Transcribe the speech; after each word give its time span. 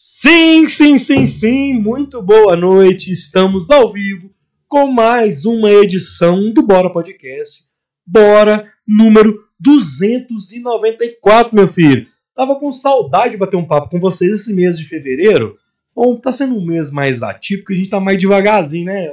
Sim, 0.00 0.68
sim, 0.68 0.96
sim, 0.96 1.26
sim, 1.26 1.74
muito 1.74 2.22
boa 2.22 2.54
noite. 2.54 3.10
Estamos 3.10 3.68
ao 3.68 3.92
vivo 3.92 4.30
com 4.68 4.86
mais 4.86 5.44
uma 5.44 5.72
edição 5.72 6.52
do 6.52 6.62
Bora 6.62 6.88
Podcast. 6.88 7.64
Bora 8.06 8.70
número 8.86 9.42
294, 9.58 11.52
meu 11.52 11.66
filho. 11.66 12.06
Tava 12.32 12.54
com 12.60 12.70
saudade 12.70 13.32
de 13.32 13.38
bater 13.38 13.56
um 13.56 13.66
papo 13.66 13.90
com 13.90 13.98
vocês 13.98 14.32
esse 14.32 14.54
mês 14.54 14.78
de 14.78 14.84
fevereiro. 14.84 15.58
Bom, 15.92 16.14
tá 16.14 16.30
sendo 16.30 16.54
um 16.54 16.64
mês 16.64 16.92
mais 16.92 17.20
atípico, 17.20 17.72
a 17.72 17.74
gente 17.74 17.90
tá 17.90 17.98
mais 17.98 18.20
devagarzinho, 18.20 18.84
né? 18.84 19.08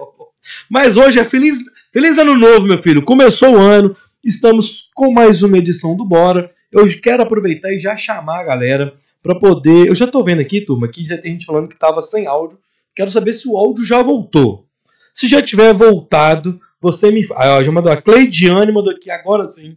Mas 0.69 0.97
hoje 0.97 1.17
é 1.17 1.25
feliz, 1.25 1.57
feliz 1.91 2.15
ano 2.19 2.37
novo, 2.37 2.67
meu 2.67 2.79
filho. 2.79 3.03
Começou 3.03 3.55
o 3.55 3.59
ano, 3.59 3.97
estamos 4.23 4.91
com 4.93 5.11
mais 5.11 5.41
uma 5.41 5.57
edição 5.57 5.97
do 5.97 6.05
Bora. 6.05 6.51
Eu 6.71 6.85
quero 7.01 7.23
aproveitar 7.23 7.73
e 7.73 7.79
já 7.79 7.97
chamar 7.97 8.41
a 8.41 8.43
galera 8.43 8.93
para 9.25 9.33
poder. 9.33 9.87
Eu 9.87 9.95
já 9.95 10.05
tô 10.05 10.21
vendo 10.21 10.39
aqui, 10.39 10.61
turma, 10.61 10.87
que 10.87 11.03
já 11.03 11.17
tem 11.17 11.31
gente 11.31 11.47
falando 11.47 11.67
que 11.67 11.75
tava 11.75 11.99
sem 12.03 12.27
áudio. 12.27 12.59
Quero 12.95 13.09
saber 13.09 13.33
se 13.33 13.47
o 13.47 13.57
áudio 13.57 13.83
já 13.83 14.03
voltou. 14.03 14.67
Se 15.11 15.27
já 15.27 15.41
tiver 15.41 15.73
voltado, 15.73 16.61
você 16.79 17.11
me. 17.11 17.25
Ah, 17.35 17.63
já 17.63 17.71
mandou 17.71 17.91
a 17.91 17.99
Cleidiane, 17.99 18.71
mandou 18.71 18.93
aqui 18.93 19.09
agora 19.09 19.51
sim. 19.51 19.75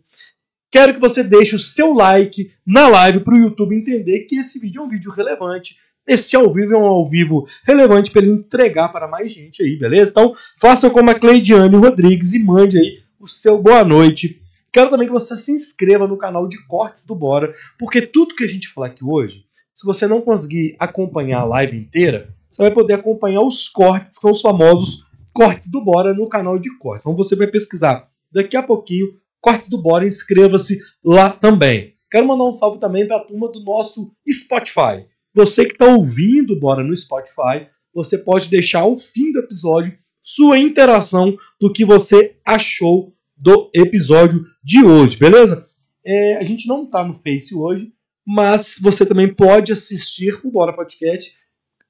Quero 0.71 0.93
que 0.93 1.01
você 1.01 1.25
deixe 1.25 1.55
o 1.55 1.59
seu 1.59 1.95
like 1.95 2.53
na 2.67 2.89
live 2.89 3.21
para 3.21 3.35
o 3.35 3.39
YouTube 3.39 3.75
entender 3.75 4.27
que 4.27 4.37
esse 4.37 4.59
vídeo 4.59 4.83
é 4.83 4.85
um 4.85 4.89
vídeo 4.89 5.11
relevante. 5.11 5.79
Esse 6.07 6.37
ao 6.37 6.53
vivo 6.53 6.75
é 6.75 6.79
um 6.79 6.85
ao 6.85 7.09
vivo 7.09 7.49
relevante 7.67 8.11
para 8.11 8.21
ele 8.21 8.33
entregar 8.33 8.89
para 8.91 9.09
mais 9.09 9.33
gente 9.33 9.63
aí, 9.63 9.77
beleza? 9.79 10.11
Então, 10.11 10.35
faça 10.59 10.91
como 10.91 11.11
a 11.11 11.15
Cleidiane 11.15 11.75
Rodrigues 11.75 12.35
e 12.35 12.39
mande 12.39 12.79
aí 12.79 12.99
o 13.19 13.27
seu 13.27 13.61
boa 13.63 13.83
noite 13.83 14.43
Quero 14.73 14.91
também 14.91 15.07
que 15.07 15.13
você 15.13 15.37
se 15.37 15.53
inscreva 15.53 16.07
no 16.07 16.17
canal 16.17 16.47
de 16.47 16.65
cortes 16.67 17.07
do 17.07 17.15
Bora, 17.15 17.55
porque 17.79 18.03
tudo 18.03 18.35
que 18.35 18.45
a 18.45 18.49
gente 18.49 18.69
falar 18.69 18.89
aqui 18.89 19.05
hoje, 19.05 19.45
se 19.75 19.87
você 19.87 20.07
não 20.07 20.21
conseguir 20.21 20.77
acompanhar 20.79 21.41
a 21.41 21.45
live 21.45 21.77
inteira, 21.77 22.29
você 22.51 22.63
vai 22.63 22.71
poder 22.73 22.95
acompanhar 22.95 23.43
os 23.43 23.69
cortes, 23.69 24.17
que 24.17 24.23
são 24.23 24.33
os 24.33 24.41
famosos 24.41 25.05
cortes 25.33 25.71
do 25.71 25.83
Bora 25.83 26.13
no 26.13 26.29
canal 26.29 26.59
de 26.59 26.77
cortes. 26.79 27.05
Então 27.05 27.17
você 27.17 27.37
vai 27.37 27.47
pesquisar 27.47 28.09
daqui 28.33 28.57
a 28.57 28.63
pouquinho 28.63 29.07
cortes 29.41 29.69
do 29.69 29.81
Bora, 29.81 30.05
inscreva-se 30.07 30.81
lá 31.05 31.31
também. 31.31 31.95
Quero 32.11 32.27
mandar 32.27 32.45
um 32.45 32.53
salve 32.53 32.79
também 32.79 33.07
para 33.07 33.19
a 33.19 33.25
turma 33.25 33.51
do 33.51 33.63
nosso 33.63 34.11
Spotify. 34.31 35.07
Você 35.35 35.65
que 35.65 35.73
está 35.73 35.87
ouvindo 35.87 36.55
o 36.55 36.59
Bora 36.59 36.83
no 36.83 36.97
Spotify, 36.97 37.67
você 37.95 38.19
pode 38.19 38.49
deixar 38.49 38.81
ao 38.81 38.99
fim 38.99 39.33
do 39.33 39.39
episódio 39.39 39.97
sua 40.23 40.59
interação 40.59 41.37
do 41.61 41.73
que 41.73 41.85
você 41.85 42.37
achou 42.45 43.15
do 43.37 43.71
episódio 43.73 44.45
de 44.69 44.85
hoje, 44.85 45.17
beleza? 45.17 45.67
É, 46.05 46.37
a 46.37 46.45
gente 46.45 46.69
não 46.69 46.85
tá 46.85 47.03
no 47.03 47.19
Face 47.25 47.57
hoje, 47.57 47.91
mas 48.25 48.77
você 48.79 49.07
também 49.07 49.27
pode 49.27 49.73
assistir 49.73 50.39
o 50.45 50.51
Bora 50.51 50.75
Podcast 50.75 51.35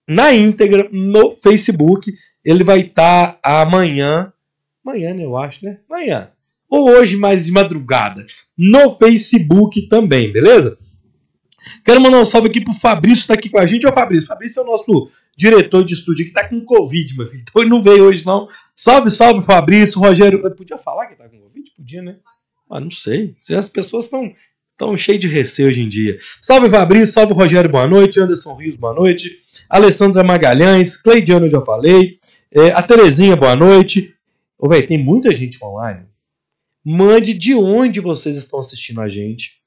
na 0.07 0.33
íntegra 0.33 0.89
no 0.93 1.33
Facebook. 1.33 2.13
Ele 2.45 2.63
vai 2.63 2.83
estar 2.83 3.33
tá 3.33 3.63
amanhã, 3.63 4.33
amanhã, 4.87 5.13
né, 5.13 5.25
eu 5.25 5.37
acho, 5.37 5.65
né? 5.65 5.81
Amanhã. 5.91 6.31
Ou 6.71 6.89
hoje, 6.89 7.17
mais 7.17 7.47
de 7.47 7.51
madrugada, 7.51 8.25
no 8.57 8.95
Facebook 8.97 9.89
também, 9.89 10.33
beleza? 10.33 10.79
Quero 11.85 12.01
mandar 12.01 12.21
um 12.21 12.25
salve 12.25 12.47
aqui 12.47 12.61
pro 12.61 12.73
Fabrício, 12.73 13.27
tá 13.27 13.35
aqui 13.35 13.49
com 13.49 13.59
a 13.59 13.67
gente. 13.67 13.89
Ô 13.89 13.93
Fabrício, 13.93 14.29
Fabrício 14.29 14.61
é 14.61 14.63
o 14.63 14.67
nosso 14.67 15.11
diretor 15.37 15.85
de 15.85 15.95
estúdio 15.95 16.27
que 16.27 16.33
tá 16.33 16.49
com 16.49 16.65
Covid, 16.65 17.17
meu 17.17 17.27
filho. 17.27 17.43
Então 17.43 17.61
ele 17.61 17.71
não 17.71 17.83
veio 17.83 18.05
hoje, 18.05 18.25
não. 18.25 18.47
Salve, 18.77 19.11
salve, 19.11 19.45
Fabrício, 19.45 20.01
Rogério. 20.01 20.41
Eu 20.45 20.55
podia 20.55 20.79
falar 20.79 21.07
que 21.07 21.17
tá 21.17 21.29
com 21.29 21.41
Covid? 21.41 21.73
Podia, 21.77 22.03
né? 22.03 22.19
Ah, 22.71 22.81
não 22.81 22.91
sei. 22.91 23.35
As 23.57 23.69
pessoas 23.69 24.05
estão 24.05 24.33
tão 24.77 24.97
cheias 24.97 25.21
de 25.21 25.29
receio 25.29 25.69
hoje 25.69 25.83
em 25.83 25.89
dia. 25.89 26.19
Salve, 26.41 26.71
Fabrício, 26.71 27.15
salve, 27.15 27.33
Rogério, 27.33 27.71
boa 27.71 27.87
noite. 27.87 28.21
Anderson 28.21 28.55
Rios, 28.55 28.77
boa 28.77 28.95
noite. 28.95 29.39
Alessandra 29.69 30.23
Magalhães, 30.23 30.97
Cleidiano, 30.97 31.47
eu 31.47 31.51
já 31.51 31.61
falei. 31.61 32.19
É, 32.51 32.71
a 32.71 32.83
Terezinha, 32.83 33.37
boa 33.37 33.57
noite. 33.57 34.15
Ô, 34.59 34.69
velho, 34.69 34.87
tem 34.87 35.03
muita 35.03 35.33
gente 35.33 35.63
online. 35.65 36.07
Mande 36.85 37.35
de 37.35 37.55
onde 37.55 38.01
vocês 38.01 38.37
estão 38.37 38.59
assistindo 38.59 39.01
a 39.01 39.09
gente 39.09 39.59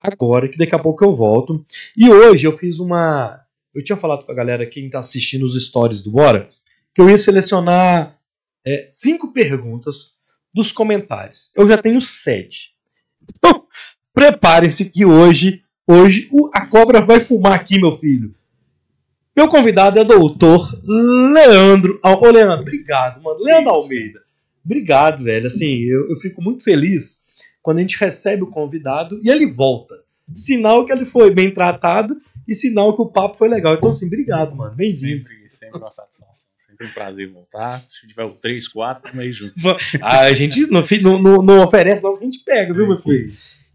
agora, 0.00 0.48
que 0.48 0.58
daqui 0.58 0.74
a 0.74 0.78
pouco 0.78 1.04
eu 1.04 1.12
volto. 1.12 1.64
E 1.96 2.08
hoje 2.08 2.46
eu 2.46 2.52
fiz 2.52 2.78
uma 2.78 3.40
eu 3.78 3.84
tinha 3.84 3.96
falado 3.96 4.24
pra 4.24 4.34
galera, 4.34 4.66
quem 4.66 4.90
tá 4.90 4.98
assistindo 4.98 5.44
os 5.44 5.54
stories 5.64 6.02
do 6.02 6.10
Bora, 6.10 6.50
que 6.92 7.00
eu 7.00 7.08
ia 7.08 7.16
selecionar 7.16 8.18
é, 8.66 8.88
cinco 8.90 9.32
perguntas 9.32 10.17
dos 10.58 10.72
comentários. 10.72 11.52
Eu 11.54 11.68
já 11.68 11.78
tenho 11.78 12.00
sete. 12.02 12.74
Então, 13.22 13.64
prepare-se 14.12 14.86
que 14.86 15.04
hoje, 15.04 15.62
hoje 15.86 16.28
a 16.52 16.66
cobra 16.66 17.00
vai 17.00 17.20
fumar 17.20 17.52
aqui, 17.52 17.80
meu 17.80 17.96
filho. 17.96 18.34
Meu 19.36 19.46
convidado 19.46 20.00
é 20.00 20.04
doutor 20.04 20.68
Leandro. 20.84 22.00
Ô, 22.02 22.28
Leandro, 22.28 22.62
obrigado, 22.62 23.22
mano. 23.22 23.38
Leandro 23.40 23.70
Almeida. 23.70 24.20
Obrigado, 24.64 25.22
velho. 25.22 25.46
Assim, 25.46 25.84
eu, 25.84 26.10
eu 26.10 26.16
fico 26.16 26.42
muito 26.42 26.64
feliz 26.64 27.22
quando 27.62 27.78
a 27.78 27.80
gente 27.82 27.96
recebe 27.96 28.42
o 28.42 28.50
convidado 28.50 29.20
e 29.22 29.30
ele 29.30 29.46
volta 29.46 29.94
sinal 30.34 30.84
que 30.84 30.92
ele 30.92 31.04
foi 31.04 31.30
bem 31.30 31.54
tratado 31.54 32.16
e 32.46 32.54
sinal 32.54 32.94
que 32.94 33.00
o 33.00 33.06
papo 33.06 33.38
foi 33.38 33.48
legal. 33.48 33.74
Então, 33.74 33.90
assim, 33.90 34.06
obrigado, 34.06 34.54
mano. 34.54 34.74
Bem-vindo. 34.74 35.24
Sempre, 35.24 35.48
sempre 35.48 35.78
uma 35.78 35.90
satisfação. 35.90 36.47
Um 36.80 36.88
prazer 36.92 37.30
voltar. 37.32 37.84
Se 37.88 38.06
tiver 38.06 38.24
o 38.24 38.34
3, 38.34 38.68
4, 38.68 39.16
meio 39.16 39.32
junto. 39.32 39.54
a 40.02 40.32
gente 40.32 40.66
não, 40.68 41.20
não, 41.20 41.42
não, 41.42 41.64
oferece, 41.64 42.02
não, 42.02 42.16
que 42.16 42.22
a 42.22 42.26
gente 42.26 42.44
pega, 42.44 42.72
viu, 42.72 42.86
você? 42.86 43.30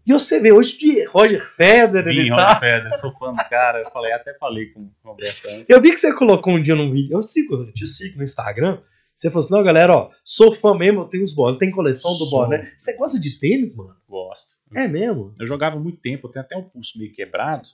E 0.06 0.12
você 0.12 0.38
vê 0.38 0.52
hoje 0.52 0.76
de 0.76 1.04
Roger 1.06 1.42
Federer. 1.46 2.12
Sim, 2.12 2.30
Roger 2.30 2.36
tá... 2.36 2.60
Federer, 2.60 2.98
sou 2.98 3.12
fã 3.18 3.32
do 3.32 3.48
cara. 3.48 3.80
Eu 3.80 3.90
falei, 3.90 4.12
até 4.12 4.34
falei 4.34 4.66
com 4.66 4.80
o 4.80 4.90
Roberto 5.02 5.48
antes. 5.48 5.66
Eu 5.68 5.80
vi 5.80 5.90
que 5.90 5.98
você 5.98 6.14
colocou 6.14 6.52
um 6.52 6.60
dia 6.60 6.74
num 6.74 6.90
vídeo. 6.90 7.16
Eu 7.16 7.22
sigo, 7.22 7.54
eu 7.54 7.72
te 7.72 7.86
sigo 7.86 8.18
no 8.18 8.24
Instagram. 8.24 8.80
Você 9.16 9.30
falou 9.30 9.44
assim: 9.44 9.54
não, 9.54 9.62
galera, 9.62 9.94
ó, 9.94 10.10
sou 10.24 10.52
fã 10.52 10.76
mesmo, 10.76 11.02
eu 11.02 11.04
tenho 11.06 11.24
os 11.24 11.32
bolas, 11.32 11.58
tem 11.58 11.70
coleção 11.70 12.16
do 12.18 12.28
bola, 12.28 12.48
né? 12.48 12.72
Você 12.76 12.94
gosta 12.94 13.18
de 13.18 13.38
tênis, 13.38 13.74
mano? 13.74 13.96
Gosto. 14.08 14.54
É 14.74 14.88
mesmo? 14.88 15.32
Eu 15.38 15.46
jogava 15.46 15.78
muito 15.78 16.00
tempo, 16.00 16.26
eu 16.26 16.30
tenho 16.30 16.44
até 16.44 16.56
o 16.56 16.60
um 16.60 16.64
pulso 16.64 16.98
meio 16.98 17.12
quebrado, 17.12 17.68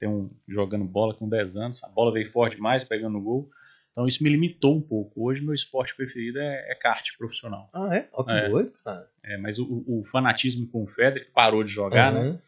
tenho 0.00 0.12
um, 0.12 0.30
jogando 0.48 0.84
bola 0.84 1.14
com 1.14 1.28
10 1.28 1.56
anos, 1.56 1.84
a 1.84 1.88
bola 1.88 2.12
veio 2.12 2.30
forte 2.30 2.56
demais, 2.56 2.82
pegando 2.82 3.12
no 3.12 3.20
gol. 3.20 3.48
Então 3.96 4.06
isso 4.06 4.22
me 4.22 4.28
limitou 4.28 4.76
um 4.76 4.80
pouco. 4.82 5.26
Hoje 5.26 5.42
meu 5.42 5.54
esporte 5.54 5.96
preferido 5.96 6.38
é, 6.38 6.70
é 6.70 6.74
kart 6.74 7.16
profissional. 7.16 7.70
Ah, 7.72 7.96
é? 7.96 8.06
Ó, 8.12 8.22
que 8.22 8.30
é, 8.30 8.46
doido, 8.46 8.72
cara. 8.84 9.08
É, 9.24 9.38
mas 9.38 9.58
o, 9.58 9.84
o, 9.86 10.04
fanatismo 10.04 10.66
com 10.66 10.84
o 10.84 10.86
Federer, 10.86 11.24
que 11.24 11.32
parou 11.32 11.64
de 11.64 11.70
jogar, 11.70 12.14
uhum. 12.14 12.32
né? 12.32 12.38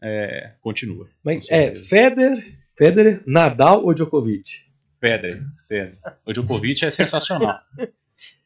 É, 0.00 0.52
continua. 0.60 1.08
Mas 1.24 1.50
é 1.50 1.74
Federer, 1.74 2.56
Federer, 2.78 3.20
Nadal 3.26 3.84
ou 3.84 3.92
Djokovic? 3.92 4.64
Federer, 5.00 5.42
Federer. 5.66 5.98
O 6.24 6.32
Djokovic 6.32 6.84
é 6.84 6.90
sensacional. 6.90 7.58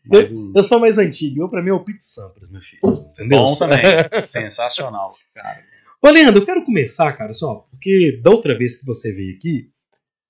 Eu, 0.09 0.53
eu, 0.55 0.63
sou 0.63 0.79
mais 0.79 0.99
antigo, 0.99 1.43
eu 1.43 1.49
pra 1.49 1.61
mim 1.61 1.71
é 1.71 1.73
o 1.73 1.83
Pete 1.85 2.05
Sampras, 2.05 2.49
meu 2.49 2.61
filho. 2.61 2.81
Entendeu? 3.11 3.43
Bom 3.43 3.57
também. 3.57 3.83
sensacional, 4.23 5.13
cara. 5.35 5.65
Ô, 6.01 6.09
Leandro, 6.09 6.41
eu 6.41 6.47
quero 6.47 6.65
começar, 6.65 7.13
cara, 7.15 7.33
só, 7.33 7.67
porque 7.73 8.21
da 8.23 8.31
outra 8.31 8.57
vez 8.57 8.77
que 8.77 8.87
você 8.87 9.13
veio 9.13 9.35
aqui, 9.35 9.69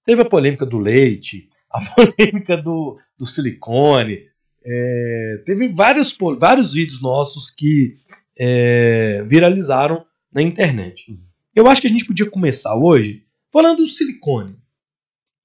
teve 0.02 0.22
a 0.22 0.24
polêmica 0.24 0.64
do 0.64 0.78
leite, 0.78 1.50
a 1.76 1.80
polêmica 1.94 2.56
do, 2.56 2.98
do 3.18 3.26
silicone, 3.26 4.20
é, 4.64 5.42
teve 5.44 5.68
vários, 5.68 6.16
vários 6.38 6.72
vídeos 6.72 7.00
nossos 7.00 7.50
que 7.50 7.96
é, 8.38 9.22
viralizaram 9.28 10.04
na 10.32 10.42
internet. 10.42 11.18
Eu 11.54 11.66
acho 11.68 11.80
que 11.80 11.86
a 11.86 11.90
gente 11.90 12.04
podia 12.04 12.28
começar 12.28 12.74
hoje 12.74 13.24
falando 13.52 13.78
do 13.78 13.88
silicone. 13.88 14.56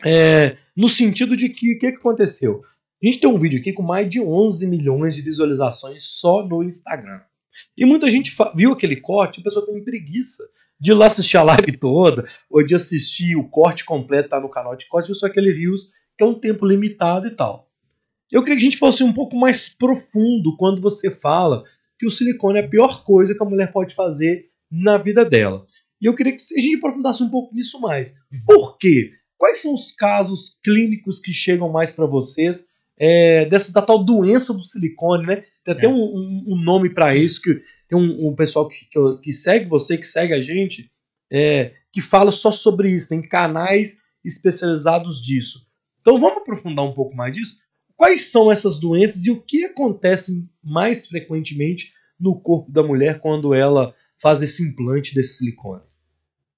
É, 0.03 0.57
no 0.75 0.89
sentido 0.89 1.35
de 1.35 1.49
que 1.49 1.75
o 1.75 1.79
que, 1.79 1.91
que 1.91 1.97
aconteceu? 1.97 2.63
A 3.01 3.05
gente 3.05 3.19
tem 3.19 3.29
um 3.29 3.39
vídeo 3.39 3.59
aqui 3.59 3.73
com 3.73 3.83
mais 3.83 4.09
de 4.09 4.19
11 4.19 4.67
milhões 4.67 5.15
de 5.15 5.21
visualizações 5.21 6.03
só 6.03 6.45
no 6.45 6.63
Instagram. 6.63 7.21
E 7.77 7.85
muita 7.85 8.09
gente 8.09 8.33
viu 8.55 8.71
aquele 8.71 8.95
corte 8.95 9.39
a 9.39 9.43
pessoa 9.43 9.65
tem 9.65 9.83
preguiça 9.83 10.43
de 10.81 10.91
ir 10.91 10.93
lá 10.95 11.05
assistir 11.05 11.37
a 11.37 11.43
live 11.43 11.77
toda, 11.77 12.27
ou 12.49 12.65
de 12.65 12.73
assistir 12.73 13.35
o 13.35 13.47
corte 13.47 13.85
completo 13.85 14.29
tá 14.29 14.39
no 14.39 14.49
canal 14.49 14.75
de 14.75 14.87
corte, 14.87 15.05
viu 15.05 15.15
só 15.15 15.27
aquele 15.27 15.51
Rios, 15.51 15.91
que 16.17 16.23
é 16.23 16.27
um 16.27 16.39
tempo 16.39 16.65
limitado 16.65 17.27
e 17.27 17.31
tal. 17.31 17.69
Eu 18.31 18.41
queria 18.41 18.57
que 18.57 18.61
a 18.61 18.69
gente 18.69 18.77
fosse 18.77 19.03
um 19.03 19.13
pouco 19.13 19.35
mais 19.35 19.73
profundo 19.73 20.55
quando 20.57 20.81
você 20.81 21.11
fala 21.11 21.63
que 21.99 22.05
o 22.05 22.09
silicone 22.09 22.59
é 22.59 22.63
a 22.63 22.67
pior 22.67 23.03
coisa 23.03 23.35
que 23.35 23.43
a 23.43 23.45
mulher 23.45 23.71
pode 23.71 23.93
fazer 23.93 24.49
na 24.71 24.97
vida 24.97 25.25
dela. 25.25 25.65
E 26.01 26.05
eu 26.05 26.15
queria 26.15 26.35
que 26.35 26.41
a 26.41 26.59
gente 26.59 26.77
aprofundasse 26.77 27.21
um 27.21 27.29
pouco 27.29 27.53
nisso 27.53 27.79
mais. 27.79 28.13
Por 28.45 28.77
quê? 28.77 29.11
Quais 29.37 29.61
são 29.61 29.73
os 29.73 29.91
casos 29.91 30.57
clínicos 30.63 31.19
que 31.19 31.31
chegam 31.31 31.69
mais 31.69 31.91
para 31.91 32.05
vocês 32.05 32.69
é, 32.97 33.45
dessa 33.45 33.73
da 33.73 33.81
tal 33.81 34.03
doença 34.03 34.53
do 34.53 34.63
silicone, 34.63 35.25
né? 35.25 35.43
Tem 35.65 35.73
até 35.73 35.85
é. 35.85 35.89
um, 35.89 35.93
um, 35.93 36.43
um, 36.49 36.63
nome 36.63 36.93
para 36.93 37.15
isso 37.15 37.41
que 37.41 37.59
tem 37.87 37.97
um, 37.97 38.29
um 38.29 38.35
pessoal 38.35 38.67
que, 38.67 38.85
que, 38.85 39.17
que, 39.23 39.33
segue 39.33 39.65
você, 39.67 39.97
que 39.97 40.05
segue 40.05 40.33
a 40.33 40.41
gente, 40.41 40.91
é, 41.31 41.73
que 41.91 41.99
fala 41.99 42.31
só 42.31 42.51
sobre 42.51 42.91
isso. 42.91 43.09
Tem 43.09 43.21
canais 43.21 44.03
especializados 44.23 45.19
disso. 45.19 45.65
Então 46.01 46.19
vamos 46.19 46.41
aprofundar 46.41 46.85
um 46.85 46.93
pouco 46.93 47.15
mais 47.15 47.35
disso. 47.35 47.59
Quais 47.95 48.31
são 48.31 48.51
essas 48.51 48.79
doenças 48.79 49.23
e 49.25 49.31
o 49.31 49.41
que 49.41 49.63
acontece 49.65 50.49
mais 50.63 51.07
frequentemente 51.07 51.93
no 52.19 52.39
corpo 52.39 52.71
da 52.71 52.83
mulher 52.83 53.19
quando 53.19 53.53
ela 53.53 53.93
faz 54.19 54.41
esse 54.41 54.67
implante 54.67 55.13
desse 55.13 55.37
silicone? 55.37 55.83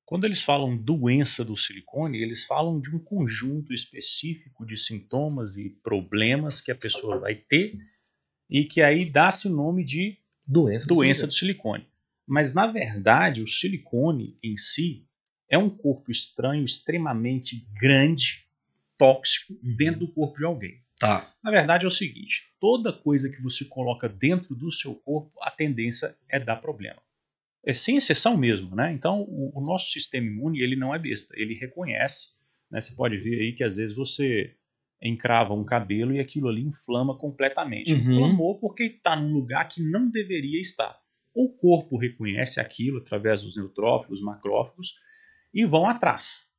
Quando 0.06 0.25
eles 0.25 0.42
falam 0.42 0.78
doença 0.78 1.44
do 1.44 1.57
silicone, 1.57 2.22
eles 2.22 2.45
falam 2.45 2.80
de 2.80 2.95
um 2.95 3.00
conjunto 3.00 3.74
específico 3.74 4.66
de 4.66 4.78
sintomas 4.78 5.57
e 5.57 5.69
problemas 5.69 6.62
que 6.62 6.72
a 6.72 6.75
pessoa 6.75 7.19
vai 7.19 7.36
ter 7.36 7.78
e 8.50 8.63
que 8.63 8.81
aí 8.81 9.10
dá-se 9.10 9.48
o 9.48 9.51
nome 9.51 9.84
de 9.84 10.18
Doença, 10.45 10.88
doença 10.88 11.25
do 11.25 11.34
silicone. 11.34 11.88
Mas 12.28 12.54
na 12.54 12.68
verdade, 12.68 13.42
o 13.42 13.48
silicone 13.48 14.38
em 14.44 14.57
si 14.57 15.06
é 15.50 15.57
um 15.57 15.69
corpo 15.69 16.12
estranho 16.12 16.66
extremamente 16.66 17.66
grande, 17.80 18.45
tóxico, 19.04 19.54
dentro 19.62 20.00
do 20.00 20.08
corpo 20.08 20.38
de 20.38 20.46
alguém. 20.46 20.82
Tá. 20.98 21.30
Na 21.44 21.52
verdade 21.52 21.84
é 21.84 21.88
o 21.88 21.92
seguinte: 21.92 22.44
toda 22.58 22.94
coisa 22.94 23.30
que 23.30 23.42
você 23.42 23.66
coloca 23.66 24.08
dentro 24.08 24.56
do 24.56 24.72
seu 24.72 24.96
corpo, 24.96 25.32
a 25.42 25.52
tendência 25.52 26.16
é 26.30 26.40
dar 26.40 26.58
problema. 26.58 27.02
É 27.66 27.74
sem 27.74 27.98
exceção 27.98 28.38
mesmo, 28.38 28.74
né? 28.74 28.94
Então 28.94 29.22
o, 29.24 29.60
o 29.60 29.62
nosso 29.62 29.92
sistema 29.92 30.28
imune 30.28 30.62
ele 30.62 30.78
não 30.78 30.96
é 30.96 31.00
besta, 31.00 31.34
ele 31.38 31.54
reconhece. 31.54 32.30
Né? 32.72 32.80
Você 32.80 32.96
pode 32.96 33.18
ver 33.18 33.42
aí 33.42 33.54
que 33.54 33.64
às 33.64 33.76
vezes 33.76 33.94
você 33.94 34.56
encrava 35.02 35.54
um 35.54 35.66
cabelo 35.66 36.14
e 36.14 36.22
aquilo 36.22 36.48
ali 36.48 36.62
inflama 36.62 37.18
completamente. 37.18 37.94
Uhum. 37.94 38.00
Inflamou 38.00 38.58
porque 38.58 38.84
está 38.84 39.18
num 39.18 39.34
lugar 39.34 39.68
que 39.68 39.84
não 39.84 40.10
deveria 40.10 40.62
estar. 40.62 40.98
O 41.34 41.50
corpo 41.50 41.98
reconhece 41.98 42.62
aquilo 42.62 43.00
através 43.00 43.42
dos 43.42 43.58
neutrófilos, 43.58 44.22
macrófagos 44.22 44.94
e 45.54 45.66
vão 45.66 45.86
atrás. 45.86 46.53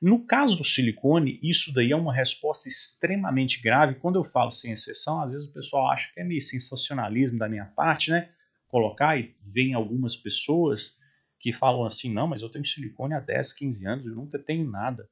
No 0.00 0.24
caso 0.24 0.56
do 0.56 0.64
silicone, 0.64 1.40
isso 1.42 1.72
daí 1.72 1.92
é 1.92 1.96
uma 1.96 2.14
resposta 2.14 2.68
extremamente 2.68 3.60
grave. 3.60 3.96
Quando 3.96 4.16
eu 4.16 4.24
falo 4.24 4.50
sem 4.50 4.72
exceção, 4.72 5.20
às 5.20 5.32
vezes 5.32 5.48
o 5.48 5.52
pessoal 5.52 5.90
acha 5.90 6.12
que 6.12 6.20
é 6.20 6.24
meio 6.24 6.40
sensacionalismo 6.40 7.38
da 7.38 7.48
minha 7.48 7.66
parte, 7.66 8.10
né? 8.10 8.28
Colocar 8.68 9.18
e 9.18 9.34
vem 9.42 9.74
algumas 9.74 10.14
pessoas 10.14 10.98
que 11.38 11.52
falam 11.52 11.84
assim: 11.84 12.12
não, 12.12 12.26
mas 12.26 12.42
eu 12.42 12.48
tenho 12.48 12.66
silicone 12.66 13.14
há 13.14 13.20
10, 13.20 13.52
15 13.52 13.86
anos, 13.86 14.06
eu 14.06 14.14
nunca 14.14 14.38
tenho 14.38 14.68
nada. 14.70 15.08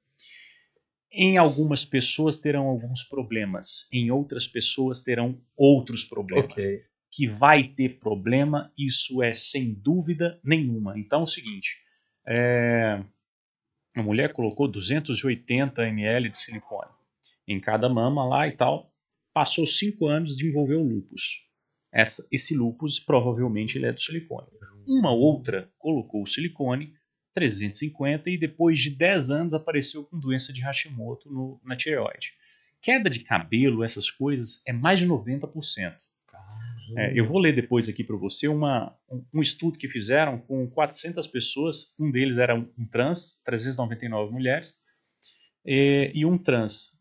Em 1.13 1.37
algumas 1.37 1.85
pessoas 1.85 2.39
terão 2.39 2.67
alguns 2.67 3.03
problemas, 3.03 3.89
em 3.93 4.11
outras 4.11 4.47
pessoas 4.47 5.03
terão 5.03 5.41
outros 5.57 6.05
problemas. 6.05 6.53
Ok. 6.53 6.65
Que 7.11 7.27
vai 7.27 7.69
ter 7.69 7.99
problema, 7.99 8.71
isso 8.77 9.23
é 9.23 9.33
sem 9.33 9.73
dúvida 9.73 10.39
nenhuma. 10.45 10.99
Então 10.99 11.21
é 11.21 11.23
o 11.23 11.27
seguinte: 11.27 11.79
é, 12.27 13.03
a 13.97 14.03
mulher 14.03 14.33
colocou 14.33 14.69
280 14.69 15.87
ml 15.89 16.29
de 16.29 16.39
silicone 16.39 16.91
em 17.49 17.61
cada 17.61 17.89
mama 17.89 18.25
lá 18.25 18.47
e 18.47 18.53
tal. 18.53 18.93
Passou 19.33 19.67
cinco 19.67 20.07
anos, 20.07 20.37
desenvolveu 20.37 20.83
lupus. 20.83 21.45
Essa, 21.93 22.27
esse 22.31 22.55
lupus 22.55 22.99
provavelmente 22.99 23.79
ele 23.79 23.87
é 23.87 23.93
do 23.93 24.01
silicone. 24.01 24.49
Uma 24.87 25.13
outra 25.13 25.71
colocou 25.79 26.23
o 26.23 26.27
silicone 26.27 26.93
350 27.33 28.31
e 28.31 28.39
depois 28.39 28.79
de 28.79 28.91
10 28.91 29.31
anos 29.31 29.55
apareceu 29.55 30.05
com 30.05 30.19
doença 30.19 30.53
de 30.53 30.63
Hashimoto 30.63 31.31
no, 31.31 31.61
na 31.65 31.77
tireoide. 31.77 32.33
Queda 32.81 33.11
de 33.11 33.21
cabelo, 33.21 33.85
essas 33.85 34.11
coisas, 34.11 34.63
é 34.67 34.73
mais 34.73 35.01
de 35.01 35.07
90%. 35.07 35.97
É, 36.97 37.19
eu 37.19 37.27
vou 37.27 37.39
ler 37.39 37.53
depois 37.53 37.89
aqui 37.89 38.05
para 38.05 38.17
você 38.17 38.49
uma, 38.49 38.95
um, 39.33 39.41
estudo 39.41 39.79
que 39.79 39.89
fizeram 39.89 40.39
com 40.39 40.69
400 40.69 41.27
pessoas. 41.27 41.95
Um 41.99 42.11
deles 42.11 42.39
era 42.39 42.55
um, 42.55 42.69
um 42.79 42.87
trans, 42.87 43.41
399 43.45 44.33
mulheres, 44.33 44.75
e, 45.65 46.13
e 46.15 46.25
um 46.25 46.39
trans. 46.39 46.97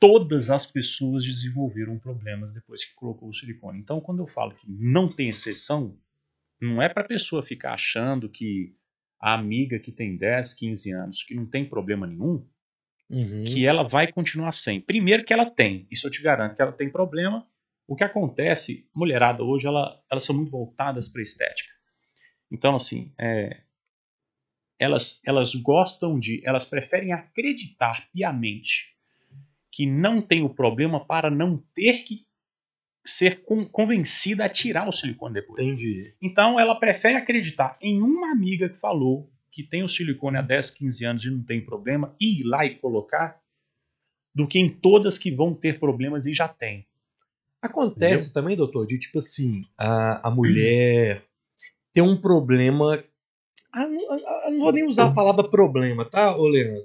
Todas 0.00 0.50
as 0.50 0.70
pessoas 0.70 1.24
desenvolveram 1.24 1.98
problemas 1.98 2.52
depois 2.52 2.84
que 2.84 2.94
colocou 2.94 3.28
o 3.28 3.34
silicone. 3.34 3.78
Então, 3.78 4.00
quando 4.00 4.20
eu 4.20 4.26
falo 4.26 4.54
que 4.54 4.66
não 4.68 5.10
tem 5.10 5.28
exceção, 5.28 5.98
não 6.60 6.82
é 6.82 6.88
para 6.88 7.02
a 7.02 7.06
pessoa 7.06 7.42
ficar 7.42 7.74
achando 7.74 8.28
que 8.28 8.74
a 9.20 9.34
amiga 9.34 9.78
que 9.78 9.92
tem 9.92 10.16
10, 10.16 10.54
15 10.54 10.92
anos, 10.92 11.22
que 11.22 11.34
não 11.34 11.46
tem 11.46 11.68
problema 11.68 12.06
nenhum, 12.06 12.46
Uhum. 13.10 13.44
que 13.44 13.66
ela 13.66 13.82
vai 13.82 14.10
continuar 14.10 14.52
sem. 14.52 14.80
Primeiro 14.80 15.24
que 15.24 15.32
ela 15.32 15.44
tem, 15.44 15.86
isso 15.90 16.06
eu 16.06 16.10
te 16.10 16.22
garanto 16.22 16.56
que 16.56 16.62
ela 16.62 16.72
tem 16.72 16.90
problema. 16.90 17.46
O 17.86 17.94
que 17.94 18.04
acontece, 18.04 18.88
mulherada 18.94 19.42
hoje, 19.42 19.66
ela, 19.66 20.02
elas 20.10 20.24
são 20.24 20.34
muito 20.34 20.50
voltadas 20.50 21.08
para 21.08 21.22
estética. 21.22 21.70
Então, 22.50 22.76
assim, 22.76 23.12
é, 23.18 23.62
elas, 24.78 25.20
elas 25.24 25.54
gostam 25.54 26.18
de, 26.18 26.40
elas 26.46 26.64
preferem 26.64 27.12
acreditar 27.12 28.08
piamente 28.12 28.94
que 29.70 29.86
não 29.86 30.22
tem 30.22 30.42
o 30.42 30.48
problema 30.48 31.04
para 31.04 31.30
não 31.30 31.58
ter 31.74 32.04
que 32.04 32.18
ser 33.06 33.42
con- 33.44 33.66
convencida 33.66 34.44
a 34.44 34.48
tirar 34.48 34.88
o 34.88 34.92
silicone 34.92 35.34
depois. 35.34 35.66
Entendi. 35.66 36.14
Então 36.22 36.58
ela 36.58 36.78
prefere 36.78 37.16
acreditar 37.16 37.76
em 37.80 38.00
uma 38.00 38.30
amiga 38.30 38.68
que 38.68 38.78
falou 38.78 39.30
que 39.50 39.62
tem 39.62 39.82
o 39.82 39.88
silicone 39.88 40.38
há 40.38 40.42
10, 40.42 40.70
15 40.70 41.04
anos 41.04 41.24
e 41.24 41.30
não 41.30 41.42
tem 41.42 41.64
problema 41.64 42.14
e 42.20 42.40
ir 42.40 42.44
lá 42.44 42.64
e 42.64 42.76
colocar, 42.76 43.40
do 44.34 44.48
que 44.48 44.58
em 44.58 44.68
todas 44.68 45.16
que 45.16 45.30
vão 45.30 45.54
ter 45.54 45.78
problemas 45.78 46.26
e 46.26 46.34
já 46.34 46.48
tem. 46.48 46.86
Acontece 47.64 48.32
também, 48.32 48.56
doutor, 48.56 48.86
de 48.86 48.98
tipo 48.98 49.18
assim, 49.18 49.62
a, 49.78 50.28
a 50.28 50.30
mulher 50.30 51.24
ter 51.94 52.02
um 52.02 52.20
problema. 52.20 53.02
Ah, 53.72 53.86
não, 53.88 54.02
ah, 54.12 54.50
não 54.50 54.58
vou 54.58 54.72
nem 54.72 54.86
usar 54.86 55.06
a 55.06 55.10
palavra 55.14 55.48
problema, 55.48 56.04
tá, 56.04 56.36
ô 56.36 56.46
Leandro? 56.46 56.84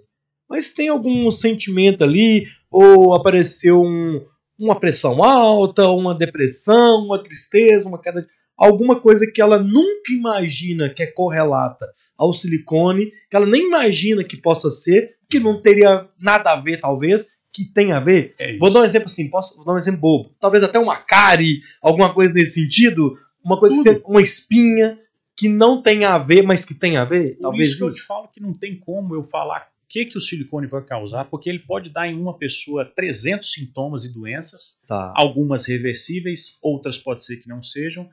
Mas 0.49 0.73
tem 0.73 0.87
algum 0.87 1.29
sentimento 1.29 2.03
ali, 2.03 2.47
ou 2.71 3.13
apareceu 3.13 3.81
um- 3.81 4.25
uma 4.57 4.79
pressão 4.79 5.23
alta, 5.23 5.87
uma 5.89 6.15
depressão, 6.15 7.05
uma 7.05 7.21
tristeza, 7.21 7.87
uma 7.87 8.01
queda 8.01 8.21
de. 8.21 8.27
Alguma 8.57 8.99
coisa 8.99 9.25
que 9.31 9.41
ela 9.41 9.57
nunca 9.57 10.11
imagina 10.11 10.89
que 10.93 11.01
é 11.03 11.07
correlata 11.07 11.85
ao 12.17 12.33
silicone, 12.33 13.11
que 13.29 13.35
ela 13.35 13.45
nem 13.45 13.67
imagina 13.67 14.21
que 14.23 14.35
possa 14.35 14.69
ser, 14.69 15.15
que 15.29 15.39
não 15.39 15.61
teria 15.61 16.09
nada 16.19 16.51
a 16.51 16.59
ver, 16.59 16.77
talvez, 16.81 17.27
que 17.53 17.65
tem 17.65 17.91
a 17.91 17.99
ver. 17.99 18.35
É 18.37 18.51
isso. 18.51 18.59
Vou 18.59 18.71
dar 18.71 18.81
um 18.81 18.83
exemplo 18.83 19.07
assim, 19.07 19.29
posso 19.29 19.55
vou 19.55 19.65
dar 19.65 19.73
um 19.73 19.77
exemplo 19.77 19.99
bobo. 19.99 20.35
Talvez 20.39 20.63
até 20.63 20.77
uma 20.79 20.97
cárie, 20.97 21.61
alguma 21.81 22.13
coisa 22.13 22.33
nesse 22.33 22.53
sentido, 22.61 23.17
uma 23.43 23.59
coisa 23.59 23.75
que 23.83 23.83
tem 23.93 24.01
uma 24.05 24.21
espinha 24.21 24.99
que 25.35 25.47
não 25.47 25.81
tem 25.81 26.03
a 26.03 26.17
ver, 26.17 26.43
mas 26.43 26.65
que 26.65 26.73
tem 26.73 26.97
a 26.97 27.05
ver, 27.05 27.35
Por 27.35 27.41
talvez 27.43 27.69
isso 27.69 27.77
que 27.79 27.83
eu 27.85 27.89
te 27.89 27.95
isso. 27.97 28.07
falo 28.07 28.27
que 28.27 28.41
não 28.41 28.53
tem 28.53 28.77
como 28.77 29.15
eu 29.15 29.23
falar 29.23 29.69
o 29.83 29.87
que, 29.91 30.05
que 30.05 30.17
o 30.17 30.21
silicone 30.21 30.67
vai 30.67 30.83
causar, 30.85 31.25
porque 31.25 31.49
ele 31.49 31.59
pode 31.59 31.89
dar 31.89 32.07
em 32.07 32.13
uma 32.15 32.37
pessoa 32.37 32.85
300 32.85 33.51
sintomas 33.51 34.03
e 34.03 34.13
doenças, 34.13 34.83
Tá. 34.87 35.11
algumas 35.15 35.65
reversíveis, 35.65 36.57
outras 36.61 36.97
pode 36.99 37.23
ser 37.25 37.37
que 37.37 37.47
não 37.49 37.63
sejam. 37.63 38.07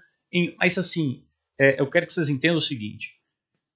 Mas 0.58 0.78
assim, 0.78 1.22
é, 1.58 1.78
eu 1.78 1.90
quero 1.90 2.06
que 2.06 2.12
vocês 2.14 2.28
entendam 2.30 2.56
o 2.58 2.62
seguinte: 2.62 3.16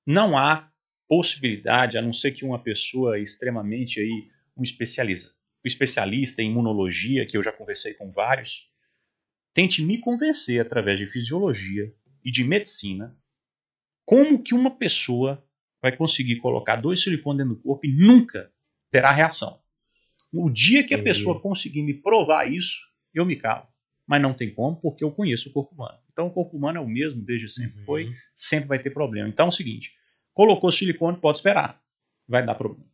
não 0.06 0.38
há 0.38 0.70
possibilidade, 1.08 1.98
a 1.98 2.02
não 2.02 2.12
ser 2.12 2.30
que 2.30 2.44
uma 2.44 2.58
pessoa 2.58 3.18
extremamente 3.18 4.00
aí, 4.00 4.28
um 4.56 4.62
especialista, 4.62 5.32
especialista 5.64 6.42
em 6.42 6.50
imunologia, 6.50 7.26
que 7.26 7.36
eu 7.36 7.42
já 7.42 7.52
conversei 7.52 7.94
com 7.94 8.10
vários, 8.10 8.70
tente 9.52 9.84
me 9.84 9.98
convencer 9.98 10.60
através 10.60 10.98
de 10.98 11.06
fisiologia 11.06 11.92
e 12.24 12.30
de 12.30 12.44
medicina 12.44 13.16
como 14.04 14.42
que 14.42 14.54
uma 14.54 14.70
pessoa 14.70 15.44
vai 15.82 15.96
conseguir 15.96 16.36
colocar 16.36 16.76
dois 16.76 17.02
silicones 17.02 17.38
dentro 17.38 17.54
do 17.54 17.62
corpo 17.62 17.86
e 17.86 17.92
nunca 17.92 18.52
terá 18.90 19.10
reação. 19.10 19.60
O 20.32 20.50
dia 20.50 20.84
que 20.84 20.94
a 20.94 21.02
pessoa 21.02 21.40
conseguir 21.40 21.82
me 21.82 21.94
provar 21.94 22.50
isso, 22.50 22.80
eu 23.14 23.24
me 23.24 23.36
calo. 23.36 23.66
Mas 24.06 24.20
não 24.20 24.34
tem 24.34 24.52
como, 24.52 24.76
porque 24.76 25.04
eu 25.04 25.10
conheço 25.10 25.48
o 25.48 25.52
corpo 25.52 25.74
humano. 25.74 25.98
Então 26.12 26.26
o 26.26 26.30
corpo 26.30 26.56
humano 26.56 26.78
é 26.78 26.80
o 26.80 26.88
mesmo 26.88 27.22
desde 27.22 27.48
sempre 27.48 27.78
Uhum. 27.78 27.84
foi, 27.84 28.12
sempre 28.34 28.68
vai 28.68 28.78
ter 28.78 28.90
problema. 28.90 29.28
Então 29.28 29.46
é 29.46 29.48
o 29.48 29.52
seguinte, 29.52 29.92
colocou 30.34 30.70
silicone, 30.70 31.16
pode 31.18 31.38
esperar. 31.38 31.80
Vai 32.28 32.44
dar 32.44 32.54
problema. 32.54 32.86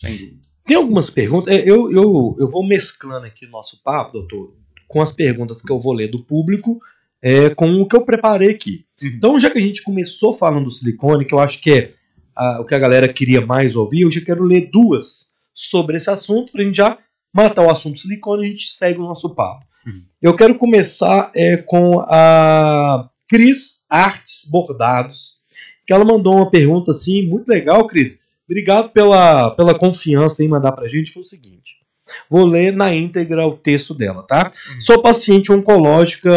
Sem 0.00 0.16
dúvida. 0.16 0.47
Tem 0.68 0.76
algumas 0.76 1.08
perguntas. 1.08 1.52
é, 1.52 1.62
Eu, 1.62 1.90
eu, 1.90 2.36
eu 2.38 2.50
vou 2.50 2.64
mesclando 2.64 3.24
aqui 3.24 3.46
o 3.46 3.50
nosso 3.50 3.82
papo, 3.82 4.12
doutor, 4.12 4.54
com 4.86 5.00
as 5.00 5.10
perguntas 5.10 5.62
que 5.62 5.72
eu 5.72 5.80
vou 5.80 5.94
ler 5.94 6.08
do 6.08 6.22
público, 6.22 6.78
é, 7.22 7.48
com 7.48 7.80
o 7.80 7.88
que 7.88 7.96
eu 7.96 8.04
preparei 8.04 8.50
aqui. 8.50 8.84
Uhum. 9.02 9.08
Então, 9.08 9.40
já 9.40 9.50
que 9.50 9.58
a 9.58 9.62
gente 9.62 9.82
começou 9.82 10.30
falando 10.30 10.64
do 10.64 10.70
silicone, 10.70 11.24
que 11.24 11.32
eu 11.32 11.38
acho 11.38 11.62
que 11.62 11.70
é 11.70 11.90
ah, 12.36 12.60
o 12.60 12.66
que 12.66 12.74
a 12.74 12.78
galera 12.78 13.10
queria 13.10 13.40
mais 13.40 13.74
ouvir, 13.74 14.02
eu 14.02 14.10
já 14.10 14.20
quero 14.20 14.44
ler 14.44 14.68
duas 14.70 15.32
sobre 15.54 15.96
esse 15.96 16.10
assunto, 16.10 16.52
pra 16.52 16.62
gente 16.62 16.76
já 16.76 16.98
matar 17.34 17.66
o 17.66 17.70
assunto 17.70 17.98
silicone 17.98 18.42
e 18.42 18.44
a 18.44 18.48
gente 18.50 18.70
segue 18.70 18.98
o 18.98 19.04
nosso 19.04 19.34
papo. 19.34 19.64
Uhum. 19.86 20.02
Eu 20.20 20.36
quero 20.36 20.54
começar 20.54 21.32
é, 21.34 21.56
com 21.56 22.00
a 22.00 23.08
Cris 23.26 23.82
Artes 23.88 24.46
Bordados, 24.50 25.38
que 25.86 25.94
ela 25.94 26.04
mandou 26.04 26.34
uma 26.34 26.50
pergunta 26.50 26.90
assim, 26.90 27.26
muito 27.26 27.48
legal, 27.48 27.86
Cris. 27.86 28.20
Obrigado 28.48 28.90
pela, 28.90 29.50
pela 29.50 29.78
confiança 29.78 30.42
em 30.42 30.48
mandar 30.48 30.72
pra 30.72 30.88
gente. 30.88 31.12
Foi 31.12 31.22
o 31.22 31.26
seguinte: 31.26 31.84
vou 32.30 32.46
ler 32.46 32.72
na 32.72 32.94
íntegra 32.94 33.46
o 33.46 33.56
texto 33.56 33.94
dela, 33.94 34.22
tá? 34.22 34.50
Uhum. 34.72 34.80
Sou 34.80 35.02
paciente 35.02 35.52
oncológica 35.52 36.30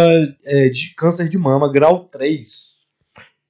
é, 0.44 0.70
de 0.70 0.94
câncer 0.96 1.30
de 1.30 1.38
mama, 1.38 1.72
grau 1.72 2.06
3. 2.12 2.82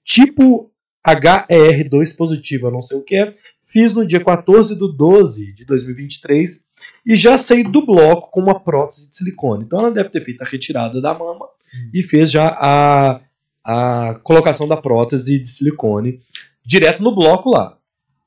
Tipo 0.04 0.72
HER2 1.06 2.16
positivo, 2.16 2.68
eu 2.68 2.72
não 2.72 2.82
sei 2.82 2.98
o 2.98 3.04
que 3.04 3.16
é. 3.16 3.34
Fiz 3.66 3.94
no 3.94 4.06
dia 4.06 4.24
14 4.24 4.76
de 4.76 4.98
12 4.98 5.54
de 5.54 5.66
2023 5.66 6.66
e 7.06 7.16
já 7.16 7.38
saí 7.38 7.64
do 7.64 7.86
bloco 7.86 8.30
com 8.30 8.42
uma 8.42 8.60
prótese 8.60 9.10
de 9.10 9.16
silicone. 9.16 9.64
Então 9.64 9.80
ela 9.80 9.92
deve 9.92 10.10
ter 10.10 10.24
feito 10.24 10.42
a 10.42 10.46
retirada 10.46 11.02
da 11.02 11.14
mama 11.14 11.48
e 11.94 12.04
fez 12.04 12.30
já 12.30 12.50
a, 12.60 13.22
a 13.64 14.16
colocação 14.24 14.68
da 14.68 14.78
prótese 14.78 15.40
de 15.40 15.48
silicone 15.48 16.22
direto 16.66 17.02
no 17.02 17.16
bloco 17.16 17.50
lá. 17.50 17.78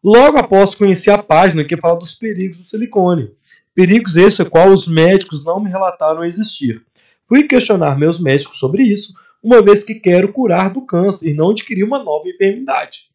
Logo 0.04 0.36
após 0.36 0.74
conhecer 0.74 1.10
a 1.10 1.22
página 1.22 1.64
que 1.64 1.78
fala 1.78 1.98
dos 1.98 2.14
perigos 2.14 2.58
do 2.58 2.64
silicone. 2.64 3.30
Perigos 3.74 4.16
esses 4.16 4.40
a 4.40 4.44
qual 4.44 4.70
os 4.70 4.86
médicos 4.86 5.42
não 5.42 5.58
me 5.58 5.70
relataram 5.70 6.22
existir. 6.22 6.84
Fui 7.26 7.44
questionar 7.44 7.98
meus 7.98 8.20
médicos 8.20 8.58
sobre 8.58 8.82
isso, 8.82 9.14
uma 9.42 9.62
vez 9.62 9.82
que 9.82 9.94
quero 9.94 10.30
curar 10.30 10.70
do 10.70 10.82
câncer 10.82 11.30
e 11.30 11.34
não 11.34 11.50
adquirir 11.50 11.84
uma 11.84 12.02
nova 12.02 12.28
enfermidade. 12.28 13.08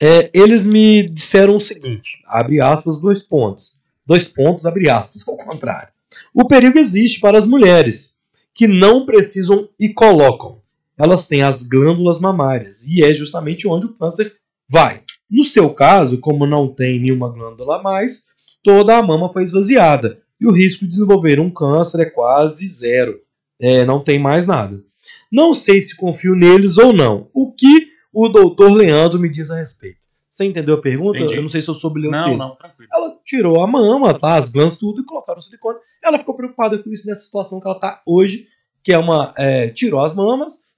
É, 0.00 0.30
eles 0.32 0.62
me 0.62 1.08
disseram 1.08 1.56
o 1.56 1.60
seguinte, 1.60 2.22
abre 2.26 2.60
aspas, 2.60 3.00
dois 3.00 3.20
pontos. 3.20 3.80
Dois 4.06 4.28
pontos, 4.28 4.64
abre 4.64 4.88
aspas, 4.88 5.26
ao 5.26 5.36
contrário. 5.36 5.92
O 6.32 6.46
perigo 6.46 6.78
existe 6.78 7.18
para 7.18 7.36
as 7.36 7.46
mulheres, 7.46 8.16
que 8.54 8.68
não 8.68 9.04
precisam 9.04 9.68
e 9.78 9.88
colocam. 9.88 10.62
Elas 10.96 11.26
têm 11.26 11.42
as 11.42 11.62
glândulas 11.64 12.20
mamárias, 12.20 12.86
e 12.86 13.02
é 13.02 13.12
justamente 13.12 13.66
onde 13.66 13.86
o 13.86 13.94
câncer 13.94 14.36
vai. 14.68 15.02
No 15.30 15.44
seu 15.44 15.72
caso, 15.74 16.18
como 16.18 16.46
não 16.46 16.68
tem 16.72 16.98
nenhuma 17.00 17.28
glândula 17.28 17.78
a 17.78 17.82
mais, 17.82 18.24
toda 18.62 18.96
a 18.96 19.02
mama 19.02 19.32
foi 19.32 19.42
esvaziada, 19.42 20.20
e 20.40 20.46
o 20.46 20.52
risco 20.52 20.84
de 20.84 20.90
desenvolver 20.90 21.38
um 21.40 21.50
câncer 21.50 22.00
é 22.00 22.10
quase 22.10 22.66
zero. 22.68 23.20
É, 23.60 23.84
não 23.84 24.02
tem 24.02 24.18
mais 24.18 24.46
nada. 24.46 24.80
Não 25.30 25.52
sei 25.52 25.80
se 25.80 25.96
confio 25.96 26.34
neles 26.36 26.78
ou 26.78 26.92
não. 26.92 27.28
O 27.34 27.52
que 27.52 27.88
o 28.12 28.28
doutor 28.28 28.72
Leandro 28.72 29.18
me 29.18 29.28
diz 29.28 29.50
a 29.50 29.56
respeito. 29.56 30.08
Você 30.30 30.44
entendeu 30.44 30.76
a 30.76 30.80
pergunta? 30.80 31.18
Entendi. 31.18 31.34
Eu 31.34 31.42
não 31.42 31.48
sei 31.48 31.60
se 31.60 31.68
eu 31.68 31.74
soube 31.74 32.00
ler 32.00 32.08
o 32.08 32.10
Não, 32.12 32.24
texto. 32.24 32.48
não, 32.48 32.56
tranquilo. 32.56 32.90
Ela 32.94 33.16
tirou 33.24 33.60
a 33.60 33.66
mama, 33.66 34.14
tá, 34.16 34.36
as 34.36 34.48
glândulas, 34.48 34.76
tudo, 34.76 35.00
e 35.00 35.04
colocaram 35.04 35.38
o 35.38 35.42
silicone. 35.42 35.78
Ela 36.02 36.18
ficou 36.18 36.36
preocupada 36.36 36.78
com 36.78 36.90
isso 36.90 37.06
nessa 37.06 37.22
situação 37.22 37.60
que 37.60 37.66
ela 37.66 37.78
tá 37.78 38.00
hoje, 38.06 38.46
que 38.84 38.92
é 38.92 38.98
uma. 38.98 39.32
é, 39.36 39.68
tirou 39.68 40.00
as 40.00 40.14
mamas, 40.14 40.68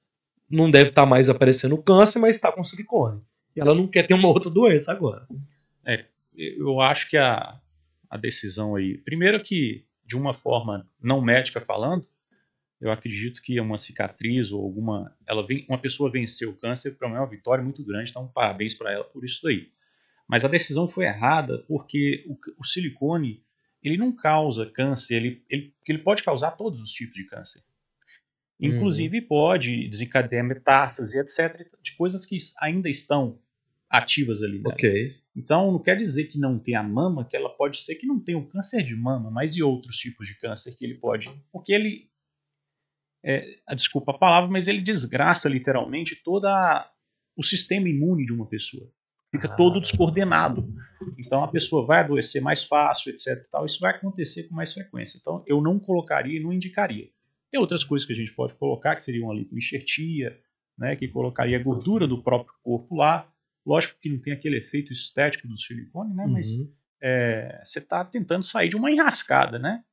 não 0.51 0.71
deve 0.71 0.89
estar 0.91 1.05
mais 1.05 1.29
aparecendo 1.29 1.77
câncer, 1.77 2.19
mas 2.19 2.37
está 2.37 2.51
com 2.51 2.65
silicone. 2.65 3.21
E 3.55 3.61
ela 3.61 3.75
não 3.75 3.87
quer 3.87 4.07
ter 4.07 4.15
uma 4.15 4.29
outra 4.29 4.51
doença 4.51 4.93
agora. 4.93 5.27
eu 6.35 6.81
acho 6.81 7.09
que 7.09 7.17
a, 7.17 7.61
a 8.09 8.17
decisão 8.17 8.75
aí. 8.75 8.99
Primeiro 8.99 9.41
que, 9.41 9.85
de 10.05 10.17
uma 10.17 10.33
forma 10.33 10.89
não 11.01 11.21
médica 11.21 11.61
falando, 11.61 12.07
eu 12.81 12.91
acredito 12.91 13.43
que 13.43 13.61
uma 13.61 13.77
cicatriz 13.77 14.51
ou 14.53 14.63
alguma. 14.63 15.15
Ela 15.27 15.47
vem, 15.47 15.67
uma 15.69 15.79
pessoa 15.79 16.11
venceu 16.11 16.51
o 16.51 16.57
câncer, 16.57 16.97
para 16.97 17.09
mim 17.09 17.17
é 17.17 17.19
uma 17.19 17.29
vitória 17.29 17.63
muito 17.63 17.85
grande, 17.85 18.11
então 18.11 18.27
parabéns 18.27 18.75
para 18.75 18.93
ela 18.93 19.05
por 19.05 19.25
isso 19.25 19.41
daí. 19.43 19.69
Mas 20.27 20.45
a 20.45 20.49
decisão 20.49 20.89
foi 20.89 21.05
errada 21.05 21.59
porque 21.69 22.25
o, 22.27 22.39
o 22.59 22.65
silicone 22.65 23.43
ele 23.83 23.97
não 23.97 24.13
causa 24.13 24.67
câncer, 24.67 25.17
ele, 25.17 25.45
ele, 25.49 25.75
ele 25.87 25.99
pode 25.99 26.23
causar 26.23 26.53
todos 26.53 26.81
os 26.81 26.91
tipos 26.91 27.15
de 27.15 27.25
câncer. 27.25 27.63
Inclusive 28.61 29.21
pode 29.23 29.89
desencadear 29.89 30.45
metástase, 30.45 31.19
etc., 31.19 31.67
de 31.83 31.97
coisas 31.97 32.27
que 32.27 32.37
ainda 32.61 32.89
estão 32.89 33.39
ativas 33.89 34.43
ali. 34.43 34.59
né? 34.59 34.65
Ok. 34.67 35.13
Então, 35.35 35.73
não 35.73 35.79
quer 35.83 35.97
dizer 35.97 36.25
que 36.27 36.39
não 36.39 36.59
tem 36.59 36.75
a 36.75 36.83
mama, 36.83 37.25
que 37.27 37.37
ela 37.37 37.49
pode 37.57 37.81
ser 37.81 37.95
que 37.97 38.07
não 38.07 38.21
tenha 38.21 38.39
o 38.39 38.47
câncer 38.49 38.83
de 38.83 38.95
mama, 38.95 39.31
mas 39.31 39.57
e 39.57 39.63
outros 39.63 39.97
tipos 39.97 40.27
de 40.29 40.39
câncer 40.39 40.77
que 40.77 40.85
ele 40.85 40.95
pode. 40.95 41.31
Porque 41.53 41.73
ele. 41.73 42.09
É, 43.25 43.45
a- 43.67 43.75
desculpa 43.75 44.13
a 44.13 44.19
palavra, 44.19 44.51
mas 44.51 44.67
ele 44.69 44.81
desgraça 44.81 45.49
literalmente 45.49 46.17
toda 46.17 46.91
o 47.37 47.43
sistema 47.43 47.89
imune 47.89 48.25
de 48.25 48.33
uma 48.33 48.47
pessoa. 48.47 48.91
Fica 49.31 49.47
Ah. 49.47 49.57
todo 49.57 49.81
descoordenado. 49.81 50.69
Então 51.19 51.45
a 51.45 51.49
pessoa 51.49 51.87
vai 51.87 52.01
adoecer 52.01 52.43
mais 52.43 52.65
fácil, 52.65 53.11
etc. 53.11 53.47
Tal. 53.51 53.65
Isso 53.67 53.79
vai 53.81 53.93
acontecer 53.93 54.45
com 54.45 54.55
mais 54.55 54.73
frequência. 54.73 55.19
Então 55.19 55.45
eu 55.47 55.61
não 55.63 55.79
colocaria 55.79 56.39
e 56.39 56.43
não 56.43 56.53
indicaria. 56.53 57.09
Tem 57.51 57.61
outras 57.61 57.83
coisas 57.85 58.07
que 58.07 58.13
a 58.13 58.17
gente 58.17 58.33
pode 58.33 58.55
colocar, 58.55 58.95
que 58.97 59.03
seriam 59.03 59.31
ali 59.31 59.49
enxertia, 59.53 60.39
né, 60.79 60.95
que 60.97 61.09
colocaria 61.09 61.59
a 61.59 61.63
gordura 61.63 62.07
do 62.07 62.23
próprio 62.23 62.55
corpo 62.63 62.95
lá. 62.97 63.31
Lógico 63.67 63.99
que 64.01 64.09
não 64.09 64.19
tem 64.21 64.33
aquele 64.33 64.57
efeito 64.59 64.93
estético 64.93 65.47
do 65.49 65.57
silicone, 65.57 66.15
né? 66.15 66.27
Mas 66.27 66.57
Uhum. 66.57 66.73
é, 67.03 67.61
você 67.65 67.79
está 67.79 68.05
tentando 68.05 68.43
sair 68.45 68.69
de 68.69 68.77
uma 68.77 68.91
enrascada, 68.91 69.59
né? 69.59 69.85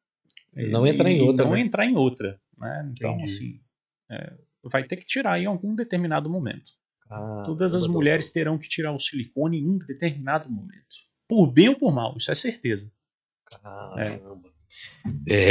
E 0.56 0.68
não 0.68 0.88
entrar 0.88 1.10
em 1.12 1.22
outra, 1.22 1.46
Não 1.46 1.52
né? 1.54 1.60
entrar 1.62 1.86
em 1.86 1.96
outra, 1.96 2.40
né? 2.58 2.90
Então, 2.96 3.12
Entendi. 3.16 3.24
assim, 3.32 3.62
é, 4.10 4.34
vai 4.64 4.84
ter 4.84 4.96
que 4.98 5.06
tirar 5.06 5.40
em 5.40 5.46
algum 5.46 5.76
determinado 5.76 6.30
momento. 6.30 6.72
Ah, 7.10 7.44
Todas 7.46 7.76
as 7.76 7.88
mulheres 7.88 8.30
terão 8.32 8.58
que 8.58 8.68
tirar 8.68 8.92
o 8.94 9.00
silicone 9.00 9.60
em 9.60 9.68
um 9.68 9.78
determinado 9.78 10.50
momento. 10.50 10.96
Por 11.28 11.52
bem 11.52 11.70
ou 11.70 11.76
por 11.78 11.94
mal, 11.94 12.16
isso 12.18 12.32
é 12.32 12.36
certeza. 12.36 12.92
Caramba. 13.46 14.02
É, 14.02 14.22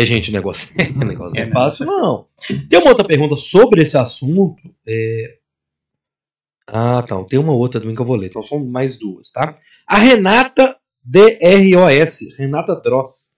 gente, 0.04 0.30
o 0.30 0.32
negócio, 0.32 0.68
o 0.94 1.04
negócio 1.04 1.34
não 1.34 1.40
É, 1.40 1.42
é 1.42 1.46
né? 1.46 1.52
fácil, 1.52 1.86
não. 1.86 2.26
Tem 2.68 2.78
uma 2.78 2.88
outra 2.90 3.04
pergunta 3.06 3.36
sobre 3.36 3.82
esse 3.82 3.96
assunto. 3.96 4.56
é- 4.86 5.38
Ah, 6.66 7.02
tá. 7.02 7.22
Tem 7.24 7.38
uma 7.38 7.52
outra 7.52 7.80
também 7.80 7.94
que 7.94 8.02
eu 8.02 8.06
vou 8.06 8.16
ler. 8.16 8.28
Então 8.28 8.42
são 8.42 8.64
mais 8.64 8.98
duas, 8.98 9.30
tá? 9.30 9.54
A 9.86 9.96
Renata 9.98 10.76
DROS, 11.04 12.20
Renata 12.36 12.74
Dross. 12.80 13.36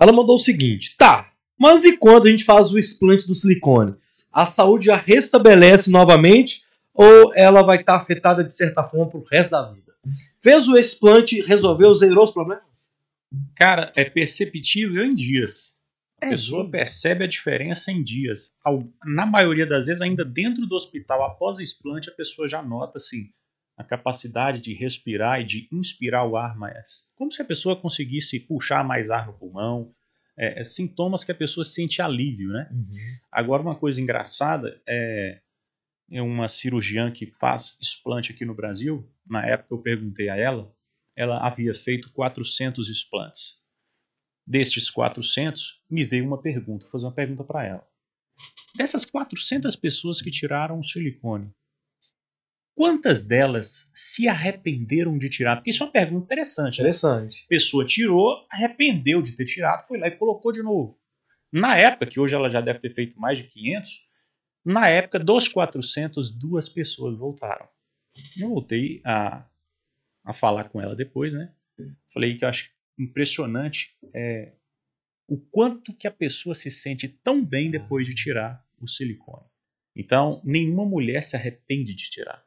Ela 0.00 0.12
mandou 0.12 0.36
o 0.36 0.38
seguinte: 0.38 0.96
tá, 0.96 1.30
mas 1.58 1.84
e 1.84 1.96
quando 1.98 2.26
a 2.26 2.30
gente 2.30 2.44
faz 2.44 2.72
o 2.72 2.78
explante 2.78 3.26
do 3.26 3.34
silicone? 3.34 3.94
A 4.32 4.46
saúde 4.46 4.86
já 4.86 4.96
restabelece 4.96 5.90
novamente 5.90 6.62
ou 6.94 7.34
ela 7.34 7.62
vai 7.62 7.80
estar 7.80 7.96
afetada 7.96 8.42
de 8.42 8.54
certa 8.54 8.82
forma 8.82 9.10
pro 9.10 9.24
resto 9.30 9.50
da 9.52 9.70
vida? 9.70 9.92
Fez 10.42 10.66
o 10.66 10.76
explante, 10.76 11.40
resolveu, 11.42 11.94
zerou 11.94 12.24
os 12.24 12.30
problemas? 12.30 12.64
Cara, 13.56 13.92
é 13.96 14.04
perceptível 14.04 15.04
em 15.04 15.14
dias. 15.14 15.80
A 16.20 16.26
É 16.26 16.30
pessoa 16.30 16.60
mesmo? 16.60 16.70
percebe 16.72 17.24
a 17.24 17.28
diferença 17.28 17.90
em 17.90 18.02
dias. 18.02 18.58
Na 19.04 19.26
maioria 19.26 19.66
das 19.66 19.86
vezes, 19.86 20.00
ainda 20.00 20.24
dentro 20.24 20.66
do 20.66 20.74
hospital, 20.74 21.22
após 21.24 21.58
o 21.58 21.62
explante, 21.62 22.08
a 22.08 22.14
pessoa 22.14 22.46
já 22.48 22.62
nota 22.62 22.98
assim, 22.98 23.30
a 23.76 23.82
capacidade 23.82 24.60
de 24.60 24.74
respirar 24.74 25.40
e 25.40 25.44
de 25.44 25.68
inspirar 25.72 26.24
o 26.26 26.36
ar 26.36 26.56
mais. 26.56 27.10
Como 27.16 27.32
se 27.32 27.42
a 27.42 27.44
pessoa 27.44 27.74
conseguisse 27.80 28.38
puxar 28.38 28.84
mais 28.84 29.10
ar 29.10 29.26
no 29.26 29.32
pulmão. 29.32 29.92
É, 30.36 30.60
é 30.60 30.64
sintomas 30.64 31.24
que 31.24 31.32
a 31.32 31.34
pessoa 31.34 31.62
sente 31.62 32.00
alívio, 32.00 32.48
né? 32.48 32.68
Agora, 33.30 33.60
uma 33.62 33.74
coisa 33.74 34.00
engraçada 34.00 34.80
é, 34.88 35.40
é 36.10 36.22
uma 36.22 36.48
cirurgiã 36.48 37.10
que 37.10 37.26
faz 37.26 37.76
explante 37.80 38.32
aqui 38.32 38.44
no 38.44 38.54
Brasil. 38.54 39.06
Na 39.26 39.44
época 39.44 39.74
eu 39.74 39.78
perguntei 39.78 40.30
a 40.30 40.36
ela, 40.36 40.72
ela 41.16 41.46
havia 41.46 41.74
feito 41.74 42.12
400 42.12 42.88
explantes. 42.88 43.60
Destes 44.46 44.90
400, 44.90 45.82
me 45.88 46.04
veio 46.04 46.26
uma 46.26 46.40
pergunta, 46.40 46.84
vou 46.84 46.92
fazer 46.92 47.06
uma 47.06 47.14
pergunta 47.14 47.44
para 47.44 47.64
ela. 47.64 47.86
Dessas 48.76 49.04
400 49.04 49.76
pessoas 49.76 50.20
que 50.20 50.30
tiraram 50.30 50.80
o 50.80 50.84
silicone, 50.84 51.52
quantas 52.74 53.26
delas 53.26 53.86
se 53.94 54.26
arrependeram 54.26 55.16
de 55.16 55.28
tirar? 55.28 55.56
Porque 55.56 55.70
isso 55.70 55.82
é 55.82 55.86
uma 55.86 55.92
pergunta 55.92 56.24
interessante. 56.24 56.78
né? 56.78 56.88
Interessante. 56.88 57.44
A 57.44 57.48
pessoa 57.48 57.86
tirou, 57.86 58.44
arrependeu 58.50 59.22
de 59.22 59.36
ter 59.36 59.44
tirado, 59.44 59.86
foi 59.86 59.98
lá 59.98 60.08
e 60.08 60.16
colocou 60.16 60.50
de 60.50 60.62
novo. 60.62 60.98
Na 61.52 61.76
época, 61.76 62.06
que 62.06 62.18
hoje 62.18 62.34
ela 62.34 62.48
já 62.48 62.60
deve 62.60 62.80
ter 62.80 62.94
feito 62.94 63.20
mais 63.20 63.38
de 63.38 63.44
500, 63.44 63.90
na 64.64 64.88
época 64.88 65.18
dos 65.18 65.48
400, 65.48 66.30
duas 66.30 66.68
pessoas 66.68 67.16
voltaram. 67.16 67.68
Eu 68.38 68.48
voltei 68.48 69.00
a, 69.04 69.46
a 70.24 70.32
falar 70.32 70.68
com 70.68 70.80
ela 70.80 70.94
depois, 70.94 71.34
né? 71.34 71.52
Falei 72.12 72.36
que 72.36 72.44
eu 72.44 72.48
acho 72.48 72.70
impressionante 72.98 73.96
é, 74.14 74.52
o 75.28 75.38
quanto 75.38 75.94
que 75.94 76.06
a 76.06 76.10
pessoa 76.12 76.54
se 76.54 76.70
sente 76.70 77.08
tão 77.08 77.44
bem 77.44 77.70
depois 77.70 78.06
de 78.06 78.14
tirar 78.14 78.64
o 78.80 78.86
silicone. 78.86 79.46
Então, 79.96 80.40
nenhuma 80.44 80.84
mulher 80.84 81.22
se 81.22 81.36
arrepende 81.36 81.94
de 81.94 82.10
tirar 82.10 82.44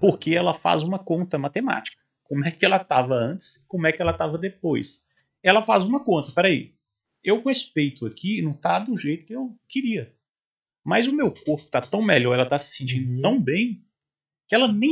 porque 0.00 0.34
ela 0.34 0.54
faz 0.54 0.82
uma 0.82 0.98
conta 0.98 1.38
matemática. 1.38 2.02
Como 2.24 2.44
é 2.44 2.50
que 2.50 2.64
ela 2.64 2.76
estava 2.76 3.14
antes, 3.14 3.64
como 3.68 3.86
é 3.86 3.92
que 3.92 4.02
ela 4.02 4.12
estava 4.12 4.36
depois. 4.36 5.06
Ela 5.42 5.62
faz 5.62 5.84
uma 5.84 6.04
conta, 6.04 6.32
peraí, 6.32 6.74
eu 7.22 7.42
com 7.42 7.50
esse 7.50 7.72
peito 7.72 8.06
aqui 8.06 8.42
não 8.42 8.52
tá 8.52 8.78
do 8.78 8.96
jeito 8.96 9.24
que 9.24 9.34
eu 9.34 9.58
queria. 9.68 10.14
Mas 10.84 11.06
o 11.06 11.14
meu 11.14 11.32
corpo 11.32 11.68
tá 11.70 11.80
tão 11.80 12.02
melhor, 12.02 12.34
ela 12.34 12.46
tá 12.46 12.58
se 12.58 12.76
sentindo 12.76 13.10
Uhum. 13.16 13.22
tão 13.22 13.42
bem, 13.42 13.84
que 14.48 14.54
ela 14.54 14.66
nem, 14.72 14.90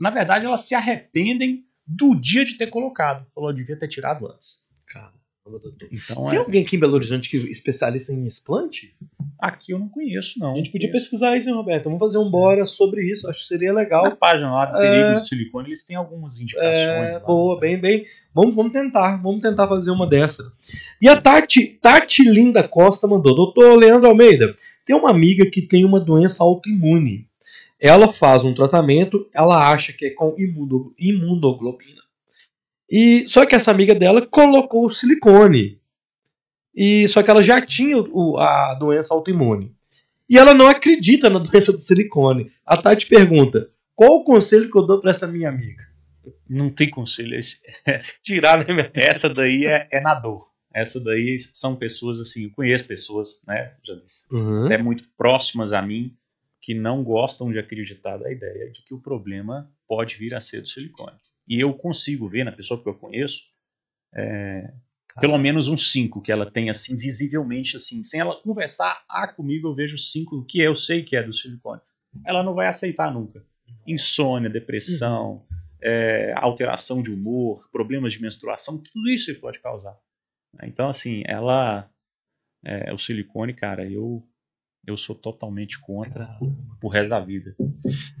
na 0.00 0.10
verdade, 0.10 0.44
elas 0.44 0.62
se 0.62 0.74
arrependem 0.74 1.64
do 1.86 2.14
dia 2.14 2.44
de 2.44 2.58
ter 2.58 2.66
colocado. 2.66 3.24
Falou, 3.34 3.50
eu 3.50 3.54
devia 3.56 3.78
ter 3.78 3.86
tirado 3.88 4.26
antes. 4.26 4.66
Caramba, 4.86 5.12
doutor. 5.44 5.72
Então, 5.92 6.28
Tem 6.28 6.38
é, 6.38 6.42
alguém 6.42 6.62
aqui 6.62 6.76
em 6.76 6.80
Belo 6.80 6.94
Horizonte 6.94 7.28
que 7.30 7.36
é 7.36 7.40
especialista 7.40 8.12
em 8.12 8.24
explante? 8.26 8.94
aqui 9.38 9.72
eu 9.72 9.78
não 9.78 9.88
conheço, 9.90 10.38
não. 10.40 10.54
A 10.54 10.56
gente 10.56 10.72
podia 10.72 10.88
Conheço. 10.88 11.04
pesquisar 11.10 11.36
isso, 11.36 11.46
hein, 11.48 11.54
Roberto? 11.54 11.84
Vamos 11.84 11.98
fazer 11.98 12.16
um 12.16 12.30
bora 12.30 12.64
sobre 12.64 13.04
isso. 13.04 13.28
Acho 13.28 13.42
que 13.42 13.46
seria 13.46 13.70
Na 13.72 13.80
legal. 13.80 14.16
página 14.16 14.50
lá 14.50 14.64
do 14.64 14.78
É. 14.78 14.90
Perigo 14.90 15.20
de 15.20 15.28
Silicone, 15.28 15.68
eles 15.68 15.84
têm 15.84 15.94
algumas 15.94 16.40
indicações. 16.40 16.74
É, 16.74 17.10
lá. 17.12 17.20
boa, 17.20 17.60
bem, 17.60 17.78
bem. 17.78 18.06
Vamos, 18.34 18.54
vamos 18.54 18.72
tentar, 18.72 19.22
vamos 19.22 19.42
tentar 19.42 19.68
fazer 19.68 19.90
uma 19.90 20.06
dessa. 20.06 20.50
E 21.02 21.06
a 21.08 21.20
Tati, 21.20 21.66
Tati 21.80 22.24
Linda 22.24 22.66
Costa 22.66 23.06
mandou: 23.06 23.34
Doutor 23.36 23.76
Leandro 23.78 24.08
Almeida, 24.08 24.56
tem 24.86 24.96
uma 24.96 25.10
amiga 25.10 25.44
que 25.50 25.60
tem 25.62 25.84
uma 25.84 26.00
doença 26.00 26.42
autoimune. 26.42 27.28
Ela 27.80 28.08
faz 28.08 28.44
um 28.44 28.54
tratamento, 28.54 29.28
ela 29.34 29.70
acha 29.70 29.92
que 29.92 30.06
é 30.06 30.10
com 30.10 30.34
imuno- 30.38 30.94
imunoglobina. 30.98 32.00
E 32.90 33.26
só 33.28 33.44
que 33.44 33.54
essa 33.54 33.70
amiga 33.70 33.94
dela 33.94 34.24
colocou 34.26 34.84
o 34.86 34.90
silicone. 34.90 35.78
E 36.74 37.06
só 37.08 37.22
que 37.22 37.30
ela 37.30 37.42
já 37.42 37.60
tinha 37.60 37.98
o- 37.98 38.38
a 38.38 38.74
doença 38.74 39.12
autoimune. 39.14 39.74
E 40.28 40.38
ela 40.38 40.54
não 40.54 40.66
acredita 40.68 41.28
na 41.30 41.38
doença 41.38 41.72
do 41.72 41.78
silicone. 41.78 42.50
A 42.64 42.76
Tati 42.76 43.06
pergunta: 43.06 43.68
Qual 43.94 44.16
o 44.18 44.24
conselho 44.24 44.70
que 44.70 44.78
eu 44.78 44.86
dou 44.86 45.00
pra 45.00 45.10
essa 45.10 45.26
minha 45.26 45.48
amiga? 45.48 45.84
Não 46.48 46.70
tem 46.70 46.88
conselho. 46.90 47.38
Tirar, 48.22 48.58
né, 48.66 48.72
minha 48.72 48.90
Essa 48.94 49.28
daí 49.28 49.66
é, 49.66 49.88
é 49.90 50.00
na 50.00 50.14
dor. 50.14 50.46
Essa 50.74 51.00
daí 51.00 51.38
são 51.38 51.74
pessoas 51.76 52.20
assim, 52.20 52.44
eu 52.44 52.50
conheço 52.50 52.84
pessoas, 52.84 53.40
né? 53.46 53.72
Já 53.84 53.94
disse, 53.94 54.26
Uhum. 54.30 54.66
até 54.66 54.76
muito 54.76 55.04
próximas 55.16 55.72
a 55.72 55.80
mim, 55.80 56.14
que 56.66 56.74
não 56.74 57.04
gostam 57.04 57.52
de 57.52 57.60
acreditar 57.60 58.16
da 58.16 58.28
ideia 58.28 58.68
de 58.72 58.82
que 58.82 58.92
o 58.92 59.00
problema 59.00 59.72
pode 59.86 60.16
vir 60.16 60.34
a 60.34 60.40
ser 60.40 60.60
do 60.60 60.66
silicone. 60.66 61.16
E 61.46 61.60
eu 61.60 61.72
consigo 61.72 62.28
ver 62.28 62.42
na 62.42 62.50
pessoa 62.50 62.82
que 62.82 62.88
eu 62.88 62.94
conheço, 62.94 63.42
é, 64.12 64.74
pelo 65.20 65.38
menos 65.38 65.68
uns 65.68 65.92
cinco 65.92 66.20
que 66.20 66.32
ela 66.32 66.50
tem 66.50 66.68
assim, 66.68 66.96
visivelmente 66.96 67.76
assim, 67.76 68.02
sem 68.02 68.18
ela 68.18 68.34
conversar 68.42 69.04
ah, 69.08 69.28
comigo, 69.28 69.68
eu 69.68 69.76
vejo 69.76 69.96
cinco 69.96 70.44
que 70.44 70.58
eu 70.58 70.74
sei 70.74 71.04
que 71.04 71.14
é 71.14 71.22
do 71.22 71.32
silicone. 71.32 71.80
Ela 72.26 72.42
não 72.42 72.52
vai 72.52 72.66
aceitar 72.66 73.14
nunca. 73.14 73.46
Insônia, 73.86 74.50
depressão, 74.50 75.46
é, 75.80 76.34
alteração 76.36 77.00
de 77.00 77.12
humor, 77.12 77.70
problemas 77.70 78.14
de 78.14 78.20
menstruação, 78.20 78.78
tudo 78.78 79.08
isso 79.08 79.30
ele 79.30 79.38
pode 79.38 79.60
causar. 79.60 79.96
Então, 80.64 80.88
assim, 80.88 81.22
ela. 81.26 81.88
é, 82.64 82.92
o 82.92 82.98
silicone, 82.98 83.54
cara, 83.54 83.88
eu 83.88 84.26
eu 84.86 84.96
sou 84.96 85.14
totalmente 85.16 85.78
contra 85.80 86.28
pro 86.80 86.88
resto 86.88 87.08
da 87.10 87.20
vida. 87.20 87.54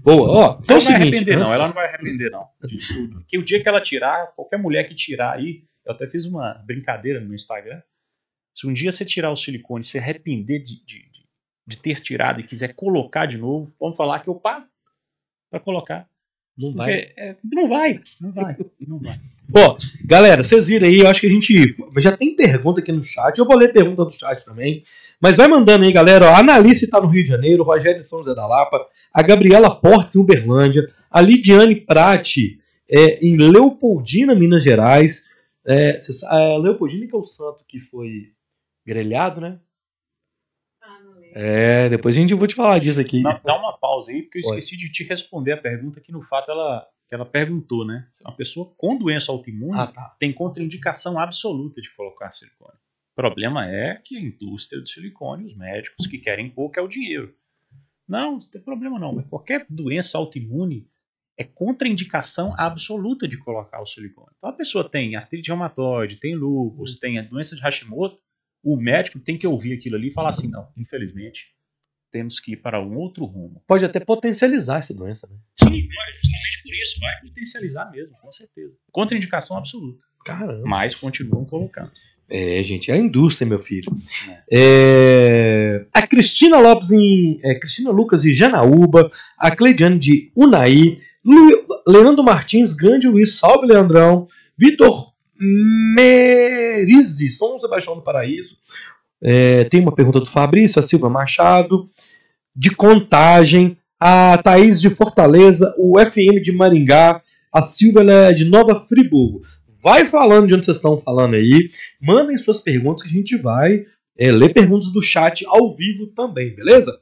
Boa, 0.02 0.28
ó. 0.28 0.60
Então 0.62 0.76
é 0.76 0.80
Ela 0.80 0.80
o 0.80 0.80
não 0.80 0.80
vai 0.80 0.80
seguinte. 0.80 1.02
arrepender, 1.02 1.36
né? 1.38 1.44
não. 1.44 1.52
Ela 1.54 1.66
não 1.68 1.74
vai 1.74 1.86
arrepender, 1.86 2.30
não. 2.30 2.48
Porque 3.12 3.38
o 3.38 3.42
dia 3.44 3.62
que 3.62 3.68
ela 3.68 3.80
tirar, 3.80 4.28
qualquer 4.34 4.58
mulher 4.58 4.84
que 4.88 4.94
tirar 4.94 5.34
aí, 5.34 5.64
eu 5.84 5.92
até 5.92 6.08
fiz 6.08 6.26
uma 6.26 6.54
brincadeira 6.66 7.20
no 7.20 7.26
meu 7.26 7.34
Instagram. 7.36 7.80
Se 8.54 8.66
um 8.66 8.72
dia 8.72 8.90
você 8.90 9.04
tirar 9.04 9.30
o 9.30 9.36
silicone 9.36 9.82
e 9.82 9.86
se 9.86 9.98
arrepender 9.98 10.60
de, 10.62 10.84
de, 10.84 10.98
de- 11.10 11.26
de 11.68 11.76
ter 11.78 12.00
tirado 12.00 12.40
e 12.40 12.44
quiser 12.44 12.74
colocar 12.74 13.26
de 13.26 13.36
novo, 13.38 13.72
vamos 13.80 13.96
falar 13.96 14.20
que 14.20 14.28
eu 14.28 14.34
pago 14.36 14.66
pra 15.50 15.58
colocar. 15.60 16.08
Não 16.56 16.72
vai. 16.72 16.92
É, 17.16 17.36
não 17.44 17.68
vai, 17.68 18.00
não 18.20 18.32
vai, 18.32 18.56
não 18.80 18.98
vai. 18.98 19.20
Ó, 19.54 19.76
galera, 20.04 20.42
vocês 20.42 20.66
viram 20.66 20.86
aí, 20.86 20.98
eu 20.98 21.08
acho 21.08 21.20
que 21.20 21.26
a 21.26 21.30
gente 21.30 21.76
já 21.98 22.16
tem 22.16 22.34
pergunta 22.34 22.80
aqui 22.80 22.90
no 22.90 23.02
chat. 23.02 23.38
Eu 23.38 23.44
vou 23.44 23.56
ler 23.56 23.72
pergunta 23.72 24.04
do 24.04 24.12
chat 24.12 24.44
também. 24.44 24.82
Mas 25.20 25.36
vai 25.36 25.46
mandando 25.46 25.84
aí, 25.84 25.92
galera. 25.92 26.26
Ó, 26.26 26.28
a 26.28 26.40
Analice 26.40 26.88
tá 26.88 27.00
no 27.00 27.08
Rio 27.08 27.22
de 27.22 27.30
Janeiro, 27.30 27.62
o 27.62 27.66
Rogério 27.66 28.00
de 28.00 28.06
São 28.06 28.18
José 28.18 28.34
da 28.34 28.46
Lapa, 28.46 28.86
a 29.12 29.22
Gabriela 29.22 29.70
Portes 29.74 30.16
em 30.16 30.20
Uberlândia, 30.20 30.88
a 31.10 31.20
Lidiane 31.20 31.76
Prati 31.76 32.58
é, 32.88 33.24
em 33.24 33.36
Leopoldina, 33.36 34.34
Minas 34.34 34.62
Gerais. 34.62 35.26
É, 35.64 36.00
cê 36.00 36.12
a 36.26 36.56
Leopoldina 36.58 37.06
que 37.06 37.14
é 37.14 37.18
o 37.18 37.24
santo 37.24 37.64
que 37.66 37.80
foi 37.80 38.32
grelhado, 38.86 39.40
né? 39.40 39.58
Ah, 40.80 41.00
não 41.02 41.14
lembro. 41.14 41.32
É, 41.34 41.88
depois 41.88 42.16
a 42.16 42.20
gente 42.20 42.34
vou 42.34 42.46
te 42.46 42.54
falar 42.54 42.78
disso 42.78 43.00
aqui. 43.00 43.22
Dá, 43.22 43.40
dá 43.44 43.58
uma 43.58 43.76
pausa 43.76 44.12
aí, 44.12 44.22
porque 44.22 44.38
eu 44.38 44.42
Pode. 44.42 44.58
esqueci 44.58 44.76
de 44.76 44.90
te 44.90 45.02
responder 45.04 45.52
a 45.52 45.56
pergunta 45.56 46.00
que 46.00 46.12
no 46.12 46.22
fato 46.22 46.50
ela, 46.50 46.86
que 47.08 47.14
ela 47.14 47.24
perguntou, 47.24 47.86
né? 47.86 48.08
Se 48.12 48.24
uma 48.24 48.34
pessoa 48.34 48.72
com 48.76 48.96
doença 48.96 49.30
autoimune 49.30 49.78
Ah, 49.78 49.86
tá. 49.86 50.16
tem 50.18 50.32
contraindicação 50.32 51.18
absoluta 51.18 51.80
de 51.80 51.90
colocar 51.94 52.32
silicone. 52.32 52.76
O 53.12 53.14
problema 53.16 53.66
é 53.70 53.94
que 53.94 54.16
a 54.16 54.20
indústria 54.20 54.80
do 54.80 54.88
silicone, 54.88 55.44
os 55.44 55.56
médicos 55.56 56.06
que 56.06 56.18
querem 56.18 56.50
pouco 56.50 56.78
é 56.78 56.82
o 56.82 56.88
dinheiro. 56.88 57.34
Não, 58.06 58.32
não 58.32 58.40
tem 58.40 58.60
problema 58.60 58.98
não. 58.98 59.14
Mas 59.14 59.26
qualquer 59.26 59.66
doença 59.70 60.18
autoimune 60.18 60.88
é 61.38 61.44
contraindicação 61.44 62.54
absoluta 62.58 63.28
de 63.28 63.36
colocar 63.38 63.80
o 63.80 63.86
silicone. 63.86 64.32
Então 64.36 64.50
a 64.50 64.52
pessoa 64.52 64.88
tem 64.88 65.16
artrite 65.16 65.48
reumatoide, 65.48 66.16
tem 66.16 66.34
lúpus, 66.34 66.96
tem 66.96 67.18
a 67.18 67.22
doença 67.22 67.54
de 67.54 67.62
Hashimoto, 67.62 68.18
o 68.62 68.76
médico 68.76 69.18
tem 69.20 69.38
que 69.38 69.46
ouvir 69.46 69.74
aquilo 69.74 69.96
ali 69.96 70.08
e 70.08 70.12
falar 70.12 70.30
assim, 70.30 70.48
não, 70.48 70.68
infelizmente, 70.76 71.54
temos 72.16 72.40
que 72.40 72.52
ir 72.52 72.56
para 72.56 72.80
um 72.82 72.96
outro 72.96 73.24
rumo. 73.26 73.62
Pode 73.66 73.84
até 73.84 74.00
potencializar 74.00 74.78
essa 74.78 74.94
doença, 74.94 75.26
né? 75.30 75.36
Sim, 75.54 75.68
mas 75.70 76.14
justamente 76.22 76.62
por 76.62 76.72
isso 76.72 76.98
vai 77.00 77.20
potencializar 77.20 77.90
mesmo, 77.90 78.16
com 78.22 78.32
certeza. 78.32 78.72
Contraindicação 78.90 79.58
absoluta. 79.58 80.06
Caramba. 80.24 80.62
Mas 80.64 80.94
continuam 80.94 81.44
colocando. 81.44 81.90
É, 82.28 82.60
gente, 82.62 82.90
é 82.90 82.94
a 82.94 82.96
indústria, 82.96 83.46
meu 83.46 83.58
filho. 83.58 83.94
É, 84.50 85.84
a 85.92 86.06
Cristina 86.06 86.58
Lopes 86.58 86.90
em. 86.90 87.38
é, 87.44 87.54
Cristina 87.54 87.90
Lucas 87.90 88.22
de 88.22 88.32
Janaúba, 88.34 89.10
a 89.38 89.54
Cleidiane 89.54 89.98
de 89.98 90.32
Unai, 90.34 90.96
Lu- 91.24 91.66
Leandro 91.86 92.24
Martins, 92.24 92.72
grande 92.72 93.06
Luiz, 93.06 93.38
salve 93.38 93.66
Leandrão, 93.66 94.26
Vitor 94.58 95.12
Merizzi, 95.94 97.28
São 97.28 97.58
Sebastião 97.58 97.94
do 97.96 98.02
Paraíso. 98.02 98.56
É, 99.22 99.64
tem 99.64 99.80
uma 99.80 99.94
pergunta 99.94 100.20
do 100.20 100.28
Fabrício, 100.28 100.78
a 100.78 100.82
Silva 100.82 101.08
Machado, 101.08 101.88
de 102.54 102.70
Contagem, 102.70 103.76
a 103.98 104.38
Thaís 104.38 104.80
de 104.80 104.90
Fortaleza, 104.90 105.74
o 105.78 105.98
FM 105.98 106.42
de 106.42 106.52
Maringá, 106.52 107.20
a 107.52 107.62
Silva 107.62 108.02
é 108.02 108.32
de 108.32 108.44
Nova 108.44 108.74
Friburgo. 108.74 109.42
Vai 109.82 110.04
falando 110.04 110.48
de 110.48 110.54
onde 110.54 110.64
vocês 110.64 110.76
estão 110.78 110.98
falando 110.98 111.34
aí. 111.34 111.70
Mandem 112.00 112.36
suas 112.36 112.60
perguntas 112.60 113.02
que 113.02 113.08
a 113.08 113.12
gente 113.12 113.36
vai 113.36 113.86
é, 114.18 114.32
ler 114.32 114.52
perguntas 114.52 114.90
do 114.90 115.00
chat 115.00 115.44
ao 115.46 115.72
vivo 115.72 116.08
também, 116.08 116.54
beleza? 116.54 116.98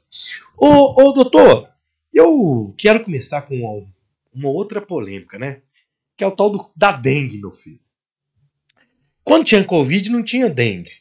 Ô, 0.57 1.01
ô 1.01 1.13
doutor, 1.13 1.67
eu 2.13 2.73
quero 2.77 3.03
começar 3.03 3.41
com 3.41 3.55
uma, 3.55 3.87
uma 4.33 4.49
outra 4.49 4.81
polêmica, 4.81 5.39
né? 5.39 5.61
Que 6.15 6.23
é 6.23 6.27
o 6.27 6.31
tal 6.31 6.49
do, 6.49 6.71
da 6.75 6.91
dengue, 6.91 7.37
meu 7.37 7.51
filho. 7.51 7.79
Quando 9.23 9.45
tinha 9.45 9.63
Covid, 9.63 10.09
não 10.09 10.23
tinha 10.23 10.49
dengue. 10.49 10.91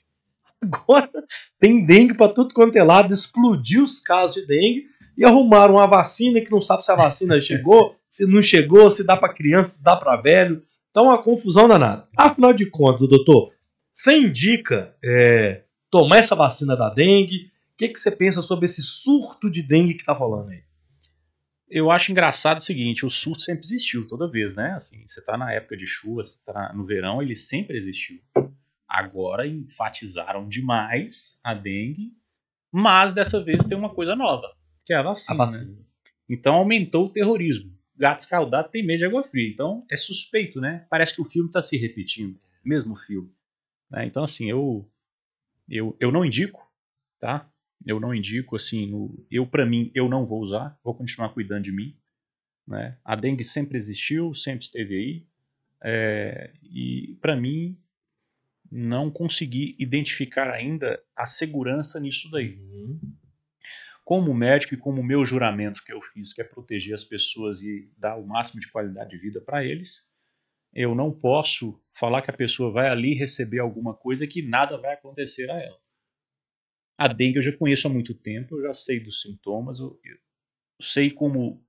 Agora 0.64 1.10
tem 1.58 1.84
dengue 1.84 2.14
pra 2.14 2.28
tudo 2.28 2.54
quanto 2.54 2.76
é 2.76 2.82
lado, 2.82 3.12
explodiu 3.12 3.84
os 3.84 4.00
casos 4.00 4.42
de 4.42 4.46
dengue 4.46 4.86
e 5.16 5.24
arrumaram 5.24 5.74
uma 5.74 5.86
vacina 5.86 6.40
que 6.40 6.50
não 6.50 6.60
sabe 6.60 6.84
se 6.84 6.90
a 6.90 6.96
vacina 6.96 7.38
chegou, 7.40 7.96
se 8.08 8.26
não 8.26 8.42
chegou, 8.42 8.90
se 8.90 9.04
dá 9.04 9.16
pra 9.16 9.32
criança, 9.32 9.78
se 9.78 9.84
dá 9.84 9.96
pra 9.96 10.16
velho. 10.16 10.62
Então, 10.90 11.04
uma 11.04 11.22
confusão 11.22 11.66
danada. 11.66 12.06
Afinal 12.16 12.52
de 12.52 12.66
contas, 12.66 13.08
doutor, 13.08 13.52
você 13.92 14.16
indica 14.16 14.94
é, 15.04 15.62
tomar 15.90 16.18
essa 16.18 16.36
vacina 16.36 16.76
da 16.76 16.88
dengue? 16.88 17.46
O 17.74 17.76
que, 17.76 17.88
que 17.88 17.98
você 17.98 18.10
pensa 18.10 18.40
sobre 18.40 18.66
esse 18.66 18.82
surto 18.82 19.50
de 19.50 19.62
dengue 19.62 19.94
que 19.94 20.04
tá 20.04 20.12
rolando 20.12 20.50
aí? 20.50 20.62
Eu 21.68 21.90
acho 21.90 22.12
engraçado 22.12 22.58
o 22.58 22.62
seguinte, 22.62 23.04
o 23.04 23.10
surto 23.10 23.42
sempre 23.42 23.64
existiu, 23.64 24.06
toda 24.06 24.30
vez, 24.30 24.54
né? 24.54 24.74
Assim, 24.76 25.04
você 25.06 25.20
tá 25.20 25.36
na 25.36 25.52
época 25.52 25.76
de 25.76 25.86
chuva, 25.86 26.22
você 26.22 26.38
tá 26.44 26.72
no 26.72 26.84
verão, 26.84 27.20
ele 27.20 27.34
sempre 27.34 27.76
existiu. 27.76 28.20
Agora 28.96 29.44
enfatizaram 29.46 30.48
demais 30.48 31.38
a 31.42 31.52
dengue, 31.52 32.16
mas 32.70 33.12
dessa 33.12 33.42
vez 33.42 33.64
tem 33.64 33.76
uma 33.76 33.92
coisa 33.92 34.14
nova, 34.14 34.46
que 34.84 34.92
é 34.92 34.96
a 34.96 35.02
vacina. 35.02 35.34
né? 35.66 35.76
Então 36.28 36.54
aumentou 36.54 37.06
o 37.06 37.12
terrorismo. 37.12 37.72
Gato 37.96 38.20
escaldado 38.20 38.68
tem 38.70 38.84
medo 38.86 38.98
de 38.98 39.04
água 39.04 39.24
fria. 39.24 39.48
Então 39.48 39.84
é 39.90 39.96
suspeito, 39.96 40.60
né? 40.60 40.86
Parece 40.88 41.14
que 41.14 41.20
o 41.20 41.24
filme 41.24 41.48
está 41.48 41.60
se 41.60 41.76
repetindo. 41.76 42.38
Mesmo 42.64 42.94
filme. 42.96 43.30
né? 43.90 44.06
Então, 44.06 44.22
assim, 44.24 44.48
eu, 44.48 44.88
eu, 45.68 45.96
eu 46.00 46.10
não 46.12 46.24
indico, 46.24 46.64
tá? 47.18 47.50
Eu 47.84 47.98
não 48.00 48.14
indico, 48.14 48.56
assim, 48.56 48.86
no, 48.86 49.26
eu 49.30 49.46
para 49.46 49.66
mim, 49.66 49.90
eu 49.94 50.08
não 50.08 50.24
vou 50.24 50.40
usar. 50.40 50.78
Vou 50.82 50.94
continuar 50.94 51.28
cuidando 51.30 51.64
de 51.64 51.72
mim. 51.72 51.96
Né? 52.66 52.96
A 53.04 53.14
dengue 53.16 53.44
sempre 53.44 53.76
existiu, 53.76 54.32
sempre 54.34 54.64
esteve 54.64 54.94
aí. 54.96 55.26
é, 55.82 56.52
e 56.62 57.16
para 57.20 57.36
mim, 57.36 57.76
não 58.76 59.08
consegui 59.10 59.76
identificar 59.78 60.50
ainda 60.50 61.00
a 61.14 61.26
segurança 61.26 62.00
nisso 62.00 62.28
daí 62.30 62.58
como 64.04 64.34
médico 64.34 64.74
e 64.74 64.76
como 64.76 65.02
meu 65.02 65.24
juramento 65.24 65.82
que 65.82 65.92
eu 65.92 66.00
fiz, 66.02 66.32
que 66.32 66.42
é 66.42 66.44
proteger 66.44 66.92
as 66.92 67.04
pessoas 67.04 67.62
e 67.62 67.90
dar 67.96 68.16
o 68.16 68.26
máximo 68.26 68.60
de 68.60 68.70
qualidade 68.70 69.10
de 69.10 69.18
vida 69.18 69.40
para 69.40 69.64
eles, 69.64 70.06
eu 70.74 70.94
não 70.94 71.10
posso 71.10 71.80
falar 71.94 72.20
que 72.20 72.30
a 72.30 72.36
pessoa 72.36 72.70
vai 72.70 72.88
ali 72.88 73.14
receber 73.14 73.60
alguma 73.60 73.94
coisa 73.94 74.26
que 74.26 74.42
nada 74.42 74.76
vai 74.76 74.92
acontecer 74.92 75.50
a 75.50 75.58
ela. 75.58 75.78
A 76.98 77.08
dengue 77.08 77.38
eu 77.38 77.42
já 77.42 77.56
conheço 77.56 77.86
há 77.86 77.90
muito 77.90 78.12
tempo, 78.14 78.56
eu 78.58 78.62
já 78.64 78.74
sei 78.74 79.00
dos 79.00 79.22
sintomas, 79.22 79.78
eu, 79.80 79.98
eu 80.04 80.16
sei 80.82 81.10
como 81.10 81.64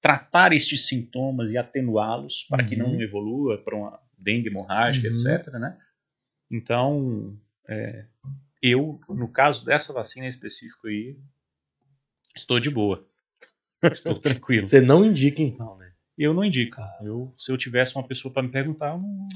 tratar 0.00 0.52
estes 0.52 0.86
sintomas 0.86 1.50
e 1.50 1.58
atenuá-los 1.58 2.42
para 2.44 2.64
que 2.64 2.74
não 2.74 2.92
Uhum. 2.94 3.00
evolua 3.00 3.62
para 3.62 3.76
uma 3.76 4.00
dengue 4.16 4.48
hemorrágica, 4.48 5.06
Uhum. 5.06 5.12
etc. 5.12 5.52
Né? 5.54 5.78
Então, 6.50 7.36
é, 7.68 8.04
eu, 8.62 9.00
no 9.08 9.28
caso 9.28 9.64
dessa 9.64 9.92
vacina 9.92 10.26
em 10.26 10.28
específico 10.28 10.88
aí, 10.88 11.16
estou 12.36 12.58
de 12.58 12.70
boa. 12.70 13.06
Estou 13.82 14.14
tranquilo. 14.18 14.66
Você 14.66 14.80
não 14.80 15.04
indica, 15.04 15.42
então, 15.42 15.76
né? 15.76 15.92
Eu 16.16 16.34
não 16.34 16.44
indico. 16.44 16.80
Eu, 17.02 17.32
se 17.36 17.52
eu 17.52 17.56
tivesse 17.56 17.94
uma 17.94 18.06
pessoa 18.06 18.32
para 18.32 18.42
me 18.42 18.48
perguntar, 18.48 18.92
eu 18.92 18.98
não. 18.98 19.28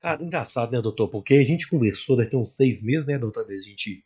Cara, 0.00 0.22
engraçado, 0.22 0.72
né, 0.72 0.80
doutor? 0.80 1.08
Porque 1.08 1.34
a 1.34 1.44
gente 1.44 1.68
conversou, 1.68 2.16
deve 2.16 2.30
ter 2.30 2.36
uns 2.36 2.56
seis 2.56 2.82
meses, 2.82 3.06
né, 3.06 3.18
da 3.18 3.26
outra 3.26 3.44
vez 3.44 3.62
a 3.62 3.68
gente, 3.68 4.04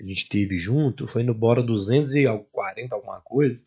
a 0.00 0.04
gente 0.04 0.28
teve 0.28 0.56
junto, 0.56 1.08
foi 1.08 1.24
no 1.24 1.34
Bora 1.34 1.60
240 1.60 2.94
alguma 2.94 3.20
coisa. 3.20 3.66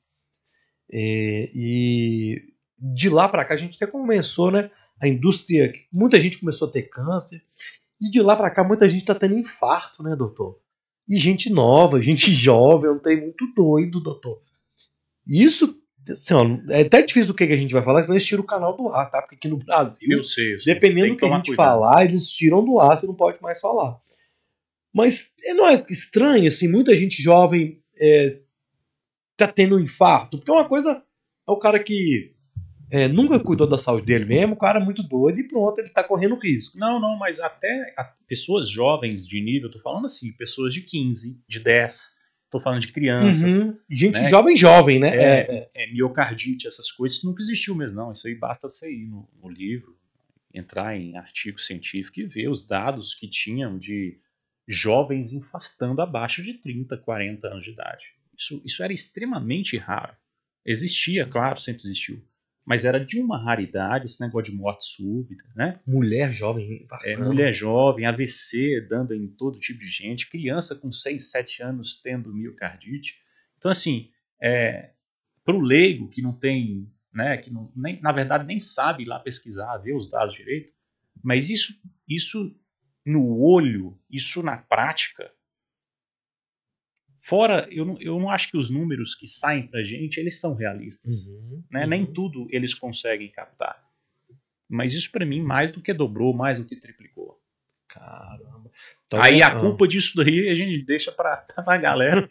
É, 0.89 1.49
e 1.53 2.53
de 2.79 3.09
lá 3.09 3.27
pra 3.27 3.43
cá 3.43 3.55
a 3.55 3.57
gente 3.57 3.75
até 3.75 3.87
começou, 3.87 4.51
né? 4.51 4.71
A 5.01 5.07
indústria, 5.07 5.73
muita 5.91 6.19
gente 6.19 6.39
começou 6.39 6.69
a 6.69 6.71
ter 6.71 6.83
câncer. 6.83 7.43
E 7.99 8.09
de 8.09 8.21
lá 8.21 8.35
pra 8.35 8.49
cá 8.51 8.63
muita 8.63 8.87
gente 8.87 9.05
tá 9.05 9.15
tendo 9.15 9.37
infarto, 9.37 10.03
né, 10.03 10.15
doutor? 10.15 10.59
E 11.07 11.17
gente 11.17 11.49
nova, 11.49 11.99
gente 12.01 12.31
jovem, 12.31 12.89
é 12.89 12.93
um 12.93 12.99
trem 12.99 13.21
muito 13.21 13.45
doido, 13.55 13.99
doutor. 13.99 14.41
Isso 15.25 15.75
assim, 16.11 16.33
ó, 16.33 16.45
é 16.71 16.81
até 16.81 17.01
difícil 17.01 17.27
do 17.27 17.33
que 17.33 17.45
que 17.45 17.53
a 17.53 17.57
gente 17.57 17.73
vai 17.73 17.83
falar, 17.83 18.01
senão 18.03 18.15
eles 18.15 18.25
tiram 18.25 18.43
o 18.43 18.47
canal 18.47 18.75
do 18.75 18.87
ar, 18.89 19.09
tá? 19.09 19.21
Porque 19.21 19.35
aqui 19.35 19.47
no 19.47 19.57
Brasil, 19.57 20.07
Eu 20.09 20.23
sei. 20.23 20.55
eu 20.55 20.59
sei. 20.61 20.73
dependendo 20.73 21.09
do 21.09 21.17
que 21.17 21.25
a 21.25 21.27
tomar 21.27 21.37
gente 21.37 21.47
cuidado. 21.47 21.65
falar, 21.65 22.05
eles 22.05 22.29
tiram 22.29 22.63
do 22.63 22.79
ar, 22.79 22.97
você 22.97 23.05
não 23.05 23.15
pode 23.15 23.41
mais 23.41 23.59
falar. 23.59 23.99
Mas 24.93 25.29
é, 25.43 25.53
não 25.53 25.67
é 25.67 25.85
estranho, 25.89 26.47
assim, 26.47 26.67
muita 26.67 26.95
gente 26.95 27.21
jovem 27.21 27.81
é, 27.99 28.39
tá 29.35 29.47
tendo 29.47 29.75
um 29.75 29.79
infarto, 29.79 30.37
porque 30.37 30.51
uma 30.51 30.67
coisa 30.67 31.03
é 31.47 31.51
o 31.51 31.59
cara 31.59 31.81
que 31.83 32.33
é, 32.89 33.07
nunca 33.07 33.39
cuidou 33.39 33.67
da 33.67 33.77
saúde 33.77 34.05
dele 34.05 34.25
mesmo, 34.25 34.53
o 34.53 34.57
cara 34.57 34.79
é 34.79 34.83
muito 34.83 35.03
doido 35.03 35.39
e 35.39 35.47
pronto, 35.47 35.79
ele 35.79 35.89
tá 35.89 36.03
correndo 36.03 36.35
risco. 36.35 36.77
Não, 36.79 36.99
não, 36.99 37.17
mas 37.17 37.39
até 37.39 37.93
pessoas 38.27 38.69
jovens 38.69 39.27
de 39.27 39.41
nível, 39.41 39.69
tô 39.69 39.79
falando 39.79 40.05
assim, 40.05 40.31
pessoas 40.31 40.73
de 40.73 40.81
15, 40.81 41.41
de 41.47 41.59
10, 41.59 42.15
tô 42.49 42.59
falando 42.59 42.81
de 42.81 42.91
crianças, 42.91 43.53
Uhum. 43.53 43.77
Gente 43.89 44.19
né? 44.19 44.29
jovem, 44.29 44.55
jovem, 44.55 44.99
né? 44.99 45.15
É. 45.15 45.39
É, 45.39 45.69
é, 45.73 45.91
miocardite, 45.91 46.67
essas 46.67 46.91
coisas, 46.91 47.17
isso 47.17 47.27
nunca 47.27 47.41
existiu 47.41 47.75
mesmo, 47.75 47.97
não. 47.97 48.13
Isso 48.13 48.27
aí 48.27 48.35
basta 48.35 48.69
você 48.69 48.91
ir 48.91 49.05
no, 49.05 49.27
no 49.41 49.49
livro, 49.49 49.97
entrar 50.53 50.95
em 50.95 51.17
artigo 51.17 51.59
científico 51.59 52.19
e 52.19 52.25
ver 52.25 52.49
os 52.49 52.65
dados 52.65 53.13
que 53.13 53.27
tinham 53.27 53.77
de 53.77 54.17
jovens 54.67 55.31
infartando 55.31 56.01
abaixo 56.01 56.41
de 56.41 56.53
30, 56.53 56.97
40 56.97 57.47
anos 57.47 57.65
de 57.65 57.71
idade. 57.71 58.05
Isso, 58.37 58.61
isso 58.65 58.83
era 58.83 58.93
extremamente 58.93 59.77
raro. 59.77 60.15
Existia, 60.65 61.25
claro, 61.25 61.59
sempre 61.59 61.83
existiu. 61.83 62.21
Mas 62.67 62.83
era 62.83 62.99
de 62.99 63.21
uma 63.21 63.41
raridade 63.41 64.07
esse 64.07 64.19
negócio 64.19 64.51
de 64.51 64.57
morte 64.57 64.83
súbita, 64.83 65.41
né? 65.55 65.79
mulher 65.87 66.33
jovem. 66.33 66.85
É, 67.05 67.15
mulher 67.15 67.53
jovem, 67.53 68.05
AVC 68.05 68.85
dando 68.89 69.13
em 69.13 69.25
todo 69.25 69.57
tipo 69.57 69.79
de 69.79 69.87
gente, 69.87 70.29
criança 70.29 70.75
com 70.75 70.91
6, 70.91 71.31
7 71.31 71.63
anos 71.63 72.01
tendo 72.01 72.33
miocardite. 72.33 73.15
Então, 73.57 73.71
assim, 73.71 74.09
é, 74.41 74.91
para 75.45 75.55
o 75.55 75.61
leigo 75.61 76.09
que 76.09 76.21
não 76.21 76.33
tem, 76.33 76.91
né, 77.13 77.37
que 77.37 77.49
não, 77.49 77.71
nem, 77.73 78.01
na 78.01 78.11
verdade 78.11 78.45
nem 78.45 78.59
sabe 78.59 79.03
ir 79.03 79.07
lá 79.07 79.17
pesquisar, 79.17 79.77
ver 79.77 79.95
os 79.95 80.09
dados 80.09 80.35
direito, 80.35 80.73
mas 81.23 81.49
isso, 81.49 81.73
isso 82.05 82.53
no 83.05 83.39
olho, 83.39 83.97
isso 84.11 84.43
na 84.43 84.57
prática, 84.57 85.31
fora, 87.27 87.67
eu 87.69 87.83
não, 87.83 87.97
eu 87.99 88.17
não 88.17 88.29
acho 88.29 88.49
que 88.49 88.57
os 88.57 88.69
números 88.69 89.13
que 89.13 89.27
saem 89.27 89.67
para 89.67 89.83
gente, 89.83 90.17
eles 90.17 90.39
são 90.39 90.55
realistas 90.55 91.27
Uhum, 91.27 91.63
né? 91.69 91.83
uhum. 91.83 91.89
Nem 91.89 92.05
tudo 92.05 92.47
eles 92.49 92.73
conseguem 92.73 93.29
captar. 93.29 93.83
Mas 94.69 94.93
isso 94.93 95.11
para 95.11 95.25
mim 95.25 95.41
mais 95.41 95.69
do 95.69 95.81
que 95.81 95.93
dobrou, 95.93 96.33
mais 96.33 96.57
do 96.57 96.65
que 96.65 96.75
triplicou. 96.75 97.37
Caramba. 97.87 98.71
Então, 99.05 99.21
Aí 99.21 99.41
a 99.41 99.47
ah, 99.47 99.59
culpa 99.59 99.87
disso 99.87 100.15
daí 100.15 100.49
a 100.49 100.55
gente 100.55 100.85
deixa 100.85 101.11
pra, 101.11 101.37
pra 101.63 101.77
galera. 101.77 102.29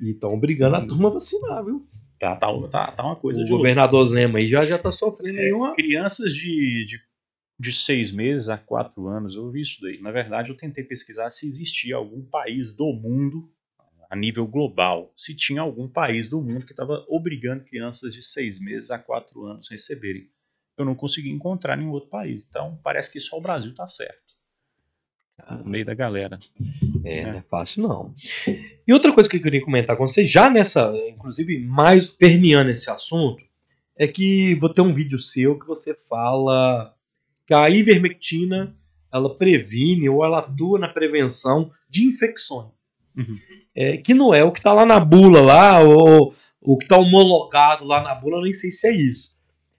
E 0.00 0.10
estão 0.10 0.32
obrigando 0.32 0.76
a 0.76 0.86
turma 0.86 1.08
a 1.08 1.12
vacinar, 1.12 1.64
viu? 1.64 1.84
Tá, 2.18 2.36
tá, 2.36 2.46
tá, 2.68 2.92
tá 2.92 3.02
uma 3.04 3.16
coisa 3.16 3.40
o 3.40 3.44
de 3.44 3.50
louco. 3.50 3.62
governador 3.62 4.04
Zema 4.06 4.38
aí 4.38 4.48
já, 4.48 4.64
já 4.64 4.78
tá 4.78 4.90
sofrendo 4.90 5.38
aí 5.38 5.52
uma. 5.52 5.74
Crianças 5.74 6.32
de, 6.32 6.84
de, 6.86 7.00
de 7.58 7.72
seis 7.72 8.10
meses 8.10 8.48
a 8.48 8.58
quatro 8.58 9.06
anos, 9.08 9.34
eu 9.34 9.50
vi 9.50 9.62
isso 9.62 9.80
daí. 9.80 10.00
Na 10.00 10.10
verdade, 10.10 10.50
eu 10.50 10.56
tentei 10.56 10.84
pesquisar 10.84 11.30
se 11.30 11.46
existia 11.46 11.96
algum 11.96 12.22
país 12.22 12.74
do 12.74 12.92
mundo, 12.92 13.50
a 14.08 14.14
nível 14.14 14.46
global, 14.46 15.12
se 15.16 15.34
tinha 15.34 15.60
algum 15.60 15.88
país 15.88 16.28
do 16.28 16.40
mundo 16.40 16.64
que 16.64 16.72
estava 16.72 17.04
obrigando 17.08 17.64
crianças 17.64 18.14
de 18.14 18.22
seis 18.22 18.60
meses 18.60 18.90
a 18.90 18.98
quatro 18.98 19.44
anos 19.44 19.68
a 19.70 19.74
receberem. 19.74 20.28
Eu 20.78 20.84
não 20.84 20.94
consegui 20.94 21.30
encontrar 21.30 21.76
nenhum 21.76 21.90
outro 21.90 22.10
país. 22.10 22.46
Então, 22.48 22.78
parece 22.84 23.10
que 23.10 23.18
só 23.18 23.38
o 23.38 23.40
Brasil 23.40 23.74
tá 23.74 23.88
certo. 23.88 24.26
No 25.50 25.64
meio 25.64 25.84
da 25.84 25.94
galera. 25.94 26.38
É, 27.04 27.24
não 27.24 27.38
é 27.38 27.42
fácil 27.42 27.82
não. 27.82 28.14
E 28.86 28.92
outra 28.92 29.12
coisa 29.12 29.28
que 29.28 29.36
eu 29.36 29.42
queria 29.42 29.64
comentar 29.64 29.96
com 29.96 30.06
você, 30.06 30.24
já 30.26 30.48
nessa, 30.50 30.92
inclusive 31.08 31.58
mais 31.58 32.08
permeando 32.08 32.70
esse 32.70 32.90
assunto, 32.90 33.42
é 33.96 34.06
que 34.06 34.54
vou 34.56 34.72
ter 34.72 34.80
um 34.82 34.92
vídeo 34.92 35.18
seu 35.18 35.58
que 35.58 35.66
você 35.66 35.94
fala 35.94 36.95
que 37.46 37.54
a 37.54 37.70
ivermectina 37.70 38.76
ela 39.12 39.36
previne 39.36 40.08
ou 40.08 40.24
ela 40.24 40.40
atua 40.40 40.78
na 40.78 40.88
prevenção 40.88 41.70
de 41.88 42.04
infecções. 42.04 42.70
Uhum. 43.16 43.36
É, 43.74 43.96
que 43.96 44.12
não 44.12 44.34
é 44.34 44.44
o 44.44 44.52
que 44.52 44.58
está 44.58 44.72
lá 44.72 44.84
na 44.84 45.00
bula 45.00 45.40
lá, 45.40 45.80
ou 45.80 46.34
o 46.60 46.76
que 46.76 46.84
está 46.84 46.98
homologado 46.98 47.84
lá 47.84 48.02
na 48.02 48.14
bula, 48.14 48.38
eu 48.38 48.42
nem 48.42 48.52
sei 48.52 48.70
se 48.70 48.86
é 48.88 48.94
isso. 48.94 49.34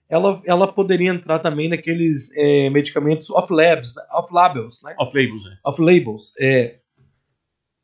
Ela, 0.08 0.40
ela 0.46 0.72
poderia 0.72 1.10
entrar 1.10 1.38
também 1.38 1.68
naqueles 1.68 2.32
é, 2.34 2.70
medicamentos 2.70 3.28
off-labs, 3.30 3.94
off-labels, 4.12 4.82
né? 4.82 4.94
Off-labels, 4.98 5.44
né? 5.44 5.58
off-labels. 5.64 6.32
É, 6.40 6.78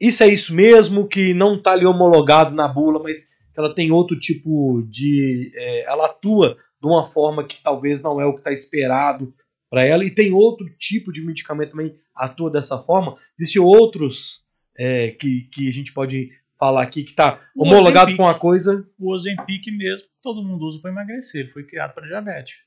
isso 0.01 0.23
é 0.23 0.29
isso 0.29 0.55
mesmo, 0.55 1.07
que 1.07 1.35
não 1.35 1.57
está 1.57 1.73
ali 1.73 1.85
homologado 1.85 2.55
na 2.55 2.67
bula, 2.67 3.01
mas 3.03 3.29
que 3.53 3.61
ela 3.61 3.75
tem 3.75 3.93
outro 3.93 4.19
tipo 4.19 4.83
de. 4.89 5.53
é, 5.55 5.85
ela 5.85 6.07
atua 6.07 6.57
de 6.81 6.89
uma 6.89 7.05
forma 7.05 7.45
que 7.45 7.63
talvez 7.63 8.01
não 8.01 8.21
é 8.21 8.27
o 8.27 8.33
que 8.33 8.41
está 8.41 8.53
esperado 8.53 9.33
para 9.75 9.83
ela, 9.83 10.05
e 10.05 10.11
tem 10.11 10.33
outro 10.33 10.65
tipo 10.79 11.11
de 11.11 11.21
medicamento 11.21 11.73
também 11.73 11.99
atua 12.15 12.49
dessa 12.49 12.79
forma. 12.79 13.17
Existem 13.37 13.61
outros 13.61 14.45
é, 14.79 15.11
que, 15.11 15.49
que 15.53 15.69
a 15.69 15.73
gente 15.73 15.93
pode 15.93 16.31
falar 16.57 16.85
aqui 16.85 17.03
que 17.03 17.11
está 17.11 17.41
homologado 17.57 18.07
Ozempic. 18.07 18.17
com 18.17 18.23
uma 18.23 18.39
coisa. 18.39 18.89
O 18.97 19.13
Ozempic 19.13 19.67
mesmo, 19.73 20.07
todo 20.23 20.45
mundo 20.45 20.65
usa 20.65 20.81
para 20.81 20.93
emagrecer. 20.93 21.41
Ele 21.41 21.51
foi 21.51 21.65
criado 21.65 21.93
para 21.93 22.07
diabetes. 22.07 22.61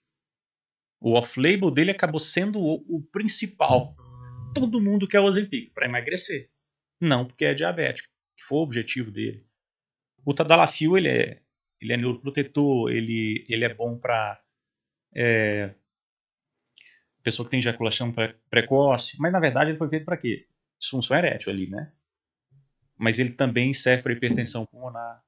O 0.99 1.13
off-label 1.13 1.71
dele 1.71 1.91
acabou 1.91 2.19
sendo 2.19 2.59
o, 2.59 2.83
o 2.89 3.01
principal. 3.01 3.95
Todo 4.53 4.81
mundo 4.81 5.07
quer 5.07 5.21
o 5.21 5.25
Ozempic 5.25 5.71
para 5.73 5.87
emagrecer. 5.87 6.49
Não 6.99 7.25
porque 7.25 7.45
é 7.45 7.53
diabético, 7.53 8.09
que 8.35 8.43
foi 8.43 8.57
o 8.57 8.63
objetivo 8.63 9.11
dele. 9.11 9.45
O 10.25 10.33
Tadalafil, 10.33 10.97
ele 10.97 11.07
é, 11.07 11.41
ele 11.79 11.93
é 11.93 11.97
neuroprotetor, 11.97 12.91
ele, 12.91 13.45
ele 13.47 13.63
é 13.63 13.73
bom 13.73 13.97
para 13.97 14.41
pessoa 17.27 17.45
que 17.45 17.51
tem 17.51 17.59
ejaculação 17.59 18.09
pre- 18.09 18.35
precoce, 18.49 19.17
mas 19.19 19.33
na 19.33 19.39
verdade 19.41 19.71
ele 19.71 19.77
foi 19.77 19.89
feito 19.89 20.05
para 20.05 20.15
quê? 20.15 20.47
Disfunção 20.79 21.17
erétil 21.17 21.51
ali, 21.51 21.69
né? 21.69 21.91
Mas 22.97 23.19
ele 23.19 23.31
também 23.31 23.73
serve 23.73 24.01
para 24.03 24.13
hipertensão 24.13 24.65
pulmonar. 24.65 25.21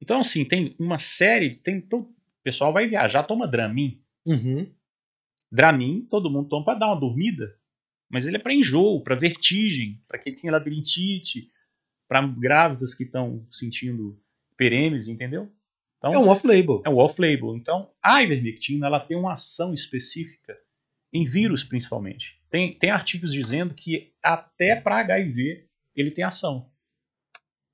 Então, 0.00 0.20
assim, 0.20 0.46
tem 0.46 0.74
uma 0.78 0.96
série. 0.98 1.56
Tem 1.56 1.78
todo, 1.78 2.04
o 2.08 2.42
pessoal 2.42 2.72
vai 2.72 2.86
viajar, 2.86 3.22
toma 3.24 3.46
Dramin. 3.46 4.02
Uhum. 4.24 4.72
Dramin, 5.52 6.06
todo 6.08 6.30
mundo 6.30 6.48
toma 6.48 6.64
para 6.64 6.78
dar 6.78 6.86
uma 6.86 6.98
dormida. 6.98 7.54
Mas 8.10 8.26
ele 8.26 8.36
é 8.36 8.40
para 8.40 8.54
enjoo, 8.54 9.02
para 9.04 9.14
vertigem, 9.14 10.02
para 10.08 10.18
quem 10.18 10.34
tem 10.34 10.50
labirintite, 10.50 11.50
para 12.08 12.26
grávidas 12.26 12.94
que 12.94 13.04
estão 13.04 13.46
sentindo 13.50 14.18
perêmese, 14.56 15.12
entendeu? 15.12 15.52
Então, 15.98 16.14
É 16.14 16.18
um 16.18 16.28
off-label. 16.28 16.82
é 16.86 16.88
o 16.88 16.96
off-label. 16.96 17.56
Então, 17.56 17.92
a 18.02 18.22
ivermectina 18.22 18.86
ela 18.86 19.00
tem 19.00 19.16
uma 19.18 19.34
ação 19.34 19.72
específica 19.74 20.58
em 21.14 21.24
vírus, 21.24 21.62
principalmente. 21.62 22.40
Tem, 22.50 22.76
tem 22.76 22.90
artigos 22.90 23.32
dizendo 23.32 23.72
que 23.72 24.12
até 24.20 24.74
para 24.74 24.98
HIV 24.98 25.68
ele 25.94 26.10
tem 26.10 26.24
ação. 26.24 26.68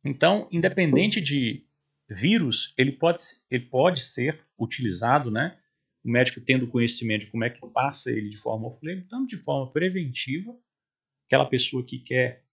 Então, 0.04 0.46
independente 0.52 1.22
de 1.22 1.64
vírus, 2.08 2.74
ele 2.76 2.92
pode, 2.92 3.22
ele 3.50 3.64
pode 3.64 4.02
ser 4.02 4.38
utilizado, 4.58 5.30
né? 5.30 5.56
O 6.04 6.10
médico 6.10 6.40
tendo 6.40 6.66
conhecimento 6.66 7.22
de 7.26 7.30
como 7.30 7.44
é 7.44 7.50
que 7.50 7.60
passa 7.72 8.10
ele 8.10 8.28
de 8.28 8.36
forma 8.36 8.70
tanto 9.08 9.28
de 9.28 9.38
forma 9.38 9.70
preventiva, 9.72 10.54
aquela 11.26 11.46
pessoa 11.46 11.84
que 11.84 11.98
quer 11.98 12.44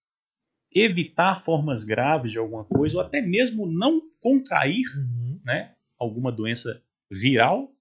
evitar 0.74 1.42
formas 1.42 1.84
graves 1.84 2.32
de 2.32 2.38
alguma 2.38 2.64
coisa, 2.64 2.98
ou 2.98 3.02
até 3.02 3.22
mesmo 3.22 3.66
não 3.66 4.02
contrair 4.20 4.86
Uhum. 4.98 5.40
né, 5.44 5.76
alguma 5.98 6.32
doença 6.32 6.82
viral, 7.10 7.74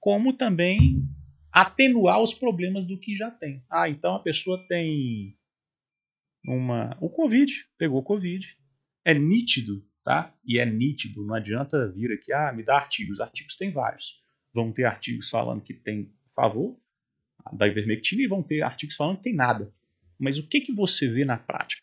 como 0.00 0.32
também 0.32 1.08
atenuar 1.52 2.20
os 2.22 2.34
problemas 2.34 2.86
do 2.86 2.98
que 2.98 3.14
já 3.16 3.30
tem. 3.30 3.62
Ah, 3.70 3.88
então 3.88 4.14
a 4.14 4.20
pessoa 4.20 4.64
tem 4.68 5.36
uma 6.44 6.96
o 7.00 7.08
COVID, 7.10 7.52
pegou 7.76 8.02
Covid. 8.02 8.56
É 9.04 9.14
nítido, 9.14 9.84
tá? 10.04 10.34
E 10.44 10.58
é 10.58 10.66
nítido, 10.66 11.24
não 11.24 11.34
adianta 11.34 11.90
vir 11.92 12.12
aqui, 12.12 12.32
ah, 12.32 12.52
me 12.52 12.62
dá 12.62 12.76
artigos. 12.76 13.20
Artigos 13.20 13.56
tem 13.56 13.70
vários. 13.70 14.22
Vão 14.52 14.72
ter 14.72 14.84
artigos 14.84 15.30
falando 15.30 15.62
que 15.62 15.74
tem 15.74 16.12
favor 16.34 16.76
da 17.52 17.66
ivermectina 17.66 18.22
e 18.22 18.26
vão 18.26 18.42
ter 18.42 18.62
artigos 18.62 18.96
falando 18.96 19.16
que 19.16 19.22
tem 19.24 19.34
nada. 19.34 19.72
Mas 20.18 20.38
o 20.38 20.46
que 20.46 20.60
que 20.60 20.72
você 20.72 21.08
vê 21.08 21.24
na 21.24 21.38
prática? 21.38 21.82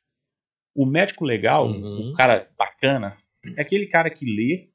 O 0.75 0.86
médico 0.86 1.23
legal, 1.23 1.67
Uhum. 1.67 2.12
o 2.12 2.13
cara 2.13 2.51
bacana, 2.58 3.15
é 3.56 3.62
aquele 3.62 3.88
cara 3.88 4.10
que 4.10 4.25
lê 4.25 4.69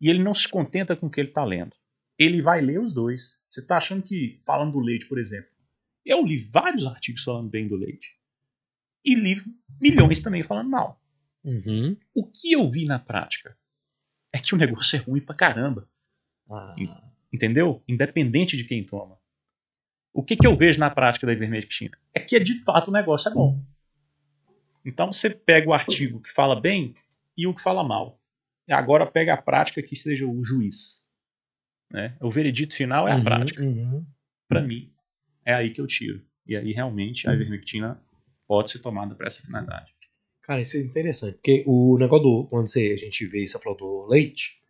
e 0.00 0.10
ele 0.10 0.22
não 0.22 0.34
se 0.34 0.48
contenta 0.48 0.96
com 0.96 1.06
o 1.06 1.10
que 1.10 1.20
ele 1.20 1.28
está 1.28 1.44
lendo. 1.44 1.74
Ele 2.18 2.40
vai 2.40 2.60
ler 2.60 2.80
os 2.80 2.92
dois. 2.92 3.40
Você 3.48 3.60
está 3.60 3.76
achando 3.76 4.02
que, 4.02 4.40
falando 4.44 4.72
do 4.72 4.80
leite, 4.80 5.06
por 5.06 5.18
exemplo, 5.18 5.50
eu 6.04 6.24
li 6.24 6.36
vários 6.36 6.86
artigos 6.86 7.24
falando 7.24 7.48
bem 7.48 7.66
do 7.66 7.76
leite. 7.76 8.16
E 9.04 9.14
li 9.14 9.34
milhões 9.80 10.20
também 10.20 10.42
falando 10.42 10.70
mal. 10.70 11.00
Uhum. 11.44 11.96
O 12.14 12.26
que 12.26 12.52
eu 12.52 12.70
vi 12.70 12.86
na 12.86 12.98
prática 12.98 13.56
é 14.32 14.38
que 14.38 14.54
o 14.54 14.58
negócio 14.58 14.96
é 14.96 15.00
ruim 15.00 15.20
pra 15.20 15.34
caramba. 15.34 15.88
Ah. 16.50 16.74
Entendeu? 17.32 17.82
Independente 17.86 18.56
de 18.56 18.64
quem 18.64 18.84
toma. 18.84 19.18
O 20.12 20.22
que, 20.22 20.36
que 20.36 20.46
eu 20.46 20.56
vejo 20.56 20.78
na 20.78 20.90
prática 20.90 21.26
da 21.26 21.32
ivermectina? 21.32 21.98
É 22.14 22.20
que 22.20 22.38
de 22.38 22.62
fato 22.62 22.88
o 22.88 22.92
negócio 22.92 23.28
é 23.28 23.34
bom. 23.34 23.60
Então 24.84 25.12
você 25.12 25.30
pega 25.30 25.68
o 25.68 25.74
artigo 25.74 26.20
que 26.20 26.30
fala 26.32 26.60
bem 26.60 26.94
e 27.36 27.46
o 27.46 27.54
que 27.54 27.60
fala 27.60 27.82
mal. 27.82 28.20
Agora 28.70 29.06
pega 29.06 29.34
a 29.34 29.42
prática 29.42 29.82
que 29.82 29.96
seja 29.96 30.26
o 30.26 30.44
juiz. 30.44 31.03
Né? 31.94 32.16
O 32.20 32.28
veredito 32.28 32.74
final 32.74 33.06
é 33.06 33.12
a 33.12 33.16
Uhum, 33.16 33.22
prática. 33.22 33.62
uhum. 33.62 34.04
Para 34.48 34.60
mim, 34.60 34.90
é 35.46 35.54
aí 35.54 35.70
que 35.70 35.80
eu 35.80 35.86
tiro. 35.86 36.20
E 36.44 36.56
aí 36.56 36.72
realmente 36.72 37.28
a 37.28 37.32
ivermectina 37.32 38.02
pode 38.48 38.72
ser 38.72 38.80
tomada 38.80 39.14
para 39.14 39.28
essa 39.28 39.40
finalidade. 39.42 39.94
Cara, 40.42 40.60
isso 40.60 40.76
é 40.76 40.80
interessante, 40.80 41.34
porque 41.34 41.62
o 41.68 41.96
negócio 41.96 42.24
do. 42.24 42.46
Quando 42.50 42.66
você, 42.68 42.90
a 42.92 42.96
gente 42.96 43.24
vê 43.28 43.44
isso, 43.44 43.58
falou 43.60 43.78
do 43.78 44.06
leite, 44.10 44.60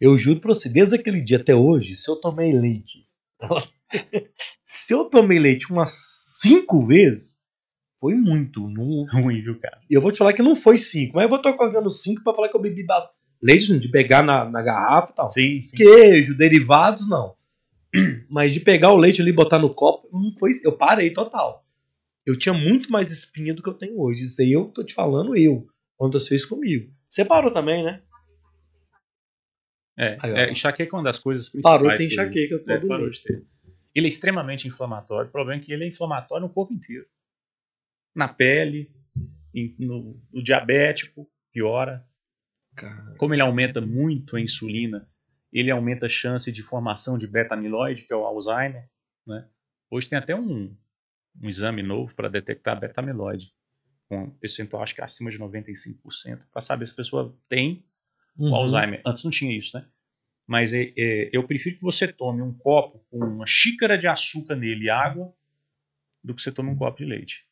eu 0.00 0.16
juro 0.16 0.38
pra 0.38 0.54
você, 0.54 0.68
desde 0.68 0.94
aquele 0.94 1.20
dia 1.20 1.38
até 1.38 1.56
hoje, 1.56 1.96
se 1.96 2.08
eu 2.08 2.14
tomei 2.14 2.52
leite. 2.52 3.04
se 4.62 4.94
eu 4.94 5.06
tomei 5.06 5.40
leite 5.40 5.72
umas 5.72 5.90
cinco 6.40 6.86
vezes, 6.86 7.40
foi 7.98 8.14
muito. 8.14 8.60
Não, 8.70 9.04
Ruim, 9.12 9.40
viu, 9.42 9.58
cara? 9.58 9.80
E 9.90 9.94
eu 9.94 10.00
vou 10.00 10.12
te 10.12 10.18
falar 10.18 10.32
que 10.34 10.40
não 10.42 10.54
foi 10.54 10.78
cinco, 10.78 11.16
mas 11.16 11.24
eu 11.24 11.28
vou 11.28 11.38
estar 11.38 11.52
colocando 11.54 11.90
cinco 11.90 12.22
pra 12.22 12.32
falar 12.32 12.48
que 12.48 12.56
eu 12.56 12.62
bebi 12.62 12.86
bastante. 12.86 13.18
Leite 13.42 13.78
de 13.78 13.88
pegar 13.88 14.22
na, 14.22 14.44
na 14.44 14.62
garrafa 14.62 15.12
e 15.12 15.14
tal. 15.14 15.28
Sim, 15.28 15.62
sim. 15.62 15.76
Queijo, 15.76 16.36
derivados, 16.36 17.08
não. 17.08 17.34
Mas 18.28 18.52
de 18.52 18.60
pegar 18.60 18.92
o 18.92 18.96
leite 18.98 19.20
ali 19.22 19.30
e 19.30 19.34
botar 19.34 19.58
no 19.58 19.72
copo, 19.74 20.08
não 20.12 20.32
foi. 20.38 20.50
Eu 20.62 20.72
parei 20.76 21.10
total. 21.10 21.64
Eu 22.26 22.38
tinha 22.38 22.52
muito 22.52 22.92
mais 22.92 23.10
espinha 23.10 23.54
do 23.54 23.62
que 23.62 23.68
eu 23.68 23.74
tenho 23.74 23.98
hoje. 23.98 24.22
Isso 24.24 24.40
aí 24.42 24.52
eu 24.52 24.66
tô 24.66 24.84
te 24.84 24.94
falando 24.94 25.34
eu. 25.36 25.66
Quando 25.96 26.18
você 26.20 26.28
fez 26.28 26.44
comigo. 26.44 26.92
Você 27.08 27.24
parou 27.24 27.50
também, 27.52 27.82
né? 27.82 28.02
É, 29.98 30.16
Aí, 30.22 30.30
é, 30.32 30.50
enxaqueca 30.50 30.94
é 30.94 30.98
uma 30.98 31.04
das 31.04 31.18
coisas 31.18 31.48
principais. 31.48 31.78
Parou, 31.82 31.96
tem 31.96 32.08
que- 32.08 32.14
enxaqueca 32.14 32.54
É, 32.54 32.58
todo 32.78 32.88
parou 32.88 33.10
de 33.10 33.20
ter. 33.22 33.42
Ele 33.94 34.06
é 34.06 34.08
extremamente 34.08 34.68
inflamatório. 34.68 35.28
O 35.28 35.32
problema 35.32 35.60
é 35.60 35.64
que 35.64 35.72
ele 35.72 35.84
é 35.84 35.88
inflamatório 35.88 36.46
no 36.46 36.52
corpo 36.52 36.72
inteiro. 36.72 37.06
Na 38.14 38.28
pele, 38.28 38.90
no, 39.78 40.20
no 40.32 40.42
diabético, 40.42 41.28
piora. 41.52 42.06
Cara, 42.80 43.14
Como 43.18 43.34
ele 43.34 43.42
aumenta 43.42 43.80
muito 43.80 44.36
a 44.36 44.40
insulina, 44.40 45.08
ele 45.52 45.70
aumenta 45.70 46.06
a 46.06 46.08
chance 46.08 46.50
de 46.50 46.62
formação 46.62 47.18
de 47.18 47.26
beta-amiloide, 47.26 48.04
que 48.04 48.12
é 48.12 48.16
o 48.16 48.24
Alzheimer. 48.24 48.88
Né? 49.26 49.46
Hoje 49.90 50.08
tem 50.08 50.18
até 50.18 50.34
um, 50.34 50.76
um 51.40 51.48
exame 51.48 51.82
novo 51.82 52.14
para 52.14 52.28
detectar 52.28 52.78
beta-amiloide, 52.78 53.52
com 54.08 54.24
um 54.24 54.30
percentual 54.30 54.82
acho 54.82 54.94
que 54.94 55.02
acima 55.02 55.30
de 55.30 55.38
95%, 55.38 56.40
para 56.50 56.60
saber 56.60 56.86
se 56.86 56.92
a 56.92 56.96
pessoa 56.96 57.36
tem 57.48 57.84
Uhum. 58.38 58.52
o 58.52 58.54
Alzheimer. 58.54 59.02
Antes 59.06 59.22
não 59.22 59.30
tinha 59.30 59.54
isso, 59.54 59.76
né? 59.76 59.86
Mas 60.46 60.72
é, 60.72 60.92
é, 60.96 61.30
eu 61.32 61.46
prefiro 61.46 61.76
que 61.76 61.82
você 61.82 62.08
tome 62.08 62.40
um 62.40 62.52
copo 62.52 63.04
com 63.10 63.18
uma 63.18 63.46
xícara 63.46 63.98
de 63.98 64.08
açúcar 64.08 64.56
nele 64.56 64.86
e 64.86 64.90
água 64.90 65.32
do 66.24 66.34
que 66.34 66.42
você 66.42 66.50
tome 66.50 66.70
um 66.70 66.76
copo 66.76 66.98
de 66.98 67.04
leite. 67.04 67.46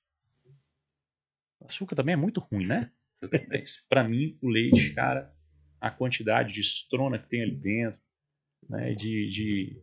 O 1.60 1.66
açúcar 1.66 1.94
também 1.94 2.14
é 2.14 2.16
muito 2.16 2.40
ruim, 2.40 2.66
né? 2.66 2.90
Para 3.88 4.04
mim, 4.04 4.38
o 4.40 4.48
leite, 4.48 4.92
cara, 4.94 5.32
a 5.80 5.90
quantidade 5.90 6.52
de 6.52 6.60
estrona 6.60 7.18
que 7.18 7.28
tem 7.28 7.42
ali 7.42 7.56
dentro, 7.56 8.00
né, 8.68 8.94
de, 8.94 9.28
de 9.30 9.82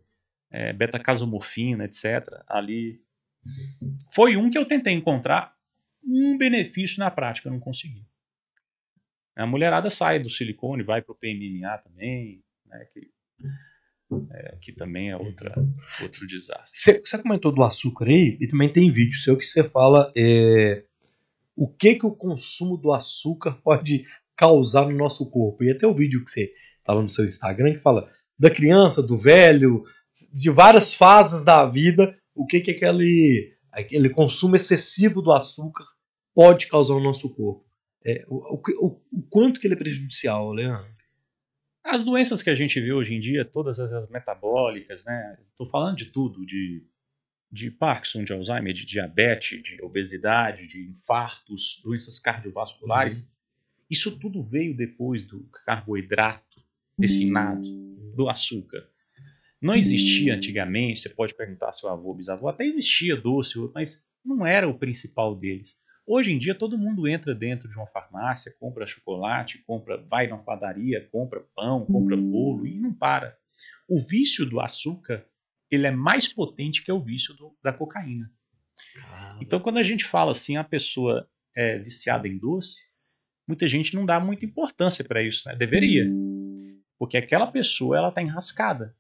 é, 0.51 0.73
beta-casomorfina, 0.73 1.85
etc., 1.85 2.27
ali. 2.47 3.01
Foi 4.13 4.35
um 4.35 4.49
que 4.49 4.57
eu 4.57 4.65
tentei 4.65 4.93
encontrar 4.93 5.55
um 6.03 6.37
benefício 6.37 6.99
na 6.99 7.09
prática, 7.11 7.47
eu 7.47 7.53
não 7.53 7.59
consegui. 7.59 8.05
A 9.35 9.45
mulherada 9.45 9.89
sai 9.89 10.19
do 10.19 10.29
silicone, 10.29 10.83
vai 10.83 11.01
para 11.01 11.11
o 11.11 11.15
PMMA 11.15 11.77
também, 11.79 12.43
né, 12.65 12.85
que, 12.91 13.11
é, 14.31 14.57
que 14.61 14.71
também 14.71 15.11
é 15.11 15.17
outra, 15.17 15.53
outro 16.01 16.25
desastre. 16.25 16.79
Você, 16.79 16.99
você 16.99 17.21
comentou 17.21 17.51
do 17.51 17.63
açúcar 17.63 18.07
aí, 18.07 18.37
e 18.39 18.47
também 18.47 18.71
tem 18.71 18.91
vídeo 18.91 19.17
seu 19.17 19.37
que 19.37 19.45
você 19.45 19.63
fala 19.63 20.11
é, 20.15 20.85
o 21.55 21.67
que, 21.67 21.95
que 21.95 22.05
o 22.05 22.11
consumo 22.15 22.77
do 22.77 22.91
açúcar 22.91 23.59
pode 23.63 24.05
causar 24.35 24.85
no 24.87 24.95
nosso 24.97 25.29
corpo. 25.29 25.63
E 25.63 25.71
até 25.71 25.87
o 25.87 25.95
vídeo 25.95 26.23
que 26.23 26.29
você 26.31 26.51
fala 26.85 27.01
no 27.01 27.09
seu 27.09 27.25
Instagram 27.25 27.73
que 27.73 27.79
fala 27.79 28.09
da 28.37 28.49
criança, 28.49 29.01
do 29.01 29.17
velho, 29.17 29.83
de 30.33 30.49
várias 30.49 30.93
fases 30.93 31.43
da 31.45 31.65
vida, 31.65 32.15
o 32.33 32.45
que, 32.45 32.59
que 32.59 32.71
aquele, 32.71 33.53
aquele 33.71 34.09
consumo 34.09 34.55
excessivo 34.55 35.21
do 35.21 35.31
açúcar 35.31 35.85
pode 36.33 36.67
causar 36.67 36.95
no 36.95 37.03
nosso 37.03 37.33
corpo. 37.33 37.65
É, 38.05 38.23
o, 38.27 38.59
o- 38.85 39.01
o 39.13 39.21
quanto 39.29 39.59
que 39.59 39.65
ele 39.67 39.73
é 39.73 39.77
prejudicial, 39.77 40.51
Leandro? 40.51 40.93
As 41.83 42.03
doenças 42.03 42.41
que 42.41 42.49
a 42.49 42.55
gente 42.55 42.79
vê 42.81 42.91
hoje 42.91 43.15
em 43.15 43.19
dia, 43.19 43.45
todas 43.45 43.79
as 43.79 44.09
metabólicas, 44.09 45.05
né? 45.05 45.37
Estou 45.43 45.69
falando 45.69 45.95
de 45.95 46.11
tudo, 46.11 46.45
de, 46.45 46.83
de 47.55 47.71
Parkinson, 47.71 48.25
de 48.25 48.33
Alzheimer, 48.33 48.73
de 48.73 48.85
diabetes, 48.85 49.63
de 49.63 49.81
obesidade, 49.81 50.67
de 50.67 50.89
infartos, 50.89 51.79
doenças 51.81 52.19
cardiovasculares. 52.19 53.31
Isso 53.89 54.19
tudo 54.19 54.43
veio 54.43 54.75
depois 54.75 55.23
do 55.23 55.49
carboidrato 55.65 56.61
refinado, 56.99 57.65
do 58.13 58.27
açúcar. 58.27 58.85
Não 59.61 59.73
existia 59.73 60.35
antigamente, 60.35 60.99
você 60.99 61.09
pode 61.09 61.33
perguntar 61.33 61.71
seu 61.71 61.89
avô, 61.89 62.13
bisavô, 62.13 62.49
até 62.49 62.65
existia 62.65 63.15
doce, 63.15 63.57
mas 63.73 64.05
não 64.23 64.45
era 64.45 64.67
o 64.67 64.77
principal 64.77 65.33
deles. 65.33 65.81
Hoje 66.05 66.33
em 66.33 66.37
dia 66.37 66.53
todo 66.53 66.77
mundo 66.77 67.07
entra 67.07 67.33
dentro 67.33 67.69
de 67.69 67.77
uma 67.77 67.87
farmácia, 67.87 68.53
compra 68.59 68.85
chocolate, 68.85 69.63
compra, 69.65 70.03
vai 70.09 70.27
na 70.27 70.37
padaria, 70.37 71.07
compra 71.09 71.41
pão, 71.55 71.85
compra 71.85 72.17
bolo 72.17 72.67
e 72.67 72.81
não 72.81 72.93
para. 72.93 73.37
O 73.87 74.01
vício 74.01 74.45
do 74.45 74.59
açúcar, 74.59 75.25
ele 75.75 75.87
é 75.87 75.91
mais 75.91 76.31
potente 76.31 76.83
que 76.83 76.91
o 76.91 76.99
vício 76.99 77.33
do- 77.35 77.55
da 77.63 77.71
cocaína. 77.73 78.31
Então 79.41 79.59
quando 79.59 79.77
a 79.77 79.83
gente 79.83 80.03
fala 80.05 80.31
assim, 80.31 80.57
a 80.57 80.63
pessoa 80.63 81.27
é 81.55 81.77
viciada 81.79 82.27
em 82.27 82.37
doce, 82.37 82.89
muita 83.47 83.67
gente 83.67 83.93
não 83.95 84.05
dá 84.05 84.19
muita 84.19 84.45
importância 84.45 85.03
para 85.03 85.21
isso, 85.23 85.47
né? 85.47 85.55
Deveria. 85.55 86.05
Porque 86.97 87.17
aquela 87.17 87.47
pessoa, 87.47 87.97
ela 87.97 88.11
tá 88.11 88.21
enrascada. 88.21 88.95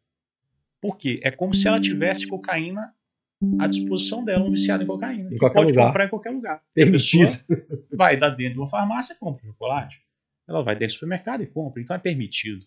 Por 0.81 0.97
quê? 0.97 1.19
É 1.23 1.31
como 1.31 1.53
se 1.53 1.67
ela 1.67 1.79
tivesse 1.79 2.27
cocaína 2.27 2.93
à 3.59 3.67
disposição 3.67 4.23
dela, 4.23 4.43
um 4.45 4.51
viciado 4.51 4.83
em 4.83 4.87
cocaína. 4.87 5.29
qualquer 5.37 5.53
pode 5.59 5.71
lugar. 5.71 5.87
comprar 5.87 6.05
em 6.05 6.09
qualquer 6.09 6.29
lugar. 6.29 6.63
Permitido. 6.73 7.31
Vai 7.91 8.15
dar 8.17 8.29
dentro 8.29 8.53
de 8.53 8.59
uma 8.59 8.69
farmácia 8.69 9.13
e 9.13 9.17
compra 9.17 9.45
chocolate. 9.45 10.01
Ela 10.47 10.61
vai 10.63 10.75
dentro 10.75 10.95
do 10.95 10.99
supermercado 10.99 11.41
e 11.41 11.47
compra. 11.47 11.81
Então 11.81 11.95
é 11.95 11.99
permitido. 11.99 12.65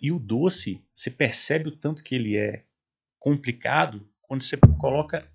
E 0.00 0.10
o 0.12 0.18
doce, 0.18 0.82
você 0.94 1.10
percebe 1.10 1.68
o 1.68 1.76
tanto 1.76 2.02
que 2.02 2.14
ele 2.14 2.36
é 2.36 2.64
complicado 3.26 4.08
quando 4.22 4.42
você 4.42 4.56
coloca 4.78 5.28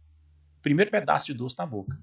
o 0.58 0.62
primeiro 0.62 0.90
pedaço 0.90 1.26
de 1.26 1.34
doce 1.34 1.58
na 1.60 1.66
boca. 1.66 2.02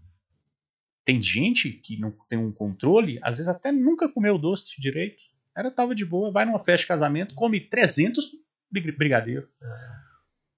Tem 1.03 1.23
gente 1.23 1.71
que 1.71 1.99
não 1.99 2.11
tem 2.29 2.39
um 2.39 2.53
controle, 2.53 3.19
às 3.23 3.39
vezes 3.39 3.49
até 3.49 3.73
nunca 3.73 4.07
comeu 4.07 4.37
doce 4.37 4.79
direito. 4.79 5.17
Era 5.57 5.71
tava 5.71 5.95
de 5.95 6.05
boa, 6.05 6.31
vai 6.31 6.45
numa 6.45 6.59
festa 6.59 6.83
de 6.83 6.89
casamento, 6.89 7.35
come 7.35 7.59
300 7.59 8.33
brig- 8.71 8.93
brigadeiro. 8.99 9.49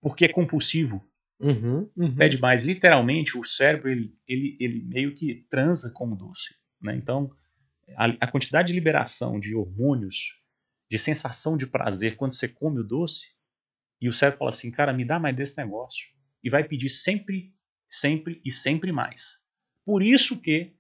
Porque 0.00 0.24
é 0.24 0.28
compulsivo 0.28 1.00
Uhum, 1.38 1.88
uhum. 1.96 2.14
pede 2.16 2.40
mais. 2.40 2.64
Literalmente, 2.64 3.38
o 3.38 3.44
cérebro 3.44 3.88
ele, 3.88 4.12
ele, 4.26 4.56
ele 4.58 4.82
meio 4.82 5.14
que 5.14 5.46
transa 5.48 5.90
com 5.90 6.10
o 6.10 6.16
doce. 6.16 6.56
Né? 6.82 6.96
Então, 6.96 7.30
a, 7.96 8.06
a 8.06 8.26
quantidade 8.26 8.66
de 8.68 8.74
liberação 8.74 9.38
de 9.38 9.54
hormônios, 9.54 10.40
de 10.90 10.98
sensação 10.98 11.56
de 11.56 11.68
prazer 11.68 12.16
quando 12.16 12.34
você 12.34 12.48
come 12.48 12.80
o 12.80 12.84
doce, 12.84 13.38
e 14.00 14.08
o 14.08 14.12
cérebro 14.12 14.38
fala 14.38 14.50
assim, 14.50 14.70
cara, 14.70 14.92
me 14.92 15.04
dá 15.04 15.18
mais 15.18 15.36
desse 15.36 15.56
negócio. 15.56 16.08
E 16.42 16.48
vai 16.48 16.64
pedir 16.64 16.88
sempre, 16.88 17.52
sempre 17.88 18.40
e 18.44 18.50
sempre 18.50 18.92
mais. 18.92 19.44
Por 19.84 20.02
isso 20.02 20.40
que 20.40 20.72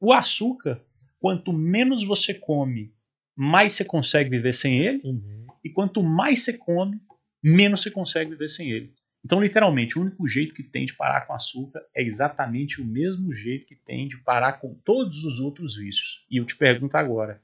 o 0.00 0.12
açúcar, 0.12 0.80
quanto 1.18 1.52
menos 1.52 2.04
você 2.04 2.32
come, 2.32 2.94
mais 3.36 3.72
você 3.72 3.84
consegue 3.84 4.30
viver 4.30 4.54
sem 4.54 4.78
ele, 4.78 5.00
Uhum. 5.04 5.46
e 5.64 5.70
quanto 5.70 6.02
mais 6.02 6.44
você 6.44 6.56
come, 6.56 7.00
menos 7.42 7.82
você 7.82 7.90
consegue 7.90 8.30
viver 8.30 8.48
sem 8.48 8.70
ele. 8.70 8.94
Então, 9.24 9.40
literalmente, 9.40 9.98
o 9.98 10.02
único 10.02 10.26
jeito 10.26 10.54
que 10.54 10.62
tem 10.62 10.86
de 10.86 10.94
parar 10.94 11.26
com 11.26 11.34
açúcar 11.34 11.84
é 11.94 12.02
exatamente 12.02 12.80
o 12.80 12.84
mesmo 12.86 13.34
jeito 13.34 13.66
que 13.66 13.74
tem 13.76 14.08
de 14.08 14.16
parar 14.18 14.54
com 14.54 14.74
todos 14.74 15.24
os 15.24 15.40
outros 15.40 15.76
vícios. 15.76 16.24
E 16.30 16.38
eu 16.38 16.44
te 16.46 16.56
pergunto 16.56 16.96
agora: 16.96 17.42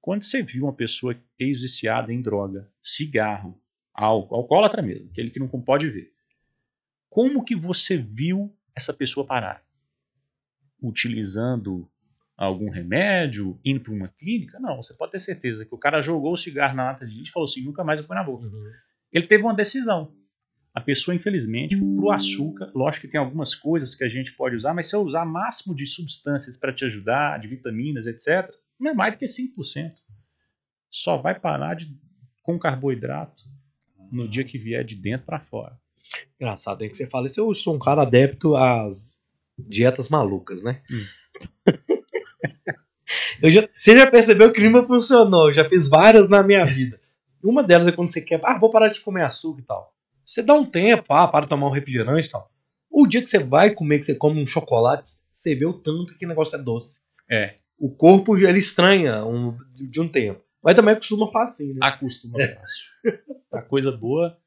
quando 0.00 0.22
você 0.22 0.42
viu 0.42 0.64
uma 0.64 0.74
pessoa 0.74 1.16
ex-viciada 1.38 2.12
em 2.12 2.20
droga, 2.20 2.70
cigarro, 2.82 3.58
álcool, 3.94 4.36
alcoólatra 4.36 4.82
mesmo, 4.82 5.08
aquele 5.10 5.30
que 5.30 5.38
não 5.38 5.48
pode 5.48 5.88
ver, 5.90 6.12
como 7.08 7.44
que 7.44 7.54
você 7.54 7.96
viu 7.96 8.56
essa 8.74 8.92
pessoa 8.94 9.26
parar? 9.26 9.62
Utilizando 10.82 11.88
algum 12.36 12.70
remédio, 12.70 13.60
indo 13.64 13.80
para 13.80 13.92
uma 13.92 14.08
clínica? 14.08 14.58
Não, 14.58 14.76
você 14.76 14.94
pode 14.94 15.12
ter 15.12 15.18
certeza 15.18 15.66
que 15.66 15.74
o 15.74 15.78
cara 15.78 16.00
jogou 16.00 16.32
o 16.32 16.36
cigarro 16.36 16.74
na 16.74 16.84
lata 16.84 17.06
de 17.06 17.14
lixo 17.14 17.30
e 17.30 17.32
falou 17.32 17.46
assim: 17.46 17.62
nunca 17.62 17.84
mais 17.84 18.00
eu 18.00 18.06
põe 18.06 18.16
na 18.16 18.24
boca 18.24 18.46
Uhum. 18.46 18.70
ele 19.12 19.26
teve 19.26 19.42
uma 19.42 19.54
decisão. 19.54 20.14
A 20.74 20.80
pessoa, 20.80 21.14
infelizmente, 21.14 21.76
pro 21.76 22.10
açúcar, 22.10 22.72
lógico 22.74 23.02
que 23.06 23.12
tem 23.12 23.20
algumas 23.20 23.54
coisas 23.54 23.94
que 23.94 24.04
a 24.04 24.08
gente 24.08 24.32
pode 24.32 24.56
usar, 24.56 24.72
mas 24.72 24.88
se 24.88 24.96
eu 24.96 25.02
usar 25.02 25.26
máximo 25.26 25.74
de 25.74 25.86
substâncias 25.86 26.56
para 26.56 26.72
te 26.72 26.86
ajudar, 26.86 27.38
de 27.38 27.46
vitaminas, 27.46 28.06
etc., 28.06 28.50
não 28.80 28.90
é 28.90 28.94
mais 28.94 29.14
do 29.14 29.18
que 29.18 29.26
5%. 29.26 29.92
Só 30.90 31.18
vai 31.18 31.38
parar 31.38 31.74
de, 31.74 31.94
com 32.42 32.58
carboidrato 32.58 33.51
no 34.12 34.28
dia 34.28 34.44
que 34.44 34.58
vier 34.58 34.84
de 34.84 34.94
dentro 34.94 35.26
para 35.26 35.40
fora. 35.40 35.76
Engraçado, 36.38 36.84
é 36.84 36.88
que 36.88 36.96
você 36.96 37.06
fala 37.06 37.26
isso. 37.26 37.40
Eu 37.40 37.52
sou 37.54 37.74
um 37.74 37.78
cara 37.78 38.02
adepto 38.02 38.54
às 38.54 39.22
dietas 39.58 40.08
malucas, 40.08 40.62
né? 40.62 40.82
Hum. 40.90 41.04
Eu 43.42 43.50
já, 43.50 43.68
você 43.72 43.96
já 43.96 44.06
percebeu 44.10 44.52
que 44.52 44.60
nenhuma 44.60 44.86
funcionou, 44.86 45.48
eu 45.48 45.52
já 45.52 45.68
fiz 45.68 45.88
várias 45.88 46.28
na 46.28 46.42
minha 46.42 46.64
vida. 46.64 46.98
Uma 47.42 47.62
delas 47.62 47.88
é 47.88 47.92
quando 47.92 48.08
você 48.08 48.20
quer, 48.20 48.40
ah, 48.44 48.58
vou 48.58 48.70
parar 48.70 48.88
de 48.88 49.00
comer 49.00 49.22
açúcar 49.24 49.60
e 49.60 49.64
tal. 49.64 49.94
Você 50.24 50.42
dá 50.42 50.54
um 50.54 50.64
tempo, 50.64 51.12
ah, 51.12 51.26
para 51.28 51.44
de 51.44 51.50
tomar 51.50 51.66
um 51.66 51.72
refrigerante 51.72 52.28
e 52.28 52.30
tal. 52.30 52.50
O 52.90 53.06
dia 53.06 53.20
que 53.20 53.28
você 53.28 53.38
vai 53.40 53.72
comer, 53.74 53.98
que 53.98 54.04
você 54.04 54.14
come 54.14 54.40
um 54.40 54.46
chocolate, 54.46 55.10
você 55.30 55.54
vê 55.54 55.66
o 55.66 55.72
tanto 55.72 56.16
que 56.16 56.24
o 56.24 56.28
negócio 56.28 56.56
é 56.56 56.62
doce. 56.62 57.00
É, 57.28 57.56
O 57.78 57.90
corpo, 57.90 58.36
ele 58.38 58.58
estranha 58.58 59.24
um- 59.24 59.58
de 59.74 60.00
um 60.00 60.06
tempo. 60.08 60.40
Mas 60.62 60.74
também 60.76 60.94
acostuma 60.94 61.26
facinho, 61.26 61.74
né? 61.74 61.80
acostuma 61.82 62.38
fácil. 62.38 63.20
A 63.52 63.62
coisa 63.62 63.90
boa. 63.90 64.38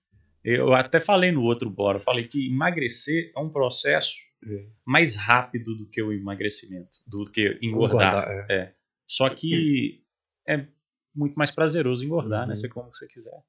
Eu 0.43 0.73
até 0.73 0.99
falei 0.99 1.31
no 1.31 1.41
outro 1.41 1.69
bora, 1.69 1.99
falei 1.99 2.27
que 2.27 2.47
emagrecer 2.47 3.31
é 3.35 3.39
um 3.39 3.49
processo 3.49 4.13
É. 4.47 4.65
mais 4.85 5.15
rápido 5.15 5.75
do 5.75 5.89
que 5.89 6.01
o 6.01 6.13
emagrecimento, 6.13 6.99
do 7.05 7.29
que 7.29 7.57
engordar. 7.63 8.45
é. 8.49 8.73
Só 9.07 9.27
que 9.29 10.03
é 10.47 10.67
muito 11.15 11.33
mais 11.35 11.49
prazeroso 11.49 12.03
engordar, 12.05 12.45
né? 12.45 12.53
Uhum. 12.53 12.55
Você 12.55 12.69
come 12.69 12.89
o 12.89 12.91
que 12.91 12.97
você 12.99 13.07
quiser. 13.07 13.43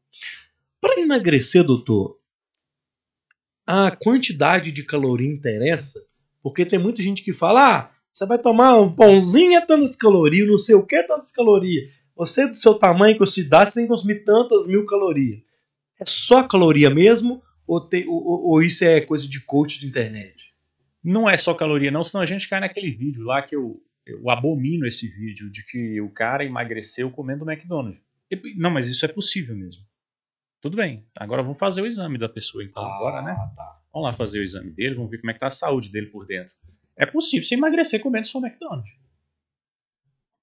Para 0.81 0.99
emagrecer, 1.01 1.63
doutor, 1.65 2.19
a 3.67 3.91
quantidade 3.91 4.73
de 4.73 4.83
caloria 4.85 5.29
interessa? 5.29 6.03
Porque 6.43 6.65
tem 6.65 6.79
muita 6.79 7.03
gente 7.03 7.23
que 7.23 7.33
fala: 7.33 7.79
ah, 7.79 7.91
você 8.13 8.25
vai 8.25 8.39
tomar 8.39 8.79
um 8.81 8.95
pãozinho 8.95 9.59
é 9.59 9.61
tantas 9.61 9.97
calorias, 9.97 10.49
não 10.49 10.57
sei 10.59 10.75
o 10.75 10.87
que 10.87 10.97
é 10.97 11.03
tantas 11.03 11.33
calorias. 11.33 11.93
Você, 12.17 12.47
do 12.49 12.57
seu 12.57 12.75
tamanho, 12.75 13.23
a 13.23 13.27
sua 13.27 13.43
idade, 13.43 13.71
você 13.71 13.75
tem 13.75 13.85
que 13.85 13.91
consumir 13.91 14.25
tantas 14.25 14.67
mil 14.67 14.87
calorias. 14.87 15.41
É 16.01 16.05
só 16.07 16.43
caloria 16.47 16.89
mesmo? 16.91 17.43
Ou, 17.67 17.81
tem- 17.81 18.07
ou- 18.09 18.25
ou- 18.49 18.63
isso 18.63 18.85
é 18.85 19.01
coisa 19.01 19.29
de 19.29 19.41
coach 19.41 19.79
de 19.79 19.87
internet? 19.87 20.55
Não 21.03 21.29
é 21.29 21.37
só 21.37 21.53
caloria, 21.55 21.91
não, 21.91 22.03
senão 22.03 22.23
a 22.23 22.27
gente 22.27 22.49
cai 22.49 22.61
naquele 22.61 22.91
vídeo 22.91 23.23
lá 23.25 23.43
que 23.43 23.55
eu, 23.55 23.81
eu 24.07 24.29
abomino 24.31 24.87
esse 24.87 25.07
vídeo 25.09 25.51
de 25.51 25.65
que 25.65 26.01
o 26.01 26.11
cara 26.11 26.45
emagreceu 26.45 27.11
comendo 27.11 27.49
McDonald's. 27.49 28.01
Não, 28.57 28.71
mas 28.71 28.89
isso 28.89 29.05
é 29.05 29.09
possível 29.09 29.55
mesmo. 29.57 29.83
Tudo 30.61 30.77
bem. 30.77 31.05
Agora 31.17 31.43
vamos 31.43 31.59
fazer 31.59 31.83
o 31.83 31.87
exame 31.87 32.19
da 32.19 32.29
pessoa, 32.29 32.65
então. 32.65 32.83
Bora, 32.83 33.23
né? 33.23 33.35
tá. 33.55 33.81
Vamos 33.93 34.09
lá 34.09 34.13
fazer 34.13 34.41
o 34.41 34.43
exame 34.43 34.71
dele, 34.73 34.95
vamos 34.95 35.11
ver 35.11 35.19
como 35.19 35.31
é 35.31 35.35
que 35.35 35.41
tá 35.41 35.47
a 35.47 35.51
saúde 35.51 35.91
dele 35.91 36.07
por 36.07 36.27
dentro. 36.27 36.55
É 36.97 37.07
possível 37.07 37.47
você 37.47 37.55
emagrecer 37.55 38.01
comendo 38.01 38.27
só 38.27 38.39
McDonald's. 38.39 38.91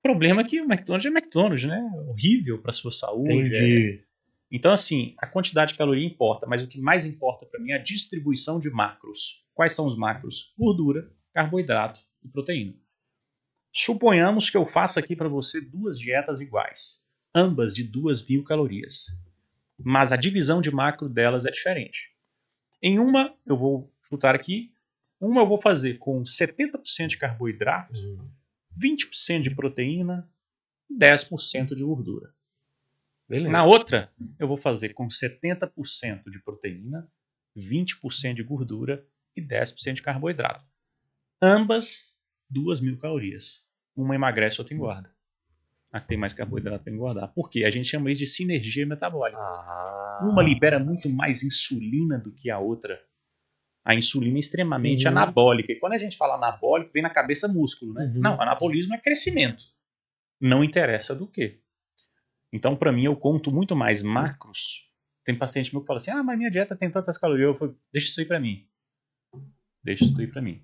O 0.04 0.10
problema 0.12 0.42
é 0.42 0.44
que 0.44 0.60
o 0.60 0.66
McDonald's 0.66 1.06
é 1.06 1.10
McDonald's, 1.10 1.64
né? 1.66 1.78
É 1.80 2.10
horrível 2.10 2.62
para 2.62 2.74
sua 2.74 2.92
saúde. 2.92 3.32
é- 3.32 3.38
Entendi. 3.38 4.04
Então, 4.52 4.72
assim, 4.72 5.16
a 5.18 5.26
quantidade 5.26 5.72
de 5.72 5.78
caloria 5.78 6.06
importa, 6.06 6.46
mas 6.46 6.62
o 6.62 6.68
que 6.68 6.80
mais 6.80 7.06
importa 7.06 7.46
para 7.46 7.60
mim 7.60 7.72
é 7.72 7.76
a 7.76 7.82
distribuição 7.82 8.60
de 8.60 8.70
macros. 8.70 9.44
Quais 9.54 9.74
são 9.74 9.88
os 9.88 9.98
macros? 9.98 10.54
Gordura, 10.58 11.10
carboidrato 11.34 12.02
e 12.24 12.28
proteína. 12.28 12.76
Suponhamos 13.72 14.50
que 14.50 14.58
eu 14.58 14.68
faça 14.68 15.00
aqui 15.00 15.16
para 15.16 15.28
você 15.28 15.60
duas 15.60 15.98
dietas 15.98 16.40
iguais, 16.42 17.00
ambas 17.34 17.74
de 17.74 17.84
2 17.84 18.22
mil 18.28 18.44
calorias. 18.44 19.08
Mas 19.80 20.12
a 20.12 20.16
divisão 20.16 20.62
de 20.62 20.70
macro 20.70 21.10
delas 21.10 21.46
é 21.46 21.50
diferente. 21.52 22.12
Em 22.82 23.00
uma, 23.00 23.34
eu 23.46 23.58
vou 23.58 23.92
chutar 24.04 24.36
aqui, 24.36 24.72
uma 25.20 25.42
eu 25.42 25.48
vou 25.48 25.60
fazer 25.60 25.98
com 25.98 26.22
70% 26.24 27.08
de 27.08 27.18
carboidrato, 27.18 28.00
20% 28.78 29.42
de 29.42 29.56
proteína, 29.56 30.30
10% 30.92 31.76
de 31.76 31.84
gordura. 31.84 32.34
Beleza. 33.28 33.52
Na 33.52 33.64
outra, 33.64 34.12
eu 34.38 34.48
vou 34.48 34.58
fazer 34.58 34.90
com 34.94 35.08
70% 35.08 36.30
de 36.30 36.42
proteína, 36.42 37.10
20% 37.58 38.34
de 38.34 38.44
gordura 38.44 39.06
e 39.36 39.42
10% 39.42 39.94
de 39.94 40.02
carboidrato. 40.02 40.66
Ambas, 41.42 42.20
2 42.50 42.80
mil 42.80 42.98
calorias. 42.98 43.68
Uma 43.96 44.16
emagrece, 44.16 44.60
outra 44.60 44.74
engorda. 44.74 45.14
A 45.92 46.00
que 46.00 46.08
tem 46.08 46.18
mais 46.18 46.34
carboidrato 46.34 46.84
para 46.84 46.94
engordar. 46.94 47.32
Por 47.34 47.50
quê? 47.50 47.66
A 47.66 47.70
gente 47.70 47.88
chama 47.88 48.10
isso 48.10 48.20
de 48.20 48.28
sinergia 48.28 48.86
metabólica. 48.86 49.38
Ah. 49.40 50.20
Uma 50.24 50.42
libera 50.42 50.80
muito 50.80 51.08
mais 51.10 51.44
insulina 51.44 52.18
do 52.18 52.32
que 52.32 52.50
a 52.50 52.58
outra. 52.58 53.00
A 53.86 53.94
insulina 53.96 54.38
é 54.38 54.40
extremamente 54.40 55.06
Uhum. 55.06 55.12
anabólica. 55.12 55.72
E 55.72 55.80
quando 55.80 55.94
a 55.94 55.98
gente 55.98 56.16
fala 56.18 56.36
anabólico, 56.36 56.92
vem 56.94 57.04
na 57.04 57.10
cabeça 57.10 57.48
músculo, 57.48 57.94
né? 57.94 58.06
Uhum. 58.16 58.22
Não, 58.22 58.42
anabolismo 58.42 58.94
é 58.94 58.98
crescimento. 58.98 59.64
Não 60.40 60.64
interessa 60.64 61.14
do 61.14 61.28
quê. 61.28 61.60
Então, 62.52 62.76
para 62.76 62.92
mim, 62.92 63.04
eu 63.06 63.16
conto 63.16 63.52
muito 63.52 63.76
mais 63.76 64.02
macros. 64.04 64.88
Tem 65.26 65.38
paciente 65.38 65.74
meu 65.74 65.82
que 65.82 65.88
fala 65.88 65.98
assim: 65.98 66.12
ah, 66.12 66.22
mas 66.24 66.38
minha 66.38 66.52
dieta 66.52 66.76
tem 66.76 66.90
tantas 66.90 67.18
calorias. 67.18 67.48
Eu 67.48 67.56
falo, 67.58 67.78
deixa 67.92 68.08
isso 68.08 68.20
aí 68.20 68.26
para 68.26 68.40
mim. 68.40 68.68
Deixa 69.84 70.06
isso 70.06 70.20
aí 70.20 70.28
para 70.28 70.42
mim. 70.42 70.62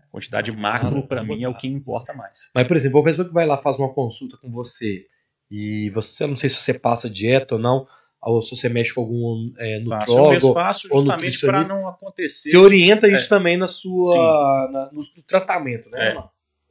A 0.00 0.06
quantidade 0.06 0.50
macro, 0.52 1.06
para 1.06 1.22
mim, 1.22 1.42
é 1.44 1.48
o 1.48 1.54
que 1.54 1.68
importa 1.68 2.12
mais. 2.14 2.50
Mas, 2.54 2.66
por 2.66 2.76
exemplo, 2.76 3.00
a 3.00 3.04
pessoa 3.04 3.28
que 3.28 3.34
vai 3.34 3.46
lá 3.46 3.56
faz 3.58 3.78
uma 3.78 3.92
consulta 3.92 4.36
com 4.36 4.50
você 4.50 5.06
e 5.50 5.90
você, 5.90 6.24
eu 6.24 6.28
não 6.28 6.36
sei 6.36 6.48
se 6.50 6.56
você 6.56 6.74
passa 6.78 7.08
dieta 7.10 7.54
ou 7.56 7.60
não, 7.60 7.86
ou 8.22 8.42
se 8.42 8.56
você 8.56 8.68
mexe 8.68 8.92
com 8.94 9.00
algum 9.02 9.52
é, 9.58 9.78
nutrólogo, 9.80 10.52
faço 10.54 10.88
ou 10.90 11.00
justamente 11.00 11.40
para 11.40 11.62
não 11.68 11.88
acontecer. 11.88 12.50
se 12.50 12.56
orienta 12.56 13.06
isso 13.08 13.26
É. 13.26 13.28
também 13.28 13.56
na 13.56 13.68
sua, 13.68 14.68
na- 14.72 14.90
no, 14.92 15.00
no 15.00 15.22
tratamento, 15.22 15.88
né? 15.90 16.08
É. 16.16 16.22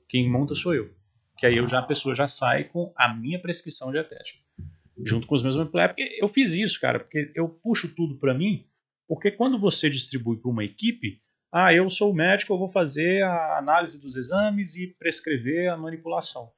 Quem 0.09 0.29
monta 0.29 0.53
sou 0.55 0.73
eu. 0.75 0.89
Que 1.37 1.45
aí 1.45 1.57
eu 1.57 1.67
já, 1.67 1.79
a 1.79 1.83
pessoa 1.83 2.15
já 2.15 2.27
sai 2.27 2.63
com 2.65 2.91
a 2.97 3.13
minha 3.13 3.39
prescrição 3.39 3.91
dietética. 3.91 4.39
Junto 5.05 5.27
com 5.27 5.35
os 5.35 5.43
meus 5.43 5.55
manipuladores. 5.55 5.95
Porque 5.95 6.17
eu 6.19 6.27
fiz 6.27 6.53
isso, 6.53 6.79
cara. 6.81 6.99
Porque 6.99 7.31
eu 7.35 7.47
puxo 7.47 7.87
tudo 7.95 8.17
para 8.17 8.33
mim. 8.33 8.65
Porque 9.07 9.29
quando 9.29 9.59
você 9.59 9.89
distribui 9.89 10.37
para 10.37 10.49
uma 10.49 10.63
equipe, 10.65 11.21
ah, 11.53 11.71
eu 11.73 11.87
sou 11.89 12.11
o 12.11 12.15
médico, 12.15 12.51
eu 12.53 12.57
vou 12.57 12.69
fazer 12.69 13.21
a 13.21 13.59
análise 13.59 14.01
dos 14.01 14.15
exames 14.17 14.75
e 14.75 14.87
prescrever 14.97 15.69
a 15.71 15.77
manipulação. 15.77 16.51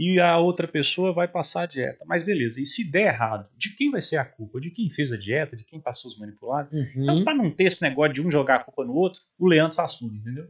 E 0.00 0.20
a 0.20 0.38
outra 0.38 0.68
pessoa 0.68 1.12
vai 1.12 1.26
passar 1.26 1.62
a 1.62 1.66
dieta. 1.66 2.04
Mas 2.06 2.22
beleza, 2.22 2.60
e 2.60 2.64
se 2.66 2.84
der 2.84 3.08
errado, 3.12 3.48
de 3.56 3.70
quem 3.70 3.90
vai 3.90 4.00
ser 4.00 4.16
a 4.16 4.24
culpa? 4.24 4.60
De 4.60 4.70
quem 4.70 4.88
fez 4.88 5.12
a 5.12 5.16
dieta? 5.16 5.56
De 5.56 5.64
quem 5.64 5.80
passou 5.80 6.08
os 6.08 6.16
manipulados? 6.16 6.72
Então, 6.94 7.16
Uhum. 7.16 7.24
para 7.24 7.34
não 7.34 7.50
ter 7.50 7.64
esse 7.64 7.82
negócio 7.82 8.12
de 8.12 8.22
um 8.24 8.30
jogar 8.30 8.56
a 8.56 8.58
culpa 8.64 8.84
no 8.84 8.94
outro, 8.94 9.20
o 9.36 9.46
Leandro 9.48 9.74
faz 9.74 9.96
tudo, 9.96 10.14
entendeu? 10.14 10.46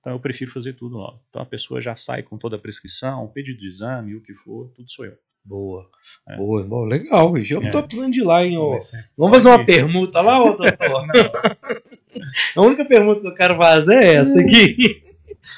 Então 0.00 0.12
eu 0.12 0.18
prefiro 0.18 0.50
fazer 0.50 0.72
tudo 0.72 0.96
logo. 0.96 1.20
Então 1.30 1.40
a 1.40 1.46
pessoa 1.46 1.80
já 1.80 1.94
sai 1.94 2.22
com 2.24 2.36
toda 2.36 2.56
a 2.56 2.58
prescrição, 2.58 3.28
pedido 3.28 3.60
de 3.60 3.68
exame, 3.68 4.16
o 4.16 4.20
que 4.20 4.34
for, 4.34 4.68
tudo 4.74 4.90
sou 4.90 5.04
eu. 5.06 5.16
Boa. 5.44 5.88
É. 6.28 6.36
Boa, 6.36 6.62
boa, 6.64 6.86
legal, 6.88 7.30
bicho. 7.30 7.54
Eu 7.54 7.62
É. 7.62 7.70
tô 7.70 7.82
precisando 7.82 8.12
de 8.12 8.20
ir 8.20 8.24
lá, 8.24 8.44
hein? 8.44 8.56
ô. 8.58 8.78
Vamos 9.16 9.36
fazer 9.36 9.48
uma 9.50 9.64
permuta 9.64 10.20
lá, 10.20 10.42
ô 10.42 10.56
doutor? 10.56 11.06
A 12.56 12.60
única 12.60 12.84
pergunta 12.84 13.20
que 13.20 13.26
eu 13.28 13.34
quero 13.34 13.54
fazer 13.54 13.94
é 14.02 14.14
essa 14.14 14.40
aqui. 14.40 15.04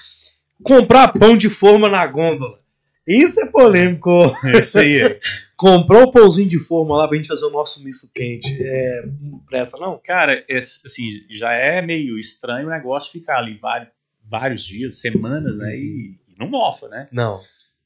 Comprar 0.63 1.09
pão 1.13 1.37
de 1.37 1.49
forma 1.49 1.89
na 1.89 2.07
gôndola. 2.07 2.59
Isso 3.07 3.41
é 3.41 3.47
polêmico. 3.47 4.11
Esse 4.55 4.79
aí 4.79 5.01
é. 5.01 5.21
Comprou 5.57 6.03
o 6.03 6.13
pãozinho 6.13 6.49
de 6.49 6.59
forma 6.59 6.97
lá 6.97 7.09
pra 7.09 7.17
gente 7.17 7.29
fazer 7.29 7.47
o 7.47 7.51
nosso 7.51 7.83
misto 7.83 8.11
quente. 8.13 8.59
É, 8.61 9.07
não 9.21 9.39
presta, 9.39 9.79
não? 9.79 9.99
Cara, 10.05 10.45
esse, 10.47 10.83
assim, 10.85 11.07
já 11.31 11.53
é 11.53 11.81
meio 11.81 12.19
estranho 12.19 12.67
o 12.67 12.71
negócio 12.71 13.11
ficar 13.11 13.39
ali 13.39 13.57
vários, 13.57 13.91
vários 14.23 14.65
dias, 14.65 15.01
semanas, 15.01 15.57
né? 15.57 15.75
E, 15.75 16.19
e 16.29 16.39
não 16.39 16.49
mofa, 16.49 16.89
né? 16.89 17.09
Não. 17.11 17.39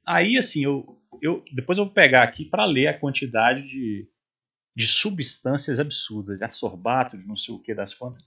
Aí, 0.05 0.37
assim, 0.37 0.65
eu, 0.65 0.99
eu 1.23 1.45
depois 1.53 1.79
eu 1.79 1.85
vou 1.85 1.95
pegar 1.95 2.25
aqui 2.25 2.45
para 2.45 2.65
ler 2.65 2.89
a 2.89 2.99
quantidade 2.99 3.63
de, 3.63 4.09
de 4.75 4.87
substâncias 4.89 5.79
absurdas, 5.79 6.39
de 6.39 6.45
assorbato, 6.45 7.17
de 7.17 7.25
não 7.25 7.37
sei 7.37 7.55
o 7.55 7.61
que 7.61 7.73
das 7.73 7.95
quantas. 7.95 8.25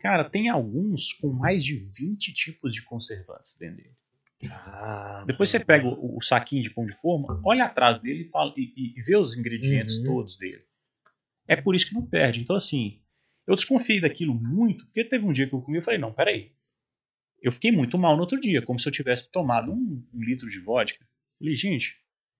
Cara, 0.00 0.28
tem 0.28 0.48
alguns 0.48 1.12
com 1.12 1.28
mais 1.28 1.64
de 1.64 1.76
20 1.76 2.34
tipos 2.34 2.74
de 2.74 2.82
conservantes 2.82 3.56
dentro 3.58 3.76
dele. 3.76 3.94
Ah, 4.48 5.24
Depois 5.26 5.50
você 5.50 5.60
pega 5.60 5.86
o, 5.86 6.16
o 6.16 6.22
saquinho 6.22 6.62
de 6.62 6.70
pão 6.70 6.86
de 6.86 6.94
forma, 7.00 7.40
olha 7.44 7.64
atrás 7.64 7.98
dele 8.00 8.22
e, 8.22 8.28
fala, 8.30 8.54
e, 8.56 8.72
e- 8.98 9.02
vê 9.02 9.16
os 9.16 9.36
ingredientes 9.36 9.98
Uhum. 9.98 10.04
todos 10.04 10.36
dele. 10.38 10.64
É 11.46 11.56
por 11.56 11.74
isso 11.74 11.86
que 11.86 11.94
não 11.94 12.06
perde. 12.06 12.40
Então, 12.40 12.56
assim, 12.56 13.02
eu 13.46 13.54
desconfiei 13.54 14.00
daquilo 14.00 14.34
muito, 14.34 14.86
porque 14.86 15.04
teve 15.04 15.24
um 15.26 15.32
dia 15.32 15.46
que 15.46 15.54
eu 15.54 15.60
comi 15.60 15.78
e 15.78 15.82
falei, 15.82 15.98
não, 16.00 16.12
peraí. 16.12 16.52
Eu 17.42 17.52
fiquei 17.52 17.72
muito 17.72 17.98
mal 17.98 18.14
no 18.16 18.22
outro 18.22 18.40
dia, 18.40 18.62
como 18.62 18.78
se 18.78 18.86
eu 18.88 18.92
tivesse 18.92 19.30
tomado 19.30 19.72
um, 19.72 20.06
um 20.12 20.22
litro 20.22 20.48
de 20.48 20.60
vodka. 20.60 21.06
Falei, 21.38 21.54
gente, 21.54 21.96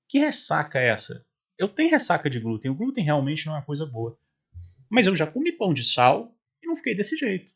que 0.08 0.18
ressaca 0.18 0.78
é 0.78 0.88
essa? 0.88 1.24
Eu 1.58 1.68
tenho 1.68 1.90
ressaca 1.90 2.28
de 2.30 2.38
glúten. 2.38 2.70
O 2.70 2.74
glúten 2.74 3.04
realmente 3.04 3.46
não 3.46 3.54
é 3.54 3.58
uma 3.58 3.64
coisa 3.64 3.84
boa. 3.86 4.18
Mas 4.88 5.06
eu 5.06 5.14
já 5.16 5.26
comi 5.26 5.52
pão 5.52 5.72
de 5.74 5.82
sal 5.84 6.34
e 6.62 6.66
não 6.66 6.76
fiquei 6.76 6.94
desse 6.94 7.16
jeito. 7.16 7.50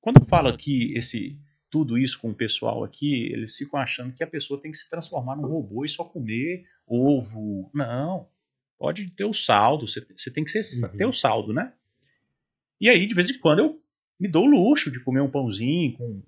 Quando 0.00 0.20
eu 0.20 0.24
falo 0.26 0.48
aqui 0.48 0.92
esse 0.96 1.38
tudo 1.70 1.96
isso 1.96 2.18
com 2.20 2.30
o 2.30 2.34
pessoal 2.34 2.82
aqui, 2.82 3.26
eles 3.32 3.56
ficam 3.56 3.78
achando 3.78 4.12
que 4.12 4.24
a 4.24 4.26
pessoa 4.26 4.60
tem 4.60 4.70
que 4.72 4.76
se 4.78 4.90
transformar 4.90 5.36
num 5.36 5.46
robô 5.46 5.84
e 5.84 5.88
só 5.88 6.02
comer 6.04 6.64
ovo. 6.86 7.70
Não. 7.72 8.28
Pode 8.78 9.08
ter 9.10 9.24
o 9.24 9.32
saldo, 9.32 9.86
você, 9.86 10.00
tem 10.30 10.42
que 10.44 10.50
ser, 10.50 10.82
Uhum. 10.82 10.96
ter 10.96 11.06
o 11.06 11.12
saldo, 11.12 11.52
né? 11.52 11.72
E 12.80 12.88
aí, 12.88 13.06
de 13.06 13.14
vez 13.14 13.30
em 13.30 13.38
quando, 13.38 13.58
eu 13.60 13.82
me 14.18 14.26
dou 14.26 14.44
o 14.46 14.50
luxo 14.50 14.90
de 14.90 15.02
comer 15.04 15.20
um 15.20 15.30
pãozinho 15.30 15.96
com, 15.96 16.22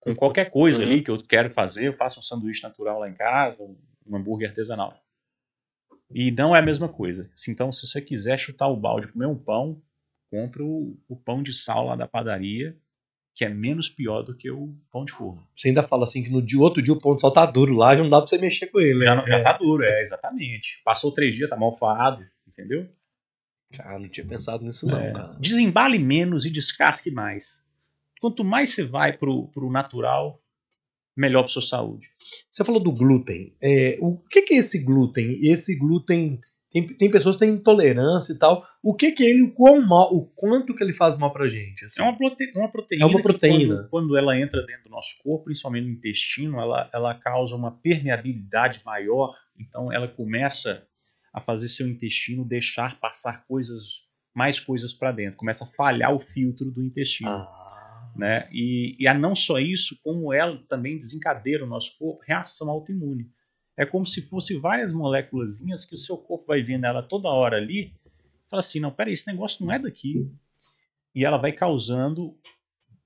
com 0.00 0.14
qualquer 0.16 0.50
coisa 0.50 0.82
Uhum. 0.82 0.86
ali 0.90 1.02
que 1.02 1.10
eu 1.10 1.22
quero 1.22 1.50
fazer. 1.50 1.86
Eu 1.86 1.92
faço 1.96 2.18
um 2.18 2.22
sanduíche 2.22 2.62
natural 2.62 2.98
lá 2.98 3.08
em 3.08 3.14
casa, 3.14 3.62
um, 3.62 3.76
hambúrguer 4.16 4.48
artesanal. 4.48 4.98
E 6.14 6.30
não 6.30 6.54
é 6.54 6.58
a 6.58 6.62
mesma 6.62 6.88
coisa. 6.88 7.30
Então, 7.48 7.70
se 7.70 7.86
você 7.86 8.00
quiser 8.00 8.38
chutar 8.38 8.68
o 8.68 8.76
balde 8.76 9.06
e 9.06 9.12
comer 9.12 9.26
um 9.26 9.38
pão, 9.38 9.80
compre 10.30 10.62
o, 10.62 10.98
o 11.08 11.16
pão 11.16 11.42
de 11.42 11.52
sal 11.54 11.86
lá 11.86 11.96
da 11.96 12.08
padaria 12.08 12.76
que 13.34 13.44
é 13.44 13.48
menos 13.48 13.88
pior 13.88 14.22
do 14.22 14.36
que 14.36 14.50
o 14.50 14.74
pão 14.90 15.04
de 15.04 15.12
forma. 15.12 15.42
Você 15.56 15.68
ainda 15.68 15.82
fala 15.82 16.04
assim 16.04 16.22
que 16.22 16.28
no 16.30 16.42
dia, 16.42 16.60
outro 16.60 16.82
dia 16.82 16.92
o 16.92 16.98
pão 16.98 17.14
de 17.14 17.20
sal 17.22 17.32
tá 17.32 17.46
duro 17.46 17.74
lá, 17.74 17.96
já 17.96 18.02
não 18.02 18.10
dá 18.10 18.18
pra 18.18 18.28
você 18.28 18.36
mexer 18.38 18.66
com 18.66 18.78
ele. 18.80 19.04
Já, 19.04 19.14
né? 19.14 19.20
não- 19.22 19.26
já 19.28 19.38
É. 19.38 19.42
tá 19.42 19.56
duro, 19.56 19.82
é, 19.84 20.02
exatamente. 20.02 20.80
Passou 20.84 21.12
três 21.12 21.34
dias, 21.34 21.48
tá 21.48 21.56
malfado, 21.56 22.24
entendeu? 22.46 22.88
Cara, 23.74 23.98
não 23.98 24.08
tinha 24.08 24.26
pensado 24.26 24.62
nisso 24.64 24.86
não, 24.86 24.98
É. 25.00 25.12
cara. 25.12 25.34
Desembale 25.40 25.98
menos 25.98 26.44
e 26.44 26.50
descasque 26.50 27.10
mais. 27.10 27.64
Quanto 28.20 28.44
mais 28.44 28.70
você 28.70 28.84
vai 28.84 29.14
pro, 29.16 29.48
pro 29.48 29.70
natural, 29.70 30.38
melhor 31.16 31.40
pra 31.42 31.48
sua 31.48 31.62
saúde. 31.62 32.06
Você 32.50 32.62
falou 32.64 32.82
do 32.82 32.92
glúten. 32.92 33.54
É, 33.62 33.96
o 34.00 34.18
que, 34.18 34.42
que 34.42 34.54
é 34.54 34.58
esse 34.58 34.82
glúten? 34.84 35.32
Esse 35.42 35.74
glúten. 35.74 36.38
Tem, 36.72 36.86
tem 36.86 37.10
pessoas 37.10 37.36
que 37.36 37.44
têm 37.44 37.54
intolerância 37.54 38.32
e 38.32 38.38
tal. 38.38 38.66
O 38.82 38.94
que, 38.94 39.12
que 39.12 39.22
é 39.22 39.30
ele, 39.30 39.42
o 39.42 39.52
quão 39.52 39.82
mal, 39.82 40.14
o 40.14 40.24
quanto 40.24 40.74
que 40.74 40.82
ele 40.82 40.94
faz 40.94 41.18
mal 41.18 41.30
pra 41.30 41.46
gente? 41.46 41.84
assim? 41.84 42.00
É 42.00 42.04
uma, 42.04 42.16
prote 42.16 42.50
uma 42.56 42.70
proteína. 42.70 43.04
É 43.04 43.06
uma 43.06 43.20
proteína. 43.20 43.76
quando, 43.76 43.88
quando 43.90 44.16
ela 44.16 44.38
entra 44.38 44.64
dentro 44.64 44.84
do 44.84 44.90
nosso 44.90 45.16
corpo, 45.22 45.44
principalmente 45.44 45.84
no 45.84 45.92
intestino, 45.92 46.58
ela, 46.58 46.88
ela 46.92 47.14
causa 47.14 47.54
uma 47.54 47.70
permeabilidade 47.70 48.80
maior. 48.86 49.36
Então 49.58 49.92
ela 49.92 50.08
começa 50.08 50.86
a 51.32 51.40
fazer 51.40 51.68
seu 51.68 51.86
intestino 51.86 52.44
deixar 52.44 52.98
passar 52.98 53.44
coisas, 53.46 54.06
mais 54.34 54.58
coisas 54.58 54.94
para 54.94 55.12
dentro. 55.12 55.36
Começa 55.36 55.64
a 55.64 55.68
falhar 55.68 56.14
o 56.14 56.20
filtro 56.20 56.70
do 56.70 56.82
intestino. 56.82 57.28
Ah, 57.28 58.12
né? 58.16 58.48
E, 58.50 58.96
e 58.98 59.06
a 59.06 59.14
não 59.14 59.34
só 59.34 59.58
isso, 59.58 59.98
como 60.02 60.32
ela 60.32 60.58
também 60.68 60.96
desencadeia 60.96 61.58
no 61.58 61.66
nosso 61.66 61.96
corpo 61.98 62.22
reação 62.26 62.70
autoimune. 62.70 63.30
É 63.76 63.86
como 63.86 64.06
se 64.06 64.22
fosse 64.22 64.56
várias 64.58 64.92
moléculazinhas 64.92 65.84
que 65.84 65.94
o 65.94 65.98
seu 65.98 66.16
corpo 66.18 66.46
vai 66.46 66.62
vendo 66.62 66.84
ela 66.84 67.02
toda 67.02 67.28
hora 67.28 67.56
ali, 67.56 67.84
e 67.84 68.50
fala 68.50 68.60
assim, 68.60 68.80
não, 68.80 68.90
peraí, 68.92 69.12
esse 69.14 69.26
negócio 69.26 69.64
não 69.64 69.72
é 69.72 69.78
daqui. 69.78 70.30
E 71.14 71.24
ela 71.24 71.36
vai 71.38 71.52
causando 71.52 72.36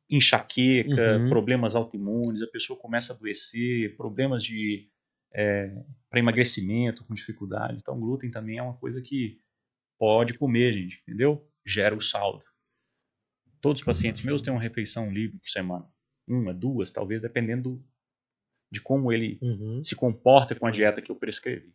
enxaqueca, 0.08 1.18
Uhum. 1.18 1.28
problemas 1.28 1.74
autoimunes, 1.74 2.42
a 2.42 2.46
pessoa 2.46 2.78
começa 2.78 3.12
a 3.12 3.16
adoecer, 3.16 3.96
problemas 3.96 4.42
de 4.44 4.88
para 6.08 6.18
emagrecimento 6.18 7.04
com 7.04 7.12
dificuldade. 7.12 7.76
Então, 7.76 7.98
glúten 8.00 8.30
também 8.30 8.56
é 8.56 8.62
uma 8.62 8.72
coisa 8.76 9.02
que 9.02 9.38
pode 9.98 10.32
comer, 10.34 10.72
gente, 10.72 11.02
entendeu? 11.02 11.46
Gera 11.66 11.94
o 11.94 12.00
saldo. 12.00 12.42
Todos 13.60 13.80
os 13.80 13.84
pacientes 13.84 14.22
meus 14.22 14.40
têm 14.40 14.52
uma 14.52 14.62
refeição 14.62 15.10
livre 15.12 15.36
por 15.38 15.48
semana. 15.50 15.86
Uma, 16.26 16.54
duas, 16.54 16.90
talvez, 16.90 17.20
dependendo 17.20 17.70
do- 17.70 17.84
de 18.70 18.80
como 18.80 19.12
ele 19.12 19.38
uhum. 19.40 19.82
se 19.84 19.94
comporta 19.94 20.54
com 20.54 20.66
a 20.66 20.70
dieta 20.70 21.00
que 21.00 21.10
eu 21.10 21.16
prescrevi. 21.16 21.72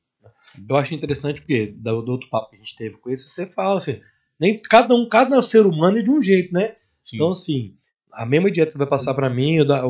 Eu 0.68 0.76
acho 0.76 0.94
interessante 0.94 1.42
porque 1.42 1.68
do, 1.68 2.02
do 2.02 2.12
outro 2.12 2.30
papo 2.30 2.50
que 2.50 2.56
a 2.56 2.60
gente 2.60 2.76
teve 2.76 2.98
com 2.98 3.10
isso, 3.10 3.28
você 3.28 3.46
fala 3.46 3.78
assim, 3.78 4.02
nem 4.40 4.58
cada 4.62 4.94
um, 4.94 5.08
cada 5.08 5.42
ser 5.42 5.66
humano 5.66 5.98
é 5.98 6.02
de 6.02 6.12
um 6.12 6.22
jeito, 6.22 6.54
né? 6.54 6.76
Sim. 7.04 7.16
Então 7.16 7.30
assim, 7.32 7.76
a 8.12 8.26
mesma 8.26 8.52
dieta 8.52 8.68
que 8.68 8.74
você 8.74 8.78
vai 8.78 8.88
passar 8.88 9.14
pra 9.14 9.30
mim, 9.30 9.56
eu 9.58 9.66
da- 9.66 9.84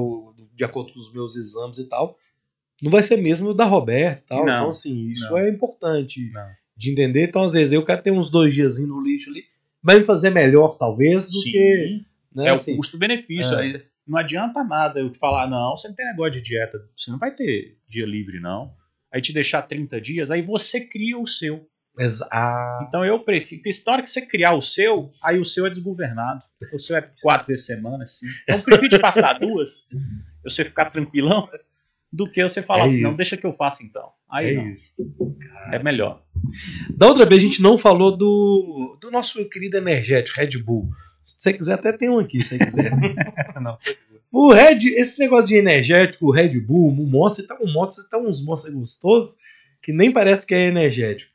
de 0.54 0.64
acordo 0.64 0.94
com 0.94 1.00
os 1.00 1.12
meus 1.12 1.36
exames 1.36 1.80
e 1.80 1.86
tal, 1.86 2.18
não 2.82 2.92
vai 2.92 3.04
ser 3.04 3.18
mesmo 3.18 3.54
da 3.54 3.66
Roberta 3.66 4.22
e 4.24 4.28
tal. 4.28 4.46
Não, 4.46 4.54
então 4.54 4.70
assim, 4.70 5.10
isso 5.10 5.30
não. 5.30 5.38
é 5.38 5.50
importante 5.50 6.30
Não. 6.32 6.48
de 6.76 6.92
entender. 6.92 7.24
Então 7.28 7.44
às 7.44 7.54
vezes 7.54 7.74
eu 7.74 7.84
quero 7.86 8.02
ter 8.02 8.12
uns 8.12 8.30
dois 8.30 8.54
dias 8.54 8.82
no 8.86 9.02
lixo 9.02 9.30
ali, 9.30 9.44
vai 9.82 9.98
me 9.98 10.04
fazer 10.04 10.30
melhor 10.30 10.78
talvez 10.78 11.28
do 11.28 11.42
Sim, 11.42 11.52
que, 11.52 12.06
né, 12.34 12.48
é 12.48 12.50
assim, 12.50 12.74
o 12.74 12.78
custo-benefício. 12.78 13.54
É. 13.54 13.84
Não 14.12 14.18
adianta 14.20 14.64
nada 14.64 15.00
eu 15.00 15.10
te 15.10 15.18
falar, 15.18 15.48
não, 15.50 15.76
você 15.78 15.88
não 15.88 15.96
tem 15.96 16.06
negócio 16.06 16.34
de 16.34 16.42
dieta, 16.42 16.78
você 16.98 17.10
não 17.10 17.18
vai 17.18 17.34
ter 17.34 17.78
dia 17.88 18.06
livre, 18.06 18.40
não. 18.42 18.74
Aí 19.14 19.22
te 19.22 19.34
deixar 19.34 19.62
30 19.62 20.00
dias, 20.02 20.30
aí 20.30 20.42
você 20.42 20.82
cria 20.82 21.18
o 21.18 21.26
seu. 21.26 21.66
exa- 21.98 22.28
ah, 22.32 22.86
Então 22.88 23.04
eu 23.06 23.20
prefiro, 23.20 23.62
porque 23.64 23.82
a 23.90 23.92
hora 23.94 24.02
que 24.02 24.10
você 24.10 24.26
criar 24.26 24.54
o 24.54 24.62
seu, 24.62 25.12
aí 25.24 25.40
o 25.40 25.46
seu 25.46 25.66
é 25.66 25.70
desgovernado. 25.70 26.44
O 26.74 26.80
seu 26.80 26.96
é 26.98 27.10
quatro 27.22 27.48
vezes 27.48 27.66
semana, 27.66 28.04
assim. 28.04 28.26
Então 28.44 28.58
eu 28.58 28.64
prefiro 28.64 28.90
te 28.90 29.00
passar 29.00 29.40
duas, 29.40 29.88
você 30.44 30.64
ficar 30.66 30.86
tranquilão, 30.90 31.48
do 32.14 32.30
que 32.30 32.44
você 32.44 32.62
falar 32.62 32.84
É 32.84 32.88
assim, 32.88 32.96
isso. 32.96 33.04
não, 33.04 33.16
deixa 33.16 33.38
que 33.38 33.46
eu 33.48 33.54
faça 33.54 33.84
então. 33.86 34.10
Aí 34.30 34.50
é 34.50 34.54
não, 34.56 34.68
isso. 34.70 34.94
é 35.72 35.80
melhor. 35.82 36.24
Da 36.98 37.08
outra 37.08 37.26
vez 37.26 37.42
a 37.42 37.46
gente 37.46 37.62
não 37.62 37.78
falou 37.78 38.16
do, 38.18 38.98
do 39.02 39.10
nosso 39.12 39.48
querido 39.50 39.78
energético, 39.78 40.38
Red 40.40 40.58
Bull. 40.64 40.90
Se 41.38 41.44
você 41.44 41.54
quiser, 41.54 41.74
até 41.74 41.92
tem 41.94 42.10
um 42.10 42.20
aqui, 42.20 42.42
se 42.44 42.58
você 42.58 42.60
quiser. 42.66 42.92
Não. 43.62 43.78
o 44.32 44.52
Red, 44.54 44.80
esse 44.98 45.20
negócio 45.20 45.48
de 45.48 45.56
energético, 45.58 46.28
o 46.28 46.32
Red 46.32 46.60
Bull, 46.62 46.90
o 46.90 47.08
Monster, 47.08 47.46
tá 47.46 47.58
um 47.62 47.72
Monster, 47.72 48.08
tá 48.10 48.18
uns 48.18 48.44
Monster 48.44 48.72
gostosos 48.74 49.38
que 49.82 49.92
nem 49.92 50.12
parece 50.12 50.46
que 50.46 50.54
é 50.54 50.68
energético. 50.68 51.32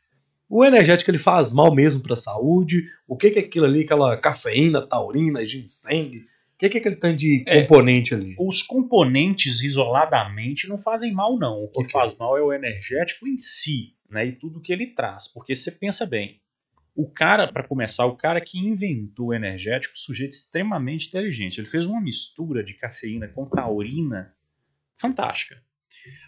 O 0.49 0.65
energético 0.65 1.11
ele 1.11 1.19
faz 1.19 1.53
mal 1.53 1.75
mesmo 1.75 2.03
pra 2.03 2.15
saúde. 2.15 2.85
O 3.09 3.17
que 3.17 3.31
que 3.31 3.39
é 3.41 3.43
aquilo 3.43 3.67
ali, 3.67 3.83
aquela 3.83 4.17
cafeína, 4.17 4.87
taurina, 4.87 5.45
ginseng? 5.45 6.19
O 6.55 6.59
que 6.59 6.69
que 6.69 6.77
é 6.79 6.81
aquele 6.81 6.95
tanto 6.97 7.17
de 7.17 7.43
É. 7.47 7.63
componente 7.63 8.15
ali? 8.15 8.37
Os 8.39 8.63
componentes 8.63 9.61
isoladamente 9.61 10.69
não 10.69 10.79
fazem 10.79 11.13
mal, 11.13 11.37
não. 11.39 11.65
O 11.65 11.69
que 11.69 11.91
faz 11.91 12.15
mal 12.15 12.39
é 12.39 12.43
o 12.43 12.53
energético 12.53 13.27
em 13.27 13.37
si, 13.37 13.95
né? 14.09 14.27
E 14.27 14.33
tudo 14.33 14.61
que 14.61 14.73
ele 14.73 14.87
traz. 14.87 15.27
Porque 15.27 15.55
você 15.57 15.71
pensa 15.73 16.07
bem, 16.07 16.41
o 16.97 17.07
cara, 17.07 17.47
para 17.47 17.63
começar, 17.63 18.07
o 18.07 18.17
cara 18.17 18.41
que 18.41 18.59
inventou 18.59 19.27
o 19.27 19.35
energético, 19.35 19.93
um 19.93 19.99
sujeito 19.99 20.33
extremamente 20.33 21.09
inteligente. 21.09 21.61
Ele 21.61 21.69
fez 21.69 21.85
uma 21.85 22.01
mistura 22.01 22.65
de 22.65 22.73
cafeína 22.73 23.29
com 23.29 23.45
taurina 23.45 24.35
fantástica. 24.97 25.63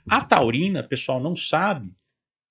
A 0.09 0.23
taurina, 0.23 0.83
pessoal, 0.83 1.21
não 1.21 1.35
sabe. 1.35 1.91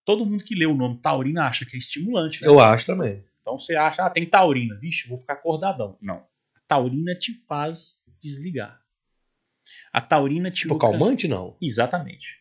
Todo 0.03 0.25
mundo 0.25 0.43
que 0.43 0.55
lê 0.55 0.65
o 0.65 0.73
nome 0.73 0.97
taurina 0.97 1.45
acha 1.45 1.63
que 1.63 1.75
é 1.75 1.79
estimulante. 1.79 2.41
Né? 2.41 2.47
Eu 2.47 2.59
acho 2.59 2.87
também. 2.87 3.23
Então 3.41 3.59
você 3.59 3.75
acha, 3.75 4.03
ah, 4.03 4.09
tem 4.09 4.25
taurina. 4.25 4.75
Vixe, 4.75 5.07
vou 5.07 5.19
ficar 5.19 5.33
acordadão. 5.33 5.95
Não. 6.01 6.25
A 6.55 6.59
taurina 6.67 7.13
te 7.13 7.33
faz 7.47 8.01
desligar. 8.19 8.81
A 9.93 10.01
taurina 10.01 10.49
te 10.49 10.61
Tipo, 10.61 10.79
calmante 10.79 11.27
não. 11.27 11.55
Exatamente. 11.61 12.39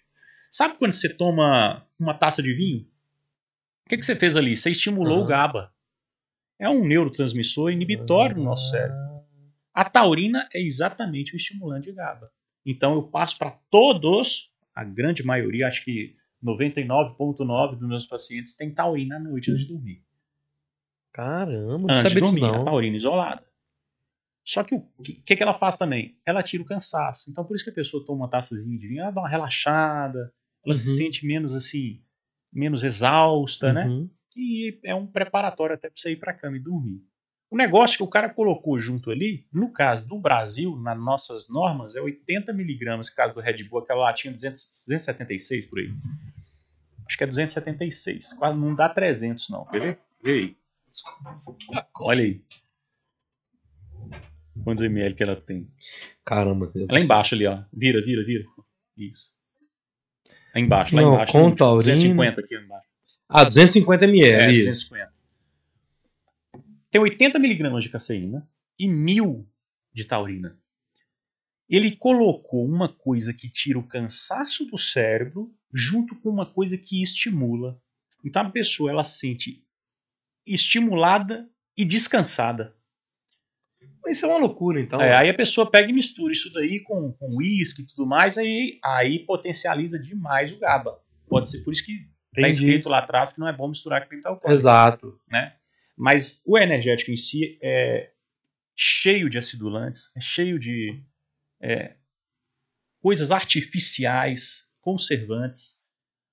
Sabe 0.50 0.74
quando 0.78 0.92
você 0.92 1.12
toma 1.12 1.86
uma 1.98 2.14
taça 2.14 2.42
de 2.42 2.54
vinho? 2.54 2.88
O 3.86 3.88
que, 3.88 3.96
que 3.98 4.04
você 4.04 4.16
fez 4.16 4.36
ali? 4.36 4.56
Você 4.56 4.70
estimulou 4.70 5.18
Aham. 5.18 5.24
o 5.24 5.26
GABA. 5.28 5.72
É 6.58 6.68
um 6.68 6.84
neurotransmissor 6.84 7.70
inibitório 7.70 8.36
no 8.36 8.42
nosso 8.44 8.70
cérebro. 8.70 8.96
A 9.72 9.84
taurina 9.84 10.48
é 10.54 10.60
exatamente 10.60 11.34
o 11.34 11.36
estimulante 11.36 11.86
de 11.90 11.92
GABA. 11.92 12.30
Então 12.64 12.94
eu 12.94 13.02
passo 13.04 13.38
para 13.38 13.50
todos, 13.70 14.50
a 14.74 14.82
grande 14.82 15.22
maioria, 15.24 15.68
acho 15.68 15.84
que 15.84 16.16
99,9% 16.42 17.76
dos 17.78 17.88
meus 17.88 18.06
pacientes 18.06 18.54
tem 18.54 18.72
taurina 18.74 19.16
à 19.16 19.20
noite 19.20 19.50
antes 19.52 19.64
de 19.66 19.72
dormir. 19.72 20.02
Caramba, 21.12 21.92
Antes 21.92 22.12
de 22.12 22.20
dormir, 22.20 22.44
a 22.44 22.52
não. 22.52 22.64
taurina 22.64 22.96
isolada. 22.96 23.46
Só 24.44 24.62
que 24.62 24.74
o 24.74 24.82
que, 25.02 25.36
que 25.36 25.42
ela 25.42 25.54
faz 25.54 25.76
também? 25.76 26.18
Ela 26.24 26.42
tira 26.42 26.62
o 26.62 26.66
cansaço. 26.66 27.30
Então 27.30 27.44
por 27.44 27.54
isso 27.54 27.64
que 27.64 27.70
a 27.70 27.74
pessoa 27.74 28.04
toma 28.04 28.24
uma 28.24 28.30
taçazinha 28.30 28.78
de 28.78 28.86
vinho, 28.88 29.00
ela 29.02 29.10
dá 29.10 29.20
uma 29.20 29.28
relaxada, 29.28 30.32
ela 30.64 30.74
se 30.74 30.88
Uhum. 30.88 30.96
sente 30.96 31.26
menos 31.26 31.54
assim, 31.54 32.02
menos 32.56 32.82
exausta, 32.82 33.72
né? 33.72 33.86
Uhum. 33.86 34.10
E 34.36 34.78
é 34.84 34.94
um 34.94 35.06
preparatório 35.06 35.74
até 35.74 35.88
para 35.88 35.96
você 35.96 36.12
ir 36.12 36.16
para 36.16 36.34
cama 36.34 36.56
e 36.56 36.60
dormir. 36.60 37.02
O 37.50 37.56
negócio 37.56 37.96
que 37.96 38.02
o 38.02 38.08
cara 38.08 38.28
colocou 38.28 38.78
junto 38.78 39.10
ali, 39.10 39.46
no 39.52 39.72
caso 39.72 40.08
do 40.08 40.18
Brasil, 40.18 40.76
nas 40.76 40.98
nossas 40.98 41.48
normas, 41.48 41.94
é 41.94 42.00
80 42.00 42.52
miligramas, 42.52 43.08
no 43.08 43.14
caso 43.14 43.34
do 43.34 43.40
Red 43.40 43.62
Bull, 43.64 43.80
aquela 43.80 44.02
latinha 44.02 44.32
200, 44.32 44.64
276 44.88 45.66
por 45.66 45.78
aí. 45.78 45.94
Acho 47.06 47.16
que 47.16 47.24
é 47.24 47.26
276, 47.26 48.32
quase 48.32 48.58
não 48.58 48.74
dá 48.74 48.88
300 48.88 49.48
não, 49.48 49.64
quer 49.66 49.80
ver? 49.80 49.98
Vê 50.22 50.32
aí. 50.32 50.56
Olha 52.00 52.24
aí. 52.24 52.42
Quantos 54.64 54.82
ml 54.82 55.14
que 55.14 55.22
ela 55.22 55.36
tem? 55.36 55.70
Caramba. 56.24 56.72
meu 56.74 56.86
Lá 56.90 56.98
embaixo 56.98 57.34
ali, 57.36 57.46
ó. 57.46 57.62
Vira, 57.72 58.02
vira, 58.02 58.24
vira. 58.24 58.44
Isso. 58.96 59.35
Lá 60.56 60.60
embaixo, 60.60 60.96
lá 60.96 61.02
Não, 61.02 61.14
embaixo. 61.14 61.32
com 61.32 61.38
no 61.38 61.44
último, 61.44 61.58
taurina. 61.58 61.92
250 61.92 62.40
aqui 62.40 62.56
embaixo. 62.56 62.88
Ah, 63.28 63.44
250 63.44 64.04
ml. 64.06 64.42
É, 64.42 64.52
isso. 64.52 64.64
250. 64.64 65.12
Tem 66.90 67.00
80 67.00 67.38
miligramas 67.38 67.84
de 67.84 67.90
cafeína 67.90 68.48
e 68.78 68.88
1000 68.88 69.46
de 69.92 70.04
taurina. 70.04 70.58
Ele 71.68 71.94
colocou 71.94 72.64
uma 72.64 72.88
coisa 72.88 73.34
que 73.34 73.50
tira 73.50 73.78
o 73.78 73.86
cansaço 73.86 74.64
do 74.64 74.78
cérebro 74.78 75.52
junto 75.74 76.16
com 76.16 76.30
uma 76.30 76.46
coisa 76.46 76.78
que 76.78 77.02
estimula. 77.02 77.78
Então 78.24 78.40
a 78.42 78.50
pessoa 78.50 78.90
ela 78.90 79.04
sente 79.04 79.62
estimulada 80.46 81.50
e 81.76 81.84
descansada. 81.84 82.74
Isso 84.06 84.24
é 84.24 84.28
uma 84.28 84.38
loucura, 84.38 84.80
então. 84.80 85.00
É, 85.00 85.16
aí 85.16 85.28
a 85.28 85.34
pessoa 85.34 85.70
pega 85.70 85.90
e 85.90 85.92
mistura 85.92 86.32
isso 86.32 86.52
daí 86.52 86.80
com 86.80 87.14
uísque 87.20 87.82
e 87.82 87.86
tudo 87.86 88.06
mais, 88.06 88.38
aí, 88.38 88.78
aí 88.84 89.20
potencializa 89.20 89.98
demais 89.98 90.52
o 90.52 90.58
GABA. 90.58 90.98
Pode 91.28 91.50
ser 91.50 91.62
por 91.62 91.72
isso 91.72 91.84
que 91.84 91.92
está 91.92 92.48
Entendi. 92.48 92.56
escrito 92.56 92.88
lá 92.88 92.98
atrás 92.98 93.32
que 93.32 93.40
não 93.40 93.48
é 93.48 93.52
bom 93.52 93.68
misturar 93.68 94.02
com 94.02 94.10
bebida 94.10 94.28
alcoólica. 94.28 94.54
Exato. 94.54 95.20
né? 95.28 95.54
Mas 95.96 96.40
o 96.44 96.58
energético 96.58 97.10
em 97.10 97.16
si 97.16 97.58
é 97.62 98.10
cheio 98.76 99.30
de 99.30 99.38
acidulantes, 99.38 100.10
é 100.14 100.20
cheio 100.20 100.58
de 100.58 101.02
é, 101.60 101.94
coisas 103.00 103.30
artificiais, 103.30 104.66
conservantes, 104.80 105.75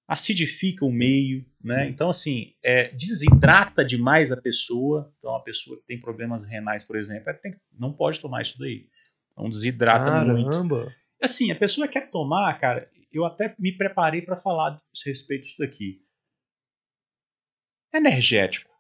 acidifica 0.08 0.86
o 0.86 0.92
meio, 0.92 1.46
né? 1.64 1.88
Então 1.88 2.10
assim, 2.10 2.54
é, 2.64 2.90
desidrata 2.90 3.84
demais 3.86 4.32
a 4.32 4.38
pessoa. 4.42 5.14
Então 5.18 5.36
a 5.36 5.42
pessoa 5.42 5.78
que 5.78 5.86
tem 5.86 6.00
problemas 6.00 6.46
renais, 6.46 6.84
por 6.84 6.96
exemplo, 6.98 7.30
é, 7.30 7.34
tem- 7.34 7.56
não 7.72 7.94
pode 7.94 8.20
tomar 8.20 8.42
isso 8.42 8.58
daí. 8.60 8.88
Então 9.32 9.50
desidrata 9.50 10.12
muito. 10.26 10.50
Caramba. 10.50 10.94
Assim, 11.22 11.52
a 11.52 11.56
pessoa 11.56 11.88
quer 11.88 12.10
tomar, 12.10 12.54
cara, 12.60 12.90
eu 13.12 13.24
até 13.26 13.56
me 13.58 13.72
preparei 13.72 14.22
para 14.22 14.36
falar 14.36 14.72
a 14.74 14.80
respeito 15.06 15.42
disso 15.44 15.56
daqui. 15.60 16.02
Energético. 17.94 18.72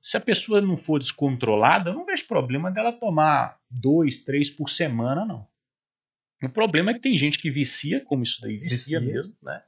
Se 0.00 0.16
a 0.16 0.20
pessoa 0.20 0.60
não 0.60 0.76
for 0.76 0.98
descontrolada, 0.98 1.90
eu 1.90 1.94
não 1.94 2.04
vejo 2.04 2.26
problema 2.26 2.70
dela 2.70 2.92
tomar 2.92 3.58
dois, 3.70 4.20
três 4.20 4.50
por 4.50 4.68
semana, 4.68 5.24
não. 5.24 5.48
O 6.42 6.48
problema 6.48 6.90
é 6.90 6.94
que 6.94 7.00
tem 7.00 7.16
gente 7.16 7.38
que 7.38 7.50
vicia, 7.52 8.04
como 8.04 8.24
isso 8.24 8.40
daí 8.40 8.56
vicia, 8.58 8.98
Vicia. 8.98 9.00
mesmo, 9.00 9.36
né? 9.40 9.62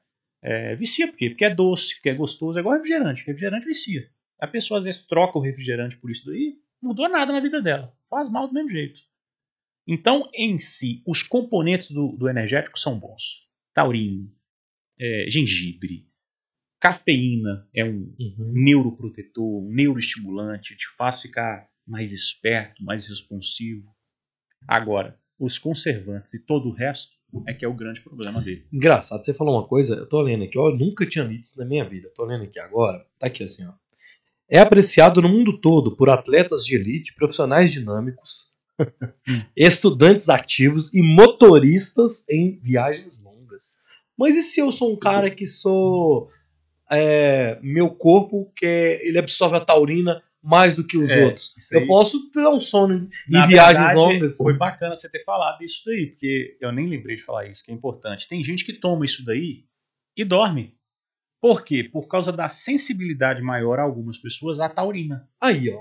É, 0.45 0.77
vicia 0.77 1.09
por 1.09 1.17
quê? 1.17 1.31
Porque 1.31 1.45
é 1.47 1.55
doce, 1.55 1.95
porque 1.95 2.11
é 2.11 2.15
gostoso, 2.15 2.59
é 2.59 2.61
igual 2.61 2.75
refrigerante. 2.75 3.25
Refrigerante 3.25 3.65
vicia. 3.67 4.11
A 4.39 4.47
pessoa 4.47 4.79
às 4.79 4.85
vezes 4.85 5.07
troca 5.07 5.39
o 5.39 5.41
refrigerante 5.41 5.97
por 5.97 6.11
isso 6.11 6.27
daí, 6.27 6.59
não 6.83 6.91
mudou 6.91 7.09
nada 7.09 7.33
na 7.33 7.41
vida 7.41 7.63
dela. 7.63 7.97
Faz 8.11 8.29
mal 8.29 8.47
do 8.47 8.53
mesmo 8.53 8.71
jeito. 8.71 9.01
Então, 9.87 10.29
em 10.35 10.59
si, 10.59 11.03
os 11.07 11.23
componentes 11.23 11.91
do, 11.91 12.13
do 12.13 12.29
energético 12.29 12.79
são 12.79 12.99
bons. 12.99 13.49
Taurino, 13.73 14.31
é, 15.01 15.27
gengibre, 15.31 16.07
cafeína 16.79 17.67
é 17.75 17.83
um 17.85 18.15
Uhum. 18.21 18.53
neuroprotetor, 18.53 19.65
um 19.65 19.73
neuroestimulante, 19.73 20.77
te 20.77 20.87
faz 20.97 21.21
ficar 21.23 21.69
mais 21.87 22.13
esperto, 22.13 22.85
mais 22.85 23.07
responsivo. 23.07 23.95
Agora, 24.69 25.19
os 25.39 25.59
conservantes 25.59 26.35
e 26.35 26.45
todo 26.45 26.69
o 26.69 26.73
resto 26.73 27.17
é 27.47 27.55
que 27.55 27.65
é 27.65 27.69
o 27.69 27.75
grande 27.75 28.01
problema 28.01 28.41
dele. 28.41 28.65
Engraçado, 28.73 29.25
você 29.25 29.35
falou 29.35 29.55
uma 29.59 29.67
coisa, 29.67 29.95
eu 29.97 30.07
tô 30.07 30.21
lendo 30.21 30.45
aqui, 30.45 30.59
ó, 30.59 30.69
eu 30.71 30.77
nunca 30.77 31.07
tinha 31.07 31.25
lido 31.25 31.43
isso 31.45 31.59
na 31.59 31.65
minha 31.65 31.89
vida. 31.89 32.11
Tô 32.15 32.25
lendo 32.25 32.45
aqui 32.45 32.59
agora, 32.59 33.05
tá 33.19 33.27
aqui 33.27 33.43
assim, 33.43 33.65
ó. 33.67 33.73
É 34.49 34.59
apreciado 34.59 35.23
no 35.23 35.29
mundo 35.29 35.59
todo 35.61 35.97
por 35.97 36.11
atletas 36.11 36.65
de 36.65 36.75
elite, 36.77 37.15
profissionais 37.15 37.73
dinâmicos, 37.73 38.53
estudantes 39.57 40.29
ativos 40.29 40.93
e 40.95 41.03
motoristas 41.03 42.29
em 42.29 42.59
viagens 42.63 43.23
longas. 43.23 43.71
Mas 44.17 44.37
e 44.37 44.43
se 44.43 44.61
eu 44.61 44.71
sou 44.71 44.93
um 44.93 44.99
cara 44.99 45.31
que 45.31 45.47
sou. 45.47 46.29
é, 46.91 47.59
meu 47.63 47.91
corpo, 47.91 48.53
que 48.55 48.67
é- 48.67 49.09
ele 49.09 49.19
absorve 49.19 49.57
a 49.57 49.61
taurina 49.61 50.23
mais 50.45 50.77
do 50.77 50.85
que 50.87 50.99
os 50.99 51.11
É, 51.11 51.25
outros? 51.25 51.55
Eu 51.73 51.81
aí- 51.81 51.87
posso 51.87 52.31
ter 52.31 52.47
um 52.47 52.61
sono 52.61 53.09
em 53.29 53.47
viagens 53.49 53.79
verdade, 53.79 53.95
longas. 53.97 54.37
Foi 54.37 54.53
bacana 54.57 54.95
você 54.95 55.09
ter 55.09 55.25
falado 55.25 55.63
isso 55.65 55.83
daí, 55.87 56.09
porque 56.09 56.57
eu 56.61 56.71
nem 56.71 56.87
lembrei 56.87 57.17
de 57.17 57.23
falar 57.23 57.47
isso, 57.49 57.65
que 57.65 57.71
é 57.73 57.75
importante. 57.75 58.29
Tem 58.29 58.45
gente 58.45 58.65
que 58.65 58.73
toma 58.75 59.05
isso 59.05 59.25
daí 59.25 59.65
e 60.17 60.25
dorme. 60.25 60.75
Por 61.41 61.65
quê? 61.65 61.83
Por 61.85 62.07
causa 62.07 62.31
da 62.33 62.49
sensibilidade 62.49 63.43
maior 63.43 63.79
a 63.79 63.83
algumas 63.83 64.19
pessoas 64.19 64.61
à 64.61 64.69
taurina. 64.69 65.29
Aí, 65.41 65.71
ó. 65.71 65.79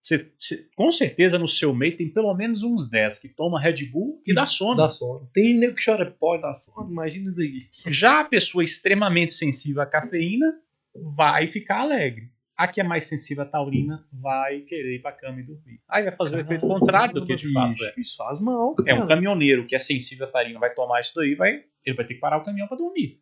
Você- 0.00 0.30
você- 0.36 0.68
com 0.76 0.92
certeza 0.92 1.38
no 1.38 1.48
seu 1.48 1.74
meio 1.74 1.96
tem 1.96 2.10
pelo 2.10 2.34
menos 2.34 2.62
uns 2.62 2.90
10 2.90 3.18
que 3.18 3.26
toma 3.28 3.58
Red 3.58 3.86
Bull 3.90 4.20
e 4.26 4.34
dá 4.34 4.44
sono. 4.44 4.76
Dá 4.76 4.90
sono. 4.90 5.30
Tem 5.32 5.56
nego 5.56 5.74
que 5.76 5.84
chora 5.84 6.04
pó 6.10 6.36
e 6.36 6.42
dá 6.42 6.52
sono. 6.52 6.90
Imagina 6.90 7.28
isso 7.28 7.38
daí. 7.38 7.62
Já 7.86 8.20
a 8.20 8.24
pessoa 8.24 8.62
extremamente 8.62 9.32
sensível 9.32 9.80
à 9.80 9.86
cafeína 9.86 10.58
vai 10.94 11.46
ficar 11.46 11.80
alegre. 11.80 12.30
A 12.56 12.68
que 12.68 12.80
é 12.80 12.84
mais 12.84 13.06
sensível 13.06 13.42
à 13.42 13.46
taurina 13.46 14.06
vai 14.12 14.60
querer 14.60 14.94
ir 14.96 15.02
pra 15.02 15.10
cama 15.10 15.40
e 15.40 15.42
dormir. 15.42 15.80
Aí 15.88 16.04
vai 16.04 16.12
fazer 16.12 16.36
o 16.36 16.40
efeito 16.40 16.66
contrário 16.68 17.12
do 17.14 17.24
que 17.24 17.34
de 17.34 17.52
fato 17.52 17.82
é. 17.84 17.94
Isso 18.00 18.16
faz 18.16 18.40
mal, 18.40 18.76
É 18.80 18.90
cara. 18.92 19.02
um 19.04 19.06
caminhoneiro 19.08 19.66
que 19.66 19.74
é 19.74 19.78
sensível 19.78 20.26
à 20.26 20.30
taurina, 20.30 20.60
vai 20.60 20.72
tomar 20.72 21.00
isso 21.00 21.12
daí, 21.16 21.34
vai, 21.34 21.64
ele 21.84 21.96
vai 21.96 22.04
ter 22.06 22.14
que 22.14 22.20
parar 22.20 22.36
o 22.38 22.42
caminhão 22.44 22.68
pra 22.68 22.76
dormir. 22.76 23.20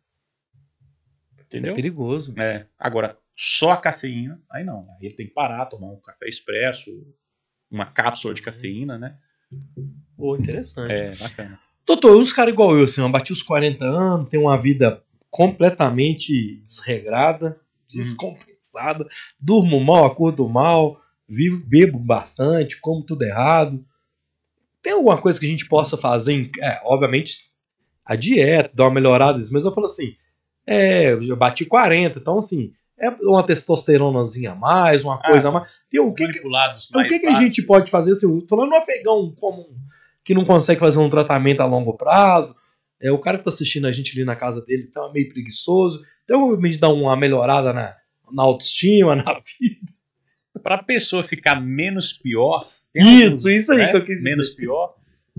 Isso 1.39 1.57
Entendeu? 1.57 1.73
é 1.73 1.75
perigoso. 1.75 2.33
É, 2.37 2.67
agora, 2.77 3.17
só 3.35 3.71
a 3.71 3.77
cafeína, 3.77 4.39
aí 4.51 4.63
não. 4.63 4.81
Aí 4.81 5.07
ele 5.07 5.15
tem 5.15 5.27
que 5.27 5.33
parar, 5.33 5.65
tomar 5.65 5.87
um 5.87 5.99
café 5.99 6.27
expresso, 6.27 6.91
uma 7.71 7.85
cápsula 7.87 8.33
de 8.35 8.41
cafeína, 8.41 8.97
né? 8.99 9.17
Pô, 10.15 10.35
interessante. 10.35 10.91
É, 10.93 11.15
bacana. 11.15 11.59
Doutor, 11.85 12.15
uns 12.19 12.31
caras 12.31 12.53
igual 12.53 12.77
eu, 12.77 12.85
assim, 12.85 13.01
eu 13.01 13.09
bati 13.09 13.31
os 13.33 13.41
40 13.43 13.83
anos, 13.83 14.29
tenho 14.29 14.43
uma 14.43 14.59
vida 14.61 15.03
completamente 15.29 16.57
desregrada, 16.61 17.59
descompensada, 18.73 19.07
durmo 19.39 19.79
mal, 19.79 20.05
acordo 20.05 20.47
mal, 20.49 20.99
vivo, 21.27 21.63
bebo 21.65 21.99
bastante, 21.99 22.79
como 22.81 23.03
tudo 23.03 23.23
errado. 23.23 23.83
Tem 24.81 24.93
alguma 24.93 25.17
coisa 25.17 25.39
que 25.39 25.45
a 25.45 25.49
gente 25.49 25.67
possa 25.67 25.95
fazer? 25.95 26.49
É, 26.59 26.81
obviamente, 26.83 27.33
a 28.03 28.15
dieta, 28.15 28.71
dar 28.73 28.85
uma 28.85 28.95
melhorada 28.95 29.37
nisso, 29.37 29.53
mas 29.53 29.63
eu 29.63 29.71
falo 29.71 29.85
assim, 29.85 30.15
é, 30.67 31.13
eu 31.13 31.35
bati 31.37 31.65
40, 31.65 32.19
então 32.19 32.37
assim, 32.37 32.73
é 32.99 33.09
uma 33.09 33.43
testosteronazinha 33.43 34.51
a 34.51 34.55
mais, 34.55 35.03
uma 35.03 35.21
coisa 35.21 35.49
a 35.49 35.51
mais. 35.51 35.69
Tem, 35.89 35.99
o 35.99 36.13
que, 36.13 36.23
então, 36.23 37.01
o 37.01 37.07
que, 37.07 37.19
que 37.19 37.27
a 37.27 37.39
gente 37.39 37.61
pode 37.63 37.89
fazer, 37.89 38.11
assim, 38.11 38.45
falando 38.49 38.69
no 38.69 38.75
afegão 38.75 39.33
comum, 39.37 39.75
que 40.23 40.33
não 40.33 40.45
consegue 40.45 40.79
fazer 40.79 40.99
um 40.99 41.09
tratamento 41.09 41.61
a 41.61 41.65
longo 41.65 41.95
prazo, 41.95 42.55
é, 43.01 43.11
o 43.11 43.19
cara 43.19 43.37
que 43.37 43.43
tá 43.43 43.49
assistindo 43.49 43.87
a 43.87 43.91
gente 43.91 44.11
ali 44.13 44.25
na 44.25 44.35
casa 44.35 44.61
dele 44.61 44.87
tá 44.87 45.09
meio 45.13 45.29
preguiçoso, 45.29 46.03
então 46.23 46.43
obviamente 46.43 46.77
dá 46.77 46.89
uma 46.89 47.15
melhorada 47.15 47.73
na, 47.73 47.95
na 48.33 48.43
autoestima, 48.43 49.15
na 49.15 49.33
vida. 49.33 49.91
Pra 50.61 50.81
pessoa 50.81 51.23
ficar 51.23 51.61
menos 51.61 52.13
pior. 52.13 52.69
tem 52.91 53.03
Isso, 53.03 53.25
alguns, 53.25 53.45
isso 53.45 53.71
aí 53.71 53.77
né, 53.79 53.91
que 53.91 53.97
eu 53.97 54.05
quis 54.05 54.17
dizer. 54.17 54.29
Menos 54.29 54.49
pior. 54.49 54.95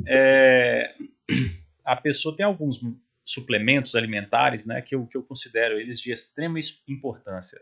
é, 0.07 0.95
a 1.85 1.97
pessoa 1.97 2.37
tem 2.37 2.45
alguns 2.45 2.81
suplementos 3.25 3.95
alimentares, 3.95 4.67
né, 4.67 4.83
que 4.83 4.95
eu, 4.95 5.07
que 5.07 5.17
eu 5.17 5.23
considero 5.23 5.79
eles 5.79 5.99
de 5.99 6.13
extrema 6.13 6.59
importância. 6.87 7.61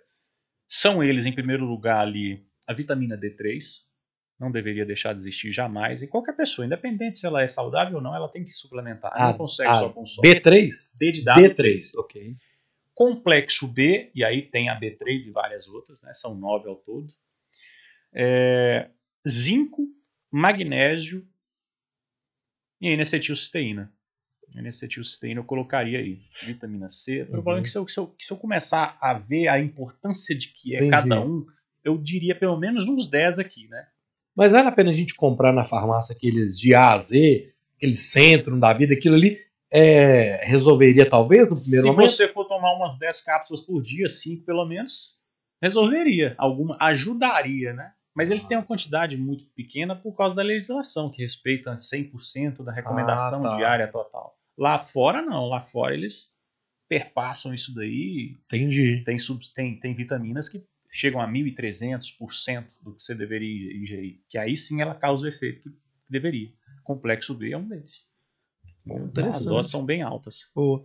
São 0.68 1.02
eles, 1.02 1.26
em 1.26 1.32
primeiro 1.32 1.64
lugar, 1.64 2.00
ali, 2.00 2.44
a 2.66 2.72
vitamina 2.72 3.16
D3. 3.16 3.84
Não 4.40 4.50
deveria 4.50 4.84
deixar 4.84 5.12
de 5.12 5.20
existir 5.20 5.52
jamais. 5.52 6.02
E 6.02 6.08
qualquer 6.08 6.32
pessoa, 6.32 6.66
independente 6.66 7.18
se 7.18 7.26
ela 7.26 7.42
é 7.42 7.46
saudável 7.46 7.98
ou 7.98 8.02
não, 8.02 8.16
ela 8.16 8.28
tem 8.28 8.42
que 8.42 8.50
suplementar. 8.50 9.12
Ah, 9.14 9.28
não 9.28 9.34
consegue 9.34 9.68
ah, 9.68 9.74
só 9.74 9.88
com 9.90 10.04
só. 10.04 10.20
B3? 10.20 10.68
D 10.98 11.12
de 11.12 11.22
dado, 11.22 11.40
D3, 11.40 11.76
ok. 11.98 12.34
Complexo 12.94 13.66
B, 13.66 14.10
e 14.14 14.22
aí 14.24 14.42
tem 14.42 14.68
a 14.68 14.78
B3 14.78 15.26
e 15.28 15.30
várias 15.30 15.66
outras, 15.68 16.02
né? 16.02 16.12
São 16.12 16.34
nove 16.34 16.68
ao 16.68 16.76
todo. 16.76 17.12
É, 18.14 18.90
zinco, 19.28 19.86
magnésio 20.30 21.26
e 22.80 22.88
N-acetilcisteína. 22.88 23.92
N-acetilcisteína 24.54 25.40
eu 25.40 25.44
colocaria 25.44 25.98
aí. 25.98 26.20
Vitamina 26.44 26.88
C. 26.88 27.22
O 27.22 27.26
problema 27.26 27.60
é 27.60 27.62
que 27.62 27.70
se 27.70 27.78
eu, 27.78 27.88
se 27.88 27.98
eu- 27.98 28.08
que 28.08 28.24
se 28.24 28.32
eu 28.32 28.36
começar 28.36 28.98
a 29.00 29.14
ver 29.14 29.48
a 29.48 29.58
importância 29.58 30.36
de 30.36 30.48
que 30.48 30.74
é 30.74 30.78
Entendi. 30.78 30.90
cada 30.90 31.20
um, 31.24 31.46
eu 31.82 31.96
diria 31.96 32.34
pelo 32.34 32.58
menos 32.58 32.84
uns 32.84 33.08
10 33.08 33.38
aqui, 33.38 33.66
né? 33.68 33.86
Mas 34.36 34.52
vale 34.52 34.68
a 34.68 34.72
pena 34.72 34.90
a 34.90 34.94
gente 34.94 35.14
comprar 35.14 35.52
na 35.52 35.64
farmácia 35.64 36.14
aqueles 36.14 36.58
de 36.58 36.74
A 36.74 36.92
a 36.92 37.00
Z, 37.00 37.52
aquele 37.76 37.94
centro 37.94 38.58
da 38.58 38.72
vida, 38.72 38.92
aquilo 38.94 39.14
ali 39.14 39.38
é, 39.72 40.44
resolveria 40.44 41.08
talvez 41.08 41.48
no 41.48 41.54
primeiro 41.56 41.82
Se 41.82 41.86
momento? 41.90 42.10
você 42.10 42.28
for 42.28 42.44
tomar 42.44 42.74
umas 42.76 42.98
10 42.98 43.20
cápsulas 43.22 43.62
por 43.64 43.80
dia, 43.82 44.08
5 44.08 44.44
pelo 44.44 44.64
menos, 44.66 45.16
resolveria. 45.62 46.34
Alguma 46.38 46.76
ajudaria, 46.80 47.72
né? 47.72 47.92
Mas 48.14 48.30
eles 48.30 48.42
têm 48.42 48.58
uma 48.58 48.66
quantidade 48.66 49.16
muito 49.16 49.46
pequena 49.56 49.96
por 49.96 50.14
causa 50.14 50.36
da 50.36 50.42
legislação, 50.42 51.10
que 51.10 51.22
respeita 51.22 51.74
100% 51.76 52.62
da 52.62 52.70
recomendação 52.70 53.44
Ah, 53.46 53.50
tá. 53.50 53.56
diária 53.56 53.88
total. 53.88 54.36
Lá 54.58 54.78
fora, 54.78 55.22
não. 55.22 55.46
Lá 55.48 55.62
fora 55.62 55.94
eles 55.94 56.34
perpassam 56.86 57.54
isso 57.54 57.74
daí. 57.74 58.36
Entendi. 58.44 59.02
Tem, 59.04 59.18
sub, 59.18 59.40
tem, 59.54 59.80
tem 59.80 59.94
vitaminas 59.94 60.46
que 60.50 60.62
chegam 60.90 61.22
a 61.22 61.26
1.300% 61.26 62.66
do 62.82 62.94
que 62.94 63.02
você 63.02 63.14
deveria 63.14 63.74
ingerir. 63.76 64.20
Que 64.28 64.36
aí 64.36 64.56
sim 64.58 64.82
ela 64.82 64.94
causa 64.94 65.24
o 65.24 65.28
efeito 65.28 65.70
que 65.70 65.76
deveria. 66.10 66.50
Complexo 66.84 67.32
B 67.34 67.52
é 67.52 67.56
um 67.56 67.66
deles. 67.66 68.06
Bom, 68.84 69.10
As 69.28 69.44
doses 69.44 69.70
são 69.70 69.84
bem 69.84 70.02
altas. 70.02 70.48
Pô. 70.54 70.84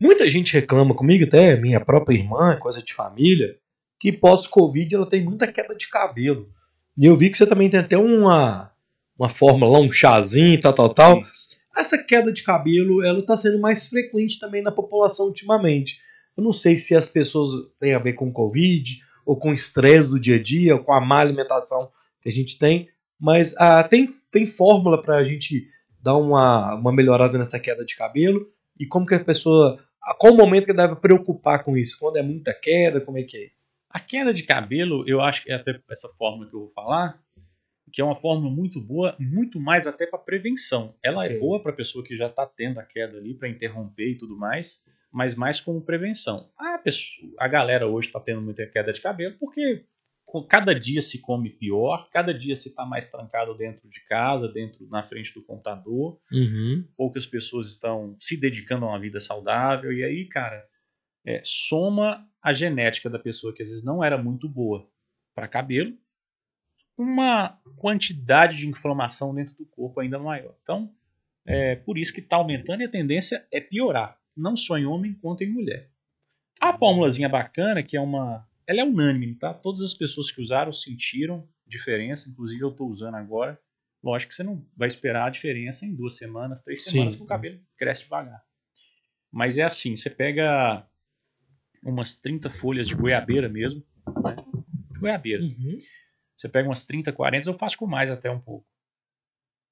Muita 0.00 0.28
gente 0.28 0.52
reclama 0.52 0.94
comigo, 0.94 1.24
até 1.24 1.56
minha 1.56 1.80
própria 1.80 2.16
irmã, 2.16 2.56
coisa 2.56 2.82
de 2.82 2.92
família, 2.92 3.56
que 4.00 4.12
pós-Covid 4.12 4.94
ela 4.94 5.08
tem 5.08 5.22
muita 5.22 5.50
queda 5.50 5.74
de 5.76 5.88
cabelo. 5.88 6.50
E 6.98 7.06
eu 7.06 7.14
vi 7.14 7.30
que 7.30 7.36
você 7.36 7.46
também 7.46 7.70
tem 7.70 7.80
até 7.80 7.96
uma, 7.96 8.72
uma 9.16 9.28
fórmula 9.28 9.78
lá, 9.78 9.78
um 9.78 9.90
chazinho, 9.90 10.58
tal, 10.60 10.72
tal, 10.72 10.92
tal. 10.92 11.22
Sim. 11.22 11.30
Essa 11.76 12.02
queda 12.02 12.32
de 12.32 12.42
cabelo, 12.42 13.02
ela 13.02 13.24
tá 13.24 13.36
sendo 13.36 13.60
mais 13.60 13.86
frequente 13.86 14.38
também 14.38 14.62
na 14.62 14.72
população 14.72 15.26
ultimamente. 15.26 16.00
Eu 16.36 16.42
não 16.42 16.52
sei 16.52 16.76
se 16.76 16.94
as 16.94 17.08
pessoas 17.08 17.50
têm 17.78 17.94
a 17.94 17.98
ver 17.98 18.14
com 18.14 18.32
Covid, 18.32 19.00
ou 19.24 19.38
com 19.38 19.50
o 19.50 19.54
estresse 19.54 20.10
do 20.10 20.20
dia 20.20 20.36
a 20.36 20.42
dia, 20.42 20.74
ou 20.74 20.82
com 20.82 20.92
a 20.92 21.00
má 21.00 21.20
alimentação 21.20 21.90
que 22.20 22.28
a 22.28 22.32
gente 22.32 22.58
tem, 22.58 22.88
mas 23.18 23.54
ah, 23.56 23.82
tem, 23.84 24.10
tem 24.30 24.46
fórmula 24.46 25.00
para 25.00 25.16
a 25.16 25.24
gente 25.24 25.66
dar 26.02 26.16
uma, 26.16 26.74
uma 26.74 26.92
melhorada 26.92 27.38
nessa 27.38 27.60
queda 27.60 27.84
de 27.84 27.94
cabelo 27.96 28.44
e 28.78 28.86
como 28.86 29.06
que 29.06 29.14
a 29.14 29.24
pessoa. 29.24 29.78
a 30.02 30.14
Qual 30.14 30.34
momento 30.34 30.66
que 30.66 30.72
deve 30.72 30.96
preocupar 30.96 31.62
com 31.62 31.76
isso? 31.76 31.96
Quando 31.98 32.16
é 32.16 32.22
muita 32.22 32.52
queda, 32.52 33.00
como 33.00 33.18
é 33.18 33.22
que 33.22 33.36
é 33.36 33.44
isso? 33.46 33.62
A 33.88 34.00
queda 34.00 34.32
de 34.32 34.42
cabelo, 34.42 35.04
eu 35.06 35.20
acho 35.20 35.42
que 35.44 35.52
é 35.52 35.54
até 35.54 35.78
essa 35.90 36.08
fórmula 36.18 36.48
que 36.48 36.56
eu 36.56 36.60
vou 36.60 36.72
falar, 36.74 37.20
que 37.92 38.00
é 38.00 38.04
uma 38.04 38.16
fórmula 38.16 38.50
muito 38.50 38.80
boa, 38.80 39.14
muito 39.20 39.60
mais 39.60 39.86
até 39.86 40.06
para 40.06 40.18
prevenção. 40.18 40.94
Ela 41.02 41.24
Ok. 41.24 41.36
é 41.36 41.38
boa 41.38 41.62
para 41.62 41.72
a 41.72 41.74
pessoa 41.76 42.02
que 42.02 42.16
já 42.16 42.26
está 42.26 42.46
tendo 42.46 42.80
a 42.80 42.82
queda 42.84 43.18
ali, 43.18 43.34
para 43.34 43.48
interromper 43.50 44.12
e 44.12 44.16
tudo 44.16 44.34
mais, 44.34 44.80
mas 45.12 45.34
mais 45.34 45.60
como 45.60 45.82
prevenção. 45.82 46.48
A, 46.56 46.78
pessoa, 46.78 47.28
a 47.38 47.46
galera 47.46 47.86
hoje 47.86 48.06
está 48.08 48.18
tendo 48.18 48.40
muita 48.40 48.66
queda 48.66 48.94
de 48.94 49.00
cabelo 49.00 49.36
porque 49.38 49.84
cada 50.48 50.78
dia 50.78 51.02
se 51.02 51.20
come 51.20 51.50
pior, 51.50 52.08
cada 52.10 52.32
dia 52.32 52.54
se 52.56 52.68
está 52.68 52.86
mais 52.86 53.06
trancado 53.06 53.54
dentro 53.56 53.88
de 53.88 54.00
casa, 54.04 54.48
dentro 54.48 54.86
na 54.88 55.02
frente 55.02 55.34
do 55.34 55.42
computador. 55.42 56.18
Uhum. 56.32 56.86
poucas 56.96 57.26
pessoas 57.26 57.68
estão 57.68 58.16
se 58.18 58.36
dedicando 58.36 58.86
a 58.86 58.90
uma 58.90 59.00
vida 59.00 59.20
saudável, 59.20 59.92
e 59.92 60.02
aí, 60.02 60.26
cara, 60.26 60.66
é, 61.24 61.40
soma 61.44 62.26
a 62.42 62.52
genética 62.52 63.08
da 63.08 63.18
pessoa 63.18 63.54
que 63.54 63.62
às 63.62 63.68
vezes 63.68 63.84
não 63.84 64.02
era 64.02 64.18
muito 64.18 64.48
boa 64.48 64.88
para 65.34 65.48
cabelo, 65.48 65.96
uma 66.96 67.58
quantidade 67.76 68.56
de 68.56 68.68
inflamação 68.68 69.34
dentro 69.34 69.56
do 69.56 69.66
corpo 69.66 70.00
ainda 70.00 70.18
maior. 70.18 70.54
Então, 70.62 70.92
é 71.46 71.76
por 71.76 71.98
isso 71.98 72.12
que 72.12 72.20
está 72.20 72.36
aumentando 72.36 72.82
e 72.82 72.86
a 72.86 72.90
tendência 72.90 73.46
é 73.50 73.60
piorar, 73.60 74.18
não 74.36 74.56
só 74.56 74.78
em 74.78 74.86
homem 74.86 75.14
quanto 75.14 75.42
em 75.42 75.50
mulher. 75.50 75.90
A 76.60 76.76
fórmulazinha 76.76 77.28
bacana, 77.28 77.82
que 77.82 77.96
é 77.96 78.00
uma. 78.00 78.46
Ela 78.66 78.80
é 78.80 78.84
unânime, 78.84 79.34
tá? 79.34 79.52
Todas 79.52 79.80
as 79.80 79.94
pessoas 79.94 80.30
que 80.30 80.40
usaram 80.40 80.72
sentiram 80.72 81.48
diferença, 81.66 82.28
inclusive 82.28 82.60
eu 82.60 82.70
estou 82.70 82.88
usando 82.88 83.16
agora. 83.16 83.58
Lógico 84.02 84.30
que 84.30 84.34
você 84.34 84.42
não 84.42 84.66
vai 84.76 84.88
esperar 84.88 85.26
a 85.26 85.30
diferença 85.30 85.86
em 85.86 85.94
duas 85.94 86.16
semanas, 86.16 86.62
três 86.62 86.84
Sim. 86.84 86.90
semanas, 86.90 87.14
que 87.14 87.22
o 87.22 87.26
cabelo 87.26 87.60
cresce 87.76 88.02
devagar. 88.02 88.42
Mas 89.30 89.58
é 89.58 89.62
assim, 89.62 89.96
você 89.96 90.10
pega 90.10 90.86
umas 91.82 92.16
30 92.16 92.50
folhas 92.50 92.86
de 92.86 92.94
goiabeira 92.94 93.48
mesmo, 93.48 93.84
né? 94.06 94.36
De 94.90 94.98
goiabeira. 94.98 95.42
Uhum. 95.42 95.78
Você 96.36 96.48
pega 96.48 96.68
umas 96.68 96.84
30, 96.84 97.12
40, 97.12 97.48
eu 97.48 97.58
faço 97.58 97.78
com 97.78 97.86
mais 97.86 98.10
até 98.10 98.30
um 98.30 98.40
pouco. 98.40 98.66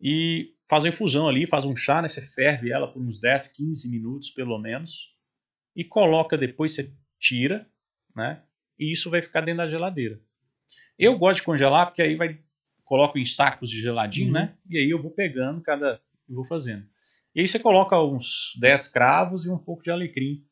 E 0.00 0.54
faz 0.68 0.84
uma 0.84 0.90
infusão 0.90 1.28
ali, 1.28 1.46
faz 1.46 1.64
um 1.64 1.76
chá, 1.76 2.00
né? 2.00 2.08
Você 2.08 2.22
ferve 2.22 2.72
ela 2.72 2.90
por 2.90 3.02
uns 3.02 3.20
10, 3.20 3.48
15 3.48 3.88
minutos, 3.90 4.30
pelo 4.30 4.58
menos. 4.58 5.14
E 5.76 5.84
coloca 5.84 6.38
depois, 6.38 6.74
você 6.74 6.92
tira, 7.18 7.68
né? 8.14 8.42
E 8.80 8.90
isso 8.92 9.10
vai 9.10 9.20
ficar 9.22 9.42
dentro 9.42 9.58
da 9.58 9.68
geladeira. 9.68 10.18
Eu 10.98 11.16
gosto 11.18 11.40
de 11.40 11.44
congelar, 11.46 11.86
porque 11.86 12.00
aí 12.02 12.16
vai. 12.16 12.38
Coloco 12.84 13.16
em 13.18 13.24
sacos 13.24 13.70
de 13.70 13.80
geladinho, 13.80 14.28
Uhum. 14.28 14.32
né? 14.32 14.54
E 14.68 14.76
aí 14.78 14.90
eu 14.90 15.00
vou 15.00 15.10
pegando 15.12 15.60
cada. 15.60 16.00
e 16.28 16.32
vou 16.34 16.44
fazendo. 16.44 16.84
E 17.34 17.40
aí 17.40 17.46
você 17.46 17.58
coloca 17.58 18.00
uns 18.02 18.56
10 18.58 18.88
cravos 18.88 19.44
e 19.46 19.50
um 19.50 19.58
pouco 19.58 19.82
de 19.82 19.90
alecrim 19.90 20.44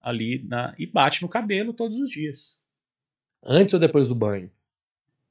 ali 0.00 0.42
na, 0.46 0.74
e 0.78 0.86
bate 0.86 1.22
no 1.22 1.28
cabelo 1.28 1.72
todos 1.72 1.98
os 1.98 2.10
dias. 2.10 2.58
Antes 3.44 3.72
ou 3.74 3.80
depois 3.80 4.08
do 4.08 4.14
banho? 4.14 4.50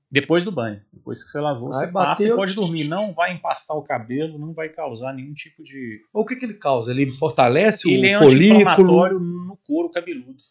Depois 0.10 0.44
do 0.44 0.52
banho. 0.52 0.82
Depois 0.92 1.24
que 1.24 1.30
você 1.30 1.40
lavou, 1.40 1.72
você 1.72 1.90
passa 1.92 2.28
e 2.28 2.36
pode 2.36 2.54
dormir. 2.56 2.88
Não 2.88 3.14
vai 3.14 3.34
empastar 3.34 3.78
o 3.78 3.84
cabelo, 3.84 4.38
não 4.40 4.54
vai 4.54 4.68
causar 4.70 5.14
nenhum 5.14 5.34
tipo 5.34 5.64
de. 5.64 6.02
O 6.12 6.26
que, 6.26 6.36
que 6.36 6.46
ele 6.46 6.56
causa? 6.56 6.92
Ele 6.92 7.10
fortalece 7.12 7.90
Ele 7.90 8.08
é 8.08 8.16
o 8.18 8.24
folículo? 8.24 8.54
anti-inflamatório 8.60 9.20
no 9.20 9.58
couro 9.66 9.90
cabeludo. 9.90 10.42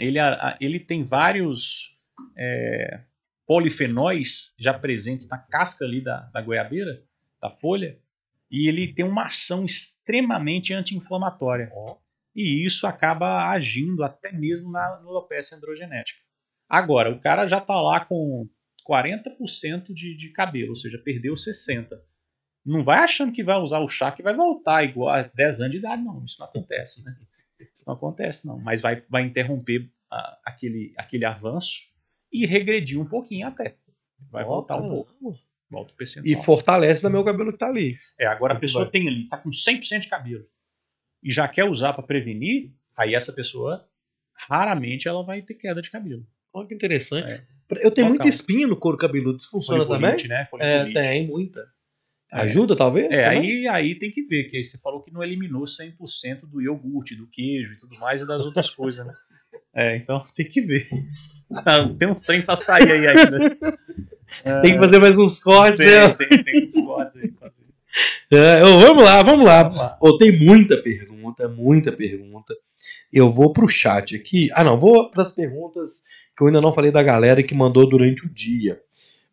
Ele, 0.00 0.18
ele 0.60 0.80
tem 0.80 1.04
vários 1.04 1.96
é, 2.36 3.00
polifenóis 3.46 4.54
já 4.58 4.72
presentes 4.72 5.28
na 5.28 5.38
casca 5.38 5.84
ali 5.84 6.02
da, 6.02 6.20
da 6.32 6.40
goiabeira, 6.40 7.02
da 7.40 7.50
folha, 7.50 7.98
e 8.50 8.68
ele 8.68 8.92
tem 8.92 9.04
uma 9.04 9.26
ação 9.26 9.64
extremamente 9.64 10.74
anti-inflamatória. 10.74 11.70
E 12.34 12.64
isso 12.64 12.86
acaba 12.86 13.48
agindo 13.50 14.02
até 14.02 14.32
mesmo 14.32 14.70
na 14.70 15.00
na 15.00 15.08
alopecia 15.08 15.56
androgenética. 15.56 16.20
Agora, 16.68 17.10
o 17.10 17.20
cara 17.20 17.46
já 17.46 17.58
está 17.58 17.80
lá 17.80 18.04
com 18.04 18.48
40% 18.88 19.92
de, 19.92 20.16
de 20.16 20.28
cabelo, 20.30 20.70
ou 20.70 20.76
seja, 20.76 20.98
perdeu 20.98 21.34
60%. 21.34 21.88
Não 22.64 22.84
vai 22.84 22.98
achando 22.98 23.32
que 23.32 23.42
vai 23.42 23.56
usar 23.56 23.80
o 23.80 23.88
chá 23.88 24.12
que 24.12 24.22
vai 24.22 24.34
voltar 24.34 24.84
igual 24.84 25.08
a 25.08 25.22
10 25.22 25.60
anos 25.60 25.72
de 25.72 25.78
idade, 25.78 26.02
não. 26.02 26.24
Isso 26.24 26.36
não 26.38 26.46
acontece, 26.46 27.02
né? 27.02 27.16
Isso 27.74 27.84
não 27.86 27.94
acontece, 27.94 28.46
não. 28.46 28.58
Mas 28.58 28.80
vai, 28.80 29.02
vai 29.08 29.22
interromper 29.22 29.90
ah, 30.10 30.38
aquele, 30.44 30.92
aquele 30.96 31.24
avanço 31.24 31.88
e 32.32 32.46
regredir 32.46 33.00
um 33.00 33.06
pouquinho 33.06 33.46
até. 33.46 33.76
Vai 34.30 34.44
voltar 34.44 34.76
um 34.76 34.88
pouco. 34.88 35.38
Volta 35.70 35.92
o 35.92 35.96
percentual. 35.96 36.32
E 36.32 36.44
fortalece 36.44 37.00
também 37.00 37.20
o 37.20 37.24
cabelo 37.24 37.52
que 37.52 37.58
tá 37.58 37.68
ali. 37.68 37.96
É, 38.18 38.26
agora 38.26 38.54
a 38.54 38.58
pessoa 38.58 38.84
bem. 38.84 38.92
tem 39.04 39.08
ali, 39.08 39.28
tá 39.28 39.38
com 39.38 39.50
100% 39.50 40.00
de 40.00 40.08
cabelo 40.08 40.44
e 41.22 41.30
já 41.30 41.46
quer 41.46 41.64
usar 41.64 41.92
para 41.92 42.02
prevenir, 42.02 42.72
aí 42.96 43.14
essa 43.14 43.32
pessoa 43.32 43.86
raramente 44.48 45.06
ela 45.06 45.22
vai 45.22 45.42
ter 45.42 45.54
queda 45.54 45.82
de 45.82 45.90
cabelo. 45.90 46.26
Olha 46.52 46.66
que 46.66 46.74
interessante. 46.74 47.30
É. 47.30 47.46
Eu 47.82 47.90
tenho 47.90 48.08
muita 48.08 48.26
espinha 48.26 48.66
no 48.66 48.76
couro 48.76 48.96
cabeludo. 48.96 49.38
Isso 49.38 49.50
funciona 49.50 49.86
também? 49.86 50.16
Né? 50.26 50.48
É, 50.58 50.92
tem, 50.92 51.26
muita. 51.28 51.68
É. 52.32 52.42
Ajuda, 52.42 52.76
talvez? 52.76 53.10
É, 53.10 53.24
também? 53.24 53.66
aí, 53.66 53.68
aí 53.68 53.94
tem 53.94 54.10
que 54.10 54.22
ver, 54.22 54.44
que 54.44 54.56
aí 54.56 54.64
você 54.64 54.78
falou 54.78 55.02
que 55.02 55.12
não 55.12 55.22
eliminou 55.22 55.64
100% 55.64 56.42
do 56.42 56.60
iogurte, 56.60 57.16
do 57.16 57.26
queijo 57.26 57.72
e 57.72 57.78
tudo 57.78 57.98
mais 57.98 58.22
e 58.22 58.26
das 58.26 58.44
outras 58.44 58.70
coisas, 58.74 59.04
né? 59.04 59.14
É, 59.74 59.96
então 59.96 60.22
tem 60.34 60.46
que 60.46 60.60
ver. 60.60 60.84
Ah, 61.52 61.88
tem 61.98 62.08
uns 62.08 62.20
trem 62.20 62.42
pra 62.42 62.54
sair 62.54 62.90
aí 62.90 63.06
ainda. 63.06 63.56
Tem 64.62 64.74
que 64.74 64.78
fazer 64.78 65.00
mais 65.00 65.18
uns 65.18 65.40
cortes. 65.40 65.78
Tem, 65.78 65.88
né? 65.88 66.14
tem, 66.14 66.44
tem 66.44 66.66
uns 66.66 66.76
cortes 66.84 67.22
aí. 67.22 67.30
fazer. 67.32 67.54
É, 68.30 68.64
ô, 68.64 68.78
vamos 68.78 69.02
lá, 69.02 69.22
vamos 69.22 69.44
lá. 69.44 69.62
Vamos 69.64 69.78
lá. 69.78 69.98
Ô, 70.00 70.16
tem 70.16 70.38
muita 70.38 70.80
pergunta, 70.80 71.48
muita 71.48 71.90
pergunta. 71.90 72.54
Eu 73.12 73.32
vou 73.32 73.52
pro 73.52 73.68
chat 73.68 74.14
aqui. 74.14 74.48
Ah, 74.52 74.62
não, 74.62 74.78
vou 74.78 75.10
pras 75.10 75.32
perguntas 75.32 76.04
que 76.36 76.42
eu 76.42 76.46
ainda 76.46 76.60
não 76.60 76.72
falei 76.72 76.92
da 76.92 77.02
galera 77.02 77.42
que 77.42 77.54
mandou 77.54 77.88
durante 77.88 78.24
o 78.24 78.32
dia. 78.32 78.80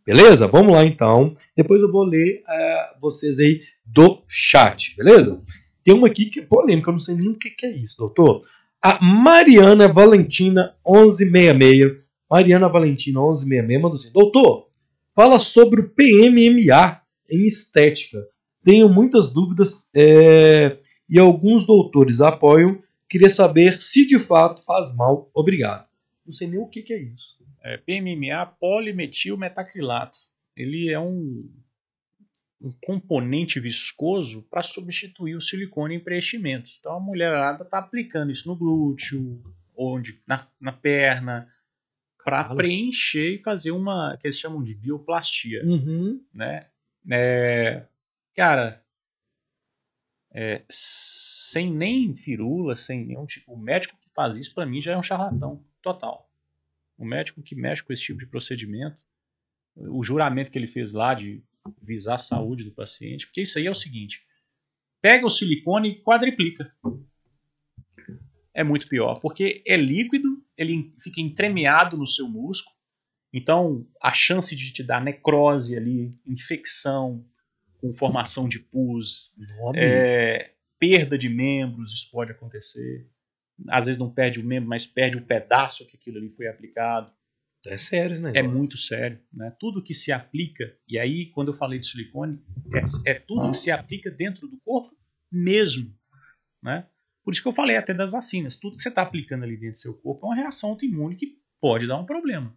Beleza? 0.07 0.47
Vamos 0.47 0.71
lá 0.71 0.85
então. 0.85 1.33
Depois 1.53 1.81
eu 1.81 1.91
vou 1.91 2.05
ler 2.05 2.41
eh, 2.47 2.89
vocês 3.01 3.39
aí 3.39 3.59
do 3.85 4.23
chat, 4.25 4.95
beleza? 4.95 5.41
Tem 5.83 5.93
uma 5.93 6.07
aqui 6.07 6.27
que 6.27 6.39
é 6.39 6.43
polêmica, 6.43 6.89
eu 6.89 6.93
não 6.93 6.99
sei 6.99 7.15
nem 7.15 7.27
o 7.27 7.35
que, 7.35 7.49
que 7.49 7.65
é 7.65 7.75
isso, 7.75 7.97
doutor. 7.97 8.41
A 8.81 9.03
Mariana 9.03 9.89
Valentina 9.89 10.73
1166. 10.87 11.97
Mariana 12.31 12.69
Valentina 12.69 13.19
1166 13.19 13.81
mandou 13.81 13.95
assim: 13.95 14.11
Doutor, 14.13 14.69
fala 15.13 15.39
sobre 15.39 15.81
o 15.81 15.89
PMMA 15.89 17.01
em 17.29 17.45
estética. 17.45 18.25
Tenho 18.63 18.87
muitas 18.87 19.33
dúvidas 19.33 19.89
eh, 19.93 20.77
e 21.09 21.19
alguns 21.19 21.65
doutores 21.65 22.21
apoiam. 22.21 22.81
Queria 23.09 23.29
saber 23.29 23.81
se 23.81 24.05
de 24.05 24.17
fato 24.17 24.63
faz 24.63 24.95
mal. 24.95 25.29
Obrigado. 25.33 25.85
Não 26.25 26.31
sei 26.31 26.47
nem 26.47 26.59
o 26.59 26.67
que, 26.67 26.81
que 26.81 26.93
é 26.93 27.01
isso. 27.01 27.45
É, 27.67 27.77
PMMA, 27.77 28.45
polimetilmetacrilato. 28.45 30.17
Ele 30.55 30.89
é 30.89 30.97
um, 30.99 31.51
um 32.61 32.71
componente 32.81 33.59
viscoso 33.59 34.41
para 34.43 34.63
substituir 34.63 35.35
o 35.35 35.41
silicone 35.41 35.95
em 35.95 35.99
preenchimentos. 35.99 36.77
Então 36.79 36.95
a 36.95 36.99
mulherada 36.99 37.63
está 37.63 37.79
aplicando 37.79 38.31
isso 38.31 38.47
no 38.47 38.55
glúteo, 38.55 39.43
onde 39.75 40.21
na, 40.25 40.47
na 40.59 40.71
perna, 40.71 41.51
para 42.23 42.55
preencher 42.55 43.35
e 43.35 43.43
fazer 43.43 43.71
uma 43.71 44.17
que 44.17 44.27
eles 44.27 44.37
chamam 44.39 44.63
de 44.63 44.73
bioplastia, 44.73 45.63
Uhum. 45.65 46.25
né? 46.33 46.69
É, 47.09 47.85
cara, 48.35 48.83
é, 50.33 50.63
sem 50.69 51.71
nem 51.71 52.15
firula, 52.15 52.75
sem 52.75 53.05
nenhum 53.05 53.25
tipo, 53.25 53.53
o 53.53 53.57
médico 53.57 53.97
que 53.99 54.09
faz 54.13 54.35
isso 54.37 54.53
para 54.53 54.65
mim 54.65 54.81
já 54.81 54.93
é 54.93 54.97
um 54.97 55.03
charlatão 55.03 55.63
total. 55.81 56.26
O 56.97 57.05
médico 57.05 57.41
que 57.41 57.55
mexe 57.55 57.83
com 57.83 57.93
esse 57.93 58.01
tipo 58.01 58.19
de 58.19 58.25
procedimento, 58.25 59.05
o 59.75 60.03
juramento 60.03 60.51
que 60.51 60.57
ele 60.57 60.67
fez 60.67 60.91
lá 60.91 61.13
de 61.13 61.43
visar 61.81 62.15
a 62.15 62.19
saúde 62.19 62.63
do 62.63 62.71
paciente, 62.71 63.27
porque 63.27 63.41
isso 63.41 63.59
aí 63.59 63.67
é 63.67 63.71
o 63.71 63.75
seguinte: 63.75 64.23
pega 65.01 65.25
o 65.25 65.29
silicone 65.29 65.89
e 65.89 66.01
quadriplica. 66.01 66.73
É 68.53 68.63
muito 68.63 68.87
pior, 68.87 69.19
porque 69.19 69.61
é 69.67 69.77
líquido, 69.77 70.43
ele 70.57 70.91
fica 70.97 71.21
entremeado 71.21 71.95
no 71.95 72.07
seu 72.07 72.27
músculo, 72.27 72.75
então 73.31 73.87
a 74.01 74.11
chance 74.11 74.55
de 74.55 74.73
te 74.73 74.81
dar 74.81 74.99
necrose 74.99 75.77
ali, 75.77 76.17
infecção, 76.25 77.23
com 77.79 77.93
formação 77.93 78.47
de 78.47 78.59
pus, 78.59 79.31
é, 79.75 80.53
perda 80.79 81.17
de 81.17 81.29
membros, 81.29 81.93
isso 81.93 82.09
pode 82.09 82.31
acontecer. 82.31 83.07
Às 83.69 83.85
vezes 83.85 83.99
não 83.99 84.09
perde 84.09 84.39
o 84.39 84.45
membro, 84.45 84.69
mas 84.69 84.85
perde 84.85 85.17
o 85.17 85.25
pedaço 85.25 85.85
que 85.87 85.97
aquilo 85.97 86.17
ali 86.17 86.29
foi 86.29 86.47
aplicado. 86.47 87.11
É 87.65 87.77
sério 87.77 88.13
esse 88.13 88.23
É 88.37 88.43
muito 88.43 88.77
sério. 88.77 89.19
Né? 89.33 89.51
Tudo 89.59 89.83
que 89.83 89.93
se 89.93 90.11
aplica, 90.11 90.77
e 90.87 90.97
aí 90.97 91.27
quando 91.27 91.49
eu 91.49 91.57
falei 91.57 91.79
de 91.79 91.87
silicone, 91.87 92.41
é, 93.05 93.11
é 93.11 93.13
tudo 93.15 93.51
que 93.51 93.57
se 93.57 93.71
aplica 93.71 94.09
dentro 94.09 94.47
do 94.47 94.57
corpo 94.59 94.95
mesmo. 95.31 95.93
Né? 96.63 96.87
Por 97.23 97.33
isso 97.33 97.41
que 97.41 97.47
eu 97.47 97.53
falei 97.53 97.75
até 97.75 97.93
das 97.93 98.13
vacinas. 98.13 98.55
Tudo 98.55 98.77
que 98.77 98.83
você 98.83 98.89
está 98.89 99.01
aplicando 99.01 99.43
ali 99.43 99.57
dentro 99.57 99.73
do 99.73 99.81
seu 99.81 99.93
corpo 99.95 100.25
é 100.25 100.29
uma 100.29 100.35
reação 100.35 100.69
autoimune 100.69 101.15
que 101.15 101.37
pode 101.59 101.87
dar 101.87 101.97
um 101.97 102.05
problema. 102.05 102.55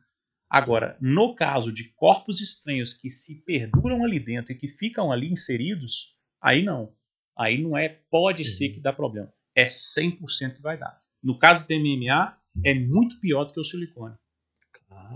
Agora, 0.49 0.97
no 1.01 1.35
caso 1.35 1.73
de 1.73 1.85
corpos 1.91 2.41
estranhos 2.41 2.93
que 2.93 3.09
se 3.09 3.43
perduram 3.43 4.05
ali 4.05 4.19
dentro 4.19 4.53
e 4.53 4.57
que 4.57 4.67
ficam 4.67 5.13
ali 5.13 5.33
inseridos, 5.33 6.17
aí 6.41 6.65
não. 6.65 6.93
Aí 7.39 7.57
não 7.57 7.79
é 7.79 7.89
pode 7.89 8.45
ser 8.45 8.71
que 8.71 8.81
dá 8.81 8.93
problema. 8.93 9.33
É 9.61 9.67
100% 9.67 10.55
que 10.55 10.63
vai 10.63 10.77
dar. 10.79 11.01
No 11.23 11.39
caso 11.39 11.67
do 11.67 11.75
MMA, 11.75 12.37
é 12.65 12.75
muito 12.75 13.21
pior 13.21 13.45
do 13.45 13.53
que 13.53 13.61
o 13.61 13.65
silicone. 13.65 14.15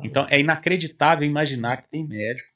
Então 0.02 0.26
é 0.28 0.40
inacreditável 0.40 1.26
imaginar 1.26 1.82
que 1.82 1.88
tem 1.90 2.06
médico 2.06 2.48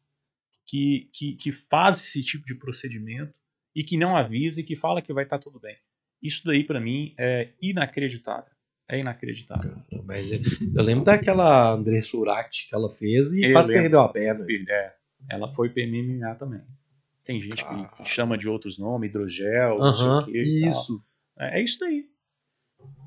que, 0.67 1.09
que, 1.13 1.33
que 1.35 1.53
faz 1.53 2.01
esse 2.01 2.23
tipo 2.23 2.45
de 2.47 2.55
procedimento 2.55 3.33
e 3.75 3.83
que 3.83 3.97
não 3.97 4.17
avisa 4.17 4.61
e 4.61 4.65
que 4.65 4.77
fala 4.77 5.01
que 5.01 5.13
vai 5.13 5.25
estar 5.25 5.39
tudo 5.39 5.59
bem. 5.61 5.77
Isso 6.23 6.43
daí 6.45 6.65
para 6.65 6.81
mim 6.81 7.15
é 7.17 7.51
inacreditável. 7.63 8.51
É 8.89 8.99
inacreditável. 8.99 9.71
Cara, 9.71 10.03
mas 10.05 10.33
eu, 10.33 10.41
eu 10.75 10.83
lembro 10.83 11.05
daquela 11.05 11.73
André 11.73 12.01
Surati 12.01 12.69
que 12.69 12.75
ela 12.75 12.89
fez 12.91 13.33
e 13.33 13.45
Eu 13.45 13.53
quase 13.53 13.69
lembro. 13.69 13.83
perdeu 13.83 14.01
a 14.01 14.09
perna. 14.09 14.47
É, 14.69 14.95
ela 15.31 15.53
foi 15.55 15.71
PMMA 15.71 16.35
também. 16.35 16.63
Tem 17.25 17.41
gente 17.41 17.57
que, 17.57 17.63
Cara. 17.63 17.89
que 17.89 18.05
chama 18.07 18.39
de 18.39 18.49
outros 18.49 18.79
nomes, 18.79 19.11
hidrogel, 19.11 19.77
não 19.77 19.93
sei 19.95 20.07
o 20.09 20.25
que. 20.25 20.67
isso. 20.69 21.05
É, 21.39 21.61
é 21.61 21.63
isso 21.63 21.79
daí. 21.81 22.09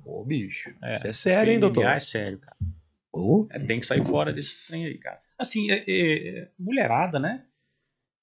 Ô, 0.05 0.23
bicho. 0.25 0.73
É. 0.81 0.93
Isso 0.93 1.07
é 1.07 1.13
sério, 1.13 1.53
hein, 1.53 1.59
doutor? 1.59 1.85
é 1.85 1.99
sério, 1.99 2.39
cara. 2.39 2.57
Ô, 3.13 3.47
É, 3.51 3.59
tem 3.59 3.79
que 3.79 3.85
sair 3.85 4.05
fora 4.05 4.31
desse 4.33 4.67
trem 4.67 4.85
aí, 4.85 4.97
cara. 4.97 5.21
Assim, 5.37 5.69
é- 5.71 5.83
é- 5.87 6.51
mulherada, 6.57 7.19
né? 7.19 7.45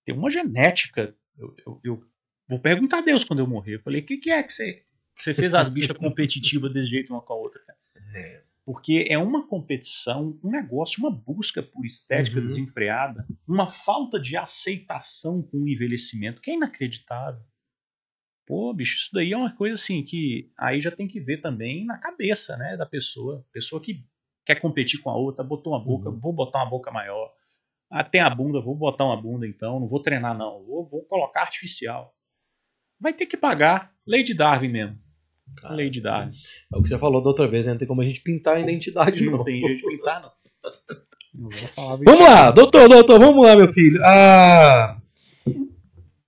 Tem 0.04 0.14
uma 0.14 0.30
genética. 0.30 1.14
Eu, 1.38 1.54
eu- 1.66 1.80
eu 1.84 2.04
vou 2.48 2.58
perguntar 2.58 2.98
a 2.98 3.02
Deus 3.02 3.22
quando 3.24 3.40
eu 3.40 3.46
morrer. 3.46 3.76
Eu 3.76 3.80
falei, 3.82 4.00
o 4.00 4.04
que, 4.04 4.16
que 4.16 4.30
é 4.30 4.42
que 4.42 4.52
você, 4.52 4.82
que 5.14 5.22
você 5.22 5.34
fez 5.34 5.52
as 5.54 5.68
bichas 5.68 5.96
competitivas 5.98 6.72
desse 6.72 6.88
jeito 6.88 7.12
uma 7.12 7.20
com 7.20 7.32
a 7.32 7.36
outra, 7.36 7.60
cara? 7.64 7.78
É. 8.14 8.42
Porque 8.64 9.06
é 9.08 9.16
uma 9.18 9.46
competição, 9.46 10.38
um 10.44 10.50
negócio, 10.50 11.00
uma 11.02 11.10
busca 11.10 11.62
por 11.62 11.86
estética 11.86 12.36
Uhum. 12.36 12.42
desenfreada, 12.42 13.26
uma 13.46 13.68
falta 13.68 14.20
de 14.20 14.36
aceitação 14.36 15.42
com 15.42 15.58
o 15.58 15.68
envelhecimento, 15.68 16.40
que 16.42 16.50
é 16.50 16.54
inacreditável. 16.54 17.42
Pô, 18.48 18.72
bicho, 18.72 18.96
isso 18.96 19.10
daí 19.12 19.32
é 19.32 19.36
uma 19.36 19.54
coisa 19.54 19.74
assim 19.74 20.02
que 20.02 20.50
aí 20.56 20.80
já 20.80 20.90
tem 20.90 21.06
que 21.06 21.20
ver 21.20 21.42
também 21.42 21.84
na 21.84 21.98
cabeça, 21.98 22.56
né, 22.56 22.78
da 22.78 22.86
pessoa. 22.86 23.44
Pessoa 23.52 23.78
que 23.80 24.02
quer 24.42 24.54
competir 24.54 25.02
com 25.02 25.10
a 25.10 25.14
outra, 25.14 25.44
botou 25.44 25.74
uma 25.74 25.84
boca, 25.84 26.08
Uhum. 26.08 26.18
vou 26.18 26.32
botar 26.32 26.60
uma 26.60 26.70
boca 26.70 26.90
maior. 26.90 27.30
Ah, 27.90 28.02
tem 28.02 28.22
a 28.22 28.30
bunda, 28.30 28.58
vou 28.58 28.74
botar 28.74 29.04
uma 29.04 29.20
bunda 29.20 29.46
então, 29.46 29.78
não 29.78 29.86
vou 29.86 30.00
treinar 30.00 30.36
não, 30.36 30.64
vou, 30.64 30.86
vou 30.86 31.02
colocar 31.04 31.42
artificial. 31.42 32.14
Vai 32.98 33.12
ter 33.12 33.26
que 33.26 33.36
pagar. 33.36 33.92
Lei 34.06 34.22
de 34.22 34.32
Darwin 34.32 34.68
mesmo. 34.68 34.98
cara, 35.58 35.74
Lei 35.74 35.90
de 35.90 36.00
Darwin. 36.00 36.32
É 36.72 36.78
o 36.78 36.82
que 36.82 36.88
você 36.88 36.98
falou 36.98 37.20
da 37.22 37.28
outra 37.28 37.46
vez, 37.46 37.66
né? 37.66 37.72
não 37.72 37.78
tem 37.78 37.86
como 37.86 38.00
a 38.00 38.04
gente 38.04 38.22
pintar 38.22 38.56
a 38.56 38.60
identidade, 38.60 39.22
não. 39.26 39.32
Não 39.38 39.44
tem 39.44 39.60
jeito 39.62 39.76
de 39.76 39.96
pintar, 39.96 40.22
não. 40.22 40.32
Vamos 42.04 42.20
lá, 42.24 42.50
doutor, 42.50 42.88
doutor, 42.88 43.20
vamos 43.20 43.46
lá, 43.46 43.54
meu 43.54 43.70
filho. 43.72 44.00
Ah. 44.04 44.98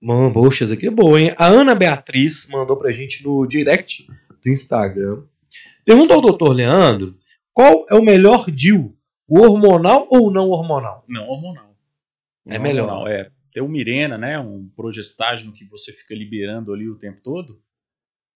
Mano, 0.01 0.33
poxa, 0.33 0.63
isso 0.63 0.73
aqui 0.73 0.87
é 0.87 0.91
boa, 0.91 1.19
hein? 1.21 1.33
A 1.37 1.45
Ana 1.47 1.75
Beatriz 1.75 2.47
mandou 2.49 2.75
pra 2.75 2.91
gente 2.91 3.23
no 3.23 3.45
direct 3.45 4.07
do 4.43 4.49
Instagram. 4.49 5.23
Pergunta 5.85 6.13
ao 6.13 6.21
doutor 6.21 6.53
Leandro 6.53 7.17
qual 7.53 7.85
é 7.89 7.95
o 7.95 8.01
melhor 8.01 8.49
DIL, 8.49 8.97
o 9.27 9.39
hormonal 9.41 10.07
ou 10.09 10.31
não 10.31 10.49
hormonal? 10.49 11.03
Não 11.07 11.27
hormonal. 11.27 11.75
É 12.47 12.55
Não 12.55 12.63
melhor. 12.63 12.83
hormonal, 12.89 13.07
É. 13.07 13.29
Ter 13.53 13.59
o 13.61 13.67
Mirena, 13.67 14.17
né? 14.17 14.39
Um 14.39 14.69
progestágeno 14.73 15.51
que 15.51 15.65
você 15.65 15.91
fica 15.91 16.15
liberando 16.15 16.73
ali 16.73 16.87
o 16.87 16.95
tempo 16.97 17.19
todo, 17.21 17.61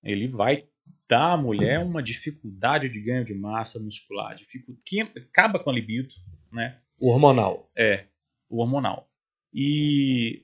ele 0.03 0.27
vai 0.27 0.65
dar 1.07 1.31
à 1.31 1.37
mulher 1.37 1.79
uma 1.79 2.03
dificuldade 2.03 2.89
de 2.89 2.99
ganho 2.99 3.23
de 3.23 3.33
massa 3.33 3.79
muscular, 3.79 4.35
dificu- 4.35 4.77
que 4.85 4.99
acaba 4.99 5.57
com 5.57 5.69
a 5.69 5.73
libido, 5.73 6.13
né? 6.51 6.79
O 6.99 7.09
hormonal. 7.11 7.71
É, 7.77 8.03
o 8.49 8.59
hormonal. 8.59 9.07
E 9.53 10.43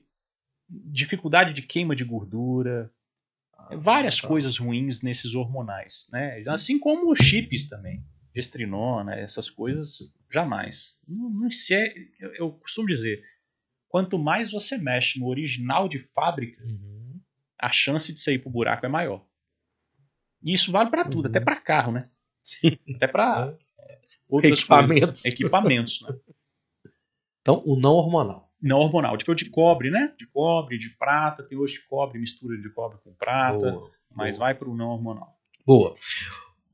dificuldade 0.86 1.52
de 1.52 1.62
queima 1.62 1.94
de 1.94 2.04
gordura, 2.04 2.90
várias 3.78 4.20
tá. 4.20 4.28
coisas 4.28 4.58
ruins 4.58 5.02
nesses 5.02 5.34
hormonais, 5.34 6.08
né? 6.12 6.42
Assim 6.48 6.78
como 6.78 7.10
os 7.12 7.18
chips 7.18 7.68
também, 7.68 8.04
gestrinona, 8.34 9.14
essas 9.14 9.50
coisas, 9.50 10.12
jamais. 10.30 10.98
Não, 11.06 11.28
não 11.30 11.50
se 11.50 11.74
é, 11.74 11.92
eu, 12.18 12.34
eu 12.34 12.52
costumo 12.52 12.88
dizer, 12.88 13.22
quanto 13.88 14.18
mais 14.18 14.50
você 14.50 14.78
mexe 14.78 15.20
no 15.20 15.26
original 15.28 15.88
de 15.88 15.98
fábrica, 15.98 16.62
Uhum. 16.64 17.20
a 17.58 17.70
chance 17.70 18.12
de 18.12 18.18
você 18.20 18.32
ir 18.34 18.38
pro 18.38 18.50
buraco 18.50 18.86
é 18.86 18.88
maior. 18.88 19.24
E 20.44 20.52
isso 20.54 20.72
vale 20.72 20.90
para 20.90 21.04
tudo, 21.04 21.26
Uhum. 21.26 21.30
até 21.30 21.38
para 21.40 21.56
carro, 21.60 21.92
né? 21.92 22.08
Sim. 22.42 22.76
Até 22.96 23.06
para 23.06 23.54
É. 23.78 23.98
outras 24.28 24.58
Equipamentos. 24.58 25.04
coisas. 25.20 25.24
equipamentos, 25.26 26.00
né? 26.02 26.16
Então, 27.40 27.62
o 27.66 27.76
não 27.78 27.92
hormonal. 27.92 28.51
Não 28.62 28.78
hormonal, 28.78 29.16
tipo 29.16 29.34
de 29.34 29.50
cobre, 29.50 29.90
né? 29.90 30.12
De 30.16 30.26
cobre, 30.28 30.78
de 30.78 30.90
prata, 30.90 31.42
tem 31.42 31.58
hoje 31.58 31.74
de 31.74 31.86
cobre, 31.86 32.18
mistura 32.18 32.56
de 32.56 32.70
cobre 32.70 32.98
com 33.02 33.12
prata, 33.12 33.72
Boa. 33.72 33.90
mas 34.14 34.38
vai 34.38 34.54
pro 34.54 34.74
não 34.74 34.88
hormonal. 34.90 35.36
Boa. 35.66 35.94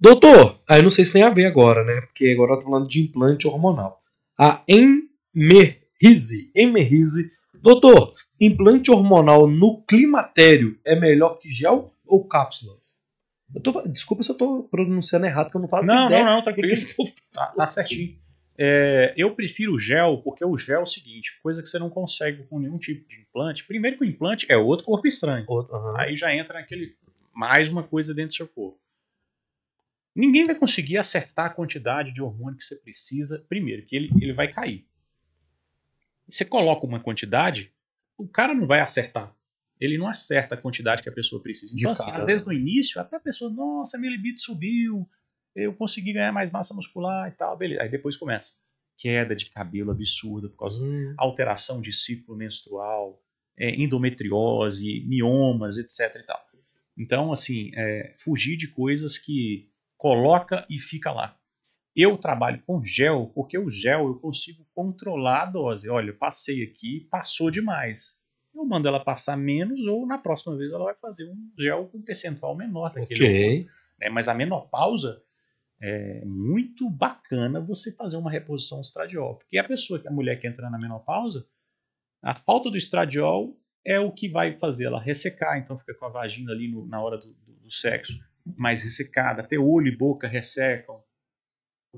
Doutor, 0.00 0.60
aí 0.68 0.82
não 0.82 0.90
sei 0.90 1.04
se 1.04 1.12
tem 1.12 1.22
a 1.22 1.30
ver 1.30 1.46
agora, 1.46 1.82
né? 1.84 2.02
Porque 2.02 2.30
agora 2.30 2.52
eu 2.52 2.58
tô 2.58 2.66
falando 2.66 2.88
de 2.88 3.00
implante 3.02 3.48
hormonal. 3.48 4.00
A 4.38 4.62
Emerrise. 4.68 6.50
Emerrise. 6.54 7.32
Doutor, 7.54 8.12
implante 8.40 8.90
hormonal 8.90 9.48
no 9.48 9.82
climatério 9.82 10.78
é 10.84 10.94
melhor 10.94 11.38
que 11.38 11.48
gel 11.48 11.92
ou 12.06 12.24
cápsula? 12.28 12.76
Tô, 13.62 13.82
desculpa 13.88 14.22
se 14.22 14.30
eu 14.30 14.36
tô 14.36 14.64
pronunciando 14.70 15.26
errado, 15.26 15.50
que 15.50 15.56
eu 15.56 15.60
não 15.60 15.68
faço 15.68 15.86
Não, 15.86 16.06
ideia. 16.06 16.24
não, 16.24 16.32
não, 16.32 16.42
que 16.42 16.52
tranquilo. 16.52 16.74
Tá, 17.32 17.52
tá 17.56 17.66
certinho. 17.66 18.16
É, 18.60 19.14
eu 19.16 19.32
prefiro 19.36 19.74
o 19.74 19.78
gel, 19.78 20.18
porque 20.18 20.44
o 20.44 20.58
gel 20.58 20.80
é 20.80 20.82
o 20.82 20.86
seguinte, 20.86 21.38
coisa 21.40 21.62
que 21.62 21.68
você 21.68 21.78
não 21.78 21.88
consegue 21.88 22.42
com 22.44 22.58
nenhum 22.58 22.76
tipo 22.76 23.08
de 23.08 23.20
implante. 23.20 23.64
Primeiro 23.64 23.96
que 23.96 24.02
o 24.02 24.06
implante 24.06 24.46
é 24.48 24.56
outro 24.56 24.84
corpo 24.84 25.06
estranho. 25.06 25.44
Outro, 25.46 25.76
aham. 25.76 25.94
Aí 25.96 26.16
já 26.16 26.34
entra 26.34 26.58
naquele 26.58 26.96
mais 27.32 27.68
uma 27.68 27.84
coisa 27.84 28.12
dentro 28.12 28.30
do 28.30 28.36
seu 28.36 28.48
corpo. 28.48 28.80
Ninguém 30.12 30.44
vai 30.44 30.56
conseguir 30.56 30.98
acertar 30.98 31.46
a 31.46 31.54
quantidade 31.54 32.12
de 32.12 32.20
hormônio 32.20 32.58
que 32.58 32.64
você 32.64 32.74
precisa. 32.74 33.44
Primeiro, 33.48 33.86
que 33.86 33.94
ele, 33.94 34.10
ele 34.20 34.32
vai 34.32 34.48
cair. 34.48 34.84
Você 36.28 36.44
coloca 36.44 36.84
uma 36.84 36.98
quantidade, 36.98 37.72
o 38.16 38.26
cara 38.26 38.52
não 38.52 38.66
vai 38.66 38.80
acertar. 38.80 39.32
Ele 39.80 39.96
não 39.96 40.08
acerta 40.08 40.56
a 40.56 40.58
quantidade 40.58 41.00
que 41.00 41.08
a 41.08 41.12
pessoa 41.12 41.40
precisa. 41.40 41.76
De 41.76 41.82
Então, 41.82 41.92
assim, 41.92 42.10
às 42.10 42.26
vezes 42.26 42.44
no 42.44 42.52
início, 42.52 43.00
até 43.00 43.16
a 43.16 43.20
pessoa, 43.20 43.48
nossa, 43.48 43.96
minha 43.96 44.10
libido 44.10 44.40
subiu, 44.40 45.08
eu 45.64 45.74
consegui 45.74 46.12
ganhar 46.12 46.32
mais 46.32 46.50
massa 46.50 46.74
muscular 46.74 47.28
e 47.28 47.32
tal, 47.32 47.56
beleza. 47.56 47.82
Aí 47.82 47.88
depois 47.88 48.16
começa. 48.16 48.54
Queda 48.96 49.34
de 49.34 49.50
cabelo 49.50 49.90
absurda 49.90 50.48
por 50.48 50.56
causa 50.56 50.82
Hum, 50.82 51.14
alteração 51.16 51.80
de 51.80 51.92
ciclo 51.92 52.36
menstrual, 52.36 53.22
é, 53.56 53.70
endometriose, 53.74 55.04
miomas, 55.06 55.78
etc. 55.78 56.16
E 56.16 56.26
tal. 56.26 56.40
Então, 56.96 57.32
assim, 57.32 57.70
é, 57.76 58.14
fugir 58.18 58.56
de 58.56 58.68
coisas 58.68 59.16
que 59.16 59.70
coloca 59.96 60.66
e 60.68 60.78
fica 60.78 61.12
lá. 61.12 61.36
Eu 61.94 62.16
trabalho 62.16 62.62
com 62.66 62.84
gel, 62.84 63.30
porque 63.34 63.58
o 63.58 63.70
gel 63.70 64.06
eu 64.06 64.14
consigo 64.16 64.64
controlar 64.74 65.42
a 65.42 65.46
dose. 65.46 65.88
Olha, 65.88 66.10
eu 66.10 66.16
passei 66.16 66.62
aqui, 66.62 67.06
passou 67.10 67.50
demais. 67.50 68.18
Eu 68.54 68.64
mando 68.64 68.88
ela 68.88 69.00
passar 69.00 69.36
menos, 69.36 69.80
ou 69.82 70.06
na 70.06 70.18
próxima 70.18 70.56
vez 70.56 70.72
ela 70.72 70.84
vai 70.84 70.94
fazer 70.96 71.28
um 71.28 71.52
gel 71.58 71.86
com 71.86 72.02
percentual 72.02 72.56
menor 72.56 72.92
daquele 72.92 73.24
ok. 73.24 73.66
né? 74.00 74.08
Mas 74.10 74.28
a 74.28 74.34
menopausa 74.34 75.22
é 75.80 76.24
muito 76.24 76.88
bacana 76.90 77.60
você 77.60 77.92
fazer 77.92 78.16
uma 78.16 78.30
reposição 78.30 78.78
do 78.80 78.84
estradiol. 78.84 79.36
Porque 79.36 79.58
a 79.58 79.64
pessoa, 79.64 80.02
a 80.06 80.10
mulher 80.12 80.40
que 80.40 80.46
entra 80.46 80.68
na 80.70 80.78
menopausa, 80.78 81.46
a 82.22 82.34
falta 82.34 82.70
do 82.70 82.76
estradiol 82.76 83.56
é 83.84 84.00
o 84.00 84.10
que 84.12 84.28
vai 84.28 84.58
fazer 84.58 84.86
ela 84.86 85.00
ressecar, 85.00 85.56
então 85.58 85.78
fica 85.78 85.94
com 85.94 86.04
a 86.06 86.08
vagina 86.10 86.52
ali 86.52 86.68
no- 86.68 86.84
na 86.86 87.00
hora 87.00 87.16
do, 87.16 87.28
do- 87.32 87.52
do 87.62 87.70
sexo 87.70 88.18
mais 88.56 88.82
ressecada, 88.82 89.42
até 89.42 89.56
olho 89.58 89.88
e 89.88 89.96
boca 89.96 90.26
ressecam, 90.26 91.02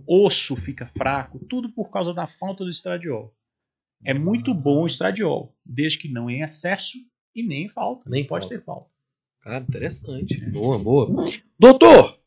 osso 0.06 0.56
fica 0.56 0.86
fraco, 0.86 1.38
tudo 1.48 1.70
por 1.72 1.90
causa 1.90 2.12
da 2.12 2.26
falta 2.26 2.64
do 2.64 2.70
estradiol. 2.70 3.34
É 4.04 4.12
muito 4.14 4.54
bom 4.54 4.82
o 4.82 4.86
estradiol, 4.86 5.54
desde 5.64 5.98
que 5.98 6.08
não 6.08 6.28
em 6.30 6.42
excesso 6.42 6.98
e 7.34 7.42
nem 7.42 7.64
em 7.64 7.68
falta. 7.68 8.08
Nem 8.08 8.26
pode 8.26 8.44
falta. 8.44 8.58
ter 8.58 8.64
falta. 8.64 8.90
Cara, 9.40 9.64
interessante. 9.66 10.40
Boa, 10.50 10.78
boa. 10.78 11.08
Doutor! 11.58 12.19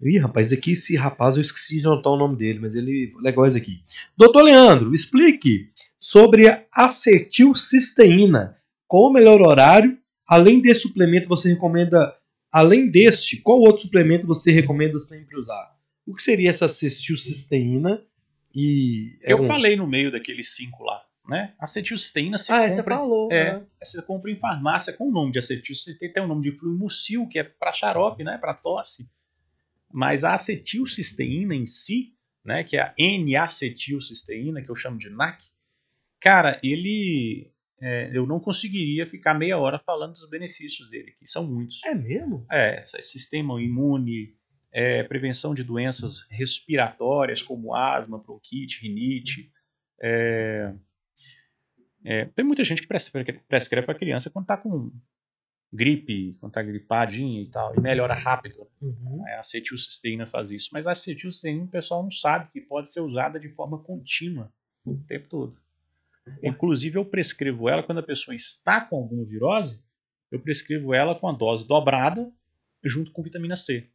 Ih, 0.00 0.18
rapaz, 0.18 0.52
aqui 0.52 0.72
esse 0.72 0.96
rapaz 0.96 1.34
eu 1.36 1.42
esqueci 1.42 1.80
de 1.80 1.86
anotar 1.86 2.12
o 2.12 2.16
nome 2.16 2.36
dele, 2.36 2.60
mas 2.60 2.74
ele 2.76 3.12
legal 3.20 3.46
esse 3.46 3.58
aqui. 3.58 3.80
Doutor 4.16 4.42
Leandro, 4.42 4.94
explique 4.94 5.70
sobre 5.98 6.48
a 6.48 6.64
acetilcisteína. 6.72 8.56
Qual 8.86 9.10
o 9.10 9.12
melhor 9.12 9.40
horário? 9.42 9.98
Além 10.26 10.60
desse 10.60 10.82
suplemento, 10.82 11.28
você 11.28 11.48
recomenda. 11.52 12.14
Além 12.52 12.90
deste, 12.90 13.38
qual 13.38 13.58
outro 13.60 13.82
suplemento 13.82 14.26
você 14.26 14.50
recomenda 14.52 14.98
sempre 14.98 15.36
usar? 15.36 15.76
O 16.06 16.14
que 16.14 16.22
seria 16.22 16.50
essa 16.50 16.66
acetilcisteína? 16.66 18.02
E 18.54 19.18
é 19.22 19.32
Eu 19.32 19.40
um- 19.42 19.46
falei 19.46 19.76
no 19.76 19.86
meio 19.86 20.10
daqueles 20.10 20.54
cinco 20.56 20.82
lá, 20.84 21.02
né? 21.28 21.52
Acetilcisteína 21.58 22.38
você 22.38 22.52
Ah, 22.52 22.68
você 22.70 22.76
compra, 22.78 22.96
falou. 22.96 23.28
é, 23.30 23.52
né? 23.54 23.62
você 23.82 24.00
compra 24.02 24.30
em 24.30 24.36
farmácia 24.36 24.92
com 24.92 25.08
o 25.08 25.12
nome 25.12 25.32
de 25.32 25.38
acetilcisteína, 25.38 26.14
tem 26.14 26.22
o 26.22 26.26
nome 26.26 26.42
de 26.50 26.56
fluimucil, 26.56 27.26
que 27.28 27.38
é 27.38 27.42
para 27.44 27.72
xarope, 27.72 28.24
né? 28.24 28.38
Para 28.38 28.54
tosse. 28.54 29.06
Mas 29.92 30.24
a 30.24 30.34
acetilcisteína 30.34 31.54
em 31.54 31.66
si, 31.66 32.14
né? 32.44 32.64
Que 32.64 32.76
é 32.76 32.82
a 32.82 32.94
N-acetilcisteína, 32.98 34.62
que 34.62 34.70
eu 34.70 34.76
chamo 34.76 34.98
de 34.98 35.10
NAC, 35.10 35.44
cara, 36.20 36.58
ele 36.62 37.52
é, 37.80 38.10
eu 38.12 38.26
não 38.26 38.40
conseguiria 38.40 39.06
ficar 39.06 39.34
meia 39.34 39.56
hora 39.56 39.78
falando 39.78 40.12
dos 40.12 40.28
benefícios 40.28 40.90
dele, 40.90 41.14
que 41.18 41.26
são 41.26 41.46
muitos. 41.46 41.82
É 41.84 41.94
mesmo? 41.94 42.44
É, 42.50 42.82
sistema 42.82 43.60
imune, 43.62 44.36
é, 44.72 45.02
prevenção 45.04 45.54
de 45.54 45.62
doenças 45.62 46.26
respiratórias 46.30 47.42
como 47.42 47.74
asma, 47.74 48.18
bronquite, 48.18 48.82
rinite. 48.82 49.52
é, 50.02 50.74
é, 52.04 52.24
tem 52.26 52.44
muita 52.44 52.64
gente 52.64 52.82
que 52.82 52.88
prescreve, 52.88 53.40
prescreve 53.48 53.86
para 53.86 53.98
criança 53.98 54.30
quando 54.30 54.44
está 54.44 54.56
com 54.56 54.90
gripe, 55.72 56.36
quando 56.40 56.52
tá 56.52 56.62
gripadinha 56.62 57.42
e 57.42 57.46
tal, 57.50 57.74
e 57.76 57.80
melhora 57.80 58.14
rápido. 58.14 58.66
Uhum. 58.80 59.22
A 59.26 59.40
acetilcisteína 59.40 60.26
faz 60.26 60.50
isso. 60.50 60.70
Mas 60.72 60.86
a 60.86 60.92
acetilcisteína 60.92 61.64
o 61.64 61.68
pessoal 61.68 62.02
não 62.02 62.10
sabe 62.10 62.50
que 62.50 62.60
pode 62.60 62.90
ser 62.90 63.00
usada 63.00 63.38
de 63.38 63.48
forma 63.50 63.78
contínua 63.78 64.52
o 64.84 64.96
tempo 65.06 65.28
todo. 65.28 65.56
Inclusive, 66.42 66.98
eu 66.98 67.04
prescrevo 67.04 67.68
ela 67.68 67.82
quando 67.82 67.98
a 67.98 68.02
pessoa 68.02 68.34
está 68.34 68.80
com 68.80 68.96
alguma 68.96 69.24
virose, 69.24 69.82
eu 70.30 70.40
prescrevo 70.40 70.94
ela 70.94 71.14
com 71.14 71.28
a 71.28 71.32
dose 71.32 71.66
dobrada 71.66 72.30
junto 72.84 73.10
com 73.12 73.22
vitamina 73.22 73.56
C. 73.56 73.88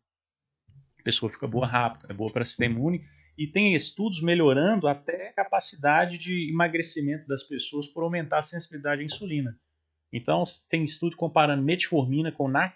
A 0.99 1.03
pessoa 1.03 1.31
fica 1.31 1.47
boa 1.47 1.67
rápido, 1.67 2.05
é 2.09 2.13
boa 2.13 2.31
para 2.31 2.45
sistema 2.45 2.75
imune. 2.75 3.01
E 3.37 3.47
tem 3.47 3.75
estudos 3.75 4.21
melhorando 4.21 4.87
até 4.87 5.29
a 5.29 5.33
capacidade 5.33 6.17
de 6.17 6.49
emagrecimento 6.49 7.27
das 7.27 7.43
pessoas 7.43 7.87
por 7.87 8.03
aumentar 8.03 8.39
a 8.39 8.43
sensibilidade 8.43 9.01
à 9.01 9.05
insulina. 9.05 9.59
Então, 10.13 10.43
tem 10.69 10.83
estudo 10.83 11.15
comparando 11.17 11.63
metformina 11.63 12.31
com 12.31 12.47
NAC 12.47 12.75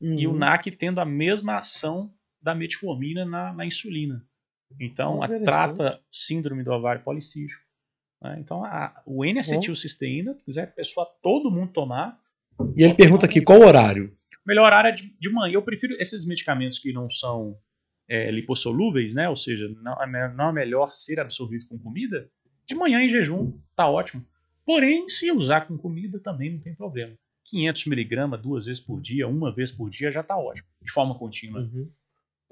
e 0.00 0.26
o 0.26 0.30
Uhum. 0.32 0.38
NAC 0.38 0.70
tendo 0.70 1.00
a 1.00 1.04
mesma 1.04 1.58
ação 1.58 2.12
da 2.40 2.54
metformina 2.54 3.24
na, 3.24 3.52
na 3.52 3.66
insulina. 3.66 4.24
Então, 4.80 5.22
a- 5.22 5.28
trata 5.28 6.00
síndrome 6.10 6.64
do 6.64 6.72
ovário 6.72 7.02
policístico. 7.02 7.62
né? 8.22 8.38
Então, 8.40 8.64
a- 8.64 9.02
o 9.04 9.22
N-acetilcisteína, 9.24 10.34
se 10.34 10.42
quiser 10.44 10.74
pessoa, 10.74 11.06
todo 11.22 11.50
mundo 11.50 11.72
tomar, 11.72 12.18
E 12.74 12.82
ele 12.82 12.94
pergunta 12.94 13.26
aqui, 13.26 13.42
qual 13.42 13.60
o 13.60 13.66
horário? 13.66 14.16
melhor 14.46 14.72
área 14.72 14.90
de, 14.92 15.14
de 15.18 15.28
manhã. 15.28 15.52
Eu 15.54 15.62
prefiro 15.62 15.94
esses 16.00 16.24
medicamentos 16.24 16.78
que 16.78 16.92
não 16.92 17.10
são 17.10 17.58
é, 18.08 18.30
lipossolúveis, 18.30 19.12
né? 19.14 19.28
Ou 19.28 19.36
seja, 19.36 19.68
não 19.82 19.92
é, 20.02 20.32
não 20.34 20.48
é 20.48 20.52
melhor 20.52 20.88
ser 20.92 21.18
absorvido 21.20 21.66
com 21.68 21.76
comida. 21.78 22.30
De 22.64 22.74
manhã 22.74 23.00
em 23.02 23.08
jejum, 23.08 23.52
tá 23.74 23.88
ótimo. 23.90 24.24
Porém, 24.66 25.08
se 25.08 25.30
usar 25.30 25.62
com 25.62 25.78
comida 25.78 26.18
também 26.18 26.52
não 26.52 26.58
tem 26.60 26.74
problema. 26.74 27.14
500 27.44 27.86
miligramas 27.86 28.42
duas 28.42 28.66
vezes 28.66 28.80
por 28.80 29.00
dia, 29.00 29.28
uma 29.28 29.54
vez 29.54 29.70
por 29.70 29.88
dia 29.88 30.10
já 30.10 30.22
tá 30.22 30.36
ótimo, 30.36 30.66
de 30.82 30.90
forma 30.92 31.16
contínua. 31.16 31.60
Uhum. 31.60 31.88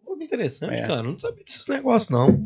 Pô, 0.05 0.17
que 0.17 0.25
interessante, 0.25 0.75
É. 0.75 0.87
cara. 0.87 1.03
Não 1.03 1.19
sabia 1.19 1.43
desses 1.45 1.67
negócios, 1.67 2.11
não. 2.11 2.45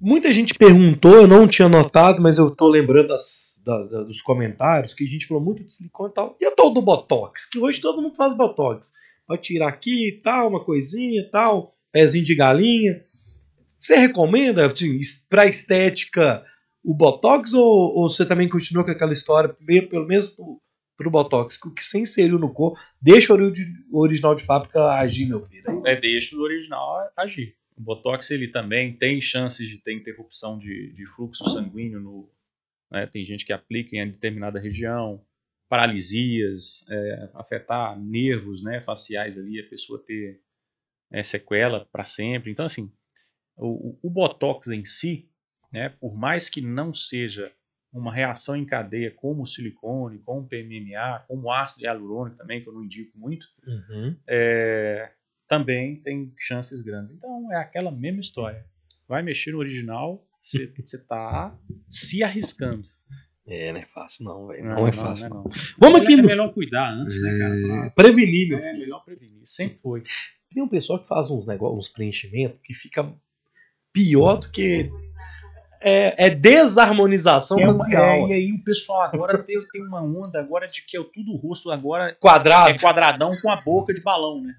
Muita 0.00 0.32
gente 0.32 0.54
perguntou, 0.54 1.12
eu 1.14 1.26
não 1.26 1.46
tinha 1.48 1.68
notado, 1.68 2.22
mas 2.22 2.38
eu 2.38 2.50
tô 2.54 2.68
lembrando 2.68 3.08
das- 3.08 3.60
da- 3.64 3.84
da- 3.86 4.02
dos 4.04 4.22
comentários 4.22 4.94
que 4.94 5.04
a 5.04 5.06
gente 5.08 5.26
falou 5.26 5.42
muito 5.42 5.64
de 5.64 5.72
silicone 5.74 6.10
e 6.10 6.14
tal. 6.14 6.36
E 6.40 6.44
a 6.46 6.50
tal 6.52 6.72
do 6.72 6.80
Botox? 6.82 7.46
Que 7.48 7.58
hoje 7.58 7.80
todo 7.80 8.00
mundo 8.00 8.14
faz 8.14 8.36
Botox. 8.36 8.92
Vai 9.26 9.38
tirar 9.38 9.68
aqui 9.68 10.08
e 10.08 10.12
tal, 10.22 10.48
uma 10.48 10.64
coisinha 10.64 11.20
e 11.20 11.30
tal, 11.30 11.72
pezinho 11.92 12.24
de 12.24 12.34
galinha. 12.36 13.00
Você 13.80 13.96
recomenda, 13.96 14.66
assim, 14.66 14.98
pra 15.28 15.46
estética, 15.46 16.44
o 16.84 16.94
Botox 16.94 17.52
ou, 17.54 17.64
ou 17.96 18.08
você 18.08 18.24
também 18.26 18.48
continua 18.48 18.84
com 18.84 18.90
aquela 18.90 19.12
história, 19.12 19.54
pelo 19.90 20.06
menos 20.06 20.28
pro, 20.28 20.60
pro 20.96 21.10
Botox, 21.10 21.56
que 21.56 21.68
o 21.68 21.74
que 21.74 21.84
você 21.84 21.98
inseriu 21.98 22.38
no 22.38 22.52
corpo, 22.52 22.78
deixa 23.00 23.32
o 23.32 23.36
ori- 23.36 23.52
o 23.90 24.00
original 24.00 24.34
de 24.34 24.44
fábrica 24.44 24.84
agir, 24.92 25.26
meu 25.26 25.42
filho. 25.42 25.82
É, 25.86 25.96
deixa 25.96 26.36
o 26.36 26.40
original 26.40 27.10
agir. 27.16 27.56
O 27.76 27.80
Botox 27.80 28.30
ele 28.30 28.48
também 28.48 28.96
tem 28.96 29.20
chances 29.20 29.68
de 29.68 29.80
ter 29.80 29.92
interrupção 29.94 30.58
de, 30.58 30.92
de 30.92 31.06
fluxo 31.06 31.44
sanguíneo 31.50 32.00
no. 32.00 32.30
né, 32.90 33.06
tem 33.06 33.24
gente 33.24 33.44
que 33.44 33.52
aplica 33.52 33.96
em 33.96 34.10
determinada 34.10 34.58
região, 34.58 35.24
paralisias, 35.68 36.84
é, 36.90 37.30
afetar 37.34 37.98
nervos 37.98 38.62
né, 38.62 38.80
faciais 38.80 39.38
ali, 39.38 39.60
a 39.60 39.68
pessoa 39.68 40.02
ter 40.04 40.40
é, 41.12 41.22
sequela 41.22 41.86
para 41.92 42.04
sempre. 42.04 42.50
Então, 42.50 42.66
assim, 42.66 42.90
o- 43.56 43.96
o 44.02 44.10
Botox 44.10 44.68
em 44.68 44.84
si, 44.84 45.27
né, 45.72 45.88
por 46.00 46.16
mais 46.16 46.48
que 46.48 46.60
não 46.60 46.94
seja 46.94 47.52
uma 47.92 48.12
reação 48.12 48.54
em 48.54 48.64
cadeia 48.66 49.10
como 49.10 49.42
o 49.42 49.46
silicone, 49.46 50.18
como 50.18 50.42
o 50.42 50.46
PMMA, 50.46 51.24
como 51.26 51.44
o 51.48 51.52
ácido 51.52 51.84
hialurônico 51.84 52.36
também, 52.36 52.60
que 52.60 52.68
eu 52.68 52.72
não 52.72 52.84
indico 52.84 53.16
muito, 53.18 53.46
Uhum. 53.66 54.14
é, 54.26 55.10
também 55.48 55.96
tem 56.00 56.32
chances 56.36 56.82
grandes. 56.82 57.14
Então 57.14 57.50
é 57.52 57.56
aquela 57.56 57.90
mesma 57.90 58.20
história. 58.20 58.64
Vai 59.08 59.22
mexer 59.22 59.52
no 59.52 59.58
original, 59.58 60.22
você 60.42 60.64
está 60.78 61.58
se 61.90 62.22
arriscando. 62.22 62.86
É, 63.46 63.72
não 63.72 63.80
é 63.80 63.86
fácil 63.86 64.24
não, 64.26 64.46
velho. 64.46 64.64
Não, 64.66 64.86
é 64.86 64.92
fácil. 64.92 65.30
não. 65.30 65.44
não. 65.44 65.50
Vamos 65.78 66.02
aqui 66.02 66.12
É 66.12 66.22
melhor 66.22 66.52
cuidar 66.52 66.92
antes, 66.92 67.18
né, 67.22 67.38
cara? 67.38 67.86
É, 67.86 67.90
Prevenir, 67.90 68.48
meu 68.50 68.58
É 68.58 68.62
filho. 68.62 68.78
melhor 68.80 69.02
prevenir. 69.02 69.40
Sempre 69.44 69.78
foi. 69.78 70.02
Tem 70.50 70.62
um 70.62 70.68
pessoal 70.68 70.98
que 71.00 71.08
faz 71.08 71.30
uns 71.30 71.46
negócios, 71.46 71.78
uns 71.86 71.88
preenchimentos 71.88 72.60
que 72.62 72.74
fica 72.74 73.10
pior 73.90 74.36
do 74.36 74.50
que... 74.50 74.90
É, 75.80 76.26
é 76.26 76.30
desarmonização 76.30 77.58
É 77.60 77.66
facial. 77.76 78.04
é, 78.04 78.28
e 78.28 78.32
aí 78.32 78.52
o 78.52 78.62
pessoal 78.64 79.02
agora 79.02 79.38
tem, 79.42 79.56
tem 79.72 79.82
uma 79.86 80.02
onda 80.02 80.40
agora 80.40 80.66
de 80.66 80.82
que 80.84 80.96
é 80.96 81.00
tudo 81.14 81.36
rosto 81.36 81.70
agora 81.70 82.16
Quadrado. 82.20 82.70
é 82.70 82.78
quadradão 82.78 83.32
com 83.40 83.50
a 83.50 83.56
boca 83.56 83.92
de 83.94 84.00
balão, 84.02 84.40
né? 84.42 84.54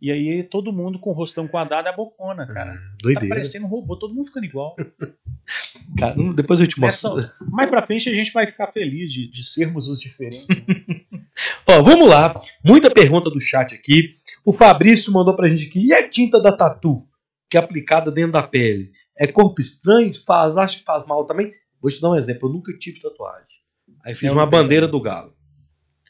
E 0.00 0.10
aí 0.10 0.42
todo 0.42 0.72
mundo 0.72 0.98
com 0.98 1.10
o 1.10 1.12
rostão 1.12 1.46
quadrado 1.46 1.88
é 1.88 1.94
bocona, 1.94 2.44
cara. 2.46 2.72
Tá 2.74 2.78
Doideira. 3.02 3.28
parecendo 3.28 3.66
um 3.66 3.68
robô, 3.68 3.96
todo 3.96 4.12
mundo 4.12 4.26
ficando 4.26 4.44
igual. 4.46 4.74
Cara, 5.98 6.14
não- 6.14 6.32
depois 6.32 6.60
eu 6.60 6.66
te 6.68 6.78
mostro. 6.80 7.18
Essa- 7.18 7.30
mais 7.50 7.68
pra 7.68 7.84
frente 7.86 8.08
a 8.08 8.14
gente 8.14 8.32
vai 8.32 8.46
ficar 8.46 8.68
feliz 8.68 9.12
de, 9.12 9.28
de 9.28 9.44
sermos 9.44 9.88
os 9.88 10.00
diferentes. 10.00 10.46
né? 10.48 11.00
Ó, 11.68 11.82
vamos 11.82 12.08
lá. 12.08 12.32
Muita 12.64 12.90
pergunta 12.90 13.28
do 13.30 13.40
chat 13.40 13.74
aqui. 13.74 14.16
O 14.44 14.52
Fabrício 14.52 15.12
mandou 15.12 15.34
pra 15.34 15.48
gente 15.48 15.66
aqui. 15.68 15.86
E 15.86 15.92
a 15.92 16.08
tinta 16.08 16.40
da 16.40 16.56
tatu? 16.56 17.06
Que 17.52 17.58
é 17.58 17.60
aplicada 17.60 18.10
dentro 18.10 18.32
da 18.32 18.42
pele? 18.42 18.92
É 19.14 19.26
corpo 19.26 19.60
estranho? 19.60 20.10
Faz, 20.24 20.56
acha 20.56 20.78
que 20.78 20.84
faz 20.86 21.04
mal 21.04 21.26
também? 21.26 21.52
Vou 21.82 21.90
te 21.90 22.00
dar 22.00 22.08
um 22.08 22.16
exemplo. 22.16 22.48
Eu 22.48 22.52
nunca 22.54 22.72
tive 22.78 22.98
tatuagem. 22.98 23.60
Aí 24.02 24.14
fiz 24.14 24.30
Eu 24.30 24.32
uma 24.32 24.46
bandeira 24.46 24.88
do 24.88 24.98
galo. 24.98 25.36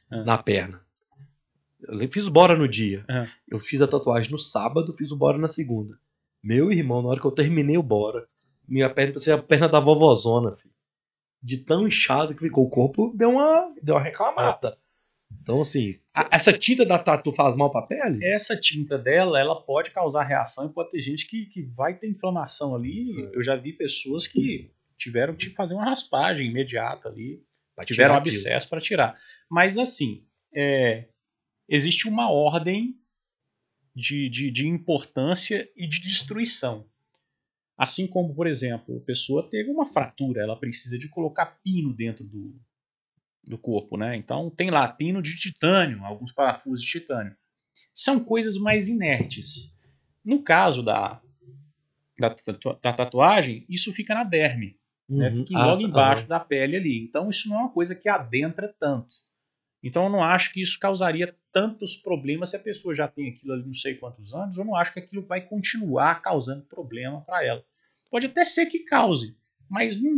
Ah. 0.08 0.22
Na 0.22 0.38
perna. 0.38 0.80
Eu 1.80 2.08
fiz 2.12 2.28
bora 2.28 2.56
no 2.56 2.68
dia. 2.68 3.04
Ah. 3.10 3.26
Eu 3.48 3.58
fiz 3.58 3.82
a 3.82 3.88
tatuagem 3.88 4.30
no 4.30 4.38
sábado, 4.38 4.94
fiz 4.94 5.10
o 5.10 5.16
bora 5.16 5.36
na 5.36 5.48
segunda. 5.48 5.98
Meu 6.40 6.70
irmão, 6.70 7.02
na 7.02 7.08
hora 7.08 7.20
que 7.20 7.26
eu 7.26 7.32
terminei 7.32 7.76
o 7.76 7.82
bora, 7.82 8.24
minha 8.68 8.88
perna 8.88 9.14
parecia 9.14 9.34
a 9.34 9.42
perna 9.42 9.68
da 9.68 9.80
vovozona, 9.80 10.52
filho. 10.52 10.72
De 11.42 11.58
tão 11.58 11.88
inchado 11.88 12.36
que 12.36 12.44
ficou. 12.44 12.66
O 12.66 12.70
corpo 12.70 13.12
deu 13.16 13.30
uma, 13.30 13.74
deu 13.82 13.96
uma 13.96 14.00
reclamada. 14.00 14.78
Então, 15.40 15.60
assim, 15.60 15.98
a- 16.14 16.28
essa 16.32 16.52
tinta 16.52 16.84
da 16.84 16.98
tatu 16.98 17.32
faz 17.32 17.56
mal 17.56 17.70
pra 17.70 17.82
pele? 17.82 18.24
Essa 18.24 18.56
tinta 18.56 18.98
dela, 18.98 19.38
ela 19.40 19.60
pode 19.60 19.90
causar 19.90 20.22
reação 20.24 20.66
e 20.66 20.72
pode 20.72 20.90
ter 20.90 21.00
gente 21.00 21.26
que, 21.26 21.46
que 21.46 21.62
vai 21.62 21.96
ter 21.98 22.08
inflamação 22.08 22.74
ali. 22.74 23.28
Eu 23.32 23.42
já 23.42 23.56
vi 23.56 23.72
pessoas 23.72 24.26
que 24.26 24.70
tiveram 24.98 25.34
que 25.34 25.50
fazer 25.50 25.74
uma 25.74 25.84
raspagem 25.84 26.48
imediata 26.48 27.08
ali, 27.08 27.42
tiveram 27.86 28.14
um 28.14 28.16
abscesso 28.18 28.68
para 28.68 28.80
tirar. 28.80 29.16
Mas 29.50 29.78
assim, 29.78 30.24
é, 30.54 31.08
existe 31.68 32.08
uma 32.08 32.30
ordem 32.30 32.96
de, 33.94 34.28
de, 34.28 34.50
de 34.50 34.68
importância 34.68 35.68
e 35.76 35.86
de 35.88 36.00
destruição. 36.00 36.86
Assim 37.76 38.06
como, 38.06 38.34
por 38.34 38.46
exemplo, 38.46 38.98
a 38.98 39.00
pessoa 39.04 39.48
teve 39.50 39.70
uma 39.70 39.92
fratura, 39.92 40.42
ela 40.42 40.56
precisa 40.56 40.96
de 40.98 41.08
colocar 41.08 41.58
pino 41.64 41.92
dentro 41.92 42.24
do, 42.24 42.54
do 43.42 43.58
corpo, 43.58 43.96
né? 43.96 44.16
Então 44.16 44.50
tem 44.50 44.70
lá 44.70 44.88
pino 44.88 45.20
de 45.20 45.36
titânio, 45.36 46.04
alguns 46.04 46.32
parafusos 46.32 46.84
de 46.84 46.90
titânio. 46.90 47.36
São 47.94 48.20
coisas 48.20 48.56
mais 48.56 48.88
inertes. 48.88 49.76
No 50.24 50.42
caso 50.42 50.82
da, 50.82 51.20
da, 52.18 52.34
da 52.82 52.92
tatuagem, 52.92 53.64
isso 53.68 53.92
fica 53.92 54.14
na 54.14 54.24
derme 54.24 54.78
né? 55.12 55.28
Uhum. 55.30 55.46
Fica 55.46 55.58
Ah, 55.58 55.66
logo 55.66 55.82
tá. 55.82 55.88
embaixo 55.88 56.26
da 56.26 56.40
pele 56.40 56.76
ali. 56.76 57.02
Então 57.02 57.28
isso 57.28 57.48
não 57.48 57.56
é 57.56 57.60
uma 57.60 57.72
coisa 57.72 57.94
que 57.94 58.08
adentra 58.08 58.74
tanto. 58.78 59.14
Então 59.82 60.04
eu 60.04 60.10
não 60.10 60.22
acho 60.22 60.52
que 60.52 60.62
isso 60.62 60.78
causaria 60.78 61.36
tantos 61.52 61.96
problemas 61.96 62.50
se 62.50 62.56
a 62.56 62.60
pessoa 62.60 62.94
já 62.94 63.08
tem 63.08 63.30
aquilo 63.30 63.52
ali 63.52 63.64
não 63.64 63.74
sei 63.74 63.94
quantos 63.96 64.32
anos. 64.32 64.56
Eu 64.56 64.64
não 64.64 64.74
acho 64.74 64.92
que 64.92 65.00
aquilo 65.00 65.26
vai 65.26 65.40
continuar 65.40 66.22
causando 66.22 66.64
problema 66.64 67.20
para 67.22 67.44
ela. 67.44 67.64
Pode 68.10 68.26
até 68.26 68.44
ser 68.44 68.66
que 68.66 68.80
cause, 68.80 69.36
mas 69.72 69.98
num, 69.98 70.12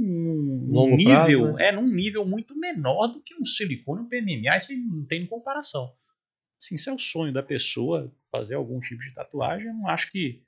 num 0.66 0.96
nível 0.96 1.42
prazo, 1.42 1.52
né? 1.52 1.68
é 1.68 1.72
num 1.72 1.86
nível 1.86 2.26
muito 2.26 2.58
menor 2.58 3.06
do 3.06 3.20
que 3.20 3.36
um 3.36 3.44
silicone, 3.44 4.02
um 4.02 4.08
PMMA. 4.08 4.56
Isso 4.56 4.76
não 4.76 5.04
tem 5.04 5.24
comparação. 5.24 5.92
Assim, 6.60 6.76
se 6.76 6.90
é 6.90 6.92
o 6.92 6.98
sonho 6.98 7.32
da 7.32 7.40
pessoa 7.40 8.12
fazer 8.32 8.56
algum 8.56 8.80
tipo 8.80 9.00
de 9.00 9.14
tatuagem, 9.14 9.68
eu 9.68 9.74
não 9.74 9.86
acho 9.86 10.10
que 10.10 10.42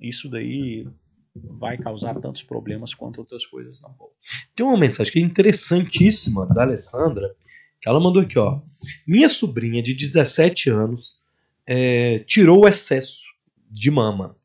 isso 0.00 0.28
daí 0.30 0.86
vai 1.34 1.76
causar 1.76 2.20
tantos 2.20 2.44
problemas 2.44 2.94
quanto 2.94 3.18
outras 3.18 3.44
coisas 3.44 3.82
não 3.82 3.92
vão. 3.94 4.10
Tem 4.54 4.64
uma 4.64 4.78
mensagem 4.78 5.12
que 5.12 5.18
é 5.18 5.22
interessantíssima 5.22 6.46
da 6.46 6.62
Alessandra, 6.62 7.34
que 7.82 7.88
ela 7.88 7.98
mandou 7.98 8.22
aqui, 8.22 8.38
ó. 8.38 8.60
Minha 9.04 9.28
sobrinha 9.28 9.82
de 9.82 9.92
17 9.92 10.70
anos 10.70 11.20
é, 11.66 12.20
tirou 12.20 12.62
o 12.62 12.68
excesso 12.68 13.24
de 13.68 13.90
mama. 13.90 14.36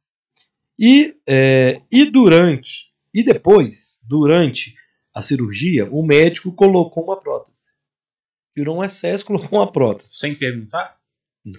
E, 0.79 1.15
é, 1.27 1.79
e 1.91 2.03
durante, 2.05 2.94
e 3.15 3.23
depois, 3.23 4.01
durante 4.05 4.75
a 5.13 5.21
cirurgia, 5.21 5.89
o 5.89 6.05
médico 6.05 6.51
colocou 6.51 7.05
uma 7.05 7.17
prótese. 7.17 7.55
Tirou 8.53 8.77
um 8.79 8.83
excesso, 8.83 9.23
colocou 9.25 9.59
uma 9.59 9.71
prótese. 9.71 10.17
Sem 10.17 10.35
perguntar? 10.35 10.99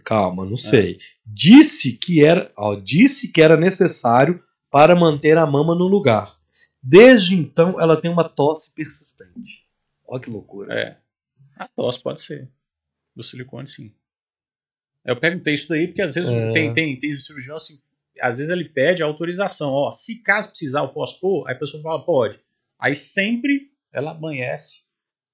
Calma, 0.05 0.45
não 0.45 0.57
sei. 0.57 0.99
Disse 1.25 1.93
que 1.93 2.23
era, 2.23 2.53
ó, 2.57 2.75
disse 2.75 3.33
que 3.33 3.41
era 3.41 3.57
necessário 3.57 4.43
para 4.71 4.95
manter 4.95 5.39
a 5.39 5.47
mama 5.47 5.75
no 5.75 5.87
lugar. 5.87 6.37
Desde 6.83 7.35
então, 7.35 7.81
ela 7.81 7.99
tem 8.01 8.11
uma 8.11 8.29
tosse 8.29 8.75
persistente. 8.75 9.65
Olha 10.07 10.21
que 10.21 10.29
loucura. 10.31 10.75
É. 10.75 10.99
A 11.57 11.67
tosse 11.67 12.03
pode 12.03 12.21
ser. 12.21 12.51
Do 13.15 13.23
silicone, 13.23 13.67
sim. 13.67 13.95
Eu 15.05 15.17
perguntei 15.17 15.55
isso 15.55 15.69
daí 15.69 15.87
porque 15.87 16.03
às 16.03 16.15
vezes 16.15 16.31
É. 16.31 16.53
tem, 16.53 16.73
tem, 16.73 16.99
tem 16.99 17.19
cirurgião 17.19 17.57
assim, 17.57 17.81
às 18.21 18.39
vezes 18.39 18.51
ele 18.53 18.69
pede 18.69 19.03
autorização, 19.03 19.71
ó, 19.71 19.93
se 19.93 20.23
caso 20.23 20.49
precisar 20.49 20.81
eu 20.81 20.89
posso 20.89 21.21
pôr, 21.21 21.47
aí 21.49 21.55
a 21.55 21.59
pessoa 21.59 21.83
fala, 21.83 22.05
pode. 22.05 22.41
Aí 22.79 22.95
sempre 22.97 23.71
ela 23.93 24.11
amanhece 24.13 24.83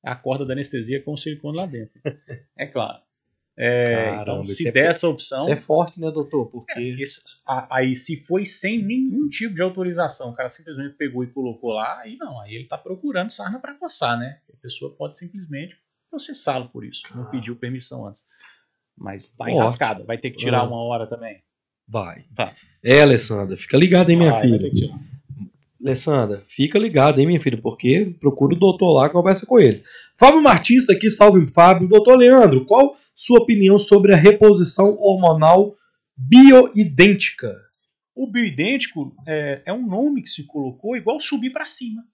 a 0.05 0.15
corda 0.17 0.45
da 0.47 0.53
anestesia 0.53 1.03
com 1.03 1.13
o 1.13 1.17
silicone 1.17 1.59
lá 1.59 1.67
dentro. 1.67 2.01
É 2.57 2.67
claro. 2.67 3.01
É, 3.55 4.07
Caramba, 4.07 4.23
então, 4.23 4.45
se 4.45 4.67
é 4.67 4.73
der 4.73 4.85
por- 4.85 4.91
essa 4.91 5.09
opção, 5.09 5.41
Isso 5.41 5.51
é 5.51 5.57
forte, 5.57 6.01
né, 6.01 6.11
doutor? 6.11 6.47
é, 6.47 6.51
Porque. 6.51 6.73
porque 6.91 7.07
se- 7.07 7.21
a- 7.47 7.77
aí 7.77 7.95
se 7.95 8.17
foi 8.17 8.45
sem 8.47 8.83
nenhum 8.83 9.29
tipo 9.29 9.55
de 9.55 9.61
autorização, 9.61 10.31
o 10.31 10.35
cara 10.35 10.49
simplesmente 10.49 10.95
pegou 10.97 11.23
e 11.23 11.27
colocou 11.27 11.73
lá, 11.73 12.01
aí 12.01 12.17
não, 12.17 12.41
aí 12.41 12.55
ele 12.55 12.65
tá 12.67 12.79
procurando 12.79 13.31
sarna 13.31 13.59
para 13.61 13.75
coçar, 13.75 14.19
né? 14.19 14.41
A 14.53 14.57
pessoa 14.57 14.95
pode 14.97 15.19
simplesmente 15.19 15.77
processá-lo 16.11 16.69
por 16.71 16.83
isso, 16.85 17.03
não 17.15 17.25
Ah. 17.25 17.27
pediu 17.27 17.55
permissão 17.55 18.07
antes. 18.07 18.27
Mas 18.97 19.31
tá 19.31 19.51
enrascada, 19.51 20.03
vai 20.05 20.17
ter 20.17 20.31
que 20.31 20.39
tirar 20.39 20.61
Ah. 20.61 20.65
uma 20.65 20.83
hora 20.83 21.07
também. 21.07 21.43
Vai. 21.89 22.25
Vai. 22.31 22.55
É, 22.85 23.03
Alessandra, 23.03 23.57
fica 23.57 23.77
ligada, 23.77 24.11
hein, 24.11 24.19
minha 24.19 24.33
Vai, 24.33 24.43
filha. 24.43 24.71
Alessandra, 25.81 26.43
fica 26.47 26.79
ligado, 26.79 27.21
hein, 27.21 27.27
minha 27.27 27.41
filha, 27.41 27.61
porque 27.61 28.17
procura 28.21 28.55
o 28.55 28.59
doutor 28.59 28.93
lá, 28.93 29.09
conversa 29.11 29.45
com 29.45 29.59
ele. 29.59 29.83
Fábio 30.17 30.41
Martins 30.41 30.87
tá 30.87 30.93
aqui, 30.93 31.11
salve 31.11 31.47
Fábio. 31.49 31.89
Doutor 31.89 32.17
Leandro, 32.17 32.65
qual 32.65 32.97
sua 33.17 33.41
opinião 33.41 33.79
sobre 33.79 34.13
a 34.15 34.17
reposição 34.17 34.97
hormonal 35.01 35.77
bioidêntica? 36.17 37.57
O 38.15 38.31
bioidêntico 38.31 39.15
é, 39.27 39.63
é 39.67 39.73
um 39.73 39.87
nome 39.87 40.23
que 40.23 40.29
se 40.29 40.47
colocou 40.47 40.97
igual 40.97 41.19
subir 41.19 41.51
para 41.51 41.65
cima. 41.65 42.05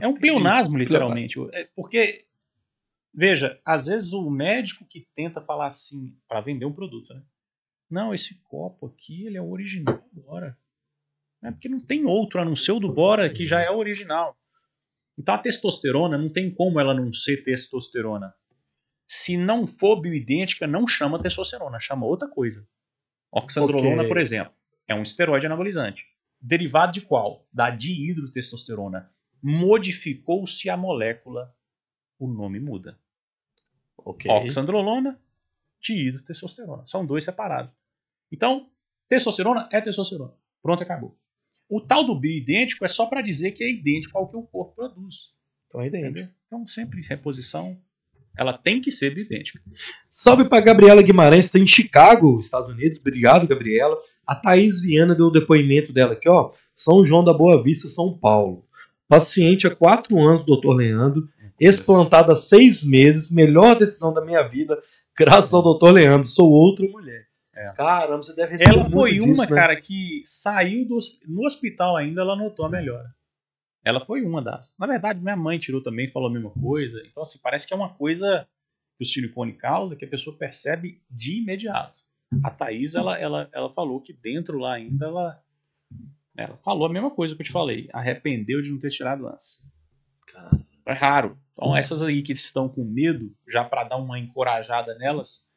É 0.00 0.06
um 0.06 0.14
pleonasmo, 0.14 0.78
literalmente. 0.78 1.38
É 1.52 1.66
porque, 1.74 2.24
veja, 3.12 3.58
às 3.64 3.86
vezes 3.86 4.12
o 4.12 4.30
médico 4.30 4.86
que 4.88 5.06
tenta 5.16 5.40
falar 5.40 5.66
assim, 5.66 6.14
para 6.28 6.40
vender 6.40 6.66
um 6.66 6.72
produto, 6.72 7.12
né? 7.12 7.22
Não, 7.90 8.12
esse 8.12 8.34
copo 8.44 8.86
aqui, 8.86 9.26
ele 9.26 9.36
é 9.36 9.40
o 9.40 9.50
original 9.50 10.02
Bora. 10.12 10.58
É 11.42 11.50
porque 11.50 11.68
não 11.68 11.80
tem 11.80 12.04
outro 12.04 12.40
a 12.40 12.44
não 12.44 12.56
ser 12.56 12.72
o 12.72 12.80
do 12.80 12.92
Bora, 12.92 13.30
que 13.30 13.46
já 13.46 13.60
é 13.60 13.70
o 13.70 13.76
original. 13.76 14.36
Então 15.16 15.34
a 15.34 15.38
testosterona, 15.38 16.18
não 16.18 16.28
tem 16.28 16.50
como 16.50 16.78
ela 16.78 16.92
não 16.94 17.12
ser 17.12 17.42
testosterona. 17.42 18.34
Se 19.06 19.36
não 19.36 19.66
for 19.66 20.00
bioidêntica, 20.00 20.66
não 20.66 20.86
chama 20.86 21.20
testosterona, 21.20 21.80
chama 21.80 22.06
outra 22.06 22.28
coisa. 22.28 22.68
Oxandrolona, 23.30 24.02
Ok. 24.02 24.08
por 24.08 24.18
exemplo, 24.18 24.52
é 24.86 24.94
um 24.94 25.02
esteroide 25.02 25.46
anabolizante. 25.46 26.06
Derivado 26.40 26.92
de 26.92 27.00
qual? 27.00 27.46
Da 27.52 27.70
dihidrotestosterona. 27.70 29.10
Modificou-se 29.42 30.68
a 30.68 30.76
molécula, 30.76 31.54
o 32.18 32.26
nome 32.28 32.60
muda. 32.60 32.98
Ok. 33.96 34.30
Oxandrolona, 34.30 35.20
dihidrotestosterona. 35.80 36.86
São 36.86 37.04
dois 37.04 37.24
separados. 37.24 37.72
Então, 38.32 38.68
testosterona 39.08 39.68
é 39.72 39.80
testosterona. 39.80 40.34
Pronto, 40.62 40.82
acabou. 40.82 41.16
O 41.68 41.80
tal 41.80 42.04
do 42.04 42.18
bioidêntico 42.18 42.84
é 42.84 42.88
só 42.88 43.06
para 43.06 43.20
dizer 43.20 43.52
que 43.52 43.62
é 43.62 43.70
idêntico 43.70 44.16
ao 44.16 44.28
que 44.28 44.36
o 44.36 44.42
corpo 44.42 44.74
produz. 44.74 45.32
Então 45.66 45.80
aí 45.80 45.90
dentro. 45.90 46.10
Entendeu? 46.10 46.28
Então, 46.46 46.66
sempre 46.66 47.02
reposição, 47.02 47.78
ela 48.36 48.52
tem 48.52 48.80
que 48.80 48.90
ser 48.90 49.14
bioidêntica. 49.14 49.60
Salve 50.08 50.48
pra 50.48 50.60
Gabriela 50.60 51.02
Guimarães, 51.02 51.46
está 51.46 51.58
em 51.58 51.66
Chicago, 51.66 52.38
Estados 52.40 52.70
Unidos. 52.70 53.00
Obrigado, 53.00 53.46
Gabriela. 53.46 53.96
A 54.26 54.34
Thaís 54.34 54.80
Viana 54.80 55.14
deu 55.14 55.26
o 55.26 55.30
depoimento 55.30 55.92
dela 55.92 56.14
aqui, 56.14 56.28
ó. 56.28 56.52
São 56.74 57.04
João 57.04 57.22
da 57.22 57.34
Boa 57.34 57.62
Vista, 57.62 57.88
São 57.88 58.16
Paulo. 58.16 58.64
Paciente 59.08 59.66
há 59.66 59.74
quatro 59.74 60.18
anos, 60.18 60.46
doutor 60.46 60.74
Leandro. 60.74 61.28
Explantada 61.60 62.32
há 62.32 62.36
seis 62.36 62.84
meses. 62.84 63.30
Melhor 63.30 63.76
decisão 63.76 64.14
da 64.14 64.24
minha 64.24 64.42
vida, 64.42 64.80
graças 65.16 65.52
ao 65.52 65.62
doutor 65.62 65.92
Leandro. 65.92 66.28
Sou 66.28 66.50
outra 66.50 66.86
mulher. 66.86 67.27
É. 67.58 67.72
Caramba, 67.72 68.22
você 68.22 68.36
deve 68.36 68.52
receber 68.52 68.70
Ela 68.70 68.88
foi 68.88 69.14
disso, 69.14 69.24
uma, 69.24 69.44
né? 69.44 69.48
cara, 69.48 69.74
que 69.74 70.22
saiu 70.24 70.86
do, 70.86 70.96
no 71.26 71.44
hospital 71.44 71.96
ainda, 71.96 72.20
ela 72.20 72.36
notou 72.36 72.64
a 72.64 72.68
melhora. 72.68 73.12
Ela 73.84 74.04
foi 74.04 74.22
uma 74.22 74.40
das. 74.40 74.76
Na 74.78 74.86
verdade, 74.86 75.20
minha 75.20 75.36
mãe 75.36 75.58
tirou 75.58 75.82
também, 75.82 76.10
falou 76.12 76.28
a 76.28 76.32
mesma 76.32 76.50
coisa. 76.50 77.02
Então, 77.04 77.20
assim, 77.20 77.40
parece 77.42 77.66
que 77.66 77.74
é 77.74 77.76
uma 77.76 77.92
coisa 77.92 78.46
que 78.96 79.02
o 79.02 79.06
silicone 79.06 79.54
causa 79.54 79.96
que 79.96 80.04
a 80.04 80.08
pessoa 80.08 80.36
percebe 80.36 81.02
de 81.10 81.40
imediato. 81.40 81.98
A 82.44 82.50
Thaís, 82.50 82.94
ela, 82.94 83.18
ela, 83.18 83.48
ela 83.52 83.72
falou 83.72 84.00
que 84.00 84.12
dentro 84.12 84.58
lá 84.58 84.74
ainda, 84.74 85.06
ela, 85.06 85.42
ela 86.36 86.56
falou 86.58 86.86
a 86.86 86.92
mesma 86.92 87.10
coisa 87.10 87.34
que 87.34 87.42
eu 87.42 87.46
te 87.46 87.52
falei. 87.52 87.88
Arrependeu 87.92 88.62
de 88.62 88.70
não 88.70 88.78
ter 88.78 88.90
tirado 88.90 89.26
antes. 89.26 89.64
É 90.86 90.92
raro. 90.92 91.36
Então, 91.54 91.76
essas 91.76 92.02
aí 92.02 92.22
que 92.22 92.32
estão 92.32 92.68
com 92.68 92.84
medo, 92.84 93.34
já 93.48 93.64
para 93.64 93.82
dar 93.82 93.96
uma 93.96 94.18
encorajada 94.18 94.94
nelas, 94.96 95.47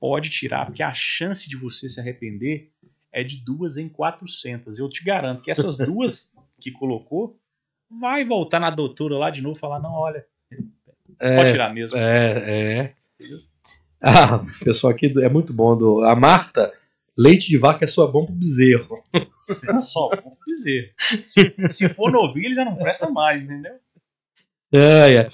pode 0.00 0.30
tirar, 0.30 0.66
porque 0.66 0.82
a 0.82 0.94
chance 0.94 1.48
de 1.48 1.56
você 1.56 1.88
se 1.88 2.00
arrepender 2.00 2.70
é 3.12 3.24
de 3.24 3.42
duas 3.42 3.76
em 3.76 3.88
400. 3.88 4.78
Eu 4.78 4.88
te 4.88 5.02
garanto 5.02 5.42
que 5.42 5.50
essas 5.50 5.78
duas 5.78 6.34
que 6.60 6.70
colocou, 6.70 7.38
vai 7.90 8.24
voltar 8.24 8.60
na 8.60 8.70
doutora 8.70 9.16
lá 9.16 9.30
de 9.30 9.42
novo 9.42 9.56
e 9.56 9.60
falar: 9.60 9.80
não, 9.80 9.92
olha, 9.92 10.26
pode 11.18 11.48
É, 11.48 11.52
tirar 11.52 11.72
mesmo. 11.72 11.96
É, 11.96 12.80
é. 12.80 12.94
Ah, 14.02 14.36
o 14.36 14.64
pessoal 14.64 14.92
aqui 14.92 15.12
é 15.22 15.28
muito 15.28 15.52
bom. 15.52 15.76
Do, 15.76 16.02
a 16.02 16.14
Marta, 16.14 16.72
leite 17.16 17.48
de 17.48 17.56
vaca 17.56 17.84
é 17.84 17.88
só 17.88 18.06
bom 18.06 18.26
pro 18.26 18.34
bezerro. 18.34 19.02
É 19.12 19.26
Só 19.78 20.08
vou 20.10 20.36
dizer. 20.46 20.94
Se, 21.24 21.54
se 21.70 21.88
for 21.88 22.10
novilho, 22.10 22.54
já 22.54 22.64
não 22.64 22.76
presta 22.76 23.08
mais, 23.10 23.42
entendeu? 23.42 23.74
É, 24.72 25.14
é. 25.14 25.30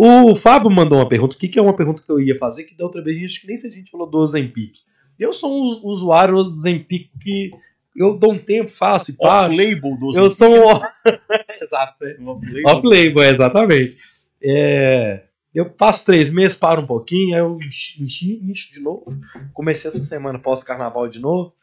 O 0.00 0.36
Fábio 0.36 0.70
mandou 0.70 0.96
uma 0.98 1.08
pergunta 1.08 1.34
aqui, 1.36 1.48
que 1.48 1.58
é 1.58 1.62
uma 1.62 1.74
pergunta 1.74 2.00
que 2.04 2.12
eu 2.12 2.20
ia 2.20 2.38
fazer, 2.38 2.62
que 2.62 2.76
da 2.76 2.84
outra 2.84 3.02
vez, 3.02 3.18
acho 3.20 3.40
que 3.40 3.48
nem 3.48 3.56
se 3.56 3.66
a 3.66 3.70
gente 3.70 3.90
falou 3.90 4.08
do 4.08 4.18
Ozempic. 4.18 4.74
Eu 5.18 5.32
sou 5.32 5.50
um 5.52 5.80
usuário 5.88 6.34
do 6.34 6.50
Ozempic 6.50 7.10
que 7.20 7.50
eu 7.96 8.16
dou 8.16 8.34
um 8.34 8.38
tempo, 8.38 8.70
faço 8.70 9.10
e 9.10 9.14
paro. 9.16 9.52
Off-label 9.52 9.96
dos 9.98 10.16
Eu 10.16 10.30
sou 10.30 10.48
um... 10.48 10.80
Exato, 11.60 12.04
é. 12.04 12.16
off-label. 12.64 13.22
É, 13.24 13.30
exatamente. 13.30 13.96
É, 14.40 15.24
eu 15.52 15.74
faço 15.76 16.06
três 16.06 16.30
meses, 16.30 16.56
paro 16.56 16.82
um 16.82 16.86
pouquinho, 16.86 17.34
aí 17.34 17.40
eu 17.40 17.58
enchi, 17.60 18.00
enchi- 18.00 18.40
encho 18.48 18.72
de 18.72 18.78
novo. 18.78 19.04
Comecei 19.52 19.88
essa 19.90 20.02
semana 20.04 20.38
pós-carnaval 20.38 21.08
de 21.08 21.18
novo. 21.18 21.54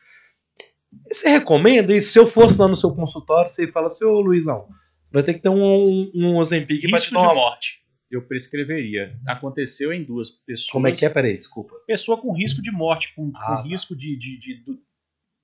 Você 1.09 1.29
recomenda 1.29 1.95
isso? 1.95 2.11
Se 2.11 2.19
eu 2.19 2.27
fosse 2.27 2.59
lá 2.59 2.67
no 2.67 2.75
seu 2.75 2.93
consultório, 2.93 3.49
você 3.49 3.65
fala 3.71 3.88
assim, 3.88 4.03
ô 4.03 4.19
Luizão, 4.19 4.67
vai 5.09 5.23
ter 5.23 5.36
que 5.36 5.39
ter 5.39 5.47
um, 5.47 5.63
um, 5.63 6.11
um 6.13 6.38
Ozempic 6.38 6.81
pra 6.89 6.99
te 6.99 7.13
dar 7.13 7.21
uma... 7.21 7.33
morte. 7.33 7.84
Eu 8.16 8.26
prescreveria. 8.26 9.20
Aconteceu 9.28 9.91
em 9.93 10.03
duas 10.03 10.30
pessoas. 10.30 10.70
Como 10.72 10.88
é 10.88 10.91
que 10.91 11.05
é? 11.05 11.09
Peraí, 11.09 11.38
desculpa. 11.38 11.76
Pessoa 11.86 12.20
com 12.20 12.32
risco 12.34 12.61
de 12.61 12.72
morte, 12.72 13.13
com, 13.16 13.32
com 13.32 13.38
Ah, 13.38 13.57
tá. 13.57 13.61
risco 13.63 13.95
de, 13.95 14.16
de, 14.18 14.38
de, 14.39 14.63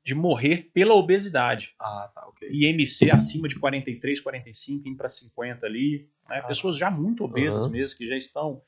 de 0.06 0.16
morrer 0.16 0.70
pela 0.74 0.94
obesidade. 0.94 1.74
Ah, 1.80 2.12
tá, 2.14 2.26
ok. 2.28 2.50
IMC 2.52 3.12
acima 3.12 3.48
de 3.48 3.56
43, 3.60 4.20
45, 4.22 4.88
indo 4.88 4.98
para 4.98 5.10
50 5.10 5.66
ali. 5.66 6.10
né? 6.30 6.40
Ah. 6.44 6.48
Pessoas 6.48 6.78
já 6.78 6.90
muito 6.90 7.24
obesas 7.24 7.64
Aham. 7.64 7.72
mesmo, 7.72 7.98
que 7.98 8.08
já 8.08 8.16
estão 8.18 8.62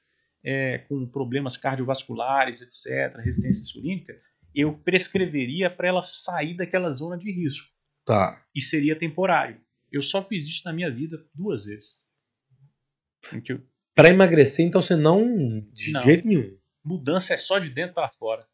é, 0.43 0.79
com 0.79 1.07
problemas 1.07 1.55
cardiovasculares, 1.55 2.61
etc., 2.61 3.15
resistência 3.23 3.61
insulínica. 3.63 4.13
Eu 4.53 4.77
prescreveria 4.77 5.69
para 5.69 5.87
ela 5.87 6.01
sair 6.01 6.53
daquela 6.55 6.91
zona 6.91 7.17
de 7.17 7.31
risco. 7.31 7.67
Tá. 8.05 8.43
E 8.53 8.61
seria 8.61 8.97
temporário. 8.99 9.59
Eu 9.91 10.01
só 10.03 10.23
fiz 10.27 10.45
isso 10.45 10.61
na 10.65 10.73
minha 10.73 10.91
vida 10.91 11.17
duas 11.33 11.63
vezes. 11.65 12.01
Em 13.31 13.39
que 13.39 13.53
eu- 13.53 13.63
Pra 13.95 14.09
emagrecer, 14.09 14.65
então 14.65 14.81
você 14.81 14.95
não. 14.95 15.61
De 15.71 15.91
Não. 15.91 16.01
jeito 16.03 16.27
nenhum. 16.27 16.55
mudança 16.83 17.33
é 17.33 17.37
só 17.37 17.59
de 17.59 17.69
dentro 17.69 17.93
para 17.95 18.09
fora. 18.09 18.45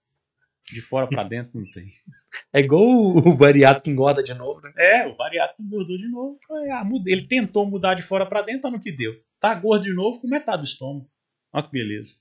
De 0.72 0.82
fora 0.82 1.08
para 1.08 1.24
dentro 1.24 1.52
não 1.60 1.70
tem. 1.72 1.90
É 2.54 2.60
igual 2.60 2.84
o 2.84 3.36
bariátrico 3.36 3.86
que 3.86 3.90
engorda 3.90 4.22
de 4.22 4.36
novo, 4.36 4.62
né? 4.62 4.72
É, 4.78 5.08
o 5.08 5.16
bariátrico 5.16 5.64
engordou 5.64 5.98
de 5.98 6.08
novo. 6.08 6.38
muda- 6.86 7.10
Ele 7.12 7.26
tentou 7.26 7.66
mudar 7.68 7.96
de 7.96 8.04
fora 8.04 8.24
para 8.24 8.44
dentro, 8.44 8.62
tá 8.64 8.70
no 8.70 8.80
que 8.80 8.92
deu. 8.92 9.16
Tá 9.40 9.56
gordo 9.56 9.86
de 9.86 9.94
novo 9.94 10.20
com 10.22 10.28
metade 10.28 10.62
do 10.62 10.66
estômago. 10.68 11.10
Olha 11.52 11.64
que 11.64 11.72
beleza. 11.72 12.16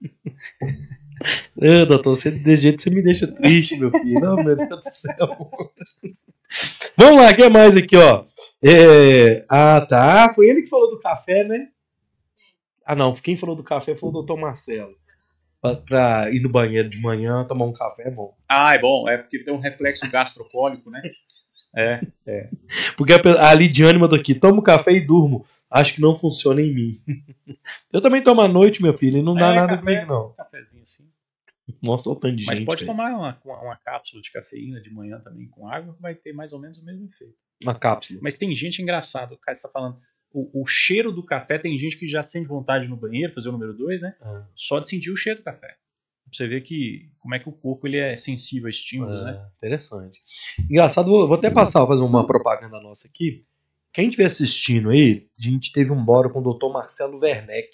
Ah, 1.62 1.84
doutor, 1.84 2.14
você, 2.16 2.30
desse 2.30 2.62
jeito 2.62 2.80
você 2.80 2.88
me 2.88 3.02
deixa 3.02 3.26
triste, 3.26 3.76
meu 3.78 3.90
filho. 3.90 4.20
Não, 4.20 4.36
meu 4.36 4.56
Deus 4.56 4.68
do 4.70 4.82
céu. 4.90 5.36
Vamos 6.96 7.20
lá, 7.22 7.30
o 7.30 7.36
que 7.36 7.48
mais 7.50 7.76
aqui, 7.76 7.94
ó? 7.96 8.24
É, 8.64 9.44
Ah, 9.48 9.80
tá. 9.86 10.32
Foi 10.34 10.48
ele 10.48 10.62
que 10.62 10.68
falou 10.70 10.88
do 10.88 10.98
café, 10.98 11.44
né? 11.44 11.68
Ah, 12.92 12.96
não. 12.96 13.12
Quem 13.14 13.36
falou 13.36 13.54
do 13.54 13.62
café 13.62 13.94
foi 13.96 14.08
o 14.08 14.12
doutor 14.12 14.36
Marcelo. 14.36 14.96
Pra, 15.60 15.76
pra 15.76 16.30
ir 16.30 16.40
no 16.40 16.48
banheiro 16.48 16.88
de 16.88 17.00
manhã, 17.00 17.44
tomar 17.46 17.66
um 17.66 17.72
café 17.72 18.08
é 18.08 18.10
bom. 18.10 18.34
Ah, 18.48 18.74
é 18.74 18.78
bom. 18.78 19.08
É 19.08 19.18
porque 19.18 19.44
tem 19.44 19.52
um 19.54 19.58
reflexo 19.58 20.10
gastrocólico, 20.10 20.90
né? 20.90 21.02
É. 21.76 22.00
Porque 22.96 23.12
a, 23.12 23.48
a 23.50 23.54
Lidiane 23.54 23.98
mandou 23.98 24.18
aqui: 24.18 24.34
tomo 24.34 24.60
café 24.62 24.92
e 24.92 25.00
durmo. 25.00 25.46
Acho 25.70 25.94
que 25.94 26.00
não 26.00 26.16
funciona 26.16 26.60
em 26.60 26.74
mim. 26.74 27.00
Eu 27.92 28.00
também 28.00 28.20
tomo 28.24 28.40
à 28.40 28.48
noite, 28.48 28.82
meu 28.82 28.92
filho, 28.92 29.18
e 29.18 29.22
não 29.22 29.34
dá 29.36 29.52
É, 29.52 29.54
nada 29.54 29.68
café. 29.76 29.82
comigo, 29.82 30.06
não. 30.06 30.32
Cafezinho 30.32 30.82
assim. 30.82 31.08
Nossa, 31.80 32.10
o 32.10 32.16
tanto 32.16 32.34
de 32.34 32.44
Mas 32.46 32.56
gente. 32.58 32.66
pode 32.66 32.84
velho. 32.84 32.90
tomar 32.96 33.10
uma, 33.14 33.38
uma, 33.44 33.60
uma 33.62 33.76
cápsula 33.76 34.20
de 34.20 34.32
cafeína 34.32 34.80
de 34.80 34.90
manhã 34.92 35.20
também 35.20 35.46
com 35.46 35.68
água, 35.68 35.96
vai 36.00 36.16
ter 36.16 36.32
mais 36.32 36.52
ou 36.52 36.58
menos 36.58 36.78
o 36.78 36.84
mesmo 36.84 37.04
efeito. 37.06 37.36
uma 37.62 37.76
cápsula. 37.76 38.18
Mas 38.20 38.34
tem 38.34 38.52
gente 38.52 38.82
engraçada, 38.82 39.34
o 39.34 39.38
cara 39.38 39.56
está 39.56 39.68
falando, 39.68 39.96
O, 40.32 40.62
o 40.62 40.66
cheiro 40.66 41.10
do 41.10 41.24
café, 41.24 41.58
tem 41.58 41.78
gente 41.78 41.96
que 41.96 42.06
já 42.06 42.22
sente 42.22 42.48
vontade 42.48 42.86
no 42.86 42.96
banheiro, 42.96 43.34
fazer 43.34 43.48
o 43.48 43.52
número 43.52 43.74
2, 43.74 44.02
né? 44.02 44.14
Ah. 44.20 44.46
Só 44.54 44.78
de 44.78 44.88
sentir 44.88 45.10
o 45.10 45.16
cheiro 45.16 45.40
do 45.40 45.44
café. 45.44 45.76
Pra 46.30 46.36
você 46.36 46.46
ver 46.46 46.60
que 46.60 47.10
como 47.18 47.34
é 47.34 47.40
que 47.40 47.48
o 47.48 47.52
corpo 47.52 47.88
ele 47.88 47.98
é 47.98 48.16
sensível 48.16 48.68
a 48.68 48.70
estímulos, 48.70 49.24
né? 49.24 49.32
É, 49.32 49.56
interessante. 49.56 50.20
Engraçado, 50.70 51.10
vou, 51.10 51.26
vou 51.26 51.36
até 51.36 51.50
passar, 51.50 51.84
fazer 51.86 52.02
uma 52.02 52.24
propaganda 52.24 52.80
nossa 52.80 53.08
aqui. 53.08 53.44
Quem 53.92 54.04
estiver 54.04 54.26
assistindo 54.26 54.90
aí, 54.90 55.26
a 55.36 55.42
gente 55.42 55.72
teve 55.72 55.90
um 55.90 56.04
bora 56.04 56.28
com 56.28 56.38
o 56.38 56.54
Dr. 56.54 56.72
Marcelo 56.72 57.18
Werneck. 57.18 57.68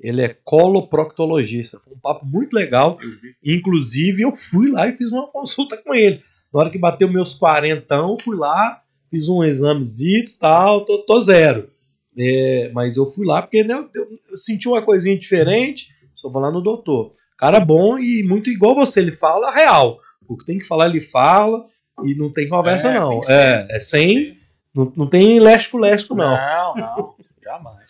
Ele 0.00 0.22
é 0.22 0.36
coloproctologista. 0.42 1.78
Foi 1.78 1.94
um 1.94 1.98
papo 1.98 2.26
muito 2.26 2.52
legal. 2.52 2.98
Inclusive, 3.44 4.22
eu 4.22 4.32
fui 4.32 4.70
lá 4.70 4.88
e 4.88 4.96
fiz 4.96 5.12
uma 5.12 5.28
consulta 5.28 5.76
com 5.76 5.94
ele. 5.94 6.20
Na 6.52 6.60
hora 6.60 6.70
que 6.70 6.78
bateu 6.78 7.08
meus 7.08 7.34
quarentão, 7.34 8.10
eu 8.10 8.16
fui 8.20 8.36
lá, 8.36 8.82
fiz 9.08 9.28
um 9.28 9.44
examezito 9.44 10.32
e 10.32 10.38
tal, 10.38 10.84
tô, 10.84 10.98
tô 10.98 11.20
zero. 11.20 11.70
É, 12.18 12.70
mas 12.72 12.96
eu 12.96 13.06
fui 13.06 13.26
lá 13.26 13.42
porque 13.42 13.64
né, 13.64 13.74
eu, 13.94 14.08
senti 14.36 14.68
uma 14.68 14.82
coisinha 14.82 15.18
diferente, 15.18 15.88
só 16.14 16.28
vou 16.28 16.40
lá 16.40 16.50
no 16.50 16.62
doutor. 16.62 17.12
Cara 17.36 17.60
bom 17.60 17.98
e 17.98 18.22
muito 18.22 18.48
igual 18.50 18.74
você, 18.74 19.00
ele 19.00 19.12
fala 19.12 19.50
real. 19.52 19.98
O 20.28 20.36
que 20.36 20.46
tem 20.46 20.58
que 20.58 20.66
falar, 20.66 20.88
ele 20.88 21.00
fala 21.00 21.64
e 22.04 22.14
não 22.14 22.30
tem 22.30 22.48
conversa, 22.48 22.88
É, 22.88 22.94
não. 22.94 23.22
ser. 23.22 23.32
É, 23.32 23.66
é 23.70 23.80
sem. 23.80 24.36
Não, 24.74 24.92
não 24.96 25.06
tem 25.08 25.38
leste-leste, 25.38 26.10
não. 26.10 26.16
Não, 26.16 26.74
não, 26.74 27.14
jamais. 27.42 27.86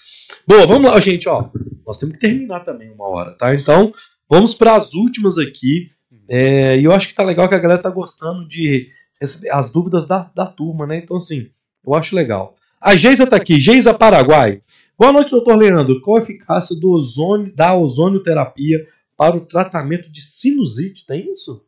Boa, 0.46 0.66
vamos 0.66 0.90
lá, 0.90 1.00
gente, 1.00 1.28
ó. 1.28 1.48
Nós 1.86 1.98
temos 1.98 2.14
que 2.16 2.20
terminar 2.20 2.60
também 2.60 2.90
uma 2.90 3.08
hora, 3.08 3.32
tá? 3.34 3.54
Então, 3.54 3.92
vamos 4.28 4.54
para 4.54 4.74
as 4.74 4.92
últimas 4.92 5.38
aqui. 5.38 5.88
É, 6.28 6.78
e 6.78 6.84
eu 6.84 6.92
acho 6.92 7.08
que 7.08 7.14
tá 7.14 7.22
legal 7.22 7.48
que 7.48 7.54
a 7.54 7.58
galera 7.58 7.80
tá 7.80 7.90
gostando 7.90 8.46
de 8.48 8.88
receber 9.20 9.50
as 9.50 9.70
dúvidas 9.70 10.06
da, 10.06 10.30
da 10.34 10.46
turma, 10.46 10.86
né? 10.86 10.98
Então, 10.98 11.16
assim, 11.16 11.48
eu 11.86 11.94
acho 11.94 12.16
legal. 12.16 12.56
A 12.85 12.97
Geisa 12.97 13.26
tá 13.26 13.37
aqui, 13.37 13.59
Geisa 13.59 13.95
Paraguai. 13.95 14.62
Boa 14.99 15.11
noite, 15.11 15.30
doutor 15.30 15.57
Leandro. 15.57 16.03
Qual 16.03 16.18
a 16.18 16.20
eficácia 16.20 16.78
do 16.78 16.91
ozônio, 16.91 17.51
da 17.55 17.74
ozonioterapia 17.74 18.87
para 19.16 19.35
o 19.35 19.41
tratamento 19.41 20.12
de 20.12 20.20
sinusite? 20.20 21.07
Tem 21.07 21.32
isso? 21.32 21.66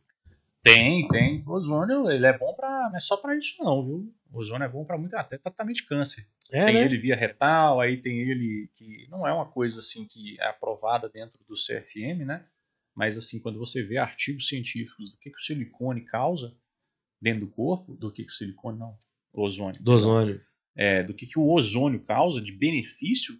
Tem, 0.61 1.07
tem. 1.07 1.43
O 1.47 1.53
ozônio, 1.53 2.07
ele 2.07 2.27
é 2.27 2.37
bom 2.37 2.53
para, 2.53 2.89
não 2.91 2.97
é 2.97 2.99
só 2.99 3.17
para 3.17 3.35
isso 3.35 3.55
não, 3.57 3.83
viu? 3.83 4.13
O 4.31 4.37
ozônio 4.37 4.65
é 4.65 4.69
bom 4.69 4.85
para 4.85 4.95
muito 4.95 5.15
até 5.15 5.39
tratamento 5.39 5.77
de 5.77 5.87
câncer. 5.87 6.27
É, 6.51 6.65
tem 6.65 6.75
né? 6.75 6.85
ele 6.85 6.99
via 6.99 7.15
retal, 7.15 7.81
aí 7.81 7.97
tem 7.97 8.19
ele 8.19 8.69
que 8.73 9.07
não 9.09 9.25
é 9.25 9.33
uma 9.33 9.47
coisa 9.47 9.79
assim 9.79 10.05
que 10.05 10.39
é 10.39 10.49
aprovada 10.49 11.09
dentro 11.09 11.39
do 11.49 11.55
CFM, 11.55 12.27
né? 12.27 12.45
Mas 12.95 13.17
assim, 13.17 13.39
quando 13.39 13.57
você 13.57 13.81
vê 13.81 13.97
artigos 13.97 14.47
científicos 14.47 15.09
do 15.09 15.17
que, 15.17 15.31
que 15.31 15.37
o 15.37 15.41
silicone 15.41 16.01
causa 16.01 16.53
dentro 17.19 17.47
do 17.47 17.51
corpo, 17.51 17.95
do 17.95 18.11
que, 18.11 18.23
que 18.23 18.31
o 18.31 18.35
silicone 18.35 18.77
não, 18.77 18.95
o 19.33 19.41
ozônio. 19.41 19.81
Do 19.81 19.93
ozônio. 19.93 20.45
É, 20.79 21.01
do 21.01 21.13
que, 21.13 21.25
que 21.25 21.39
o 21.39 21.49
ozônio 21.49 21.99
causa 21.99 22.39
de 22.39 22.51
benefício, 22.51 23.35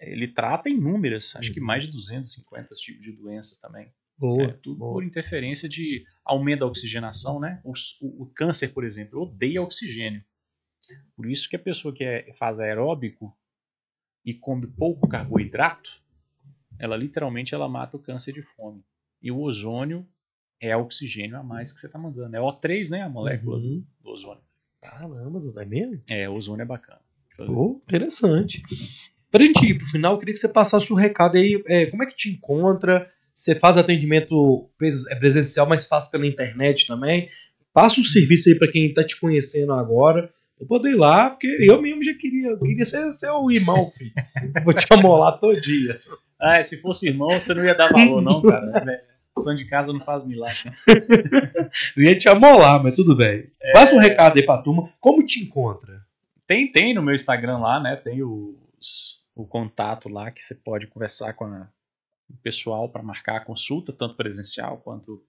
ele 0.00 0.26
trata 0.28 0.70
inúmeras, 0.70 1.36
acho 1.36 1.52
que 1.52 1.60
Uhum. 1.60 1.66
mais 1.66 1.82
de 1.84 1.90
250 1.92 2.74
tipos 2.76 3.02
de 3.02 3.12
doenças 3.12 3.58
também. 3.58 3.92
Boa. 4.16 4.44
É, 4.44 4.52
tudo 4.62 4.78
boa. 4.78 4.94
por 4.94 5.04
interferência 5.04 5.68
de 5.68 6.04
aumento 6.24 6.60
da 6.60 6.66
oxigenação, 6.66 7.38
né? 7.38 7.60
O, 7.62 7.72
o- 8.00 8.22
o 8.22 8.26
câncer, 8.34 8.68
por 8.72 8.84
exemplo, 8.84 9.20
odeia 9.22 9.60
oxigênio. 9.62 10.24
Por 11.14 11.26
isso 11.30 11.48
que 11.48 11.56
a 11.56 11.58
pessoa 11.58 11.92
que 11.94 12.02
é- 12.02 12.32
faz 12.38 12.58
aeróbico 12.58 13.36
e 14.24 14.32
come 14.32 14.66
pouco 14.66 15.06
carboidrato, 15.06 16.02
ela 16.78 16.96
literalmente 16.96 17.54
ela 17.54 17.68
mata 17.68 17.96
o 17.96 18.00
câncer 18.00 18.32
de 18.32 18.42
fome. 18.42 18.82
E 19.20 19.30
o 19.30 19.38
ozônio 19.40 20.08
é 20.60 20.74
oxigênio 20.76 21.36
a 21.36 21.42
mais 21.42 21.72
que 21.72 21.78
você 21.80 21.86
está 21.86 21.98
mandando. 21.98 22.34
É 22.36 22.40
O3, 22.40 22.88
né? 22.88 23.02
A 23.02 23.08
molécula 23.08 23.58
Uhum. 23.58 23.84
do 24.00 24.08
ozônio. 24.10 24.42
Caramba, 24.80 25.40
Dudu, 25.40 25.60
é 25.60 25.64
mesmo? 25.64 26.00
É, 26.08 26.28
o 26.28 26.34
ozônio 26.34 26.62
é 26.62 26.66
bacana. 26.66 27.00
Pô, 27.36 27.80
interessante. 27.86 28.62
Pra 29.30 29.44
gente 29.44 29.64
ir 29.64 29.74
pro 29.74 29.86
final, 29.86 30.14
eu 30.14 30.18
queria 30.18 30.34
que 30.34 30.40
você 30.40 30.48
passasse 30.48 30.92
o 30.92 30.96
recado 30.96 31.36
aí. 31.36 31.62
é, 31.66 31.86
como 31.86 32.02
é 32.02 32.06
que 32.06 32.16
te 32.16 32.30
encontra? 32.30 33.06
Você 33.32 33.54
faz 33.54 33.76
atendimento 33.76 34.68
é 35.10 35.14
presencial, 35.14 35.68
mas 35.68 35.86
faz 35.86 36.08
pela 36.08 36.26
internet 36.26 36.86
também. 36.86 37.28
Passa 37.72 38.00
o 38.00 38.04
serviço 38.04 38.48
aí 38.48 38.58
pra 38.58 38.70
quem 38.70 38.92
tá 38.92 39.04
te 39.04 39.20
conhecendo 39.20 39.72
agora. 39.72 40.32
Eu 40.58 40.66
poder 40.66 40.90
ir 40.90 40.96
lá, 40.96 41.30
porque 41.30 41.46
eu 41.60 41.80
mesmo 41.80 42.02
já 42.02 42.14
queria, 42.14 42.48
eu 42.48 42.58
queria 42.58 42.84
ser 42.84 43.12
seu 43.12 43.48
irmão, 43.50 43.88
filho. 43.92 44.12
Vou 44.64 44.74
te 44.74 44.86
amolar 44.90 45.38
todo 45.38 45.60
dia. 45.60 45.98
Ah, 46.40 46.62
se 46.62 46.80
fosse 46.80 47.08
irmão, 47.08 47.28
você 47.40 47.52
não 47.52 47.64
ia 47.64 47.74
dar 47.74 47.90
valor, 47.90 48.22
não, 48.22 48.40
cara. 48.40 49.02
É, 49.38 49.42
Santo 49.44 49.58
de 49.58 49.66
casa 49.66 49.92
não 49.92 50.00
faz 50.00 50.24
milagre. 50.24 50.64
né? 50.66 50.72
Eu 51.96 52.02
ia 52.04 52.18
te 52.18 52.28
amolar, 52.28 52.82
mas 52.82 52.96
tudo 52.96 53.16
bem. 53.16 53.50
Passa 53.72 53.94
um 53.94 53.98
recado 53.98 54.36
aí 54.38 54.44
pra 54.44 54.62
turma. 54.62 54.88
Como 55.00 55.24
te 55.24 55.42
encontra? 55.42 56.06
Tem, 56.46 56.70
tem 56.70 56.94
no 56.94 57.02
meu 57.02 57.14
Instagram 57.14 57.58
lá, 57.58 57.78
né? 57.80 57.96
Tem 57.96 58.22
os, 58.22 59.22
o 59.34 59.46
contato 59.46 60.08
lá 60.08 60.30
que 60.30 60.42
você 60.42 60.54
pode 60.54 60.86
conversar 60.86 61.32
com 61.34 61.44
a- 61.44 61.68
o 62.30 62.36
pessoal 62.42 62.88
para 62.90 63.02
marcar 63.02 63.36
a 63.36 63.44
consulta, 63.44 63.92
tanto 63.92 64.14
presencial 64.16 64.78
quanto 64.78 65.22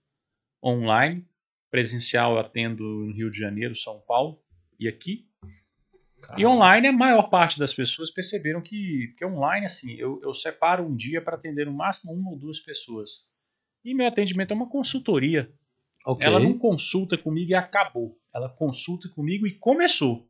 online. 0.64 1.26
Presencial 1.72 2.34
eu 2.34 2.39
atendo 2.39 2.84
no 2.84 3.14
Rio 3.14 3.30
de 3.30 3.38
Janeiro, 3.39 3.76
São 3.76 3.99
Paulo 4.07 4.41
e 4.80 4.88
aqui. 4.88 5.26
E 6.38 6.45
online 6.45 6.88
a 6.88 6.91
maior 6.91 7.30
parte 7.30 7.57
das 7.57 7.74
pessoas 7.74 8.12
perceberam 8.12 8.62
que, 8.62 9.14
que 9.18 9.26
online, 9.26 9.66
assim, 9.66 9.93
eu, 9.93 10.20
eu 10.22 10.34
separo 10.34 10.84
um 10.84 10.93
dia 10.95 11.22
para 11.22 11.36
atender 11.38 11.66
no 11.66 11.72
máximo 11.74 12.12
uma 12.12 12.32
ou 12.32 12.38
duas 12.38 12.60
pessoas. 12.60 13.26
E 13.84 13.93
meu 13.93 14.07
atendimento 14.07 14.51
é 14.51 14.55
uma 14.55 14.69
consultoria. 14.69 15.51
Ok. 16.05 16.25
Ela 16.25 16.39
não 16.39 16.57
consulta 16.57 17.17
comigo 17.17 17.51
e 17.51 17.55
acabou. 17.55 18.17
Ela 18.34 18.49
consulta 18.49 19.09
comigo 19.09 19.45
e 19.47 19.51
começou. 19.51 20.30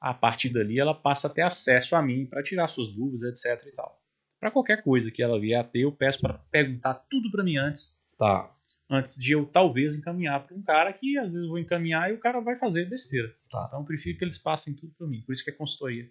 A 0.00 0.14
partir 0.14 0.50
dali, 0.50 0.78
ela 0.78 0.94
passa 0.94 1.26
a 1.26 1.30
ter 1.30 1.42
acesso 1.42 1.96
a 1.96 2.02
mim 2.02 2.24
para 2.26 2.42
tirar 2.42 2.68
suas 2.68 2.88
dúvidas, 2.94 3.44
etc. 3.44 3.66
e 3.66 3.72
tal. 3.72 4.00
Para 4.38 4.50
qualquer 4.50 4.82
coisa 4.82 5.10
que 5.10 5.22
ela 5.22 5.40
vier 5.40 5.58
a 5.60 5.64
ter, 5.64 5.80
eu 5.80 5.92
peço 5.92 6.20
para 6.20 6.34
perguntar 6.50 6.94
tudo 7.10 7.30
para 7.30 7.42
mim 7.42 7.56
antes, 7.56 7.98
Tá. 8.16 8.54
antes 8.88 9.16
de 9.16 9.32
eu 9.32 9.44
talvez 9.46 9.96
encaminhar 9.96 10.46
para 10.46 10.56
um 10.56 10.62
cara 10.62 10.92
que 10.92 11.18
às 11.18 11.32
vezes 11.32 11.42
eu 11.42 11.48
vou 11.48 11.58
encaminhar 11.58 12.10
e 12.10 12.14
o 12.14 12.18
cara 12.20 12.40
vai 12.40 12.56
fazer 12.56 12.84
besteira. 12.84 13.28
Tá. 13.50 13.64
Então 13.66 13.80
eu 13.80 13.84
prefiro 13.84 14.16
que 14.16 14.24
eles 14.24 14.38
passem 14.38 14.74
tudo 14.74 14.94
para 14.96 15.06
mim. 15.08 15.22
Por 15.22 15.32
isso 15.32 15.42
que 15.42 15.50
é 15.50 15.52
consultoria. 15.52 16.08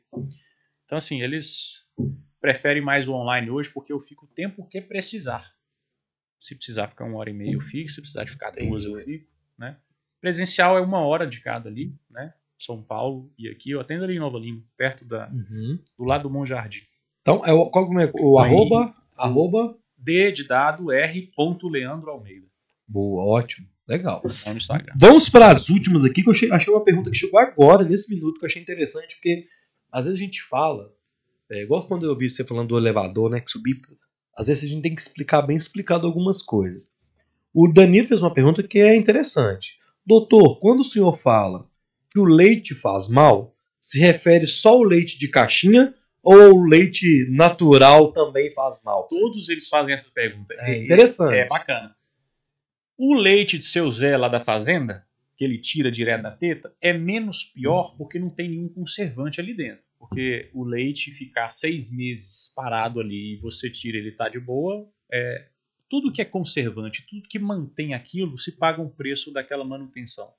Então 0.86 0.98
assim, 0.98 1.22
eles 1.22 1.86
preferem 2.42 2.82
mais 2.82 3.08
o 3.08 3.14
online 3.14 3.50
hoje 3.50 3.70
porque 3.70 3.94
eu 3.94 4.00
fico 4.02 4.26
o 4.26 4.30
tempo 4.30 4.68
que 4.68 4.82
precisar. 4.82 5.54
Se 6.40 6.56
precisar 6.56 6.88
ficar 6.88 7.06
uma 7.06 7.18
hora 7.18 7.30
e 7.30 7.34
meia, 7.34 7.54
eu 7.54 7.62
fico. 7.62 7.90
Se 7.90 8.00
precisar 8.02 8.24
de 8.24 8.32
ficar 8.32 8.52
duas, 8.52 8.86
eu 8.86 8.96
fico. 9.04 9.28
Né? 9.58 9.78
Presencial 10.22 10.78
é 10.78 10.82
uma 10.82 11.00
hora 11.00 11.26
de 11.28 11.40
cada 11.42 11.70
ali, 11.70 11.94
né? 12.10 12.34
São 12.60 12.82
Paulo 12.82 13.32
e 13.38 13.48
aqui. 13.48 13.72
Eu 13.72 13.80
atendo 13.80 14.04
ali 14.04 14.16
em 14.16 14.20
Nova 14.20 14.38
Lima, 14.38 14.64
perto 14.76 15.06
da, 15.06 15.30
Uhum. 15.30 15.80
do 15.98 16.04
lado 16.06 16.24
do 16.24 16.30
Monte 16.30 16.50
Jardim. 16.50 16.82
Então, 17.22 17.46
é 17.46 17.52
o, 17.54 17.70
qual 17.70 17.86
como 17.86 18.00
é? 18.00 18.10
O 18.14 18.40
Aí. 18.40 18.50
arroba? 18.50 18.96
Arroba? 19.18 19.78
D 19.98 20.32
de 20.32 20.48
dado 20.48 20.92
R. 20.92 21.32
Leandro 21.64 22.10
Almeida. 22.12 22.48
Boa, 22.88 23.24
ótimo. 23.26 23.68
Legal. 23.88 24.22
Lá 24.46 24.52
no 24.52 24.58
Instagram. 24.58 24.94
Vamos 25.00 25.30
para 25.30 25.52
as 25.52 25.70
últimas 25.70 26.04
aqui, 26.04 26.22
que 26.22 26.28
eu 26.30 26.34
achei, 26.34 26.52
achei 26.52 26.74
uma 26.74 26.84
pergunta 26.84 27.10
que 27.10 27.18
chegou 27.18 27.40
agora, 27.40 27.84
nesse 27.84 28.14
minuto, 28.14 28.38
que 28.40 28.46
eu 28.46 28.48
achei 28.48 28.62
interessante, 28.62 29.16
porque 29.16 29.48
às 29.92 30.06
vezes 30.06 30.20
a 30.20 30.24
gente 30.24 30.42
fala, 30.42 30.94
é, 31.50 31.62
igual 31.64 31.88
quando 31.88 32.06
eu 32.06 32.18
vi 32.18 32.30
você 32.30 32.44
falando 32.44 32.68
do 32.70 32.78
elevador, 32.78 33.30
né, 33.30 33.40
que 33.40 33.50
subir, 33.50 33.80
às 34.38 34.48
vezes 34.48 34.66
a 34.66 34.68
gente 34.68 34.84
tem 34.84 34.94
que 34.94 35.02
explicar 35.02 35.42
bem 35.42 35.58
explicado 35.58 36.06
algumas 36.06 36.44
coisas. 36.44 36.92
O 37.52 37.68
Danilo 37.68 38.08
fez 38.08 38.22
uma 38.22 38.34
pergunta 38.34 38.62
que 38.62 38.78
é 38.78 38.96
interessante. 38.96 39.80
Doutor, 40.06 40.60
quando 40.60 40.82
o 40.82 40.86
senhor 40.86 41.18
fala 41.18 41.68
que 42.12 42.20
o 42.20 42.24
leite 42.24 42.76
faz 42.76 43.08
mal, 43.08 43.56
se 43.82 44.00
refere 44.00 44.46
só 44.46 44.70
ao 44.70 44.84
leite 44.84 45.18
de 45.18 45.28
caixinha 45.28 45.94
ou 46.22 46.54
o 46.54 46.66
leite 46.68 47.28
natural 47.32 48.12
também 48.12 48.54
faz 48.54 48.84
mal? 48.84 49.08
Todos 49.08 49.50
eles 49.50 49.68
fazem 49.68 49.96
essas 49.96 50.12
perguntas. 50.12 50.56
É 50.60 50.84
interessante. 50.84 51.36
É 51.36 51.48
bacana. 51.48 51.96
O 52.96 53.16
leite 53.16 53.58
de 53.58 53.66
seu 53.66 53.90
Zé 53.90 54.16
lá 54.18 54.28
da 54.28 54.40
fazenda, 54.40 55.04
que 55.36 55.44
ele 55.44 55.58
tira 55.58 55.90
direto 55.90 56.24
da 56.24 56.32
teta, 56.32 56.74
é 56.80 56.94
menos 56.94 57.44
pior 57.44 57.96
porque 57.98 58.20
não 58.20 58.30
tem 58.30 58.50
nenhum 58.50 58.70
conservante 58.70 59.42
ali 59.42 59.56
dentro. 59.56 59.87
Porque 60.00 60.50
o 60.54 60.64
leite 60.64 61.12
ficar 61.12 61.50
seis 61.50 61.90
meses 61.92 62.52
parado 62.56 63.00
ali 63.00 63.34
e 63.34 63.38
você 63.38 63.70
tira 63.70 63.98
ele 63.98 64.12
tá 64.12 64.30
de 64.30 64.40
boa, 64.40 64.88
é, 65.12 65.50
tudo 65.90 66.12
que 66.12 66.22
é 66.22 66.26
conservante, 66.26 67.06
tudo 67.10 67.28
que 67.28 67.40
mantém 67.40 67.94
aquilo, 67.94 68.38
se 68.38 68.52
paga 68.52 68.82
um 68.82 68.90
preço 68.90 69.32
daquela 69.34 69.64
manutenção. 69.66 70.32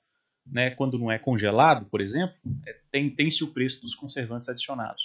Né? 0.45 0.69
Quando 0.71 0.97
não 0.97 1.11
é 1.11 1.19
congelado, 1.19 1.85
por 1.87 1.99
exemplo, 2.01 2.35
é, 2.65 2.73
tem- 2.91 3.09
tem-se 3.13 3.43
o 3.43 3.51
preço 3.51 3.81
dos 3.81 3.93
conservantes 3.95 4.47
adicionados. 4.47 5.01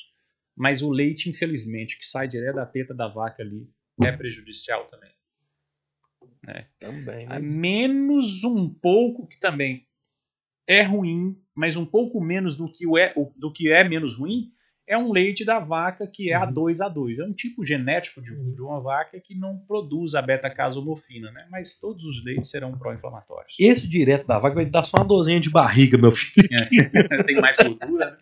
Mas 0.56 0.82
o 0.82 0.90
leite, 0.90 1.28
infelizmente, 1.28 1.98
que 1.98 2.06
sai 2.06 2.28
direto 2.28 2.55
da 2.56 2.64
teta 2.66 2.94
da 2.94 3.09
vaca 3.09 3.43
ali, 3.43 3.68
é 4.02 4.12
prejudicial 4.12 4.86
também. 4.86 5.10
Também, 6.78 7.26
A 7.26 7.40
mas- 7.40 7.56
menos 7.56 8.44
um 8.44 8.68
pouco 8.68 9.26
que 9.26 9.40
também 9.40 9.86
é 10.66 10.82
ruim, 10.82 11.36
mas 11.54 11.76
um 11.76 11.84
pouco 11.84 12.20
menos 12.20 12.56
do 12.56 12.70
que, 12.70 12.86
o 12.86 12.96
é, 12.98 13.12
do 13.36 13.52
que 13.52 13.70
é 13.70 13.86
menos 13.88 14.16
ruim, 14.16 14.48
é 14.86 14.98
um 14.98 15.10
leite 15.12 15.44
da 15.44 15.58
vaca 15.58 16.06
que 16.06 16.30
é 16.30 16.38
Uhum. 16.38 16.52
A2A2. 16.52 17.18
É 17.18 17.24
um 17.24 17.32
tipo 17.32 17.64
genético 17.64 18.20
de, 18.20 18.32
Uhum. 18.32 18.52
de 18.54 18.60
uma 18.60 18.80
vaca 18.80 19.18
que 19.18 19.34
não 19.34 19.56
produz 19.66 20.14
a 20.14 20.20
beta-casomorfina, 20.20 21.30
né? 21.30 21.46
Mas 21.50 21.74
todos 21.74 22.04
os 22.04 22.22
leites 22.24 22.50
serão 22.50 22.76
pró-inflamatórios. 22.76 23.54
Esse 23.58 23.88
direto 23.88 24.26
da 24.26 24.38
vaca 24.38 24.56
vai 24.56 24.66
dar 24.66 24.84
só 24.84 24.98
uma 24.98 25.06
dorzinha 25.06 25.40
de 25.40 25.48
barriga, 25.50 25.96
meu 25.96 26.10
filho. 26.10 26.48
Tem 27.26 27.40
mais 27.40 27.56
gordura, 27.56 28.10
né? 28.10 28.16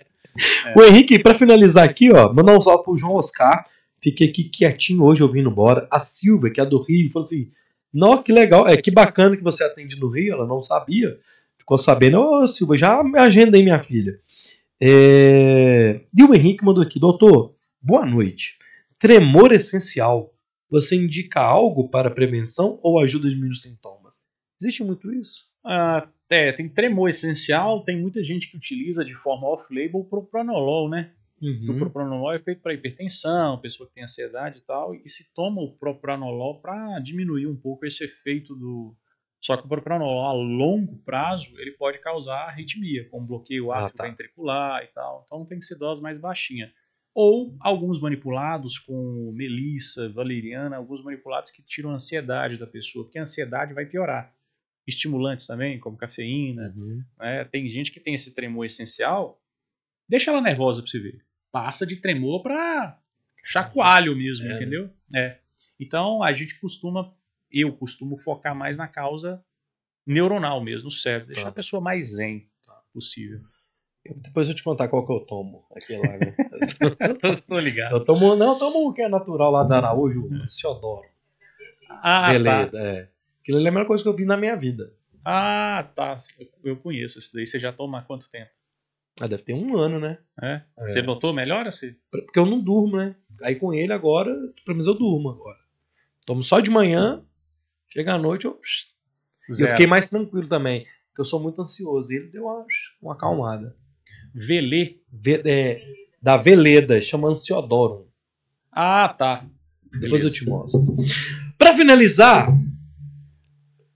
É. 0.67 0.79
O 0.79 0.85
Henrique, 0.85 1.19
para 1.19 1.35
finalizar 1.35 1.85
aqui, 1.85 2.11
ó, 2.11 2.33
mandar 2.33 2.57
um 2.57 2.61
salve 2.61 2.85
pro 2.85 2.97
João 2.97 3.15
Oscar. 3.15 3.67
Fiquei 4.01 4.29
aqui 4.29 4.45
quietinho 4.45 5.03
hoje 5.03 5.23
ouvindo 5.23 5.51
embora. 5.51 5.87
A 5.91 5.99
Silvia, 5.99 6.51
que 6.51 6.61
é 6.61 6.65
do 6.65 6.81
Rio, 6.81 7.11
falou 7.11 7.27
assim: 7.27 7.51
Não, 7.93 8.23
que 8.23 8.33
legal, 8.33 8.67
é 8.67 8.77
que 8.77 8.91
bacana 8.91 9.37
que 9.37 9.43
você 9.43 9.63
atende 9.63 10.01
no 10.01 10.09
Rio, 10.09 10.33
ela 10.33 10.47
não 10.47 10.63
sabia. 10.63 11.19
Ficou 11.63 11.79
sabendo, 11.79 12.19
ô 12.19 12.47
Silvia, 12.49 12.77
já 12.77 13.05
me 13.05 13.17
agenda 13.21 13.57
aí, 13.57 13.63
minha 13.63 13.81
filha. 13.81 14.19
É... 14.81 16.01
E 16.13 16.25
o 16.25 16.35
Henrique 16.35 16.65
mandou 16.65 16.83
aqui, 16.83 16.99
doutor, 16.99 17.55
boa 17.81 18.05
noite. 18.05 18.59
Tremor 18.99 19.53
essencial. 19.53 20.35
Você 20.69 20.97
indica 20.97 21.41
algo 21.41 21.89
para 21.89 22.11
prevenção 22.11 22.81
ou 22.83 22.99
ajuda 22.99 23.29
a 23.29 23.31
diminuir 23.31 23.53
os 23.53 23.63
sintomas? 23.63 24.17
Existe 24.61 24.83
muito 24.83 25.13
isso? 25.15 25.45
Ah, 25.65 26.09
é, 26.29 26.51
tem 26.51 26.69
tremor 26.69 27.09
essencial, 27.09 27.85
tem 27.85 28.01
muita 28.01 28.25
gente 28.25 28.51
que 28.51 28.57
utiliza 28.57 29.05
de 29.05 29.15
forma 29.15 29.47
off-label 29.47 30.01
o 30.01 30.05
propranolol, 30.05 30.89
né? 30.89 31.13
Uhum. 31.41 31.77
O 31.77 31.79
propranolol 31.79 32.33
é 32.33 32.41
feito 32.41 32.61
para 32.61 32.75
hipertensão, 32.75 33.61
pessoa 33.61 33.89
que 33.89 33.95
tem 33.95 34.03
ansiedade 34.03 34.59
e 34.59 34.63
tal, 34.63 34.97
e 34.97 35.09
se 35.09 35.33
toma 35.33 35.63
o 35.63 35.71
propranolol 35.71 36.61
para 36.61 36.99
diminuir 36.99 37.47
um 37.47 37.57
pouco 37.57 37.87
esse 37.87 38.03
efeito 38.03 38.57
do. 38.57 38.97
Só 39.43 39.57
que 39.57 39.67
o 39.67 39.69
propranolol 39.69 40.25
a 40.25 40.33
longo 40.33 40.99
prazo 40.99 41.59
ele 41.59 41.73
pode 41.73 41.99
causar 41.99 42.49
arritmia, 42.49 43.09
como 43.11 43.27
bloqueio 43.27 43.73
ah, 43.73 43.91
tá. 43.91 44.05
ventricular 44.05 44.85
e 44.85 44.87
tal. 44.89 45.25
Então 45.27 45.45
tem 45.45 45.59
que 45.59 45.65
ser 45.65 45.77
dose 45.77 46.01
mais 46.01 46.19
baixinha. 46.19 46.73
Ou 47.15 47.55
alguns 47.61 48.01
manipulados 48.01 48.79
com 48.79 49.33
melissa, 49.35 50.09
valeriana, 50.09 50.77
alguns 50.77 51.03
manipulados 51.03 51.51
que 51.51 51.63
tiram 51.63 51.91
a 51.91 51.95
ansiedade 51.95 52.57
da 52.57 52.67
pessoa, 52.67 53.05
porque 53.05 53.19
a 53.19 53.23
ansiedade 53.23 53.75
vai 53.75 53.85
piorar. 53.85 54.35
Estimulantes 54.87 55.47
também, 55.47 55.79
como 55.79 55.97
cafeína. 55.97 56.73
Uhum. 56.75 57.03
Né? 57.19 57.45
Tem 57.45 57.69
gente 57.69 57.91
que 57.91 58.01
tem 58.01 58.15
esse 58.15 58.35
tremor 58.35 58.65
essencial, 58.65 59.43
deixa 60.09 60.31
ela 60.31 60.41
nervosa 60.41 60.81
para 60.81 60.91
você 60.91 61.01
ver 61.01 61.23
passa 61.53 61.87
de 61.87 61.97
tremor 61.97 62.43
para 62.43 62.99
chacoalho 63.45 64.17
mesmo, 64.17 64.47
é, 64.47 64.49
né? 64.49 64.57
entendeu? 64.57 64.91
É. 65.15 65.39
Então 65.79 66.23
a 66.23 66.33
gente 66.33 66.59
costuma, 66.59 67.15
eu 67.53 67.73
costumo 67.73 68.17
focar 68.19 68.55
mais 68.55 68.79
na 68.79 68.89
causa 68.89 69.45
neuronal 70.07 70.63
mesmo, 70.63 70.87
no 70.87 70.91
cérebro, 70.91 71.29
deixar 71.29 71.45
tá. 71.45 71.49
a 71.49 71.53
pessoa 71.53 71.81
mais 71.81 72.15
zen 72.15 72.49
tá. 72.67 72.81
possível. 72.93 73.41
Eu, 74.05 74.17
depois 74.17 74.49
eu 74.49 74.55
te 74.55 74.65
contar 74.65 74.89
qual 74.89 75.07
que 75.07 75.13
eu 75.13 75.21
tomo 75.21 75.65
aqui 75.77 75.97
lá. 75.97 76.17
Né? 76.19 76.35
tô, 77.21 77.37
tô, 77.37 77.59
ligado. 77.59 77.95
Eu 77.95 78.05
tomo, 78.05 78.35
não, 78.35 78.55
eu 78.55 78.59
tomo 78.59 78.89
o 78.89 78.93
que 78.93 79.03
é 79.03 79.09
natural 79.09 79.53
lá 79.53 79.63
da 79.63 79.77
Araújo, 79.77 80.27
o 80.27 80.49
Ciodoro. 80.49 81.07
Ah, 81.89 82.33
Beleza, 82.33 82.71
tá. 82.71 82.79
é. 82.79 83.09
Aquilo 83.41 83.59
é 83.59 83.69
a 83.69 83.73
melhor 83.73 83.87
coisa 83.87 84.03
que 84.03 84.09
eu 84.09 84.17
vi 84.17 84.25
na 84.25 84.37
minha 84.37 84.57
vida. 84.57 84.93
Ah, 85.25 85.89
tá. 85.95 86.17
Eu, 86.39 86.49
eu 86.65 86.77
conheço 86.77 87.19
isso 87.19 87.31
daí. 87.33 87.47
Você 87.47 87.61
já 87.61 87.73
toma 87.73 87.99
há 87.99 88.03
quanto 88.03 88.31
tempo? 88.31 88.51
Ah, 89.21 89.27
deve 89.27 89.43
ter 89.43 89.55
um 89.55 89.77
ano, 89.77 90.01
né? 90.01 90.19
É? 90.41 90.63
é. 90.79 90.87
Você 90.87 91.03
notou 91.03 91.33
melhor 91.33 91.67
assim? 91.67 91.95
Porque 92.11 92.39
eu 92.39 92.47
não 92.47 92.61
durmo, 92.61 92.97
né? 92.97 93.15
Aí 93.43 93.57
com 93.57 93.73
ele 93.73 93.93
agora, 93.93 94.33
pelo 94.65 94.75
menos 94.75 94.87
eu 94.87 94.95
durmo 94.95 95.31
agora. 95.31 95.59
Tomo 96.27 96.43
só 96.43 96.61
de 96.61 96.71
manhã, 96.71 97.23
chega 97.93 98.15
à 98.15 98.19
noite, 98.19 98.47
eu. 98.47 98.59
Eu 99.49 99.69
fiquei 99.69 99.87
mais 99.87 100.07
tranquilo 100.07 100.49
também. 100.49 100.87
Porque 101.09 101.21
eu 101.21 101.25
sou 101.25 101.41
muito 101.41 101.61
ansioso. 101.61 102.13
E 102.13 102.17
ele 102.17 102.29
deu 102.29 102.45
uma, 102.45 102.65
uma 103.03 103.13
acalmada. 103.13 103.77
Velê? 104.35 104.99
Ve, 105.13 105.43
é, 105.45 105.85
da 106.21 106.37
Veleda, 106.37 107.01
chama 107.01 107.29
Ansiodorum. 107.29 108.07
Ah, 108.71 109.09
tá. 109.09 109.45
Depois 109.85 110.23
Beleza. 110.23 110.29
eu 110.29 110.33
te 110.33 110.49
mostro. 110.49 110.97
Para 111.59 111.75
finalizar, 111.75 112.49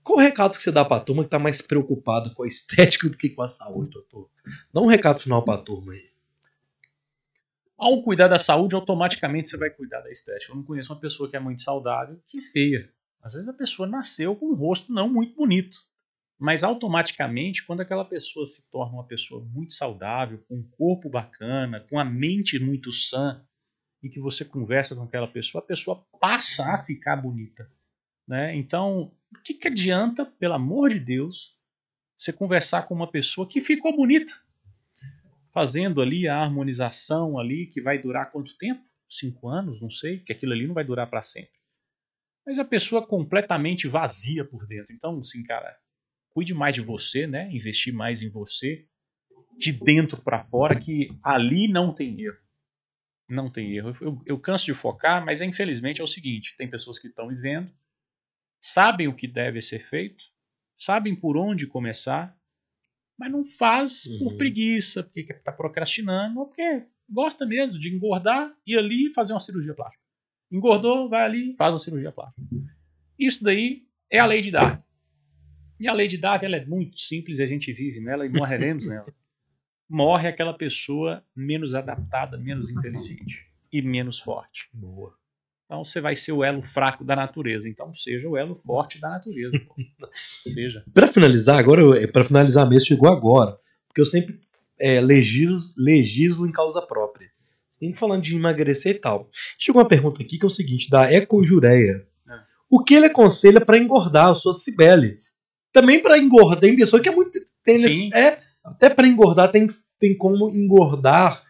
qual 0.03 0.19
o 0.19 0.21
recado 0.21 0.55
que 0.55 0.61
você 0.61 0.71
dá 0.71 0.85
para 0.85 0.97
a 0.97 1.03
turma 1.03 1.23
que 1.23 1.27
está 1.27 1.39
mais 1.39 1.61
preocupada 1.61 2.29
com 2.29 2.43
a 2.43 2.47
estética 2.47 3.09
do 3.09 3.17
que 3.17 3.29
com 3.29 3.41
a 3.41 3.47
saúde, 3.47 3.91
doutor? 3.91 4.29
Dá 4.71 4.79
um 4.79 4.85
recado 4.85 5.19
final 5.19 5.43
para 5.43 5.59
a 5.59 5.63
turma 5.63 5.93
aí. 5.93 6.05
Ao 7.75 8.03
cuidar 8.03 8.27
da 8.27 8.37
saúde, 8.37 8.75
automaticamente 8.75 9.49
você 9.49 9.57
vai 9.57 9.71
cuidar 9.71 10.01
da 10.01 10.11
estética. 10.11 10.51
Eu 10.51 10.57
não 10.57 10.63
conheço 10.63 10.93
uma 10.93 10.99
pessoa 10.99 11.27
que 11.29 11.35
é 11.35 11.39
muito 11.39 11.63
saudável 11.63 12.19
que 12.27 12.41
feia. 12.41 12.91
Às 13.21 13.33
vezes 13.33 13.47
a 13.47 13.53
pessoa 13.53 13.87
nasceu 13.87 14.35
com 14.35 14.51
um 14.51 14.55
rosto 14.55 14.91
não 14.91 15.09
muito 15.09 15.35
bonito. 15.35 15.77
Mas 16.39 16.63
automaticamente, 16.63 17.65
quando 17.65 17.81
aquela 17.81 18.05
pessoa 18.05 18.45
se 18.45 18.69
torna 18.69 18.93
uma 18.93 19.07
pessoa 19.07 19.43
muito 19.43 19.73
saudável, 19.73 20.43
com 20.47 20.55
um 20.55 20.69
corpo 20.69 21.09
bacana, 21.09 21.79
com 21.89 21.99
a 21.99 22.05
mente 22.05 22.59
muito 22.59 22.91
sã, 22.91 23.43
e 24.03 24.09
que 24.09 24.19
você 24.19 24.45
conversa 24.45 24.95
com 24.95 25.01
aquela 25.01 25.27
pessoa, 25.27 25.63
a 25.63 25.67
pessoa 25.67 26.05
passa 26.19 26.73
a 26.73 26.83
ficar 26.85 27.15
bonita. 27.15 27.69
Né? 28.27 28.55
Então, 28.55 29.11
o 29.33 29.41
que, 29.43 29.55
que 29.55 29.67
adianta, 29.67 30.25
pelo 30.25 30.53
amor 30.53 30.89
de 30.89 30.99
Deus, 30.99 31.55
você 32.15 32.31
conversar 32.31 32.83
com 32.83 32.93
uma 32.93 33.09
pessoa 33.09 33.47
que 33.47 33.61
ficou 33.61 33.95
bonita? 33.95 34.33
Fazendo 35.51 36.01
ali 36.01 36.27
a 36.27 36.37
harmonização 36.37 37.39
ali, 37.39 37.65
que 37.65 37.81
vai 37.81 37.97
durar 37.97 38.31
quanto 38.31 38.55
tempo? 38.57 38.83
Cinco 39.09 39.47
anos, 39.47 39.81
não 39.81 39.89
sei, 39.89 40.19
que 40.19 40.31
aquilo 40.31 40.53
ali 40.53 40.67
não 40.67 40.75
vai 40.75 40.83
durar 40.83 41.09
para 41.09 41.21
sempre. 41.21 41.56
Mas 42.47 42.59
a 42.59 42.63
pessoa 42.63 43.05
completamente 43.05 43.89
vazia 43.89 44.45
por 44.45 44.65
dentro. 44.65 44.95
Então, 44.95 45.19
assim, 45.19 45.43
cara, 45.43 45.77
cuide 46.29 46.53
mais 46.53 46.73
de 46.73 46.79
você, 46.79 47.27
né? 47.27 47.51
Investir 47.51 47.93
mais 47.93 48.21
em 48.21 48.29
você, 48.29 48.87
de 49.57 49.73
dentro 49.73 50.21
para 50.21 50.45
fora, 50.45 50.79
que 50.79 51.09
ali 51.21 51.67
não 51.67 51.93
tem 51.93 52.21
erro. 52.21 52.37
Não 53.29 53.51
tem 53.51 53.75
erro. 53.75 53.93
Eu, 53.99 54.21
eu 54.25 54.39
canso 54.39 54.63
de 54.63 54.73
focar, 54.73 55.25
mas 55.25 55.41
infelizmente 55.41 55.99
é 55.99 56.03
o 56.05 56.07
seguinte: 56.07 56.55
tem 56.57 56.69
pessoas 56.69 56.97
que 56.97 57.09
estão 57.09 57.27
me 57.27 57.35
vendo, 57.35 57.69
sabem 58.61 59.09
o 59.09 59.15
que 59.15 59.27
deve 59.27 59.61
ser 59.61 59.85
feito, 59.89 60.23
sabem 60.79 61.13
por 61.13 61.35
onde 61.35 61.67
começar, 61.67 62.33
mas 63.19 63.29
não 63.29 63.43
faz 63.43 64.05
uhum. 64.05 64.19
por 64.19 64.37
preguiça, 64.37 65.03
porque 65.03 65.33
está 65.33 65.51
procrastinando, 65.51 66.39
ou 66.39 66.45
porque 66.45 66.87
gosta 67.09 67.45
mesmo 67.45 67.77
de 67.77 67.93
engordar 67.93 68.55
e 68.65 68.77
ali 68.77 69.11
fazer 69.13 69.33
uma 69.33 69.41
cirurgia 69.41 69.73
plástica. 69.73 70.06
Engordou, 70.51 71.09
vai 71.09 71.23
ali, 71.23 71.55
faz 71.57 71.73
uma 71.73 71.79
cirurgia 71.79 72.11
plástica. 72.11 72.41
Isso 73.19 73.43
daí 73.43 73.83
é 74.09 74.19
a 74.19 74.25
lei 74.25 74.41
de 74.41 74.51
Darwin. 74.51 74.81
E 75.79 75.87
a 75.87 75.93
lei 75.93 76.07
de 76.07 76.17
Darwin 76.17 76.45
ela 76.45 76.57
é 76.57 76.65
muito 76.65 76.99
simples, 76.99 77.39
a 77.39 77.45
gente 77.45 77.71
vive 77.73 77.99
nela 77.99 78.25
e 78.25 78.29
morreremos 78.29 78.85
nela. 78.87 79.13
Morre 79.89 80.27
aquela 80.27 80.53
pessoa 80.53 81.23
menos 81.35 81.73
adaptada, 81.73 82.37
menos 82.37 82.69
inteligente 82.69 83.47
e 83.71 83.81
menos 83.81 84.19
forte. 84.19 84.69
Boa. 84.73 85.13
Então 85.65 85.83
você 85.83 85.99
vai 85.99 86.15
ser 86.15 86.31
o 86.31 86.43
elo 86.43 86.61
fraco 86.61 87.03
da 87.03 87.15
natureza. 87.15 87.67
Então 87.67 87.93
seja 87.93 88.27
o 88.27 88.37
elo 88.37 88.55
forte 88.55 88.99
da 88.99 89.09
natureza. 89.09 89.59
seja. 90.43 90.83
Para 90.93 91.07
finalizar, 91.07 91.59
agora, 91.59 92.01
é, 92.01 92.07
para 92.07 92.23
finalizar 92.23 92.67
mesmo, 92.67 92.87
chegou 92.87 93.09
agora. 93.09 93.57
Porque 93.87 94.01
eu 94.01 94.05
sempre 94.05 94.39
é, 94.79 95.01
legislo, 95.01 95.73
legislo 95.77 96.47
em 96.47 96.51
causa 96.51 96.81
própria. 96.81 97.29
Nem 97.81 97.93
falando 97.93 98.23
de 98.23 98.35
emagrecer 98.35 98.95
e 98.95 98.99
tal. 98.99 99.29
Chegou 99.57 99.81
uma 99.81 99.87
pergunta 99.87 100.21
aqui 100.21 100.37
que 100.37 100.45
é 100.45 100.47
o 100.47 100.51
seguinte, 100.51 100.89
da 100.89 101.11
Ecojureia. 101.11 102.05
É. 102.27 102.33
O 102.69 102.83
que 102.83 102.95
ele 102.95 103.05
aconselha 103.05 103.61
para 103.61 103.77
engordar? 103.77 104.29
a 104.29 104.35
sua 104.35 104.53
Cibele. 104.53 105.19
Também 105.71 106.01
para 106.01 106.17
engordar, 106.17 106.59
tem 106.59 106.75
pessoa 106.75 107.01
que 107.01 107.09
é 107.09 107.11
muito. 107.11 107.39
Tem 107.63 107.77
Sim. 107.77 108.09
é, 108.13 108.39
até 108.63 108.89
para 108.89 109.07
engordar 109.07 109.51
tem, 109.51 109.67
tem 109.99 110.17
como 110.17 110.49
engordar 110.49 111.43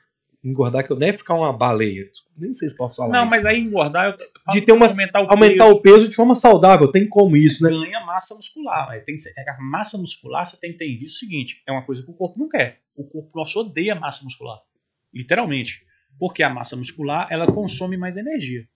engordar 0.43 0.85
que 0.85 0.91
eu 0.91 0.97
nem 0.97 1.11
ficar 1.11 1.35
uma 1.35 1.51
baleia. 1.51 2.09
Nem 2.37 2.53
sei 2.53 2.69
se 2.69 2.75
posso 2.75 2.97
falar. 2.97 3.11
Não, 3.11 3.21
isso. 3.21 3.29
mas 3.29 3.45
aí 3.45 3.59
engordar 3.59 4.11
eu 4.11 4.53
de 4.53 4.61
ter 4.61 4.71
uma 4.71 4.87
aumentar 4.87 5.21
o, 5.21 5.29
aumentar 5.29 5.65
peso. 5.65 5.75
o 5.75 5.81
peso 5.81 6.07
de 6.07 6.15
forma 6.15 6.35
saudável, 6.35 6.91
tem 6.91 7.07
como 7.07 7.35
isso, 7.35 7.63
né? 7.63 7.69
Ganha 7.69 8.05
massa 8.05 8.35
muscular, 8.35 9.03
tem 9.03 9.15
que 9.15 9.21
ser, 9.21 9.33
a 9.37 9.61
massa 9.61 9.97
muscular 9.97 10.45
você 10.45 10.57
tem 10.57 10.71
que 10.71 10.77
ter 10.77 10.97
visto 10.97 11.15
o 11.15 11.19
seguinte, 11.19 11.61
é 11.67 11.71
uma 11.71 11.85
coisa 11.85 12.01
que 12.01 12.09
o 12.09 12.13
corpo 12.13 12.39
não 12.39 12.47
quer. 12.47 12.79
O 12.95 13.03
corpo 13.03 13.29
nosso 13.35 13.59
odeia 13.59 13.95
massa 13.95 14.23
muscular. 14.23 14.59
Literalmente. 15.13 15.85
Porque 16.19 16.43
a 16.43 16.49
massa 16.49 16.75
muscular, 16.75 17.27
ela 17.29 17.45
consome 17.51 17.97
mais 17.97 18.17
energia. 18.17 18.67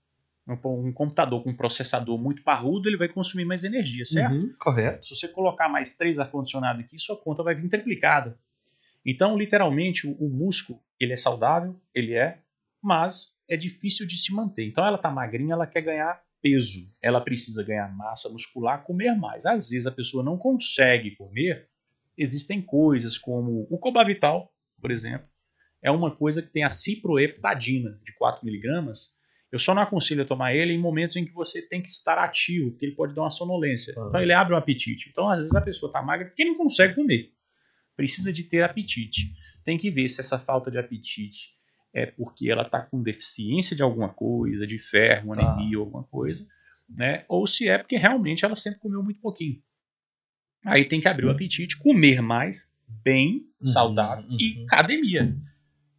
Um 0.47 0.91
computador 0.91 1.43
com 1.43 1.51
um 1.51 1.55
processador 1.55 2.17
muito 2.17 2.43
parrudo, 2.43 2.89
ele 2.89 2.97
vai 2.97 3.07
consumir 3.07 3.45
mais 3.45 3.63
energia, 3.63 4.03
certo? 4.03 4.33
Uhum, 4.33 4.53
correto. 4.59 5.05
Se 5.05 5.15
você 5.15 5.27
colocar 5.27 5.69
mais 5.69 5.95
três 5.95 6.19
ar-condicionado 6.19 6.81
aqui, 6.81 6.99
sua 6.99 7.15
conta 7.15 7.43
vai 7.43 7.55
vir 7.55 7.69
triplicada. 7.69 8.37
Então, 9.05 9.37
literalmente, 9.37 10.07
o, 10.07 10.13
o 10.13 10.29
músculo, 10.29 10.79
ele 10.99 11.13
é 11.13 11.17
saudável, 11.17 11.79
ele 11.93 12.13
é, 12.13 12.39
mas 12.81 13.33
é 13.47 13.55
difícil 13.55 14.05
de 14.05 14.17
se 14.17 14.33
manter. 14.33 14.65
Então, 14.65 14.85
ela 14.85 14.97
está 14.97 15.09
magrinha, 15.11 15.53
ela 15.53 15.67
quer 15.67 15.81
ganhar 15.81 16.21
peso, 16.41 16.79
ela 17.01 17.21
precisa 17.21 17.63
ganhar 17.63 17.87
massa 17.95 18.27
muscular, 18.27 18.83
comer 18.83 19.15
mais. 19.15 19.45
Às 19.45 19.69
vezes 19.69 19.85
a 19.85 19.91
pessoa 19.91 20.23
não 20.23 20.37
consegue 20.37 21.15
comer, 21.15 21.69
existem 22.17 22.61
coisas 22.61 23.17
como 23.17 23.67
o 23.69 23.77
Cobavital, 23.77 24.51
por 24.79 24.91
exemplo, 24.91 25.27
é 25.81 25.89
uma 25.91 26.11
coisa 26.11 26.41
que 26.41 26.49
tem 26.49 26.63
a 26.63 26.69
ciproheptadina 26.69 27.99
de 28.03 28.13
4 28.13 28.45
miligramas. 28.45 29.15
Eu 29.51 29.59
só 29.59 29.73
não 29.73 29.81
aconselho 29.81 30.23
a 30.23 30.25
tomar 30.25 30.55
ele 30.55 30.73
em 30.73 30.79
momentos 30.79 31.15
em 31.15 31.25
que 31.25 31.33
você 31.33 31.61
tem 31.61 31.81
que 31.81 31.89
estar 31.89 32.17
ativo, 32.17 32.71
porque 32.71 32.85
ele 32.85 32.95
pode 32.95 33.13
dar 33.13 33.23
uma 33.23 33.29
sonolência. 33.29 33.91
Então 33.91 34.21
ele 34.21 34.31
abre 34.31 34.53
o 34.53 34.57
apetite. 34.57 35.09
Então 35.09 35.29
às 35.29 35.39
vezes 35.39 35.55
a 35.55 35.61
pessoa 35.61 35.89
está 35.89 36.01
magra 36.01 36.27
porque 36.27 36.45
não 36.45 36.55
consegue 36.55 36.95
comer 36.95 37.31
precisa 38.01 38.33
de 38.33 38.43
ter 38.43 38.63
apetite. 38.63 39.31
Tem 39.63 39.77
que 39.77 39.91
ver 39.91 40.09
se 40.09 40.21
essa 40.21 40.39
falta 40.39 40.71
de 40.71 40.79
apetite 40.79 41.55
é 41.93 42.07
porque 42.07 42.49
ela 42.49 42.63
está 42.63 42.81
com 42.81 43.03
deficiência 43.03 43.75
de 43.75 43.83
alguma 43.83 44.09
coisa, 44.09 44.65
de 44.65 44.79
ferro, 44.79 45.35
tá. 45.35 45.41
anemia 45.41 45.77
ou 45.77 45.85
alguma 45.85 46.03
coisa, 46.03 46.47
né? 46.89 47.25
Ou 47.27 47.45
se 47.45 47.67
é 47.67 47.77
porque 47.77 47.97
realmente 47.97 48.43
ela 48.43 48.55
sempre 48.55 48.79
comeu 48.79 49.03
muito 49.03 49.19
pouquinho. 49.19 49.61
Aí 50.65 50.85
tem 50.85 50.99
que 50.99 51.07
abrir 51.07 51.25
o 51.25 51.29
apetite, 51.29 51.77
comer 51.77 52.21
mais, 52.21 52.73
bem, 52.87 53.47
uhum, 53.61 53.67
saudável 53.67 54.25
uhum. 54.29 54.37
e 54.39 54.63
academia. 54.63 55.37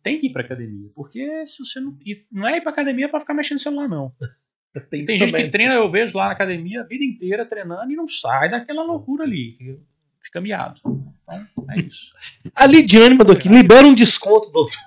Tem 0.03 0.19
que 0.19 0.27
ir 0.27 0.31
pra 0.31 0.43
academia. 0.43 0.91
Porque 0.95 1.47
se 1.47 1.65
você 1.65 1.81
não. 1.81 1.97
E 2.05 2.25
não 2.31 2.47
é 2.47 2.57
ir 2.57 2.61
pra 2.61 2.73
academia 2.73 3.09
pra 3.09 3.21
ficar 3.21 3.35
mexendo 3.35 3.59
no 3.59 3.63
celular, 3.63 3.89
não. 3.89 4.13
Tem, 4.89 5.05
Tem 5.05 5.19
gente 5.19 5.35
que 5.35 5.51
treina, 5.51 5.75
eu 5.75 5.91
vejo 5.91 6.17
lá 6.17 6.27
na 6.27 6.33
academia 6.33 6.81
a 6.81 6.85
vida 6.85 7.05
inteira 7.05 7.45
treinando 7.45 7.93
e 7.93 7.95
não 7.95 8.09
sai 8.09 8.49
daquela 8.49 8.83
loucura 8.83 9.25
ali. 9.25 9.53
que 9.53 9.79
Fica 10.19 10.41
miado. 10.41 10.81
Então, 11.23 11.47
é 11.71 11.81
isso. 11.81 12.11
A 12.55 12.65
Lidiane 12.65 13.17
mandou 13.17 13.35
aqui, 13.35 13.49
libera 13.49 13.87
um 13.87 13.95
desconto, 13.95 14.51
doutor. 14.51 14.81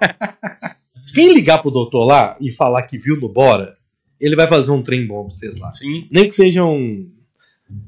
Quem 1.14 1.32
ligar 1.32 1.62
pro 1.62 1.70
doutor 1.70 2.04
lá 2.04 2.36
e 2.40 2.52
falar 2.52 2.82
que 2.82 2.98
viu 2.98 3.18
no 3.18 3.28
Bora, 3.28 3.76
ele 4.20 4.36
vai 4.36 4.46
fazer 4.46 4.70
um 4.70 4.82
trem 4.82 5.06
bom 5.06 5.24
pra 5.24 5.30
vocês 5.34 5.58
lá. 5.58 5.72
Sim. 5.72 6.06
Nem 6.10 6.28
que 6.28 6.34
seja 6.34 6.64
um, 6.64 7.10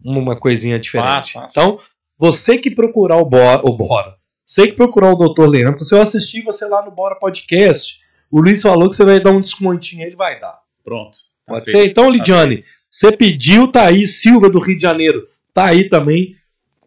uma 0.05 0.35
coisinha 0.35 0.79
diferente. 0.81 1.33
Fácil, 1.33 1.41
fácil. 1.41 1.51
Então, 1.51 1.79
você 2.19 2.59
que 2.59 2.71
procurar 2.71 3.17
o 3.17 3.25
Bora, 3.25 3.61
o 3.65 3.77
Bora, 3.77 4.17
você 4.45 4.67
que 4.67 4.75
procurar 4.75 5.13
o 5.13 5.17
doutor 5.17 5.49
Leandro, 5.49 5.85
se 5.85 5.95
eu 5.95 6.01
assistir 6.01 6.43
você 6.43 6.67
lá 6.67 6.85
no 6.85 6.91
Bora 6.91 7.15
Podcast, 7.17 8.01
o 8.31 8.41
Luiz 8.41 8.63
falou 8.63 8.89
que 8.91 8.97
você 8.97 9.05
vai 9.05 9.21
dar 9.21 9.31
um 9.31 9.41
descontinho, 9.41 10.05
ele 10.05 10.17
vai 10.17 10.41
dar. 10.41 10.61
Pronto. 10.83 11.19
Tá 11.47 11.55
Pode 11.55 11.65
feito. 11.67 11.79
ser? 11.79 11.89
Então, 11.89 12.11
Lidiane, 12.11 12.65
você 12.91 13.11
pediu, 13.11 13.71
tá 13.71 13.87
aí, 13.87 14.07
Silva 14.07 14.51
do 14.51 14.59
Rio 14.59 14.77
de 14.77 14.83
Janeiro, 14.83 15.29
tá 15.53 15.67
aí 15.67 15.89
também. 15.89 16.37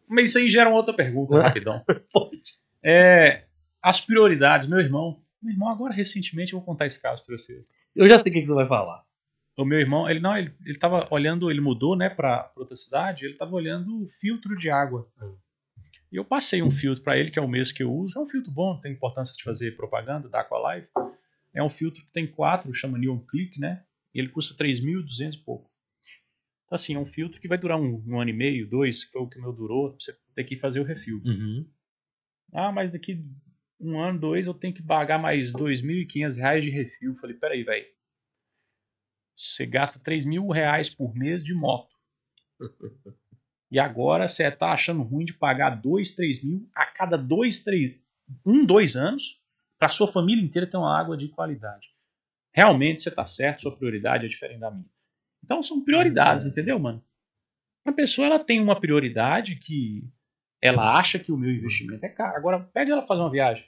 Mas 0.07 0.29
isso 0.29 0.37
aí 0.37 0.49
gera 0.49 0.69
uma 0.69 0.77
outra 0.77 0.93
pergunta, 0.93 1.35
Ué? 1.35 1.43
rapidão. 1.43 1.83
É, 2.87 3.45
as 3.81 3.99
prioridades, 3.99 4.67
meu 4.67 4.79
irmão. 4.79 5.19
Meu 5.41 5.51
irmão, 5.51 5.69
agora 5.69 5.91
recentemente, 5.91 6.53
eu 6.53 6.59
vou 6.59 6.65
contar 6.67 6.85
esse 6.85 7.01
caso 7.01 7.25
pra 7.25 7.35
vocês. 7.35 7.65
Eu 7.95 8.07
já 8.07 8.19
sei 8.19 8.31
o 8.31 8.33
que 8.35 8.41
que 8.41 8.47
você 8.47 8.53
vai 8.53 8.67
falar. 8.67 9.01
O 9.57 9.65
meu 9.65 9.79
irmão, 9.79 10.07
ele 10.07 10.19
não, 10.19 10.37
ele, 10.37 10.53
ele 10.63 10.77
tava 10.77 11.07
olhando, 11.09 11.49
ele 11.49 11.61
mudou, 11.61 11.95
né, 11.95 12.09
pra, 12.09 12.43
pra 12.43 12.61
outra 12.61 12.75
cidade, 12.75 13.25
ele 13.25 13.33
tava 13.33 13.55
olhando 13.55 14.03
o 14.03 14.07
filtro 14.07 14.55
de 14.55 14.69
água. 14.69 15.07
Hum. 15.19 15.33
E 16.11 16.17
eu 16.17 16.25
passei 16.25 16.61
um 16.61 16.71
filtro 16.71 17.03
pra 17.03 17.17
ele, 17.17 17.31
que 17.31 17.39
é 17.39 17.41
o 17.41 17.47
mesmo 17.47 17.75
que 17.75 17.83
eu 17.83 17.93
uso. 17.93 18.17
É 18.17 18.21
um 18.21 18.27
filtro 18.27 18.51
bom, 18.51 18.79
tem 18.79 18.93
importância 18.93 19.35
de 19.35 19.43
fazer 19.43 19.75
propaganda 19.75 20.29
da 20.29 20.41
Aqualive. 20.41 20.87
É 21.53 21.63
um 21.63 21.69
filtro 21.69 22.03
que 22.03 22.11
tem 22.11 22.27
quatro, 22.27 22.73
chama 22.73 22.97
Neon 22.97 23.19
Click, 23.19 23.59
né? 23.59 23.83
E 24.13 24.19
ele 24.19 24.29
custa 24.29 24.55
3.200 24.55 25.35
e 25.35 25.37
pouco. 25.43 25.69
Então, 26.65 26.75
assim, 26.75 26.95
é 26.95 26.99
um 26.99 27.05
filtro 27.05 27.39
que 27.39 27.47
vai 27.47 27.57
durar 27.57 27.79
um, 27.79 28.03
um 28.07 28.19
ano 28.19 28.29
e 28.29 28.33
meio, 28.33 28.67
dois, 28.67 29.05
que 29.05 29.11
foi 29.11 29.21
o 29.21 29.27
que 29.27 29.37
o 29.37 29.41
meu 29.41 29.53
durou, 29.53 29.91
pra 29.91 29.99
você 29.99 30.17
ter 30.33 30.43
que 30.43 30.57
fazer 30.57 30.79
o 30.79 30.83
refil. 30.83 31.21
Uhum. 31.23 31.69
Ah, 32.53 32.71
mas 32.71 32.91
daqui 32.91 33.23
um 33.79 33.99
ano, 33.99 34.19
dois, 34.19 34.47
eu 34.47 34.53
tenho 34.53 34.73
que 34.73 34.81
pagar 34.81 35.19
mais 35.19 35.51
2.500 35.53 36.37
reais 36.37 36.63
de 36.63 36.69
refil. 36.69 37.11
Eu 37.11 37.17
Falei, 37.17 37.35
peraí, 37.35 37.63
velho. 37.63 37.85
Você 39.35 39.65
gasta 39.65 40.03
3 40.03 40.25
mil 40.25 40.47
reais 40.47 40.89
por 40.89 41.13
mês 41.13 41.43
de 41.43 41.53
moto. 41.53 41.93
E 43.75 43.79
agora 43.79 44.25
você 44.25 44.49
tá 44.49 44.71
achando 44.71 45.03
ruim 45.03 45.25
de 45.25 45.33
pagar 45.33 45.71
2, 45.71 46.13
3 46.13 46.41
mil 46.45 46.65
a 46.73 46.85
cada 46.85 47.17
2, 47.17 47.59
3, 47.59 47.99
1, 48.45 48.65
2 48.65 48.95
anos 48.95 49.37
para 49.77 49.89
sua 49.89 50.07
família 50.07 50.41
inteira 50.41 50.65
ter 50.65 50.77
uma 50.77 50.97
água 50.97 51.17
de 51.17 51.27
qualidade. 51.27 51.89
Realmente 52.53 53.01
você 53.01 53.11
tá 53.11 53.25
certo, 53.25 53.63
sua 53.63 53.75
prioridade 53.75 54.25
é 54.25 54.29
diferente 54.29 54.61
da 54.61 54.71
minha. 54.71 54.89
Então 55.43 55.61
são 55.61 55.83
prioridades, 55.83 56.45
entendeu, 56.45 56.79
mano? 56.79 57.03
A 57.85 57.91
pessoa 57.91 58.25
ela 58.25 58.39
tem 58.39 58.61
uma 58.61 58.79
prioridade 58.79 59.57
que 59.57 60.09
ela 60.61 60.97
acha 60.97 61.19
que 61.19 61.33
o 61.33 61.37
meu 61.37 61.51
investimento 61.51 62.05
é 62.05 62.09
caro. 62.09 62.37
Agora, 62.37 62.61
pede 62.61 62.91
ela 62.91 63.05
fazer 63.05 63.23
uma 63.23 63.29
viagem. 63.29 63.67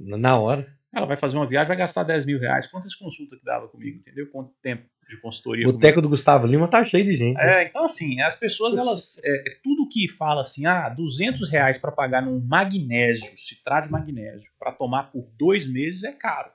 Na 0.00 0.36
hora. 0.36 0.76
Ela 0.92 1.06
vai 1.06 1.16
fazer 1.16 1.36
uma 1.36 1.46
viagem, 1.46 1.68
vai 1.68 1.76
gastar 1.76 2.02
10 2.02 2.26
mil 2.26 2.40
reais. 2.40 2.66
Quantas 2.66 2.96
consultas 2.96 3.38
que 3.38 3.44
dava 3.44 3.68
comigo, 3.68 3.98
entendeu? 3.98 4.28
Quanto 4.32 4.52
tempo 4.60 4.90
de 5.08 5.16
consultoria. 5.20 5.66
O 5.66 5.72
boteco 5.72 6.02
do 6.02 6.08
Gustavo 6.08 6.46
Lima 6.46 6.68
tá 6.68 6.84
cheio 6.84 7.04
de 7.04 7.14
gente. 7.14 7.40
É, 7.40 7.64
então 7.64 7.84
assim, 7.84 8.20
as 8.20 8.36
pessoas, 8.36 8.76
elas. 8.76 9.18
É, 9.24 9.48
é 9.48 9.54
tudo 9.62 9.88
que 9.88 10.06
fala 10.06 10.42
assim, 10.42 10.66
ah, 10.66 10.88
200 10.88 11.48
reais 11.48 11.78
para 11.78 11.90
pagar 11.90 12.22
num 12.22 12.38
magnésio, 12.38 13.32
citrato 13.36 13.86
de 13.86 13.92
magnésio, 13.92 14.50
para 14.58 14.72
tomar 14.72 15.04
por 15.04 15.28
dois 15.38 15.66
meses 15.66 16.04
é 16.04 16.12
caro. 16.12 16.50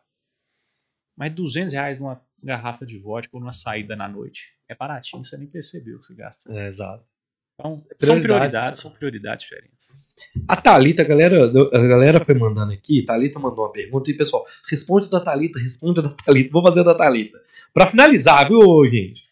Mas 1.17 1.33
200 1.33 1.73
reais 1.73 1.99
numa 1.99 2.21
garrafa 2.41 2.85
de 2.85 2.97
vodka 2.99 3.35
ou 3.35 3.39
numa 3.39 3.51
saída 3.51 3.95
na 3.95 4.07
noite 4.07 4.53
é 4.69 4.75
baratinho, 4.75 5.23
você 5.23 5.37
nem 5.37 5.47
percebeu 5.47 5.99
que 5.99 6.05
você 6.05 6.15
gasta. 6.15 6.51
É, 6.51 6.67
exato. 6.67 7.05
Então, 7.59 7.77
Prioridade. 7.79 8.05
são 8.05 8.21
prioridades, 8.21 8.79
são 8.81 8.91
prioridades 8.91 9.43
diferentes. 9.43 9.97
A 10.47 10.55
Thalita, 10.55 11.01
a 11.01 11.05
galera, 11.05 11.45
a 11.45 11.87
galera 11.87 12.23
foi 12.23 12.33
mandando 12.35 12.71
aqui, 12.73 13.03
Thalita 13.03 13.39
mandou 13.39 13.65
uma 13.65 13.71
pergunta 13.71 14.09
e 14.09 14.13
pessoal, 14.13 14.45
responde 14.69 15.09
da 15.09 15.19
Thalita, 15.19 15.59
responde 15.59 16.01
da 16.01 16.09
Thalita, 16.09 16.49
vou 16.51 16.63
fazer 16.63 16.83
da 16.83 16.95
Thalita. 16.95 17.37
Pra 17.73 17.85
finalizar, 17.85 18.47
viu, 18.47 18.59
gente? 18.89 19.23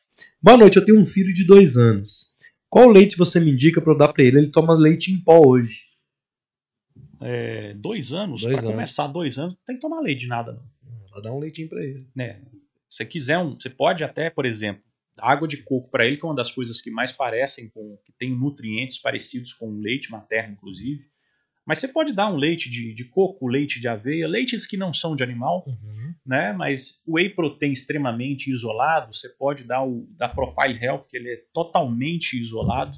Boa 0.42 0.58
noite, 0.58 0.78
eu 0.78 0.86
tenho 0.86 1.00
um 1.00 1.04
filho 1.06 1.34
de 1.34 1.46
dois 1.46 1.78
anos. 1.78 2.32
Qual 2.70 2.88
leite 2.90 3.18
você 3.18 3.40
me 3.40 3.52
indica 3.52 3.82
pra 3.82 3.94
eu 3.94 3.98
dar 3.98 4.10
pra 4.10 4.24
ele? 4.24 4.38
Ele 4.38 4.48
toma 4.52 4.74
leite 4.76 5.12
em 5.12 5.20
pó 5.20 5.42
hoje. 5.46 5.88
É, 7.20 7.74
dois 7.76 8.12
anos, 8.14 8.44
para 8.44 8.62
começar 8.62 9.08
dois 9.08 9.38
anos, 9.38 9.54
não 9.56 9.62
tem 9.66 9.76
que 9.76 9.82
tomar 9.82 10.00
leite 10.00 10.22
de 10.22 10.28
nada, 10.28 10.54
não. 10.54 10.64
Vou 11.12 11.22
dar 11.22 11.34
um 11.34 11.40
leitinho 11.40 11.68
pra 11.70 11.84
ele. 11.84 12.08
né? 12.16 12.42
Se 12.90 12.98
você 12.98 13.06
quiser 13.06 13.38
um, 13.40 13.58
você 13.60 13.70
pode 13.70 14.04
até, 14.04 14.30
por 14.30 14.46
exemplo, 14.46 14.82
água 15.20 15.48
de 15.48 15.58
coco 15.58 15.90
para 15.90 16.06
ele, 16.06 16.18
que 16.18 16.26
é 16.26 16.30
uma 16.30 16.36
das 16.36 16.52
coisas 16.52 16.82
que 16.82 16.90
mais 16.92 17.12
parecem 17.12 17.70
com, 17.70 17.98
que 18.06 18.12
tem 18.14 18.36
nutrientes 18.36 18.98
parecidos 19.00 19.54
com 19.54 19.70
o 19.70 19.80
leite 19.80 20.12
materno, 20.12 20.54
inclusive. 20.54 21.10
Mas 21.66 21.80
você 21.80 21.88
pode 21.88 22.12
dar 22.12 22.32
um 22.34 22.38
leite 22.38 22.70
de, 22.70 22.94
de 22.94 23.06
coco, 23.06 23.48
leite 23.48 23.80
de 23.80 23.88
aveia, 23.88 24.28
leites 24.28 24.66
que 24.66 24.76
não 24.76 24.92
são 24.94 25.16
de 25.16 25.24
animal, 25.24 25.64
né? 26.26 26.52
Mas 26.54 27.00
o 27.06 27.14
whey 27.16 27.30
protein 27.30 27.72
extremamente 27.72 28.52
isolado, 28.52 29.14
você 29.14 29.30
pode 29.30 29.64
dar 29.64 29.84
o 29.84 30.08
da 30.18 30.28
Profile 30.28 30.84
Health, 30.84 31.06
que 31.08 31.18
ele 31.18 31.30
é 31.30 31.44
totalmente 31.54 32.40
isolado, 32.40 32.98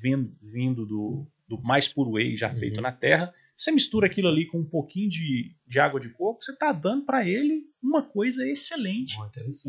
vindo, 0.00 0.32
vindo 0.40 0.86
do, 0.86 1.26
do 1.48 1.60
mais 1.62 1.88
puro 1.88 2.12
whey 2.12 2.36
já 2.36 2.50
Uhum. 2.50 2.58
feito 2.58 2.80
na 2.80 2.92
terra. 2.92 3.34
Você 3.56 3.70
mistura 3.72 4.06
aquilo 4.06 4.28
ali 4.28 4.46
com 4.46 4.58
um 4.60 4.64
pouquinho 4.64 5.08
de, 5.08 5.54
de 5.66 5.78
água 5.80 6.00
de 6.00 6.08
coco, 6.10 6.42
você 6.42 6.52
está 6.52 6.72
dando 6.72 7.04
para 7.04 7.28
ele 7.28 7.62
uma 7.82 8.02
coisa 8.02 8.46
excelente 8.48 9.16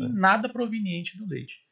nada 0.08 0.48
proveniente 0.48 1.16
do 1.16 1.26
leite. 1.26 1.65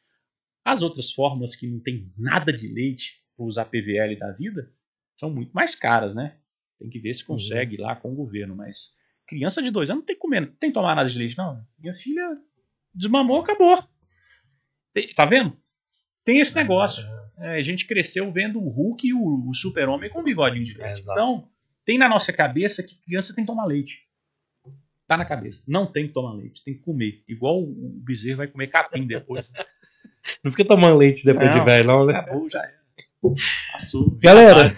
As 0.65 0.83
outras 0.83 1.13
fórmulas 1.13 1.55
que 1.55 1.67
não 1.67 1.79
tem 1.79 2.11
nada 2.17 2.53
de 2.53 2.67
leite 2.69 3.23
para 3.37 3.45
usar 3.45 3.67
PVL 3.67 4.17
da 4.19 4.33
vida 4.33 4.73
são 5.17 5.31
muito 5.31 5.53
mais 5.53 5.75
caras, 5.75 6.15
né? 6.15 6.39
Tem 6.79 6.89
que 6.89 6.99
ver 6.99 7.15
se 7.15 7.25
consegue 7.25 7.75
ir 7.75 7.81
lá 7.81 7.95
com 7.95 8.13
o 8.13 8.15
governo, 8.17 8.57
mas 8.57 8.95
criança 9.27 9.63
de 9.63 9.71
dois 9.71 9.91
anos 9.91 10.01
não 10.01 10.07
tem 10.07 10.17
que 10.17 10.21
comer, 10.21 10.41
não 10.41 10.49
tem 10.49 10.71
que 10.71 10.75
tomar 10.75 10.95
nada 10.95 11.09
de 11.09 11.19
leite, 11.19 11.37
não. 11.37 11.65
Minha 11.79 11.95
filha 11.95 12.39
desmamou, 12.95 13.41
acabou. 13.41 13.83
Tá 15.15 15.25
vendo? 15.25 15.57
Tem 16.25 16.41
esse 16.41 16.55
negócio. 16.57 17.05
É, 17.37 17.57
a 17.57 17.63
gente 17.63 17.87
cresceu 17.87 18.31
vendo 18.33 18.61
o 18.61 18.69
Hulk 18.69 19.07
e 19.07 19.13
o, 19.13 19.49
o 19.49 19.55
Super-Homem 19.55 20.09
com 20.09 20.23
bigodinho 20.23 20.65
de 20.65 20.75
leite. 20.75 21.01
É, 21.01 21.13
então, 21.13 21.49
tem 21.85 21.99
na 21.99 22.09
nossa 22.09 22.33
cabeça 22.33 22.83
que 22.83 22.99
criança 23.01 23.35
tem 23.35 23.45
que 23.45 23.51
tomar 23.51 23.67
leite. 23.67 23.99
Tá 25.07 25.17
na 25.17 25.25
cabeça. 25.25 25.63
Não 25.67 25.91
tem 25.91 26.07
que 26.07 26.15
tomar 26.15 26.33
leite, 26.33 26.65
tem 26.65 26.75
que 26.75 26.81
comer. 26.81 27.23
Igual 27.29 27.61
o 27.61 28.01
bezerro 28.03 28.39
vai 28.39 28.47
comer 28.47 28.69
capim 28.69 29.07
depois. 29.07 29.53
Não 30.43 30.51
fica 30.51 30.65
tomando 30.65 30.97
leite 30.97 31.25
depois 31.25 31.51
Não. 31.51 31.59
de 31.59 31.65
velho, 31.65 31.87
não, 31.87 32.07
né? 32.07 32.17
Acabou, 32.17 32.49
já. 32.51 32.63
Passou. 33.73 34.11
Galera, 34.21 34.75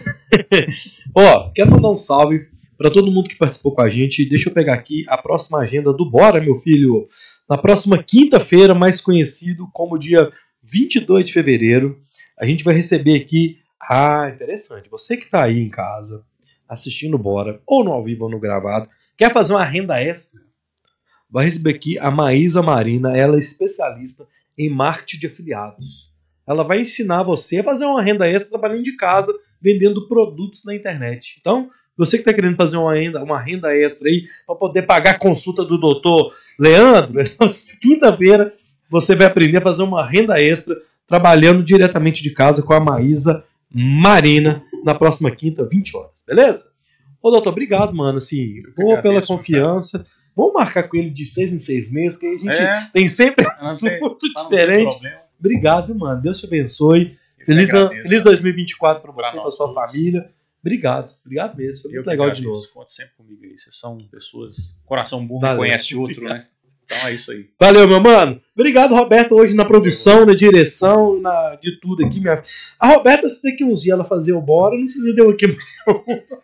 ó, 1.14 1.50
quero 1.50 1.70
mandar 1.70 1.90
um 1.90 1.96
salve 1.96 2.46
pra 2.78 2.90
todo 2.90 3.10
mundo 3.10 3.28
que 3.28 3.36
participou 3.36 3.72
com 3.74 3.80
a 3.80 3.88
gente. 3.88 4.28
Deixa 4.28 4.48
eu 4.48 4.54
pegar 4.54 4.74
aqui 4.74 5.04
a 5.08 5.18
próxima 5.18 5.58
agenda 5.58 5.92
do 5.92 6.08
Bora, 6.08 6.40
meu 6.40 6.54
filho. 6.56 7.08
Na 7.48 7.58
próxima 7.58 8.02
quinta-feira, 8.02 8.74
mais 8.74 9.00
conhecido 9.00 9.68
como 9.72 9.98
dia 9.98 10.30
22 10.62 11.24
de 11.24 11.32
fevereiro, 11.32 11.98
a 12.38 12.46
gente 12.46 12.62
vai 12.62 12.74
receber 12.74 13.16
aqui. 13.16 13.58
Ah, 13.88 14.30
interessante. 14.32 14.90
Você 14.90 15.16
que 15.16 15.30
tá 15.30 15.44
aí 15.44 15.58
em 15.58 15.70
casa, 15.70 16.24
assistindo 16.68 17.18
Bora, 17.18 17.60
ou 17.66 17.84
no 17.84 17.92
ao 17.92 18.04
vivo 18.04 18.24
ou 18.24 18.30
no 18.30 18.40
gravado, 18.40 18.88
quer 19.16 19.32
fazer 19.32 19.54
uma 19.54 19.64
renda 19.64 20.00
extra, 20.00 20.40
vai 21.30 21.44
receber 21.44 21.70
aqui 21.70 21.98
a 21.98 22.10
Maísa 22.10 22.62
Marina. 22.62 23.16
Ela 23.16 23.36
é 23.36 23.38
especialista 23.38 24.26
em 24.56 24.68
marketing 24.68 25.18
de 25.18 25.26
afiliados. 25.26 26.06
Ela 26.46 26.62
vai 26.62 26.80
ensinar 26.80 27.22
você 27.22 27.58
a 27.58 27.64
fazer 27.64 27.84
uma 27.84 28.00
renda 28.00 28.28
extra 28.28 28.50
trabalhando 28.50 28.84
de 28.84 28.96
casa, 28.96 29.32
vendendo 29.60 30.06
produtos 30.06 30.64
na 30.64 30.74
internet. 30.74 31.36
Então, 31.40 31.68
você 31.96 32.16
que 32.16 32.22
está 32.22 32.32
querendo 32.32 32.56
fazer 32.56 32.76
uma 32.76 32.94
renda, 32.94 33.22
uma 33.22 33.40
renda 33.40 33.74
extra 33.76 34.08
aí 34.08 34.24
para 34.46 34.54
poder 34.54 34.82
pagar 34.82 35.12
a 35.12 35.18
consulta 35.18 35.64
do 35.64 35.78
doutor 35.78 36.32
Leandro, 36.58 37.22
quinta-feira 37.80 38.52
você 38.88 39.16
vai 39.16 39.26
aprender 39.26 39.58
a 39.58 39.62
fazer 39.62 39.82
uma 39.82 40.06
renda 40.06 40.40
extra 40.40 40.76
trabalhando 41.08 41.62
diretamente 41.62 42.22
de 42.22 42.30
casa 42.30 42.62
com 42.62 42.72
a 42.72 42.80
Maísa 42.80 43.44
Marina 43.70 44.62
na 44.84 44.94
próxima 44.94 45.30
quinta, 45.30 45.66
20 45.68 45.96
horas, 45.96 46.24
beleza? 46.26 46.68
Ô, 47.22 47.30
doutor, 47.30 47.50
obrigado, 47.50 47.94
mano. 47.94 48.18
Assim, 48.18 48.62
boa 48.76 49.02
pela 49.02 49.20
confiança. 49.20 50.04
Vamos 50.36 50.52
marcar 50.52 50.82
com 50.88 50.96
ele 50.96 51.08
de 51.10 51.24
seis 51.24 51.52
em 51.52 51.56
seis 51.58 51.90
meses, 51.90 52.18
que 52.18 52.26
aí 52.26 52.34
a 52.34 52.36
gente 52.36 52.58
É, 52.60 52.90
tem 52.92 53.08
sempre 53.08 53.44
não 53.62 53.70
assunto 53.70 53.90
não 54.00 54.14
tem 54.18 54.30
diferente. 54.42 54.96
Obrigado, 55.40 55.86
viu, 55.86 55.94
mano. 55.96 56.20
Deus 56.20 56.38
te 56.40 56.46
abençoe. 56.46 57.12
Eu 57.38 57.46
Feliz, 57.46 57.70
agradeço, 57.70 58.02
feliz 58.02 58.18
cara. 58.18 58.30
2024 58.30 59.02
pra 59.02 59.12
Pra 59.12 59.24
você, 59.24 59.32
pra 59.32 59.42
nós 59.44 59.56
sua 59.56 59.66
todos. 59.72 59.80
família. 59.82 60.30
Obrigado. 60.60 61.14
Obrigado 61.24 61.56
mesmo. 61.56 61.82
Foi 61.82 61.92
muito 61.92 62.06
legal 62.06 62.30
de 62.30 62.42
novo. 62.42 62.60
Conte 62.74 62.92
sempre 62.92 63.12
comigo 63.16 63.40
aí. 63.44 63.56
Vocês 63.56 63.78
são 63.78 63.96
pessoas. 64.10 64.78
Coração 64.84 65.24
burro 65.26 65.40
Valeu. 65.42 65.58
conhece 65.58 65.94
outro, 65.96 66.24
né? 66.24 66.46
Então 66.84 66.98
é 67.08 67.14
isso 67.14 67.30
aí. 67.32 67.46
Valeu, 67.60 67.86
meu 67.88 68.00
mano. 68.00 68.40
Obrigado, 68.54 68.94
Roberto, 68.94 69.34
hoje 69.34 69.54
na 69.56 69.64
produção, 69.64 70.24
na 70.26 70.34
direção, 70.34 71.20
na, 71.20 71.56
de 71.56 71.78
tudo 71.80 72.04
aqui. 72.04 72.20
Minha... 72.20 72.40
A 72.78 72.88
Roberta, 72.88 73.28
se 73.28 73.42
daqui 73.42 73.64
uns 73.64 73.82
dias 73.82 73.94
ela 73.94 74.04
fazer 74.04 74.32
o 74.34 74.40
bora, 74.40 74.76
não 74.76 74.84
precisa 74.86 75.12
de 75.14 75.20
eu 75.20 75.30
aqui. 75.30 75.46
Ela 75.46 76.42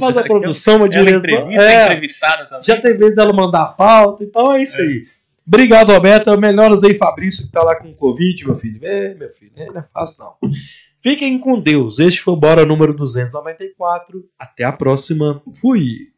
faz 0.00 0.16
a 0.16 0.22
produção, 0.22 0.76
uma 0.76 0.86
Ela 0.86 0.88
direção. 1.04 1.18
entrevista, 1.18 1.62
É, 1.62 1.84
entrevistada 1.86 2.44
também. 2.46 2.62
já 2.64 2.80
tem 2.80 2.96
vezes 2.96 3.18
ela 3.18 3.32
mandar 3.32 3.62
a 3.62 3.66
pauta, 3.66 4.24
então 4.24 4.52
é 4.52 4.62
isso 4.62 4.80
aí. 4.80 5.06
Obrigado, 5.46 5.92
Roberto. 5.92 6.36
Melhoras 6.40 6.82
aí, 6.82 6.94
Fabrício, 6.94 7.46
que 7.46 7.52
tá 7.52 7.62
lá 7.62 7.76
com 7.76 7.94
Covid, 7.94 8.44
meu 8.46 8.54
filho. 8.56 8.80
É, 8.82 9.14
meu 9.14 9.30
filho, 9.30 9.52
é, 9.56 9.66
não 9.66 9.80
é 9.80 9.84
fácil 9.92 10.24
não. 10.24 10.50
Fiquem 11.00 11.38
com 11.38 11.60
Deus. 11.60 12.00
Este 12.00 12.20
foi 12.20 12.34
o 12.34 12.36
Bora 12.36 12.64
número 12.66 12.92
294. 12.92 14.24
Até 14.38 14.64
a 14.64 14.72
próxima. 14.72 15.40
Fui. 15.60 16.08